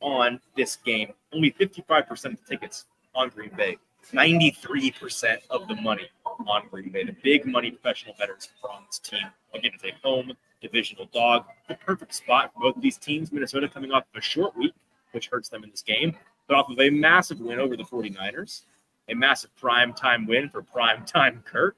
on 0.00 0.40
this 0.56 0.76
game. 0.76 1.12
Only 1.32 1.50
55% 1.52 2.10
of 2.10 2.22
the 2.22 2.36
tickets 2.48 2.86
on 3.14 3.30
Green 3.30 3.50
Bay. 3.56 3.76
93% 4.12 5.38
of 5.50 5.66
the 5.68 5.76
money 5.76 6.08
on 6.46 6.68
Green 6.70 6.90
Bay. 6.90 7.04
The 7.04 7.16
big 7.22 7.46
money 7.46 7.70
professional 7.70 8.14
are 8.20 8.70
on 8.70 8.84
this 8.86 8.98
team. 8.98 9.26
Again, 9.54 9.72
it's 9.74 9.84
a 9.84 9.92
home 10.02 10.32
divisional 10.60 11.06
dog. 11.12 11.44
The 11.68 11.74
perfect 11.74 12.14
spot 12.14 12.52
for 12.54 12.60
both 12.60 12.76
of 12.76 12.82
these 12.82 12.96
teams. 12.96 13.32
Minnesota 13.32 13.68
coming 13.68 13.92
off 13.92 14.04
of 14.14 14.18
a 14.18 14.22
short 14.22 14.56
week, 14.56 14.74
which 15.12 15.28
hurts 15.28 15.48
them 15.48 15.64
in 15.64 15.70
this 15.70 15.82
game, 15.82 16.16
but 16.48 16.56
off 16.56 16.70
of 16.70 16.78
a 16.80 16.90
massive 16.90 17.40
win 17.40 17.58
over 17.58 17.76
the 17.76 17.84
49ers, 17.84 18.62
a 19.08 19.14
massive 19.14 19.54
prime 19.56 19.92
time 19.92 20.26
win 20.26 20.48
for 20.48 20.62
prime 20.62 21.04
time 21.04 21.42
Kirk. 21.44 21.76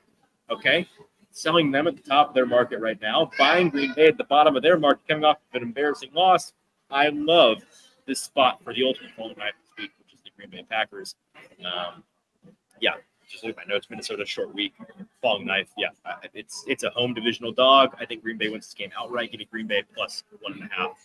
Okay. 0.50 0.88
Selling 1.30 1.70
them 1.70 1.86
at 1.86 1.96
the 1.96 2.02
top 2.02 2.28
of 2.28 2.34
their 2.34 2.46
market 2.46 2.80
right 2.80 3.00
now, 3.00 3.30
buying 3.38 3.68
Green 3.68 3.92
Bay 3.92 4.06
at 4.06 4.16
the 4.16 4.24
bottom 4.24 4.56
of 4.56 4.62
their 4.62 4.78
market, 4.78 5.06
coming 5.06 5.24
off 5.24 5.36
of 5.36 5.60
an 5.60 5.68
embarrassing 5.68 6.10
loss. 6.14 6.54
I 6.90 7.08
love 7.10 7.58
this 8.06 8.22
spot 8.22 8.60
for 8.64 8.72
the 8.72 8.84
ultimate 8.84 9.10
falling 9.16 9.36
knife 9.36 9.52
this 9.60 9.84
week, 9.84 9.90
which 9.98 10.14
is 10.14 10.20
the 10.22 10.30
Green 10.36 10.48
Bay 10.48 10.64
Packers. 10.70 11.16
Um, 11.60 12.02
yeah, 12.80 12.92
just 13.28 13.44
look 13.44 13.56
at 13.58 13.66
my 13.66 13.72
notes. 13.74 13.88
Minnesota 13.90 14.24
short 14.24 14.54
week, 14.54 14.74
falling 15.22 15.46
knife. 15.46 15.68
Yeah, 15.76 15.88
it's 16.34 16.64
it's 16.66 16.84
a 16.84 16.90
home 16.90 17.14
divisional 17.14 17.52
dog. 17.52 17.94
I 18.00 18.06
think 18.06 18.22
Green 18.22 18.38
Bay 18.38 18.48
wins 18.48 18.66
this 18.66 18.74
game 18.74 18.90
outright. 18.98 19.32
Me 19.32 19.46
Green 19.50 19.66
Bay 19.66 19.82
plus 19.94 20.22
one 20.40 20.52
and 20.54 20.62
a 20.70 20.74
half 20.74 20.98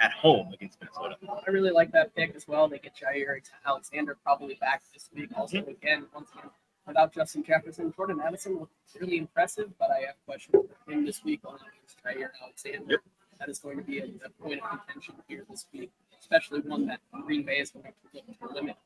at 0.00 0.12
home 0.12 0.52
against 0.52 0.80
Minnesota. 0.80 1.16
I 1.46 1.50
really 1.50 1.70
like 1.70 1.92
that 1.92 2.14
pick 2.14 2.34
as 2.34 2.46
well. 2.48 2.68
They 2.68 2.78
get 2.78 2.94
Jaire 2.96 3.40
Alexander 3.64 4.16
probably 4.24 4.54
back 4.60 4.82
this 4.92 5.08
week. 5.14 5.30
Also, 5.36 5.58
Mm-hmm. 5.58 5.70
again, 5.70 6.06
once 6.14 6.30
again, 6.36 6.50
without 6.86 7.12
Justin 7.14 7.44
Jefferson, 7.44 7.92
Jordan 7.94 8.20
Addison 8.24 8.58
looked 8.58 8.72
really 9.00 9.18
impressive, 9.18 9.70
but 9.78 9.90
I 9.90 10.00
have 10.06 10.16
questions 10.26 10.64
for 10.84 10.92
him 10.92 11.06
this 11.06 11.22
week 11.24 11.40
on 11.44 11.54
against 11.56 12.02
Jaire 12.04 12.30
Alexander. 12.42 12.84
Yep. 12.92 13.00
That 13.38 13.48
is 13.48 13.60
going 13.60 13.76
to 13.76 13.84
be 13.84 14.00
a, 14.00 14.04
a 14.26 14.30
point 14.42 14.60
of 14.62 14.68
contention 14.68 15.14
here 15.28 15.44
this 15.48 15.66
week, 15.72 15.92
especially 16.18 16.58
one 16.60 16.86
that 16.88 16.98
Green 17.24 17.44
Bay 17.44 17.58
is 17.58 17.70
going 17.70 17.84
to 17.84 17.92
look 18.12 18.38
to 18.50 18.54
limit 18.54 18.76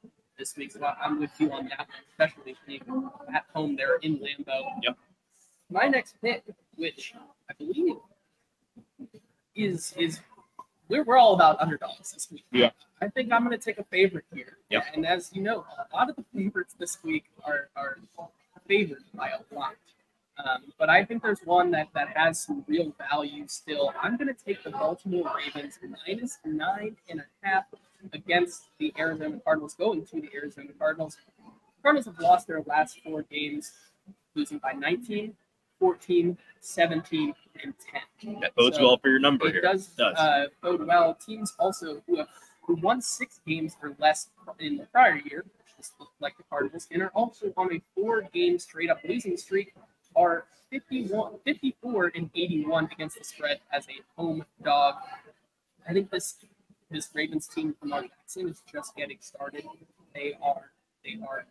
this 0.43 0.57
week. 0.57 0.73
So 0.73 0.81
I'm 1.01 1.21
with 1.21 1.31
you 1.39 1.53
on 1.53 1.69
that 1.69 1.87
especially 2.11 2.57
being 2.67 2.83
at 3.33 3.45
home 3.55 3.77
there 3.77 3.97
in 4.03 4.19
Lambeau. 4.19 4.65
Yep. 4.83 4.97
My 5.71 5.87
next 5.87 6.21
pick, 6.21 6.43
which 6.77 7.15
I 7.49 7.53
believe 7.55 7.97
is 9.55 9.95
is 9.97 10.21
we're, 10.89 11.05
we're 11.05 11.17
all 11.17 11.35
about 11.35 11.61
underdogs 11.61 12.13
this 12.13 12.29
week. 12.33 12.45
Yeah. 12.51 12.71
I 13.01 13.09
think 13.09 13.33
I'm 13.33 13.45
going 13.47 13.57
to 13.57 13.65
take 13.65 13.79
a 13.79 13.85
favorite 13.85 14.25
here. 14.35 14.59
Yep. 14.71 14.85
And 14.95 15.07
as 15.07 15.31
you 15.33 15.43
know, 15.43 15.65
a 15.79 15.97
lot 15.97 16.11
of 16.11 16.17
the 16.17 16.25
favorites 16.35 16.75
this 16.77 16.99
week 17.05 17.25
are, 17.45 17.69
are 17.77 17.99
favored 18.67 19.05
by 19.15 19.29
a 19.31 19.55
lot. 19.55 19.77
Um, 20.45 20.63
but 20.79 20.91
I 20.91 21.05
think 21.05 21.23
there's 21.23 21.41
one 21.45 21.71
that, 21.73 21.89
that 21.95 22.09
has 22.17 22.43
some 22.43 22.65
real 22.67 22.93
value 23.11 23.45
still. 23.47 23.93
I'm 24.01 24.17
going 24.17 24.29
to 24.35 24.45
take 24.45 24.63
the 24.65 24.71
Baltimore 24.71 25.31
Ravens 25.37 25.79
minus 26.07 26.39
nine 26.45 26.97
and 27.09 27.21
a 27.21 27.47
half 27.47 27.65
against 28.13 28.65
the 28.79 28.93
Arizona 28.99 29.41
Cardinals, 29.45 29.75
going 29.75 30.05
to 30.07 30.21
the 30.21 30.31
Arizona 30.35 30.71
Cardinals. 30.79 31.17
The 31.39 31.83
Cardinals 31.83 32.07
have 32.07 32.19
lost 32.19 32.47
their 32.49 32.63
last 32.67 32.99
four 33.05 33.23
games, 33.23 33.73
losing 34.35 34.59
by 34.59 34.73
19, 34.73 35.35
14, 35.79 36.39
17, 36.61 37.35
and 37.63 37.75
10. 38.21 38.41
That 38.41 38.55
bodes 38.57 38.77
So, 38.77 38.83
well 38.83 38.99
for 38.99 39.09
your 39.11 39.19
number 39.21 39.47
It 39.47 39.53
here. 39.53 39.63
does, 39.63 39.89
does. 39.89 40.17
Uh, 40.17 40.47
bode 40.63 40.87
well. 40.87 41.15
Teams 41.15 41.55
also 41.59 42.03
who 42.07 42.17
have 42.17 42.29
who 42.65 42.77
won 42.77 43.01
six 43.01 43.41
games 43.47 43.77
or 43.83 43.95
less 43.99 44.29
in 44.61 44.77
the 44.77 44.85
prior 44.87 45.17
year, 45.17 45.45
which 45.59 45.77
just 45.77 45.95
like 46.21 46.37
the 46.37 46.45
Cardinals, 46.49 46.87
and 46.93 47.03
are 47.03 47.11
also 47.15 47.53
on 47.57 47.73
a 47.75 47.83
four-game 47.97 48.57
straight-up 48.59 48.99
losing 49.09 49.37
streak, 49.37 49.75
are 50.17 50.45
51, 50.71 51.35
54 51.45 52.13
and 52.15 52.31
81 52.35 52.89
against 52.93 53.19
the 53.19 53.25
spread 53.25 53.61
as 53.73 53.87
a 53.89 54.21
home 54.21 54.45
dog. 54.65 54.95
I 55.89 55.93
think 55.93 56.11
this 56.11 56.37
this 56.91 57.09
Ravens 57.15 57.47
team 57.47 57.75
from 57.79 57.89
Mark 57.91 58.07
Jackson 58.09 58.49
is 58.49 58.63
just 58.71 58.95
getting 58.95 59.19
started. 59.21 59.65
They 60.15 60.35
are 60.43 60.71
they 61.05 61.19
are 61.29 61.47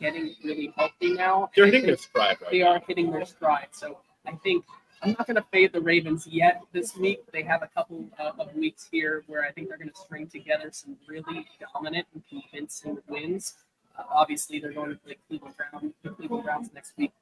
getting 0.00 0.34
really 0.44 0.72
healthy 0.76 1.14
now. 1.14 1.50
They're 1.54 1.66
hitting 1.66 1.86
their 1.86 1.96
stride 1.96 2.38
right 2.40 2.50
they 2.50 2.60
now. 2.60 2.72
are 2.72 2.82
hitting 2.86 3.10
their 3.10 3.24
stride. 3.24 3.68
So 3.72 3.98
I 4.26 4.32
think 4.32 4.64
I'm 5.02 5.10
not 5.10 5.26
going 5.26 5.36
to 5.36 5.44
fade 5.50 5.72
the 5.72 5.80
Ravens 5.80 6.26
yet 6.26 6.60
this 6.72 6.96
week. 6.96 7.20
They 7.32 7.42
have 7.42 7.62
a 7.62 7.68
couple 7.68 8.04
uh, 8.18 8.32
of 8.38 8.54
weeks 8.54 8.88
here 8.90 9.24
where 9.28 9.44
I 9.44 9.50
think 9.50 9.68
they're 9.68 9.78
going 9.78 9.90
to 9.90 9.96
string 9.96 10.26
together 10.26 10.68
some 10.72 10.96
really 11.08 11.46
dominant 11.74 12.06
and 12.12 12.22
convincing 12.28 12.98
wins. 13.08 13.54
Uh, 13.98 14.02
obviously, 14.10 14.58
they're 14.58 14.72
going 14.72 14.90
to 14.90 14.96
play 14.96 15.16
Cleveland 15.28 15.54
Browns, 15.56 15.92
the 16.02 16.10
Cleveland 16.10 16.44
Browns 16.44 16.70
next 16.74 16.96
week, 16.96 17.12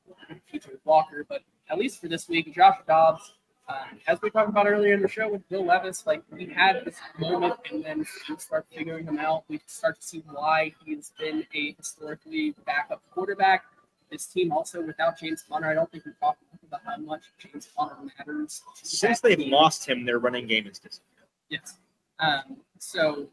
PJ 0.53 0.69
Walker. 0.85 1.25
But 1.29 1.43
at 1.71 1.79
least 1.79 2.01
for 2.01 2.09
this 2.09 2.29
week, 2.29 2.55
Josh 2.55 2.77
Dobbs, 2.87 3.35
uh, 3.69 3.85
as 4.07 4.21
we 4.23 4.31
talked 4.31 4.49
about 4.49 4.66
earlier 4.66 4.95
in 4.95 5.03
the 5.03 5.09
show 5.09 5.29
with 5.31 5.43
Will 5.51 5.66
Levis, 5.66 6.07
like 6.07 6.23
we 6.31 6.47
had 6.47 6.85
this 6.85 6.97
moment, 7.19 7.55
and 7.71 7.85
then 7.85 8.07
we 8.29 8.37
start 8.37 8.66
figuring 8.75 9.07
him 9.07 9.19
out. 9.19 9.45
We 9.49 9.61
start 9.66 10.01
to 10.01 10.07
see 10.07 10.23
why 10.31 10.75
he's 10.85 11.12
been 11.19 11.45
a 11.55 11.75
historically 11.77 12.55
backup 12.64 13.03
quarterback 13.12 13.64
this 14.11 14.27
team 14.27 14.53
also 14.53 14.83
without 14.83 15.19
James 15.19 15.45
Conner, 15.49 15.69
I 15.69 15.75
don't 15.75 15.91
think 15.91 16.05
we 16.05 16.12
talked 16.21 16.43
about 16.66 16.81
how 16.85 16.97
much 16.99 17.23
James 17.39 17.69
Conner 17.77 17.97
matters. 18.19 18.62
Since 18.75 19.21
they've 19.21 19.39
team. 19.39 19.53
lost 19.53 19.89
him, 19.89 20.05
their 20.05 20.19
running 20.19 20.47
game 20.47 20.66
is 20.66 20.79
disappeared. 20.79 21.29
Yes. 21.49 21.77
Um, 22.19 22.59
so 22.79 23.29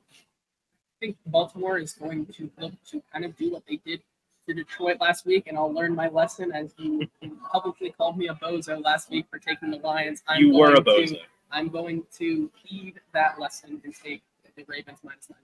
think 1.05 1.17
Baltimore 1.27 1.77
is 1.77 1.93
going 1.93 2.25
to 2.25 2.49
look 2.57 2.73
to 2.89 3.01
kind 3.11 3.25
of 3.25 3.35
do 3.37 3.51
what 3.51 3.63
they 3.67 3.79
did 3.85 4.01
to 4.47 4.53
Detroit 4.53 4.97
last 4.99 5.25
week, 5.25 5.47
and 5.47 5.57
I'll 5.57 5.73
learn 5.73 5.95
my 5.95 6.07
lesson 6.07 6.51
as 6.51 6.73
you 6.77 7.07
publicly 7.51 7.91
called 7.91 8.17
me 8.17 8.27
a 8.27 8.35
bozo 8.35 8.83
last 8.83 9.09
week 9.09 9.25
for 9.29 9.39
taking 9.39 9.71
the 9.71 9.77
Lions. 9.77 10.23
I'm 10.27 10.41
you 10.41 10.53
were 10.53 10.73
a 10.73 10.81
bozo. 10.81 11.09
To, 11.09 11.19
I'm 11.51 11.69
going 11.69 12.03
to 12.17 12.49
heed 12.63 12.99
that 13.13 13.39
lesson 13.39 13.81
and 13.83 13.93
take 13.93 14.21
the 14.55 14.63
Ravens 14.67 14.99
minus 15.03 15.29
nine. 15.29 15.39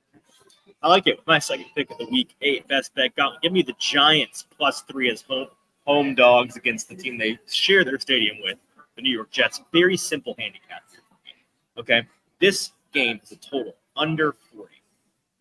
I 0.81 0.87
like 0.87 1.05
it. 1.05 1.19
My 1.27 1.37
second 1.37 1.65
pick 1.75 1.91
of 1.91 1.97
the 1.97 2.05
week 2.05 2.35
eight 2.41 2.67
best 2.67 2.93
bet. 2.95 3.15
Gauntlet. 3.15 3.41
Give 3.41 3.51
me 3.51 3.61
the 3.61 3.75
Giants 3.77 4.47
plus 4.57 4.81
three 4.81 5.11
as 5.11 5.21
home 5.21 5.47
home 5.85 6.15
dogs 6.15 6.55
against 6.55 6.89
the 6.89 6.95
team 6.95 7.17
they 7.17 7.39
share 7.47 7.83
their 7.83 7.99
stadium 7.99 8.37
with, 8.41 8.57
the 8.95 9.01
New 9.01 9.11
York 9.11 9.29
Jets. 9.31 9.61
Very 9.73 9.97
simple 9.97 10.35
handicap. 10.39 10.83
here 10.91 11.01
for 11.09 11.17
me. 11.25 11.33
Okay, 11.77 12.07
this 12.39 12.71
game 12.93 13.19
is 13.23 13.31
a 13.31 13.35
total 13.35 13.75
under 13.95 14.35
forty. 14.53 14.80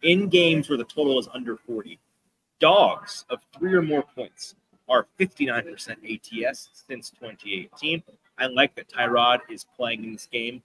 In 0.02 0.28
games 0.28 0.68
where 0.68 0.78
the 0.78 0.84
total 0.84 1.18
is 1.18 1.28
under 1.32 1.56
forty, 1.56 1.98
dogs 2.58 3.24
of 3.30 3.40
three 3.58 3.74
or 3.74 3.82
more 3.82 4.02
points 4.02 4.54
are 4.88 5.06
59% 5.18 6.44
ATS 6.44 6.68
since 6.88 7.10
2018. 7.10 8.02
I 8.38 8.46
like 8.46 8.74
that 8.74 8.88
Tyrod 8.88 9.40
is 9.48 9.64
playing 9.76 10.04
in 10.04 10.12
this 10.12 10.26
game. 10.26 10.62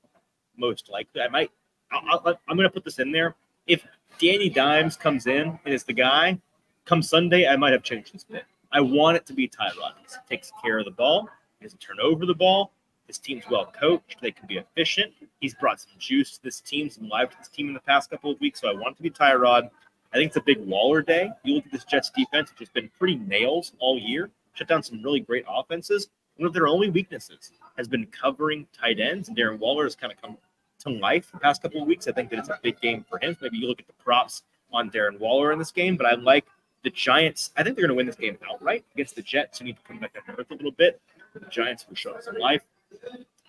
Most 0.58 0.90
likely, 0.90 1.22
I 1.22 1.28
might. 1.28 1.52
I'll, 1.92 2.24
I'm 2.48 2.58
going 2.58 2.68
to 2.68 2.74
put 2.74 2.84
this 2.84 3.00
in 3.00 3.12
there. 3.12 3.36
If 3.68 3.86
Danny 4.18 4.50
Dimes 4.50 4.98
comes 4.98 5.28
in 5.28 5.60
and 5.64 5.74
is 5.74 5.84
the 5.84 5.94
guy, 5.94 6.40
come 6.86 7.02
Sunday, 7.02 7.48
I 7.48 7.56
might 7.56 7.74
have 7.74 7.84
changed 7.84 8.14
this 8.14 8.24
bit. 8.24 8.46
I 8.72 8.82
want 8.82 9.18
it 9.18 9.26
to 9.28 9.34
be 9.34 9.48
Tyrod. 9.48 9.94
He 10.00 10.36
takes 10.36 10.52
care 10.64 10.80
of 10.80 10.86
the 10.86 10.92
ball. 10.92 11.30
He 11.60 11.66
doesn't 11.66 11.80
turn 11.80 11.98
over 12.02 12.26
the 12.26 12.34
ball. 12.34 12.72
This 13.08 13.18
team's 13.18 13.44
well 13.50 13.72
coached. 13.80 14.18
They 14.22 14.32
can 14.32 14.48
be 14.48 14.58
efficient. 14.58 15.14
He's 15.40 15.54
brought 15.54 15.80
some 15.80 15.92
juice 16.00 16.38
to 16.38 16.44
this 16.44 16.60
team, 16.60 16.90
some 16.90 17.08
life 17.08 17.30
to 17.32 17.38
this 17.38 17.50
team 17.50 17.68
in 17.68 17.74
the 17.74 17.80
past 17.80 18.10
couple 18.10 18.32
of 18.32 18.40
weeks. 18.40 18.62
So 18.62 18.70
I 18.70 18.74
want 18.74 18.94
it 18.94 18.98
to 18.98 19.04
be 19.04 19.10
Tyrod. 19.10 19.70
I 20.14 20.18
think 20.18 20.30
it's 20.30 20.38
a 20.38 20.42
big 20.42 20.60
Waller 20.66 21.02
day. 21.02 21.30
You 21.44 21.56
look 21.56 21.66
at 21.66 21.72
this 21.72 21.84
Jets 21.84 22.10
defense, 22.10 22.50
which 22.50 22.60
has 22.60 22.70
been 22.70 22.90
pretty 22.98 23.16
nails 23.16 23.74
all 23.80 24.00
year, 24.00 24.30
shut 24.54 24.68
down 24.68 24.82
some 24.82 25.04
really 25.04 25.20
great 25.20 25.46
offenses. 25.48 26.08
One 26.38 26.48
of 26.48 26.54
their 26.54 26.68
only 26.68 26.90
weaknesses 26.90 27.52
has 27.78 27.88
been 27.88 28.08
covering 28.08 28.68
tight 28.78 29.00
ends. 29.00 29.28
And 29.28 29.38
Darren 29.38 29.60
Waller 29.60 29.84
has 29.84 29.96
kind 29.96 30.12
of 30.12 30.22
come 30.22 30.38
to 30.80 30.90
life 30.90 31.32
the 31.32 31.40
past 31.40 31.62
couple 31.62 31.82
of 31.82 31.88
weeks. 31.88 32.08
I 32.08 32.12
think 32.12 32.30
that 32.30 32.40
it's 32.40 32.50
a 32.50 32.60
big 32.62 32.80
game 32.82 33.06
for 33.10 33.20
him. 33.20 33.38
Maybe 33.42 33.58
you 33.58 33.68
look 33.68 33.80
at 33.80 33.88
the 33.88 33.94
props 33.94 34.44
on 34.72 34.90
Darren 34.90 35.20
Waller 35.20 35.52
in 35.52 35.60
this 35.60 35.72
game, 35.72 35.96
but 35.96 36.06
I 36.06 36.16
like 36.16 36.46
the 36.84 36.90
Giants. 36.90 37.52
I 37.58 37.64
think 37.64 37.76
they're 37.76 37.84
going 37.84 37.96
to 37.96 37.96
win 37.96 38.06
this 38.06 38.16
game 38.16 38.38
outright 38.50 38.86
against 38.94 39.16
the 39.16 39.22
Jets, 39.22 39.60
who 39.60 39.66
need 39.66 39.78
to 39.78 39.84
come 39.84 40.00
back 40.00 40.14
to 40.14 40.20
earth 40.38 40.52
a 40.52 40.56
little 40.56 40.72
bit. 40.72 41.02
The 41.34 41.46
Giants 41.48 41.86
will 41.88 41.96
show 41.96 42.16
some 42.22 42.38
life. 42.38 42.62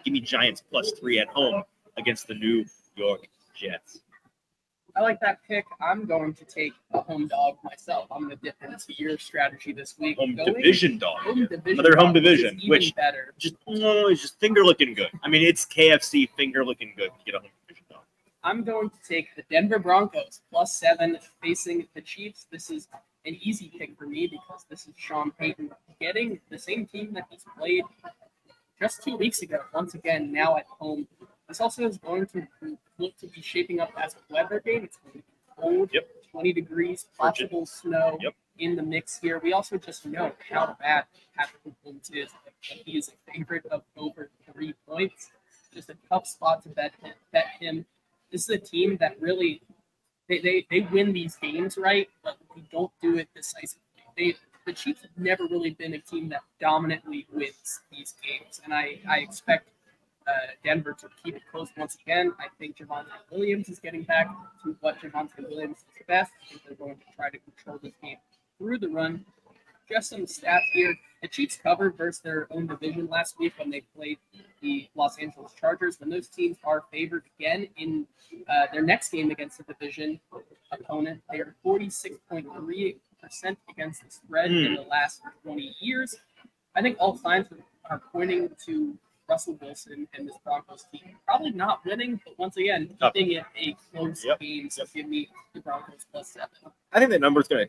Give 0.05 0.13
me 0.13 0.21
Giants 0.21 0.63
plus 0.71 0.93
three 0.93 1.19
at 1.19 1.29
home 1.29 1.63
against 1.97 2.27
the 2.29 2.35
New 2.35 2.65
York 2.95 3.29
Jets. 3.55 4.01
I 4.95 5.03
like 5.03 5.21
that 5.21 5.41
pick. 5.47 5.67
I'm 5.81 6.07
going 6.07 6.33
to 6.35 6.45
take 6.47 6.73
a 6.95 7.03
home 7.03 7.27
dog 7.29 7.57
myself. 7.63 8.07
I'm 8.11 8.23
going 8.25 8.37
to 8.37 8.43
dip 8.43 8.55
into 8.63 8.95
your 8.97 9.19
strategy 9.19 9.73
this 9.73 9.99
week. 9.99 10.17
Home 10.17 10.35
Going 10.35 10.55
division 10.55 10.97
dog. 10.97 11.19
home 11.21 11.47
division 11.47 11.79
Another 11.81 11.97
home 11.97 12.15
dog, 12.15 12.25
which 12.25 12.33
is 12.33 12.41
division, 12.45 12.69
which- 12.71 12.95
better. 12.95 13.35
Just 13.37 13.57
oh, 13.67 14.09
it's 14.09 14.23
just 14.23 14.41
finger 14.41 14.65
looking 14.65 14.95
good. 14.95 15.11
I 15.23 15.29
mean, 15.29 15.47
it's 15.47 15.67
KFC 15.67 16.31
finger 16.35 16.65
looking 16.65 16.95
good. 16.97 17.11
to 17.11 17.25
Get 17.27 17.35
a 17.35 17.41
home 17.41 17.51
division 17.67 17.85
dog. 17.91 18.01
I'm 18.43 18.65
going 18.65 18.89
to 18.89 18.97
take 19.07 19.35
the 19.37 19.43
Denver 19.51 19.79
Broncos 19.79 20.41
plus 20.51 20.79
seven 20.79 21.19
facing 21.43 21.87
the 21.95 22.01
Chiefs. 22.01 22.47
This 22.51 22.71
is 22.71 22.89
an 23.27 23.37
easy 23.43 23.71
pick 23.77 23.99
for 23.99 24.07
me 24.07 24.29
because 24.29 24.65
this 24.71 24.87
is 24.87 24.95
Sean 24.97 25.31
Payton 25.33 25.73
getting 26.01 26.41
the 26.49 26.59
same 26.59 26.87
team 26.87 27.13
that 27.13 27.27
he's 27.29 27.45
played 27.59 27.85
just 28.79 29.03
two 29.03 29.17
weeks 29.17 29.43
ago. 29.43 29.61
Once 29.75 29.95
again, 29.95 30.33
now 30.33 30.57
at 30.57 30.67
home. 30.67 31.07
This 31.49 31.61
also 31.61 31.87
is 31.87 31.99
going 31.99 32.27
to 32.27 32.47
look 32.99 33.17
to 33.19 33.27
be 33.29 33.41
shaping 33.41 33.81
up 33.81 33.93
as 34.03 34.15
a 34.15 34.35
weather 34.35 34.61
game. 34.61 34.85
It's 34.85 34.97
going 34.97 35.13
to 35.13 35.19
be 35.19 35.25
cold, 35.57 35.91
Yep. 35.93 36.09
20 36.33 36.53
degrees, 36.53 37.07
possible 37.19 37.65
snow 37.67 38.19
Yep. 38.21 38.35
in 38.59 38.77
the 38.77 38.83
mix 38.83 39.19
here. 39.21 39.39
We 39.43 39.53
also 39.53 39.79
just 39.79 40.05
know 40.07 40.33
how 40.51 40.77
bad 40.81 41.05
Patrick 41.37 41.63
Mahomes 41.65 42.13
is. 42.13 42.31
He 42.61 42.99
is 42.99 43.09
a 43.09 43.33
favorite 43.33 43.67
of 43.67 43.83
over 43.97 44.31
three 44.53 44.75
points. 44.89 45.31
Just 45.73 45.91
a 45.91 45.97
tough 46.09 46.27
spot 46.27 46.63
to 46.65 46.69
bet 46.71 46.93
him. 47.03 47.13
Bet 47.33 47.47
him. 47.61 47.87
This 48.33 48.43
is 48.43 48.51
a 48.51 48.59
team 48.59 48.97
that 48.99 49.21
really 49.21 49.63
they, 50.29 50.41
they, 50.41 50.67
they 50.71 50.81
win 50.81 51.13
these 51.13 51.37
games 51.37 51.79
right, 51.79 52.09
but 52.25 52.37
they 52.55 52.63
don't 52.73 52.91
do 53.01 53.17
it 53.19 53.29
decisively. 53.35 53.81
They 54.17 54.35
the 54.67 54.73
Chiefs 54.73 55.03
have 55.03 55.17
never 55.17 55.45
really 55.45 55.71
been 55.71 55.95
a 55.95 55.99
team 56.01 56.29
that 56.31 56.43
dominantly 56.61 57.25
wins 57.33 57.81
and 58.67 58.75
I 58.75 59.01
I 59.09 59.19
expect 59.21 59.71
uh, 60.27 60.33
Denver 60.65 60.93
to 61.01 61.09
keep 61.23 61.37
it 61.37 61.43
close 61.51 61.69
once 61.77 61.97
again. 62.03 62.33
I 62.39 62.47
think 62.59 62.77
Javonte 62.77 63.07
Williams 63.31 63.69
is 63.69 63.79
getting 63.79 64.03
back 64.03 64.29
to 64.65 64.77
what 64.81 65.01
Javonte 65.01 65.49
Williams 65.49 65.79
is 65.79 66.03
best. 66.07 66.33
I 66.43 66.49
think 66.49 66.63
they're 66.67 66.75
going 66.75 66.97
to 66.97 67.17
try 67.17 67.31
to 67.31 67.39
control 67.39 67.79
this 67.83 67.95
game 68.03 68.17
through 68.59 68.79
the 68.79 68.89
run. 68.89 69.25
Just 69.89 70.11
some 70.11 70.23
stats 70.23 70.65
here. 70.73 70.97
The 71.23 71.29
Chiefs 71.29 71.59
covered 71.63 71.97
versus 71.97 72.21
their 72.21 72.49
own 72.51 72.67
division 72.67 73.07
last 73.07 73.39
week 73.39 73.53
when 73.57 73.71
they 73.71 73.83
played 73.97 74.19
the 74.61 74.89
Los 74.97 75.17
Angeles 75.19 75.53
Chargers. 75.59 76.01
When 76.01 76.11
those 76.11 76.27
teams 76.27 76.57
are 76.65 76.85
favored 76.91 77.23
again 77.39 77.69
in 77.77 78.05
uh, 78.49 78.67
their 78.73 78.83
next 78.83 79.11
game 79.11 79.31
against 79.31 79.59
the 79.59 79.65
division 79.65 80.19
opponent, 80.73 81.23
they 81.31 81.39
are 81.39 81.55
46.3% 81.65 82.97
against 83.71 84.05
the 84.05 84.11
spread 84.11 84.51
in 84.51 84.75
the 84.75 84.83
last 84.83 85.21
20 85.45 85.77
years. 85.81 86.17
I 86.75 86.83
think 86.83 86.97
all 86.99 87.17
signs 87.17 87.47
are 87.91 88.01
pointing 88.13 88.51
to 88.67 88.97
Russell 89.29 89.59
Wilson 89.61 90.07
and 90.15 90.29
this 90.29 90.37
Broncos 90.45 90.87
team 90.93 91.17
probably 91.27 91.51
not 91.51 91.85
winning, 91.85 92.21
but 92.25 92.39
once 92.39 92.57
again, 92.57 92.97
keeping 93.13 93.33
it 93.33 93.45
a 93.57 93.77
close 93.93 94.25
Yep. 94.25 94.39
game. 94.41 94.71
So 94.71 94.83
Yep. 94.83 94.93
give 94.95 95.09
me 95.09 95.29
the 95.53 95.61
Broncos 95.61 96.07
plus 96.13 96.29
seven. 96.29 96.49
I 96.93 96.99
think 96.99 97.11
that 97.11 97.21
number's 97.21 97.49
gonna 97.49 97.67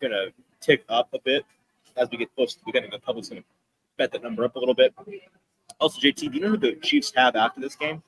gonna 0.00 0.26
tick 0.60 0.84
up 0.88 1.12
a 1.14 1.18
bit 1.20 1.44
as 1.96 2.08
we 2.10 2.18
get 2.18 2.34
close 2.34 2.54
to 2.54 2.60
the 2.60 2.66
beginning. 2.66 2.90
The 2.90 2.98
public's 2.98 3.28
gonna 3.28 3.42
bet 3.96 4.12
that 4.12 4.22
number 4.22 4.44
up 4.44 4.54
a 4.56 4.58
little 4.58 4.74
bit. 4.74 4.94
Also, 5.80 5.98
JT, 6.00 6.28
do 6.28 6.34
you 6.36 6.40
know 6.44 6.50
who 6.50 6.56
the 6.58 6.76
Chiefs 6.76 7.12
have 7.16 7.34
after 7.36 7.60
this 7.60 7.74
game? 7.74 8.02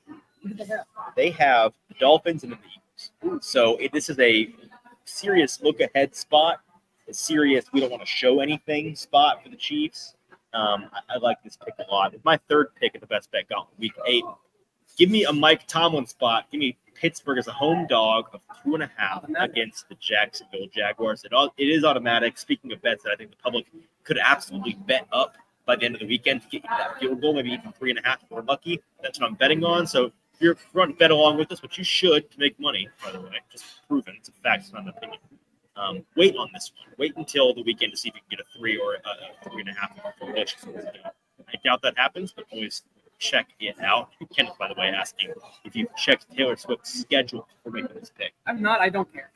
They 0.44 0.64
have? 0.66 0.84
They 1.16 1.30
have 1.30 1.72
the 1.88 1.94
Dolphins 1.94 2.42
and 2.44 2.52
then 2.52 2.58
the 2.62 3.26
Eagles. 3.26 3.46
So 3.46 3.76
it, 3.78 3.92
this 3.92 4.10
is 4.10 4.18
a 4.18 4.54
serious 5.06 5.60
look 5.62 5.80
ahead 5.80 6.14
spot. 6.14 6.60
A 7.08 7.14
serious 7.14 7.72
we 7.72 7.80
don't 7.80 7.90
want 7.90 8.02
to 8.02 8.06
show 8.06 8.40
anything 8.40 8.94
spot 8.94 9.42
for 9.42 9.48
the 9.48 9.56
Chiefs. 9.56 10.14
Um, 10.54 10.90
I, 10.92 11.14
I 11.14 11.18
like 11.18 11.42
this 11.42 11.56
pick 11.56 11.74
a 11.78 11.90
lot. 11.90 12.14
It's 12.14 12.24
my 12.24 12.38
third 12.48 12.68
pick 12.78 12.94
at 12.94 13.00
the 13.00 13.06
best 13.06 13.30
bet 13.32 13.48
gauntlet 13.48 13.78
week 13.78 13.92
eight. 14.06 14.24
Give 14.98 15.10
me 15.10 15.24
a 15.24 15.32
Mike 15.32 15.66
Tomlin 15.66 16.06
spot. 16.06 16.46
Give 16.50 16.60
me 16.60 16.76
Pittsburgh 16.94 17.38
as 17.38 17.48
a 17.48 17.52
home 17.52 17.86
dog 17.86 18.26
of 18.32 18.40
two 18.62 18.74
and 18.74 18.82
a 18.82 18.90
half 18.96 19.24
against 19.38 19.88
the 19.88 19.94
Jacksonville 19.96 20.66
Jaguars. 20.74 21.24
It 21.24 21.32
all 21.32 21.52
it 21.56 21.64
is 21.64 21.84
automatic. 21.84 22.36
Speaking 22.38 22.72
of 22.72 22.82
bets 22.82 23.02
that 23.04 23.10
I 23.10 23.16
think 23.16 23.30
the 23.30 23.36
public 23.36 23.66
could 24.04 24.18
absolutely 24.18 24.74
bet 24.86 25.06
up 25.12 25.36
by 25.64 25.76
the 25.76 25.84
end 25.84 25.94
of 25.94 26.00
the 26.00 26.06
weekend 26.06 26.42
to 26.42 26.48
get 26.48 26.62
you 26.64 26.68
that 26.76 26.98
field 26.98 27.20
goal, 27.20 27.34
maybe 27.34 27.50
even 27.50 27.72
three 27.72 27.90
and 27.90 27.98
a 27.98 28.02
half 28.02 28.22
if 28.22 28.30
we're 28.30 28.42
lucky. 28.42 28.82
That's 29.02 29.20
what 29.20 29.28
I'm 29.28 29.34
betting 29.34 29.64
on. 29.64 29.86
So 29.86 30.06
if 30.06 30.40
you're 30.40 30.56
running 30.74 30.96
bet 30.96 31.10
along 31.10 31.38
with 31.38 31.50
us, 31.52 31.62
which 31.62 31.78
you 31.78 31.84
should 31.84 32.30
to 32.30 32.38
make 32.38 32.58
money, 32.58 32.88
by 33.04 33.12
the 33.12 33.20
way, 33.20 33.40
just 33.50 33.64
proven. 33.88 34.14
It's 34.18 34.28
a 34.28 34.32
fact, 34.32 34.64
it's 34.64 34.72
not 34.72 34.82
an 34.82 34.88
opinion. 34.88 35.20
Um, 35.76 36.04
wait 36.16 36.36
on 36.36 36.50
this 36.52 36.72
one. 36.78 36.94
Wait 36.98 37.14
until 37.16 37.54
the 37.54 37.62
weekend 37.62 37.92
to 37.92 37.98
see 37.98 38.08
if 38.08 38.14
you 38.14 38.20
can 38.28 38.38
get 38.38 38.40
a 38.40 38.58
three 38.58 38.76
or 38.76 38.94
a, 38.94 38.98
a 38.98 39.50
three 39.50 39.60
and 39.60 39.70
a 39.70 39.74
half. 39.74 39.98
I 41.48 41.56
doubt 41.64 41.82
that 41.82 41.96
happens, 41.96 42.32
but 42.32 42.44
always 42.52 42.82
check 43.18 43.48
it 43.60 43.76
out. 43.80 44.10
Kenneth, 44.34 44.58
by 44.58 44.68
the 44.68 44.74
way, 44.78 44.88
asking 44.88 45.32
if 45.64 45.76
you've 45.76 45.94
checked 45.96 46.26
Taylor 46.36 46.56
Swift's 46.56 47.00
schedule 47.00 47.48
for 47.62 47.70
making 47.70 47.96
this 47.98 48.12
pick. 48.16 48.32
I'm 48.46 48.60
not. 48.60 48.80
I 48.80 48.88
don't 48.88 49.10
care. 49.12 49.30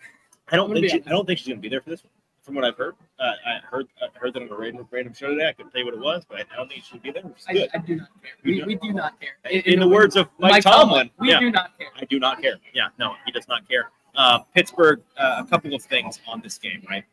I 0.51 0.57
don't 0.57 0.73
think 0.73 0.91
she, 0.91 1.03
I 1.07 1.11
don't 1.11 1.27
think 1.27 1.39
she's 1.39 1.49
gonna 1.49 1.61
be 1.61 1.69
there 1.69 1.81
for 1.81 1.91
this 1.91 2.05
one. 2.05 2.11
From 2.43 2.55
what 2.55 2.65
I've 2.65 2.77
heard, 2.77 2.95
uh, 3.19 3.33
I 3.45 3.59
heard 3.69 3.89
I 4.01 4.07
heard 4.17 4.35
that 4.35 4.43
on 4.43 4.49
a 4.49 4.57
random, 4.57 4.87
random 4.93 5.13
show 5.15 5.31
today. 5.31 5.49
I 5.49 5.53
couldn't 5.53 5.73
tell 5.73 5.81
you 5.81 5.87
what 5.87 5.95
it 5.95 6.01
was, 6.01 6.25
but 6.29 6.39
I 6.39 6.57
don't 6.57 6.69
think 6.69 6.85
she'll 6.85 7.01
be 7.01 7.11
there. 7.11 7.25
I. 7.49 7.69
I 7.75 7.79
do 7.79 7.97
not 7.97 8.09
care. 8.23 8.33
We, 8.45 8.63
we 8.63 8.75
do 8.77 8.93
not 8.93 9.21
care. 9.21 9.37
In, 9.51 9.73
in 9.73 9.81
the 9.81 9.89
words 9.89 10.15
of 10.15 10.29
Mike, 10.39 10.63
Tomlin, 10.63 11.11
we 11.19 11.31
yeah, 11.31 11.41
do 11.41 11.51
not 11.51 11.77
care. 11.77 11.89
I 12.01 12.05
do 12.05 12.21
not 12.21 12.41
care. 12.41 12.55
Yeah, 12.73 12.89
no, 13.01 13.15
he 13.25 13.33
does 13.33 13.49
not 13.49 13.69
care. 13.69 13.91
Uh, 14.17 14.41
Pittsburgh, 14.55 15.03
uh, 15.19 15.43
a 15.45 15.47
couple 15.49 15.75
of 15.75 15.83
things 15.83 16.21
on 16.27 16.41
this 16.41 16.59
game, 16.59 16.83
right? 16.89 17.05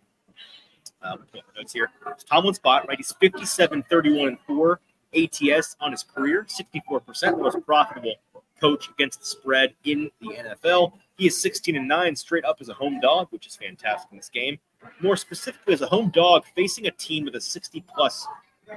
Um, 1.01 1.19
notes 1.57 1.73
here. 1.73 1.89
It's 2.07 2.23
Tomlin's 2.23 2.55
spot, 2.57 2.87
right? 2.87 2.97
He's 2.97 3.11
57, 3.19 3.83
31, 3.89 4.27
and 4.29 4.39
4 4.47 4.79
ATS 5.15 5.75
on 5.81 5.91
his 5.91 6.03
career, 6.03 6.47
64%, 6.49 7.19
the 7.19 7.37
most 7.37 7.65
profitable 7.65 8.15
coach 8.59 8.89
against 8.89 9.19
the 9.19 9.25
spread 9.25 9.73
in 9.83 10.09
the 10.21 10.29
NFL. 10.29 10.93
He 11.17 11.27
is 11.27 11.39
16 11.41 11.75
and 11.75 11.87
9 11.87 12.15
straight 12.15 12.45
up 12.45 12.57
as 12.61 12.69
a 12.69 12.73
home 12.73 12.99
dog, 13.01 13.27
which 13.31 13.45
is 13.45 13.55
fantastic 13.55 14.09
in 14.11 14.17
this 14.17 14.29
game. 14.29 14.57
More 15.01 15.17
specifically, 15.17 15.73
as 15.73 15.81
a 15.81 15.87
home 15.87 16.09
dog 16.09 16.45
facing 16.55 16.87
a 16.87 16.91
team 16.91 17.25
with 17.25 17.35
a 17.35 17.41
60 17.41 17.83
plus 17.93 18.27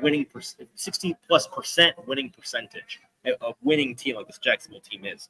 winning 0.03 0.25
per, 0.25 0.41
60 0.75 1.17
plus 1.27 1.47
percent 1.47 1.95
winning 2.07 2.31
percentage. 2.31 3.01
A 3.25 3.53
winning 3.63 3.95
team 3.97 4.17
like 4.17 4.27
this 4.27 4.39
Jacksonville 4.39 4.81
team 4.81 5.05
is. 5.05 5.29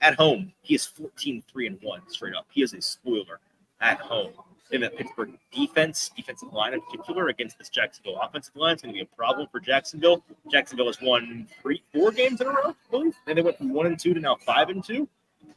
At 0.00 0.14
home, 0.14 0.52
he 0.62 0.74
is 0.74 0.84
14 0.86 1.42
3 1.50 1.66
and 1.66 1.78
1 1.82 2.00
straight 2.08 2.34
up. 2.34 2.46
He 2.50 2.62
is 2.62 2.74
a 2.74 2.80
spoiler 2.80 3.40
at 3.80 3.98
home. 3.98 4.32
In 4.70 4.80
the 4.80 4.90
Pittsburgh 4.90 5.38
defense, 5.52 6.10
defensive 6.16 6.52
line 6.52 6.72
in 6.72 6.80
particular, 6.80 7.28
against 7.28 7.58
this 7.58 7.68
Jacksonville 7.68 8.18
offensive 8.20 8.56
line, 8.56 8.74
is 8.74 8.82
going 8.82 8.94
to 8.94 8.98
be 8.98 9.02
a 9.02 9.16
problem 9.16 9.46
for 9.52 9.60
Jacksonville. 9.60 10.24
Jacksonville 10.50 10.86
has 10.86 10.98
won 11.00 11.46
three, 11.60 11.82
four 11.92 12.10
games 12.10 12.40
in 12.40 12.46
a 12.46 12.50
row, 12.50 12.70
I 12.70 12.74
believe, 12.90 13.14
and 13.26 13.38
they 13.38 13.42
went 13.42 13.58
from 13.58 13.72
one 13.72 13.86
and 13.86 13.98
two 13.98 14.14
to 14.14 14.20
now 14.20 14.36
five 14.36 14.70
and 14.70 14.82
two. 14.82 15.06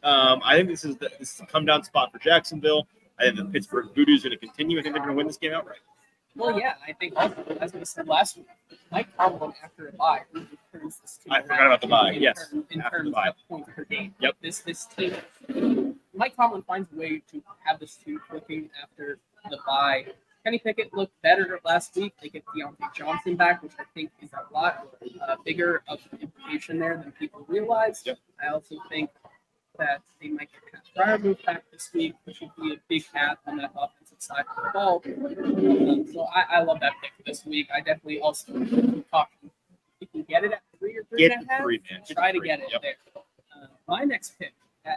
Um, 0.04 0.42
I 0.44 0.56
think 0.58 0.68
this 0.70 0.86
is 0.86 0.98
the, 0.98 1.10
this 1.20 1.34
is 1.34 1.40
a 1.40 1.46
come 1.46 1.66
down 1.66 1.84
spot 1.84 2.12
for 2.12 2.20
Jacksonville. 2.20 2.88
I 3.18 3.24
think 3.24 3.38
the 3.38 3.46
Pittsburgh 3.46 3.88
Voodoo 3.96 4.14
is 4.14 4.24
going 4.24 4.32
to 4.32 4.38
continue. 4.38 4.78
I 4.78 4.84
think 4.84 4.94
they're 4.94 5.04
going 5.04 5.16
to 5.16 5.18
win 5.18 5.28
this 5.28 5.38
game 5.38 5.54
outright. 5.54 5.80
Well, 6.38 6.60
yeah, 6.60 6.74
I 6.88 6.94
think 6.94 7.14
also, 7.16 7.58
as 7.60 7.74
we 7.74 7.84
said 7.84 8.08
last 8.08 8.38
week, 8.38 8.48
Mike 8.92 9.08
Tomlin 9.18 9.54
after 9.64 9.88
a 9.88 9.92
bye 9.94 10.22
really 10.32 10.48
turns 10.72 11.00
this 11.00 11.18
team 11.18 11.34
I 11.34 11.42
forgot 11.42 11.66
about 11.66 11.82
the 11.82 11.88
bye. 11.88 12.12
In, 12.12 12.22
yes, 12.22 12.50
term- 12.50 12.66
in 12.70 12.82
after 12.82 13.04
the 13.04 13.12
terms 13.12 13.16
of 13.28 13.48
points 13.50 13.70
per 13.76 13.84
game. 13.86 14.14
Yep. 14.20 14.36
This 14.42 14.60
this 14.60 14.86
team, 14.86 15.96
Mike 16.14 16.36
Tomlin 16.36 16.62
finds 16.62 16.92
a 16.94 16.96
way 16.96 17.22
to 17.32 17.42
have 17.66 17.80
this 17.80 17.96
team 17.96 18.22
clicking 18.30 18.70
after 18.82 19.18
the 19.50 19.58
bye. 19.66 20.06
Kenny 20.44 20.60
Pickett 20.60 20.94
looked 20.94 21.20
better 21.22 21.60
last 21.66 21.96
week. 21.96 22.14
They 22.22 22.30
get 22.30 22.46
Diontae 22.46 22.94
Johnson 22.96 23.36
back, 23.36 23.62
which 23.64 23.74
I 23.80 23.84
think 23.94 24.12
is 24.22 24.30
a 24.34 24.54
lot 24.54 24.88
uh, 25.28 25.36
bigger 25.44 25.84
of 25.90 26.00
an 26.12 26.20
implication 26.22 26.80
there 26.80 26.96
than 26.98 27.12
people 27.14 27.44
realize. 27.48 28.04
Yep. 28.06 28.20
I 28.42 28.54
also 28.54 28.76
think 28.90 29.10
that 29.78 30.02
they 30.22 30.30
might 30.30 30.50
get 30.52 30.62
Pat 30.96 31.22
Freiermuth 31.22 31.46
back 31.46 31.64
this 31.72 31.90
week, 31.94 32.16
which 32.24 32.42
would 32.42 32.52
be 32.62 32.74
a 32.74 32.78
big 32.88 33.04
add 33.14 33.38
on 33.46 33.58
that 33.58 33.74
offensive 34.18 34.22
side 34.22 34.46
of 34.58 34.64
the 34.64 34.70
ball. 34.74 35.04
Um, 35.98 36.08
so 36.12 36.22
I, 36.34 36.60
I 36.60 36.64
love 36.64 36.80
that 36.82 36.94
pick 37.02 37.12
this 37.26 37.46
week. 37.46 37.68
I 37.74 37.80
definitely 37.80 38.20
also 38.20 38.54
talking. 39.12 39.50
You 40.00 40.08
can 40.08 40.24
get 40.24 40.44
it 40.44 40.52
at 40.54 40.62
three 40.80 40.98
or 40.98 41.04
Get 41.18 41.32
and 41.32 41.48
a 41.48 41.52
half. 41.52 41.62
three, 41.64 41.82
man. 41.90 42.02
Try 42.10 42.32
to 42.32 42.40
get 42.40 42.60
it 42.60 42.68
Yep. 42.72 42.82
there. 42.82 42.96
Uh, 43.16 43.68
my 43.88 44.04
next 44.04 44.38
pick, 44.40 44.54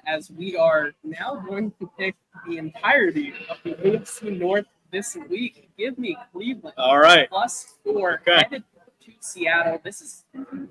as 0.06 0.30
we 0.30 0.56
are 0.56 0.92
now 1.02 1.36
going 1.36 1.72
to 1.80 1.90
pick 1.98 2.14
the 2.46 2.58
entirety 2.58 3.32
of 3.48 3.58
the 3.64 3.74
AFC 3.74 4.38
North 4.38 4.66
this 4.92 5.16
week, 5.28 5.70
give 5.78 5.98
me 5.98 6.16
Cleveland 6.32 6.74
All 6.76 6.98
right. 6.98 7.28
plus 7.30 7.74
four 7.84 8.20
Okay. 8.20 8.36
headed 8.42 8.64
to 9.04 9.12
Seattle. 9.20 9.80
This 9.82 10.02
is, 10.02 10.24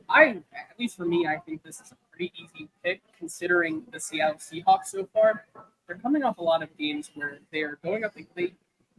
I 0.07 0.41
at 0.53 0.77
least 0.77 0.95
for 0.97 1.05
me, 1.05 1.25
I 1.25 1.37
think 1.37 1.63
this 1.63 1.81
is 1.81 1.91
a 1.91 1.95
pretty 2.11 2.31
easy 2.37 2.69
pick 2.83 3.01
considering 3.17 3.83
the 3.91 3.99
Seattle 3.99 4.35
Seahawks 4.37 4.85
so 4.87 5.07
far. 5.13 5.45
They're 5.89 5.97
coming 5.97 6.21
off 6.21 6.37
a 6.37 6.43
lot 6.43 6.61
of 6.61 6.69
games 6.77 7.09
where 7.15 7.39
they're 7.51 7.79
going 7.83 8.03
up 8.05 8.13
they 8.35 8.53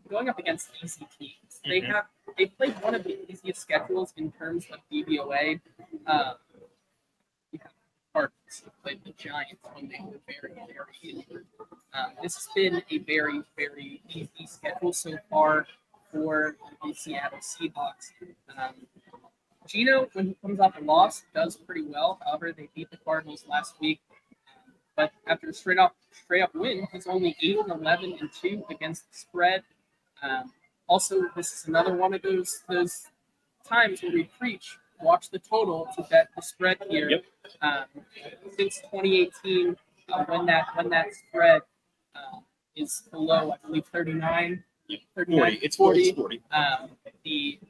going 0.09 0.29
up 0.29 0.41
against 0.41 0.71
easy 0.83 1.07
teams. 1.17 1.61
They 1.65 1.81
Mhm. 1.81 1.87
have 1.87 2.09
they 2.37 2.47
played 2.47 2.75
one 2.83 2.97
of 2.97 3.05
the 3.05 3.31
easiest 3.31 3.61
schedules 3.61 4.13
in 4.17 4.33
terms 4.33 4.67
of 4.73 4.81
DVOA. 4.91 5.61
Um, 6.05 6.35
you 7.53 7.61
have 7.63 7.73
Cardinals 8.13 8.63
who 8.65 8.71
played 8.83 9.05
the 9.05 9.13
Giants 9.13 9.63
when 9.73 9.89
they 9.89 10.01
were 10.01 10.19
very, 10.27 10.53
very 10.53 10.97
injured. 11.01 11.47
Um, 11.93 12.17
this 12.21 12.35
has 12.35 12.49
been 12.57 12.83
a 12.91 12.99
very, 12.99 13.45
very 13.57 14.03
easy 14.09 14.47
schedule 14.49 14.93
so 14.93 15.17
far 15.31 15.69
for 16.11 16.57
the 16.83 16.93
Seattle 16.93 17.39
Seahawks. 17.39 18.11
Um, 18.57 18.89
Geno, 19.65 20.07
when 20.15 20.27
he 20.29 20.35
comes 20.43 20.59
off 20.59 20.77
a 20.77 20.81
loss, 20.81 21.23
does 21.35 21.57
pretty 21.57 21.83
well. 21.83 22.19
However, 22.27 22.51
they 22.51 22.69
beat 22.75 22.91
the 22.91 22.97
Cardinals 22.97 23.47
last 23.47 23.79
week. 23.81 24.01
But 24.97 25.13
after 25.27 25.49
a 25.49 25.53
straight 25.53 25.79
up 25.79 25.97
straight 26.13 26.43
up 26.43 26.55
win, 26.55 26.87
he's 26.93 27.07
only 27.07 27.37
eight 27.43 27.59
and 27.59 27.71
eleven 27.71 28.17
and 28.21 28.31
two 28.33 28.65
against 28.71 29.11
the 29.11 29.17
spread. 29.17 29.63
Um, 30.23 30.53
also, 30.89 31.23
this 31.37 31.53
is 31.53 31.67
another 31.67 31.95
one 31.95 32.13
of 32.15 32.23
those 32.23 32.63
those 32.69 33.07
times 33.67 34.03
where 34.03 34.13
we 34.13 34.25
preach 34.39 34.77
watch 35.03 35.31
the 35.31 35.39
total 35.39 35.89
to 35.97 36.03
bet 36.11 36.29
the 36.37 36.43
spread 36.43 36.77
here. 36.89 37.09
Yep. 37.11 37.25
Um, 37.63 37.85
since 38.57 38.77
2018, 38.91 39.77
uh, 40.13 40.25
when 40.27 40.47
that 40.47 40.67
when 40.75 40.91
that 40.91 41.07
spread 41.15 41.63
uh, 42.15 42.39
is 42.77 43.03
below, 43.11 43.53
I 43.53 43.67
believe 43.67 43.87
39, 43.87 44.63
Yep. 44.89 45.01
39 45.15 45.41
40. 45.41 45.57
It's 45.63 45.77
40. 45.77 46.01
It's 46.01 46.17
40. 46.19 46.43
um, 46.53 46.91
the 47.25 47.59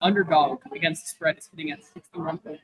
underdog 0.00 0.60
against 0.74 1.04
the 1.04 1.08
spread 1.08 1.38
is 1.38 1.48
hitting 1.54 1.70
at 1.72 1.80
61.1%. 1.80 2.58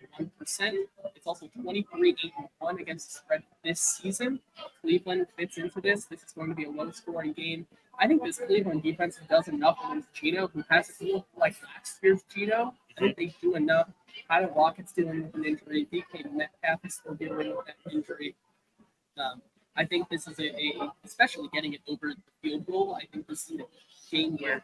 It's 1.14 1.26
also 1.26 1.48
23 1.62 2.16
8 2.24 2.32
1 2.58 2.78
against 2.80 3.08
the 3.08 3.18
spread 3.18 3.42
this 3.64 3.80
season. 3.80 4.40
Cleveland 4.80 5.26
fits 5.36 5.58
into 5.58 5.80
this. 5.80 6.04
This 6.04 6.22
is 6.22 6.32
going 6.32 6.48
to 6.48 6.54
be 6.54 6.64
a 6.64 6.70
low 6.70 6.90
scoring 6.90 7.32
game. 7.32 7.66
I 7.98 8.06
think 8.06 8.22
this 8.22 8.38
Cleveland 8.38 8.82
defense 8.82 9.18
does 9.28 9.48
enough 9.48 9.78
against 9.84 10.12
Geno, 10.12 10.48
who 10.48 10.62
hasn't 10.68 11.00
looked 11.00 11.36
like 11.36 11.56
last 11.62 11.98
year's 12.02 12.22
Geno. 12.34 12.74
I 12.96 13.00
think 13.00 13.16
they 13.16 13.34
do 13.40 13.54
enough. 13.54 13.88
Tyler 14.28 14.50
Lockett's 14.54 14.92
dealing 14.92 15.24
with 15.24 15.34
an 15.34 15.44
injury. 15.44 15.86
DK 15.92 16.32
Metcalf 16.32 16.80
is 16.84 16.94
still 16.94 17.14
dealing 17.14 17.54
with 17.56 17.66
that 17.66 17.92
injury. 17.92 18.34
Um, 19.18 19.42
I 19.76 19.84
think 19.84 20.08
this 20.08 20.26
is 20.26 20.38
a, 20.38 20.44
a, 20.44 20.92
especially 21.04 21.48
getting 21.52 21.74
it 21.74 21.80
over 21.86 22.08
the 22.08 22.22
field 22.42 22.66
goal. 22.66 22.96
I 23.00 23.06
think 23.12 23.26
this 23.26 23.50
is 23.50 23.60
a 23.60 24.14
game 24.14 24.38
where 24.40 24.62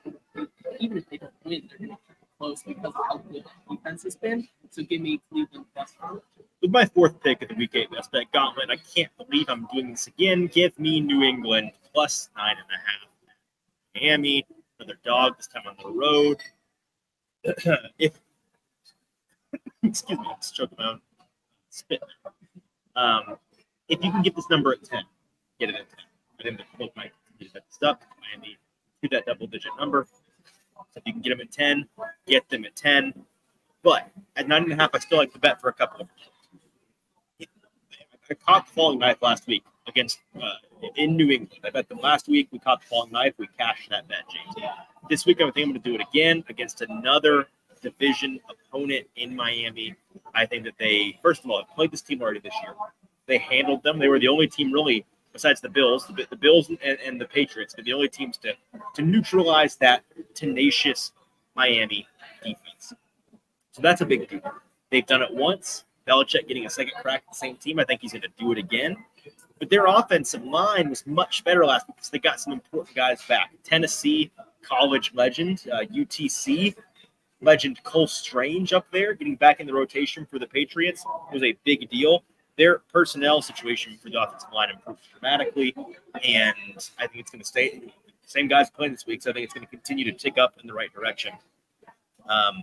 even 0.81 0.99
if 0.99 1.09
they 1.11 1.19
don't 1.19 1.33
win, 1.45 1.69
they're 1.69 1.87
going 1.87 1.91
to 1.91 2.22
close 2.43 2.65
because 2.65 2.85
of 2.85 2.95
how 2.95 3.19
good 3.19 3.45
that 3.45 3.71
defense 3.71 4.03
has 4.03 4.17
been. 4.17 4.49
So 4.71 4.83
give 4.83 5.01
me 5.01 5.21
Cleveland 5.31 5.67
plus 5.75 5.95
four. 6.01 6.23
With 6.61 6.73
my 6.73 6.87
fourth 6.87 7.23
pick 7.23 7.41
of 7.43 7.49
the 7.49 7.55
week 7.55 7.71
eight 7.75 7.89
bet 8.13 8.33
gauntlet, 8.33 8.69
I 8.69 8.77
can't 8.77 9.13
believe 9.17 9.47
I'm 9.49 9.69
doing 9.73 9.93
this 9.93 10.09
again. 10.09 10.49
Give 10.49 10.77
me 10.77 10.99
New 11.01 11.23
England 11.23 11.71
plus 11.95 12.31
nine 12.37 12.57
and 12.57 12.67
a 12.67 12.81
half. 12.85 13.09
Miami, 13.95 14.45
another 14.81 14.99
dog, 15.05 15.37
this 15.37 15.47
time 15.47 15.63
on 15.69 15.77
the 15.81 15.97
road. 15.97 16.41
if 17.99 18.19
excuse 19.85 20.19
me, 20.19 20.27
I'm 20.29 20.37
just 20.41 20.57
choking 20.57 20.79
my 20.79 20.97
spit. 21.71 22.03
Um, 22.97 23.37
if 23.89 24.03
you 24.03 24.11
can 24.11 24.23
get 24.23 24.35
this 24.35 24.51
number 24.51 24.73
at 24.73 24.83
10, 24.83 25.05
get 25.61 25.69
it 25.69 25.77
at 25.77 25.87
10. 26.45 26.59
I 26.59 26.77
book 26.77 26.91
might 26.97 27.13
get 27.39 27.53
that 27.53 27.65
stuck. 27.69 28.03
Miami 28.21 28.57
to 29.03 29.09
that 29.11 29.27
double 29.27 29.47
digit 29.47 29.71
number. 29.79 30.09
So 30.93 30.99
if 30.99 31.03
you 31.07 31.13
can 31.13 31.23
get 31.23 31.31
them 31.31 31.41
at 31.41 31.51
10, 31.51 31.89
get 32.27 32.49
them 32.49 32.65
at 32.65 32.77
10. 32.77 33.15
But 33.83 34.11
at 34.37 34.47
nine 34.47 34.65
and 34.65 34.73
a 34.73 34.77
half, 34.77 34.91
I 34.95 34.99
still 34.99 35.19
like 35.19 35.33
to 35.33 35.39
bet 35.39 35.61
for 35.61 35.69
a 35.69 35.73
couple 35.73 36.03
of 36.03 36.09
I 38.31 38.35
caught 38.35 38.67
the 38.67 38.73
falling 38.73 38.99
knife 38.99 39.19
last 39.21 39.47
week 39.47 39.63
against 39.87 40.21
uh, 40.41 40.55
in 40.97 41.17
New 41.17 41.31
England. 41.31 41.61
I 41.65 41.71
bet 41.71 41.89
them 41.89 41.99
last 42.01 42.29
week. 42.29 42.49
We 42.51 42.59
caught 42.59 42.81
the 42.81 42.87
falling 42.87 43.13
knife. 43.13 43.35
We 43.37 43.47
cashed 43.59 43.91
that 43.91 44.09
bet, 44.09 44.23
James. 44.33 44.67
This 45.11 45.27
week, 45.27 45.41
I 45.43 45.45
think 45.51 45.67
I'm 45.67 45.73
going 45.73 45.83
to 45.83 45.91
do 45.91 45.95
it 45.97 46.01
again 46.01 46.43
against 46.49 46.81
another 46.81 47.47
division 47.83 48.41
opponent 48.49 49.07
in 49.17 49.37
Miami. 49.37 49.95
I 50.35 50.47
think 50.47 50.65
that 50.65 50.75
they, 50.79 51.19
first 51.21 51.45
of 51.45 51.51
all, 51.51 51.59
have 51.59 51.75
played 51.75 51.91
this 51.91 52.01
team 52.01 52.23
already 52.23 52.41
this 52.41 52.55
year. 52.63 52.75
They 53.27 53.39
handled 53.39 53.83
them. 53.83 53.99
They 53.99 54.09
were 54.09 54.19
the 54.19 54.29
only 54.29 54.47
team 54.47 54.73
really, 54.73 55.05
besides 55.33 55.61
the 55.61 55.69
Bills, 55.69 56.07
the, 56.07 56.27
the 56.29 56.37
Bills 56.37 56.69
and, 56.69 56.79
and 56.83 57.21
the 57.21 57.27
Patriots, 57.27 57.75
they're 57.75 57.85
the 57.85 57.93
only 57.93 58.09
teams 58.09 58.37
to 58.39 58.55
to 58.95 59.03
neutralize 59.03 59.77
that 59.77 60.05
tenacious 60.35 61.13
Miami 61.55 62.07
defense. 62.43 62.93
So 63.73 63.83
that's 63.83 64.01
a 64.01 64.07
big 64.07 64.29
deal. 64.29 64.43
They've 64.91 65.07
done 65.07 65.23
it 65.23 65.33
once. 65.33 65.85
Belichick 66.07 66.49
getting 66.49 66.67
a 66.67 66.71
second 66.71 66.95
crack 67.01 67.23
at 67.27 67.33
the 67.33 67.37
same 67.37 67.57
team. 67.57 67.79
I 67.79 67.85
think 67.85 68.01
he's 68.01 68.13
going 68.13 68.23
to 68.23 68.29
do 68.39 68.53
it 68.53 68.59
again. 68.59 68.97
But 69.59 69.71
their 69.71 69.87
offensive 69.87 70.45
line 70.45 70.91
was 70.91 71.07
much 71.07 71.45
better 71.45 71.65
last 71.65 71.87
because 71.87 72.11
they 72.11 72.19
got 72.19 72.41
some 72.41 72.53
important 72.53 72.97
guys 72.97 73.23
back. 73.27 73.53
Tennessee 73.63 74.33
college 74.63 75.13
legend, 75.15 75.65
uh, 75.73 75.81
UTC 75.83 76.75
legend 77.41 77.83
Cole 77.85 78.07
Strange 78.07 78.73
up 78.73 78.87
there, 78.91 79.15
getting 79.15 79.37
back 79.37 79.61
in 79.61 79.67
the 79.67 79.73
rotation 79.73 80.27
for 80.27 80.39
the 80.39 80.47
Patriots 80.47 81.05
was 81.33 81.43
a 81.43 81.57
big 81.65 81.89
deal. 81.91 82.25
Their 82.59 82.81
personnel 82.93 83.41
situation 83.41 83.99
for 84.03 84.11
the 84.11 84.23
offensive 84.23 84.51
line 84.53 84.71
improved 84.71 85.01
dramatically, 85.11 85.75
and 86.23 86.89
I 86.99 87.07
think 87.07 87.21
it's 87.21 87.31
going 87.31 87.41
to 87.41 87.47
stay. 87.47 87.93
Same 88.27 88.47
guys 88.47 88.71
playing 88.71 88.93
this 88.93 89.07
week, 89.07 89.23
so 89.23 89.31
I 89.31 89.33
think 89.33 89.45
it's 89.45 89.55
going 89.55 89.67
to 89.67 89.71
continue 89.71 90.05
to 90.05 90.13
tick 90.13 90.39
up 90.39 90.55
in 90.61 90.67
the 90.67 90.75
right 90.75 90.93
direction. 90.93 91.33
Um, 92.29 92.63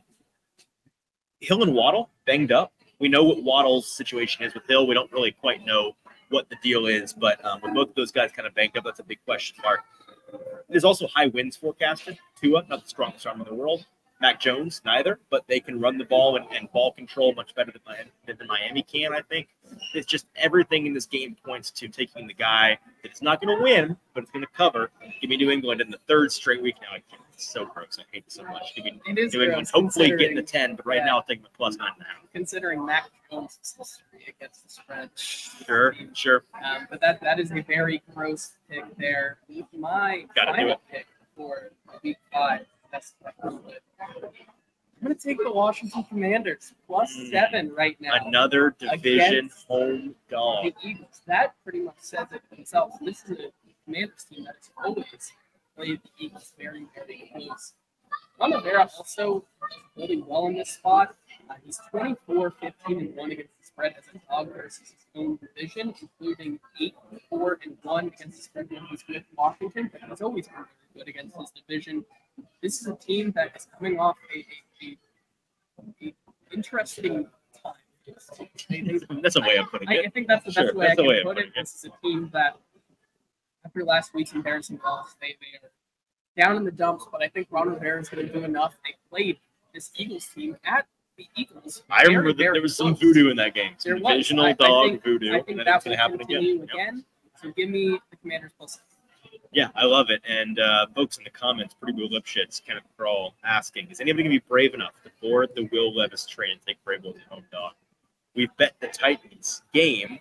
Hill 1.40 1.64
and 1.64 1.74
Waddle 1.74 2.10
banged 2.26 2.52
up. 2.52 2.72
We 3.00 3.08
know 3.08 3.24
what 3.24 3.44
Waddle's 3.44 3.96
situation 3.96 4.44
is 4.44 4.54
with 4.54 4.68
Hill. 4.68 4.86
We 4.88 4.94
don't 4.94 5.12
really 5.12 5.32
quite 5.32 5.66
know 5.66 5.96
what 6.30 6.50
the 6.50 6.58
deal 6.62 6.86
is, 6.86 7.14
but 7.14 7.44
um, 7.46 7.62
with 7.62 7.74
both 7.74 7.90
of 7.90 7.96
those 7.96 8.12
guys 8.12 8.32
kind 8.32 8.48
of 8.48 8.54
banged 8.54 8.78
up, 8.78 8.84
that's 8.84 9.00
a 9.00 9.04
big 9.04 9.20
question 9.26 9.58
mark. 9.64 9.82
There's 10.70 10.84
also 10.84 11.08
high 11.08 11.28
winds 11.28 11.56
forecasted. 11.56 12.18
Tua, 12.40 12.64
not 12.70 12.84
the 12.84 12.90
strongest 12.90 13.26
arm 13.26 13.42
in 13.42 13.48
the 13.48 13.56
world. 13.56 13.86
Mac 14.22 14.40
Jones, 14.40 14.82
neither, 14.86 15.20
but 15.30 15.48
they 15.48 15.60
can 15.60 15.80
run 15.80 15.98
the 15.98 16.04
ball 16.04 16.36
and, 16.36 16.46
and 16.52 16.72
ball 16.72 16.92
control 16.92 17.34
much 17.34 17.56
better 17.56 17.72
than 17.72 17.82
Miami, 17.86 18.10
than 18.26 18.48
Miami 18.48 18.82
can, 18.84 19.14
I 19.14 19.22
think. 19.22 19.48
It's 19.94 20.06
just 20.06 20.26
everything 20.36 20.86
in 20.86 20.94
this 20.94 21.06
game 21.06 21.38
points 21.46 21.72
to 21.72 21.88
taking 21.88 22.28
the 22.28 22.34
guy 22.34 22.78
that's 23.02 23.22
not 23.22 23.42
going 23.42 23.56
to 23.56 23.64
win, 23.64 23.96
but 24.14 24.24
it's 24.24 24.32
going 24.32 24.44
to 24.44 24.52
cover. 24.52 24.92
Give 25.22 25.30
me 25.30 25.38
New 25.38 25.52
England 25.52 25.80
in 25.80 25.90
the 25.90 26.00
third 26.08 26.32
straight 26.32 26.62
week 26.62 26.76
now. 26.82 26.90
I 26.90 27.04
can't, 27.10 27.22
it's 27.34 27.50
so 27.52 27.66
gross. 27.66 27.98
I 27.98 28.04
hate 28.12 28.26
it 28.28 28.32
so 28.32 28.44
much. 28.44 28.76
Give 28.76 28.86
me 28.86 29.00
New 29.08 29.42
England, 29.42 29.70
hopefully 29.74 30.10
getting 30.10 30.36
the 30.36 30.44
10, 30.44 30.76
but 30.76 30.86
right 30.86 30.98
yeah. 30.98 31.06
now 31.06 31.18
I'll 31.18 31.24
take 31.24 31.42
the 31.42 31.50
plus 31.56 31.78
nine 31.78 31.92
and 31.96 32.02
a 32.02 32.06
half. 32.06 32.34
considering 32.34 32.86
Mac 32.86 33.06
Jones' 33.32 33.58
history 33.78 34.26
against 34.28 34.64
the 34.64 34.70
spread. 34.70 35.10
Sure, 35.16 35.96
sure. 36.14 36.44
Um, 36.64 36.88
but 36.90 37.00
that 37.00 37.22
that 37.22 37.40
is 37.40 37.52
a 37.52 37.62
very 37.62 38.02
gross 38.14 38.52
pick 38.70 38.84
there. 38.98 39.38
My 39.78 40.26
Gotta 40.36 40.54
final 40.54 40.82
pick 40.92 41.08
for 41.38 41.72
week 42.04 42.18
five. 42.34 42.66
That's 42.92 43.14
I'm 43.44 43.60
gonna 45.04 45.16
take 45.16 45.38
the 45.38 45.52
Washington 45.52 46.04
Commanders 46.04 46.74
plus 46.86 47.16
Mm. 47.16 47.30
seven 47.32 47.74
right 47.74 48.00
now. 48.02 48.14
Another 48.26 48.76
division 48.78 49.50
home 49.68 50.16
dog. 50.30 50.66
The 50.66 50.74
Eagles. 50.88 51.22
That 51.26 51.56
pretty 51.64 51.80
much 51.82 51.96
says 52.00 52.28
it 52.34 52.42
themselves. 52.50 52.96
This 53.02 53.24
is 53.26 53.40
a 53.40 53.52
Commanders 53.86 54.26
team 54.26 54.44
that 54.46 54.56
has 54.56 54.70
always 54.84 55.32
played 55.76 56.02
the 56.04 56.10
Eagles 56.26 56.54
very, 56.58 56.86
very 56.96 57.32
close. 57.34 57.74
Ron 58.40 58.52
Rivera 58.54 58.90
also 58.98 59.46
really 59.96 60.22
well 60.22 60.48
in 60.48 60.56
this 60.56 60.72
spot. 60.72 61.16
Uh, 61.50 61.56
he's 61.66 61.80
24, 61.92 62.52
15, 62.52 63.00
and 63.00 63.16
1 63.16 63.32
against 63.32 63.58
the 63.60 63.66
spread 63.66 63.96
as 63.98 64.04
a 64.14 64.18
dog 64.30 64.54
versus 64.54 64.80
his 64.92 65.06
own 65.16 65.38
division, 65.38 65.94
including 66.02 66.60
8, 66.80 66.96
4, 67.30 67.60
and 67.64 67.78
1 67.84 68.08
against 68.08 68.38
the 68.38 68.44
spread 68.44 68.70
when 68.72 68.86
he's 68.86 69.04
with 69.08 69.24
Washington, 69.38 69.90
but 69.92 70.02
he's 70.10 70.22
always 70.22 70.48
been 70.48 70.56
very 70.56 70.68
good 70.96 71.08
against 71.10 71.36
his 71.38 71.52
division. 71.52 72.06
This 72.62 72.82
is 72.82 72.88
a 72.88 72.96
team 72.96 73.32
that 73.36 73.56
is 73.56 73.68
coming 73.78 74.00
off 74.00 74.18
a, 74.36 74.40
a, 74.86 74.98
a, 76.04 76.08
a 76.08 76.14
interesting 76.54 77.28
time. 77.64 77.74
They, 78.70 78.82
they, 78.82 79.00
That's 79.22 79.36
a 79.36 79.42
way 79.42 79.58
of 79.58 79.70
putting 79.72 79.88
I, 79.88 80.04
I 80.06 80.10
think 80.10 80.28
that's 80.28 80.46
the 80.46 80.52
Sure, 80.52 80.64
best 80.66 80.76
way 80.76 80.88
that's 80.88 81.00
I 81.00 81.02
can 81.04 81.08
way 81.08 81.24
put 81.24 81.38
it. 81.38 81.48
it. 81.48 81.54
This 81.56 81.76
is 81.76 81.86
a 81.86 81.92
team 82.02 82.30
that, 82.34 82.58
after 83.66 83.84
last 83.84 84.14
week's 84.14 84.34
embarrassing 84.34 84.80
loss, 84.84 85.16
they, 85.22 85.36
they 85.40 85.58
are 85.66 85.72
down 86.48 86.58
in 86.58 86.64
the 86.64 86.72
dumps, 86.72 87.06
but 87.12 87.22
I 87.22 87.28
think 87.28 87.48
Ron 87.52 87.70
Rivera 87.70 88.00
is 88.02 88.10
going 88.10 88.26
to 88.26 88.34
do 88.34 88.44
enough. 88.44 88.76
They 88.84 88.96
played 89.10 89.38
this 89.74 89.92
Eagles 89.96 90.26
team 90.28 90.58
at 90.64 90.88
the 91.18 91.28
Eagles. 91.36 91.84
I 91.90 92.04
remember 92.04 92.34
that 92.34 92.38
there 92.54 92.62
was 92.62 92.76
some 92.76 92.96
voodoo 92.96 93.30
in 93.30 93.38
that 93.38 93.54
game. 93.54 93.74
There 93.84 93.96
Some 93.98 94.04
was. 94.04 94.14
divisional 94.14 94.46
I- 94.46 94.50
I 94.50 94.54
dog 94.54 94.90
think- 94.90 95.04
voodoo. 95.04 95.30
I 95.34 95.42
think 95.42 95.58
then 95.58 95.66
that 95.66 95.76
it's 95.76 95.86
going 95.86 95.96
to 95.98 96.02
happen 96.02 96.18
continue 96.18 96.64
again. 96.64 96.68
Yep. 96.68 96.74
again. 96.74 97.06
So 97.42 97.52
give 97.52 97.70
me 97.70 98.00
the 98.10 98.18
Commanders 98.18 98.52
plus. 98.58 98.80
Yeah, 99.52 99.70
I 99.76 99.86
love 99.86 100.10
it. 100.10 100.22
And 100.28 100.60
uh, 100.60 100.88
folks 100.96 101.18
in 101.18 101.24
the 101.24 101.30
comments, 101.32 101.74
pretty 101.74 102.00
Will 102.00 102.10
Lipschitz, 102.10 102.64
Kenneth 102.64 102.84
Kroll, 102.96 103.34
asking, 103.44 103.90
is 103.90 104.00
anybody 104.00 104.24
going 104.24 104.36
to 104.36 104.40
be 104.40 104.46
brave 104.48 104.74
enough 104.76 104.94
to 105.04 105.12
board 105.22 105.50
the 105.56 105.68
Will 105.72 105.96
Levis 105.96 106.28
train 106.28 106.52
and 106.52 106.62
take 106.62 106.78
Vrabel 106.86 107.16
as 107.16 107.22
home 107.30 107.44
dog? 107.52 107.74
We've 108.36 108.56
bet 108.58 108.76
the 108.80 108.88
Titans 108.88 109.64
game, 109.74 110.20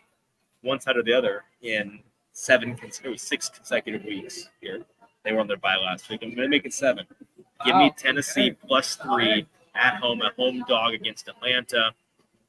one 0.62 0.80
side 0.80 0.96
or 0.96 1.02
the 1.02 1.12
other, 1.12 1.44
in 1.60 2.00
seven, 2.32 2.76
six 3.16 3.50
consecutive 3.50 4.04
weeks 4.04 4.48
here. 4.62 4.80
They 5.24 5.32
were 5.32 5.40
on 5.40 5.46
their 5.46 5.58
bye 5.58 5.76
last 5.76 6.08
week. 6.08 6.20
I'm 6.22 6.30
going 6.30 6.42
to 6.42 6.48
make 6.48 6.64
it 6.64 6.72
seven. 6.72 7.04
Give 7.66 7.76
me 7.76 7.92
Tennessee 7.96 8.52
plus 8.52 8.96
three 8.96 9.46
at 9.74 9.96
home, 9.96 10.22
a 10.22 10.30
home 10.38 10.64
dog 10.68 10.94
against 10.94 11.28
Atlanta. 11.28 11.92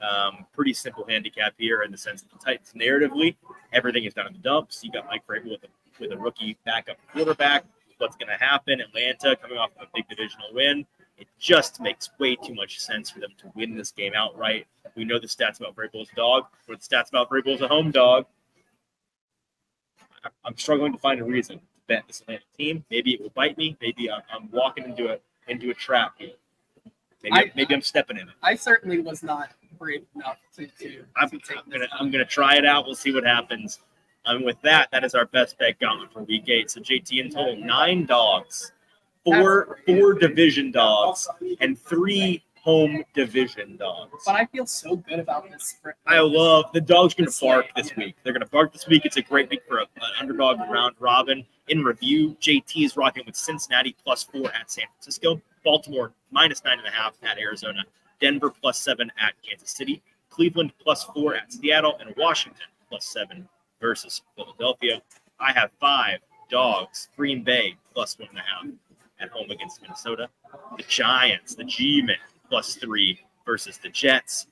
Um, 0.01 0.45
pretty 0.53 0.73
simple 0.73 1.05
handicap 1.09 1.55
here 1.57 1.81
in 1.81 1.91
the 1.91 1.97
sense 1.97 2.21
that 2.21 2.31
the 2.31 2.37
Titans 2.37 2.71
narratively, 2.73 3.35
everything 3.73 4.05
is 4.05 4.13
down 4.13 4.27
in 4.27 4.33
the 4.33 4.39
dumps. 4.39 4.81
You 4.81 4.91
got 4.91 5.07
Mike 5.07 5.27
Vrabel 5.27 5.49
with 5.49 5.63
a 5.63 5.88
with 5.99 6.11
a 6.11 6.17
rookie 6.17 6.57
backup 6.65 6.97
quarterback. 7.11 7.65
What's 7.97 8.15
going 8.15 8.29
to 8.29 8.43
happen? 8.43 8.79
Atlanta 8.79 9.35
coming 9.35 9.57
off 9.57 9.71
of 9.77 9.87
a 9.87 9.89
big 9.93 10.07
divisional 10.07 10.47
win. 10.53 10.85
It 11.17 11.27
just 11.37 11.81
makes 11.81 12.09
way 12.17 12.37
too 12.37 12.55
much 12.55 12.79
sense 12.79 13.09
for 13.09 13.19
them 13.19 13.31
to 13.39 13.51
win 13.53 13.75
this 13.75 13.91
game 13.91 14.13
outright. 14.15 14.67
We 14.95 15.03
know 15.03 15.19
the 15.19 15.27
stats 15.27 15.59
about 15.59 15.75
Vrabel's 15.75 16.09
dog, 16.15 16.45
or 16.67 16.75
the 16.75 16.81
stats 16.81 17.09
about 17.09 17.29
Vrabel's 17.29 17.61
a 17.61 17.67
home 17.67 17.91
dog. 17.91 18.25
I'm 20.45 20.57
struggling 20.57 20.93
to 20.93 20.97
find 20.97 21.19
a 21.19 21.23
reason 21.25 21.59
to 21.59 21.63
bet 21.87 22.03
this 22.07 22.21
Atlanta 22.21 22.43
team. 22.57 22.85
Maybe 22.89 23.13
it 23.13 23.21
will 23.21 23.31
bite 23.31 23.57
me. 23.57 23.77
Maybe 23.81 24.09
I'm, 24.09 24.21
I'm 24.33 24.49
walking 24.51 24.85
into 24.85 25.13
a 25.13 25.17
into 25.47 25.71
a 25.71 25.73
trap 25.73 26.13
here. 26.17 26.31
Maybe, 27.23 27.35
I, 27.35 27.51
maybe 27.55 27.73
I'm 27.73 27.81
stepping 27.81 28.17
in 28.17 28.29
it. 28.29 28.35
I 28.41 28.55
certainly 28.55 28.99
was 28.99 29.23
not 29.23 29.49
brave 29.77 30.05
enough 30.15 30.37
to. 30.55 30.67
to, 30.67 31.03
I'm, 31.17 31.29
to 31.29 31.39
I'm 31.57 31.69
gonna 31.69 31.87
I'm 31.99 32.11
gonna 32.11 32.25
try 32.25 32.55
it 32.55 32.65
out. 32.65 32.85
We'll 32.85 32.95
see 32.95 33.13
what 33.13 33.25
happens. 33.25 33.79
And 34.25 34.45
with 34.45 34.61
that, 34.61 34.89
that 34.91 35.03
is 35.03 35.15
our 35.15 35.25
best 35.25 35.57
bet 35.57 35.79
gone 35.79 36.07
for 36.11 36.23
week 36.23 36.49
eight. 36.49 36.69
So 36.69 36.81
JT 36.81 37.19
in 37.19 37.31
total 37.31 37.55
nine 37.55 38.05
dogs, 38.05 38.71
four 39.23 39.79
four 39.85 40.13
division 40.13 40.71
dogs, 40.71 41.27
and 41.61 41.79
three 41.79 42.43
home 42.61 43.03
division 43.13 43.77
dogs. 43.77 44.23
But 44.25 44.35
I 44.35 44.45
feel 44.45 44.65
so 44.65 44.97
good 44.97 45.19
about 45.19 45.49
this. 45.49 45.77
I 46.05 46.19
love 46.19 46.65
the 46.73 46.81
dogs 46.81 47.13
going 47.13 47.29
to 47.29 47.39
bark 47.41 47.67
this 47.75 47.95
week. 47.95 48.15
They're 48.23 48.33
going 48.33 48.43
to 48.43 48.49
bark 48.49 48.73
this 48.73 48.87
week. 48.87 49.05
It's 49.05 49.17
a 49.17 49.21
great 49.21 49.49
week 49.49 49.61
for 49.67 49.79
an 49.79 49.87
underdog 50.19 50.59
round 50.69 50.95
robin. 50.99 51.45
In 51.69 51.83
review, 51.83 52.35
JT 52.41 52.85
is 52.85 52.97
rocking 52.97 53.23
with 53.25 53.35
Cincinnati 53.35 53.95
plus 54.03 54.23
four 54.23 54.51
at 54.53 54.69
San 54.69 54.85
Francisco, 54.93 55.41
Baltimore 55.63 56.11
minus 56.31 56.63
nine 56.63 56.79
and 56.79 56.87
a 56.87 56.91
half 56.91 57.13
at 57.23 57.37
Arizona, 57.37 57.83
Denver 58.19 58.49
plus 58.49 58.79
seven 58.79 59.11
at 59.19 59.33
Kansas 59.41 59.71
City, 59.71 60.01
Cleveland 60.29 60.73
plus 60.79 61.05
four 61.05 61.35
at 61.35 61.51
Seattle, 61.53 61.97
and 61.99 62.13
Washington 62.17 62.65
plus 62.89 63.05
seven 63.05 63.47
versus 63.79 64.21
Philadelphia. 64.35 65.01
I 65.39 65.51
have 65.53 65.71
five 65.79 66.19
dogs, 66.49 67.09
Green 67.15 67.43
Bay 67.43 67.75
plus 67.93 68.17
one 68.17 68.29
and 68.29 68.37
a 68.37 68.41
half 68.41 68.65
at 69.19 69.29
home 69.29 69.51
against 69.51 69.81
Minnesota. 69.81 70.29
The 70.77 70.83
Giants, 70.83 71.55
the 71.55 71.63
G 71.63 72.01
Men 72.01 72.17
plus 72.49 72.75
three 72.75 73.19
versus 73.45 73.77
the 73.77 73.89
Jets. 73.89 74.47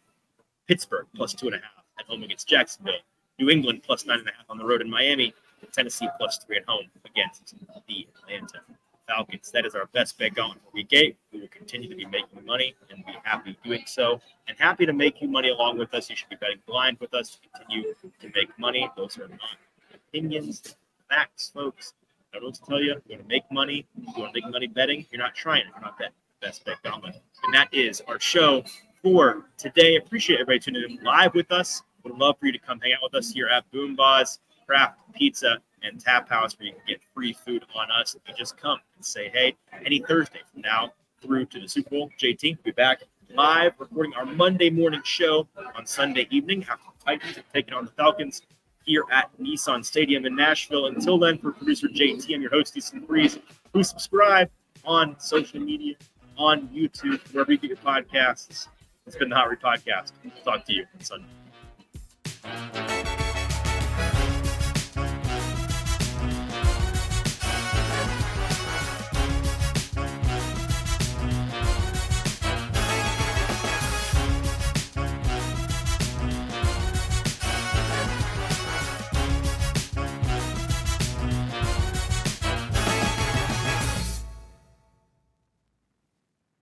Pittsburgh 0.68 1.08
plus 1.16 1.34
two 1.34 1.48
and 1.48 1.56
a 1.56 1.60
half 1.60 1.84
at 2.00 2.06
home 2.06 2.24
against 2.24 2.48
Jacksonville. 2.48 3.00
New 3.40 3.50
England 3.50 3.84
plus 3.84 4.06
nine 4.06 4.20
and 4.20 4.28
a 4.28 4.32
half 4.32 4.46
on 4.50 4.58
the 4.58 4.66
road 4.66 4.82
in 4.82 4.90
Miami. 4.90 5.34
Tennessee 5.72 6.08
plus 6.18 6.38
three 6.38 6.58
at 6.58 6.66
home 6.66 6.86
against 7.06 7.56
the 7.88 8.08
Atlanta 8.24 8.62
Falcons. 9.08 9.52
That 9.52 9.66
is 9.66 9.76
our 9.76 9.88
best 9.88 10.18
bet 10.18 10.36
going 10.36 10.54
for 10.54 10.72
week 10.74 10.90
eight. 10.92 11.18
We 11.32 11.42
will 11.42 11.48
continue 11.48 11.90
to 11.90 11.96
be 11.96 12.06
making 12.06 12.46
money 12.46 12.76
and 12.92 13.06
be 13.06 13.14
happy 13.24 13.58
doing 13.64 13.84
so. 13.86 14.22
And 14.48 14.58
happy 14.60 14.86
to 14.86 14.94
make 14.94 15.22
you 15.22 15.28
money 15.28 15.50
along 15.50 15.78
with 15.78 15.94
us. 15.94 16.10
You 16.10 16.16
should 16.16 16.30
be 16.30 16.36
betting 16.36 16.60
blind 16.68 16.98
with 17.00 17.14
us 17.14 17.38
to 17.38 17.50
continue 17.60 17.94
to 17.94 18.32
make 18.36 18.58
money. 18.60 18.90
Those 18.96 19.18
are 19.18 19.28
not 19.28 19.58
opinions, 19.94 20.76
facts, 21.10 21.52
folks. 21.54 21.94
I 22.34 22.40
don't 22.40 22.44
know 22.44 22.48
what 22.48 22.56
to 22.56 22.62
tell 22.66 22.82
you. 22.82 23.02
You 23.08 23.16
want 23.16 23.22
to 23.24 23.28
make 23.28 23.52
money. 23.52 23.86
You 23.96 24.14
want 24.18 24.34
to 24.34 24.42
make 24.42 24.52
money 24.52 24.68
betting. 24.68 25.06
You're 25.10 25.22
not 25.22 25.36
trying 25.36 25.62
it. 25.62 25.68
You're 25.74 25.82
not 25.82 25.98
betting. 25.98 26.14
Best 26.42 26.66
bet 26.66 26.82
gone. 26.84 27.02
And 27.04 27.54
that 27.54 27.74
is 27.74 28.02
our 28.08 28.20
show 28.20 28.64
for 29.02 29.46
today. 29.58 29.96
Appreciate 29.96 30.42
everybody 30.42 30.60
tuning 30.60 30.98
in 30.98 31.04
live 31.04 31.34
with 31.34 31.52
us. 31.52 31.82
Would 32.04 32.18
love 32.18 32.36
for 32.40 32.46
you 32.46 32.52
to 32.52 32.60
come 32.60 32.80
hang 32.80 32.94
out 32.94 33.00
with 33.04 33.16
us 33.16 33.32
here 33.32 33.48
at 33.48 33.64
BoomBozz 33.72 34.40
Craft 34.66 35.00
Pizza 35.14 35.58
and 35.84 36.00
Tap 36.00 36.30
House 36.30 36.58
where 36.58 36.68
you 36.68 36.74
can 36.74 36.82
get 36.88 37.02
free 37.14 37.34
food 37.34 37.64
on 37.76 37.92
us. 37.92 38.16
If 38.16 38.22
you 38.28 38.36
just 38.36 38.58
come 38.58 38.80
and 38.96 39.06
say 39.06 39.30
hey, 39.30 39.56
any 39.86 40.00
Thursday 40.00 40.40
from 40.52 40.62
now 40.62 40.94
through 41.22 41.46
to 41.48 41.60
the 41.60 41.68
Super 41.68 41.90
Bowl, 41.90 42.12
JT 42.20 42.58
will 42.58 42.64
be 42.64 42.72
back 42.72 43.02
live 43.36 43.74
recording 43.78 44.14
our 44.14 44.26
Monday 44.26 44.70
morning 44.70 45.02
show 45.04 45.48
on 45.76 45.86
Sunday 45.86 46.28
evening 46.32 46.66
after 46.70 46.86
the 46.98 47.06
Titans 47.06 47.36
have 47.36 47.52
taken 47.52 47.74
on 47.74 47.86
the 47.86 47.92
Falcons 47.92 48.42
here 48.86 49.04
at 49.12 49.30
Nissan 49.40 49.86
Stadium 49.86 50.26
in 50.26 50.36
Nashville. 50.36 50.88
Until 50.88 51.20
then, 51.20 51.38
for 51.38 51.52
producer 51.52 51.88
JT, 51.88 52.34
I'm 52.34 52.42
your 52.42 52.52
host, 52.52 52.76
Easton 52.78 53.06
Freeze. 53.06 53.38
Please 53.74 53.90
subscribe 53.90 54.50
on 54.86 55.20
social 55.20 55.60
media, 55.60 55.96
on 56.38 56.68
YouTube, 56.70 57.20
wherever 57.34 57.52
you 57.52 57.58
get 57.58 57.70
your 57.70 57.78
podcasts. 57.78 58.68
It's 59.06 59.16
been 59.16 59.30
the 59.30 59.36
Hot 59.36 59.50
Read 59.50 59.60
Podcast. 59.60 60.14
talk 60.44 60.66
to 60.66 60.74
you 60.74 60.86
on 60.94 61.26
Sunday. 62.44 62.97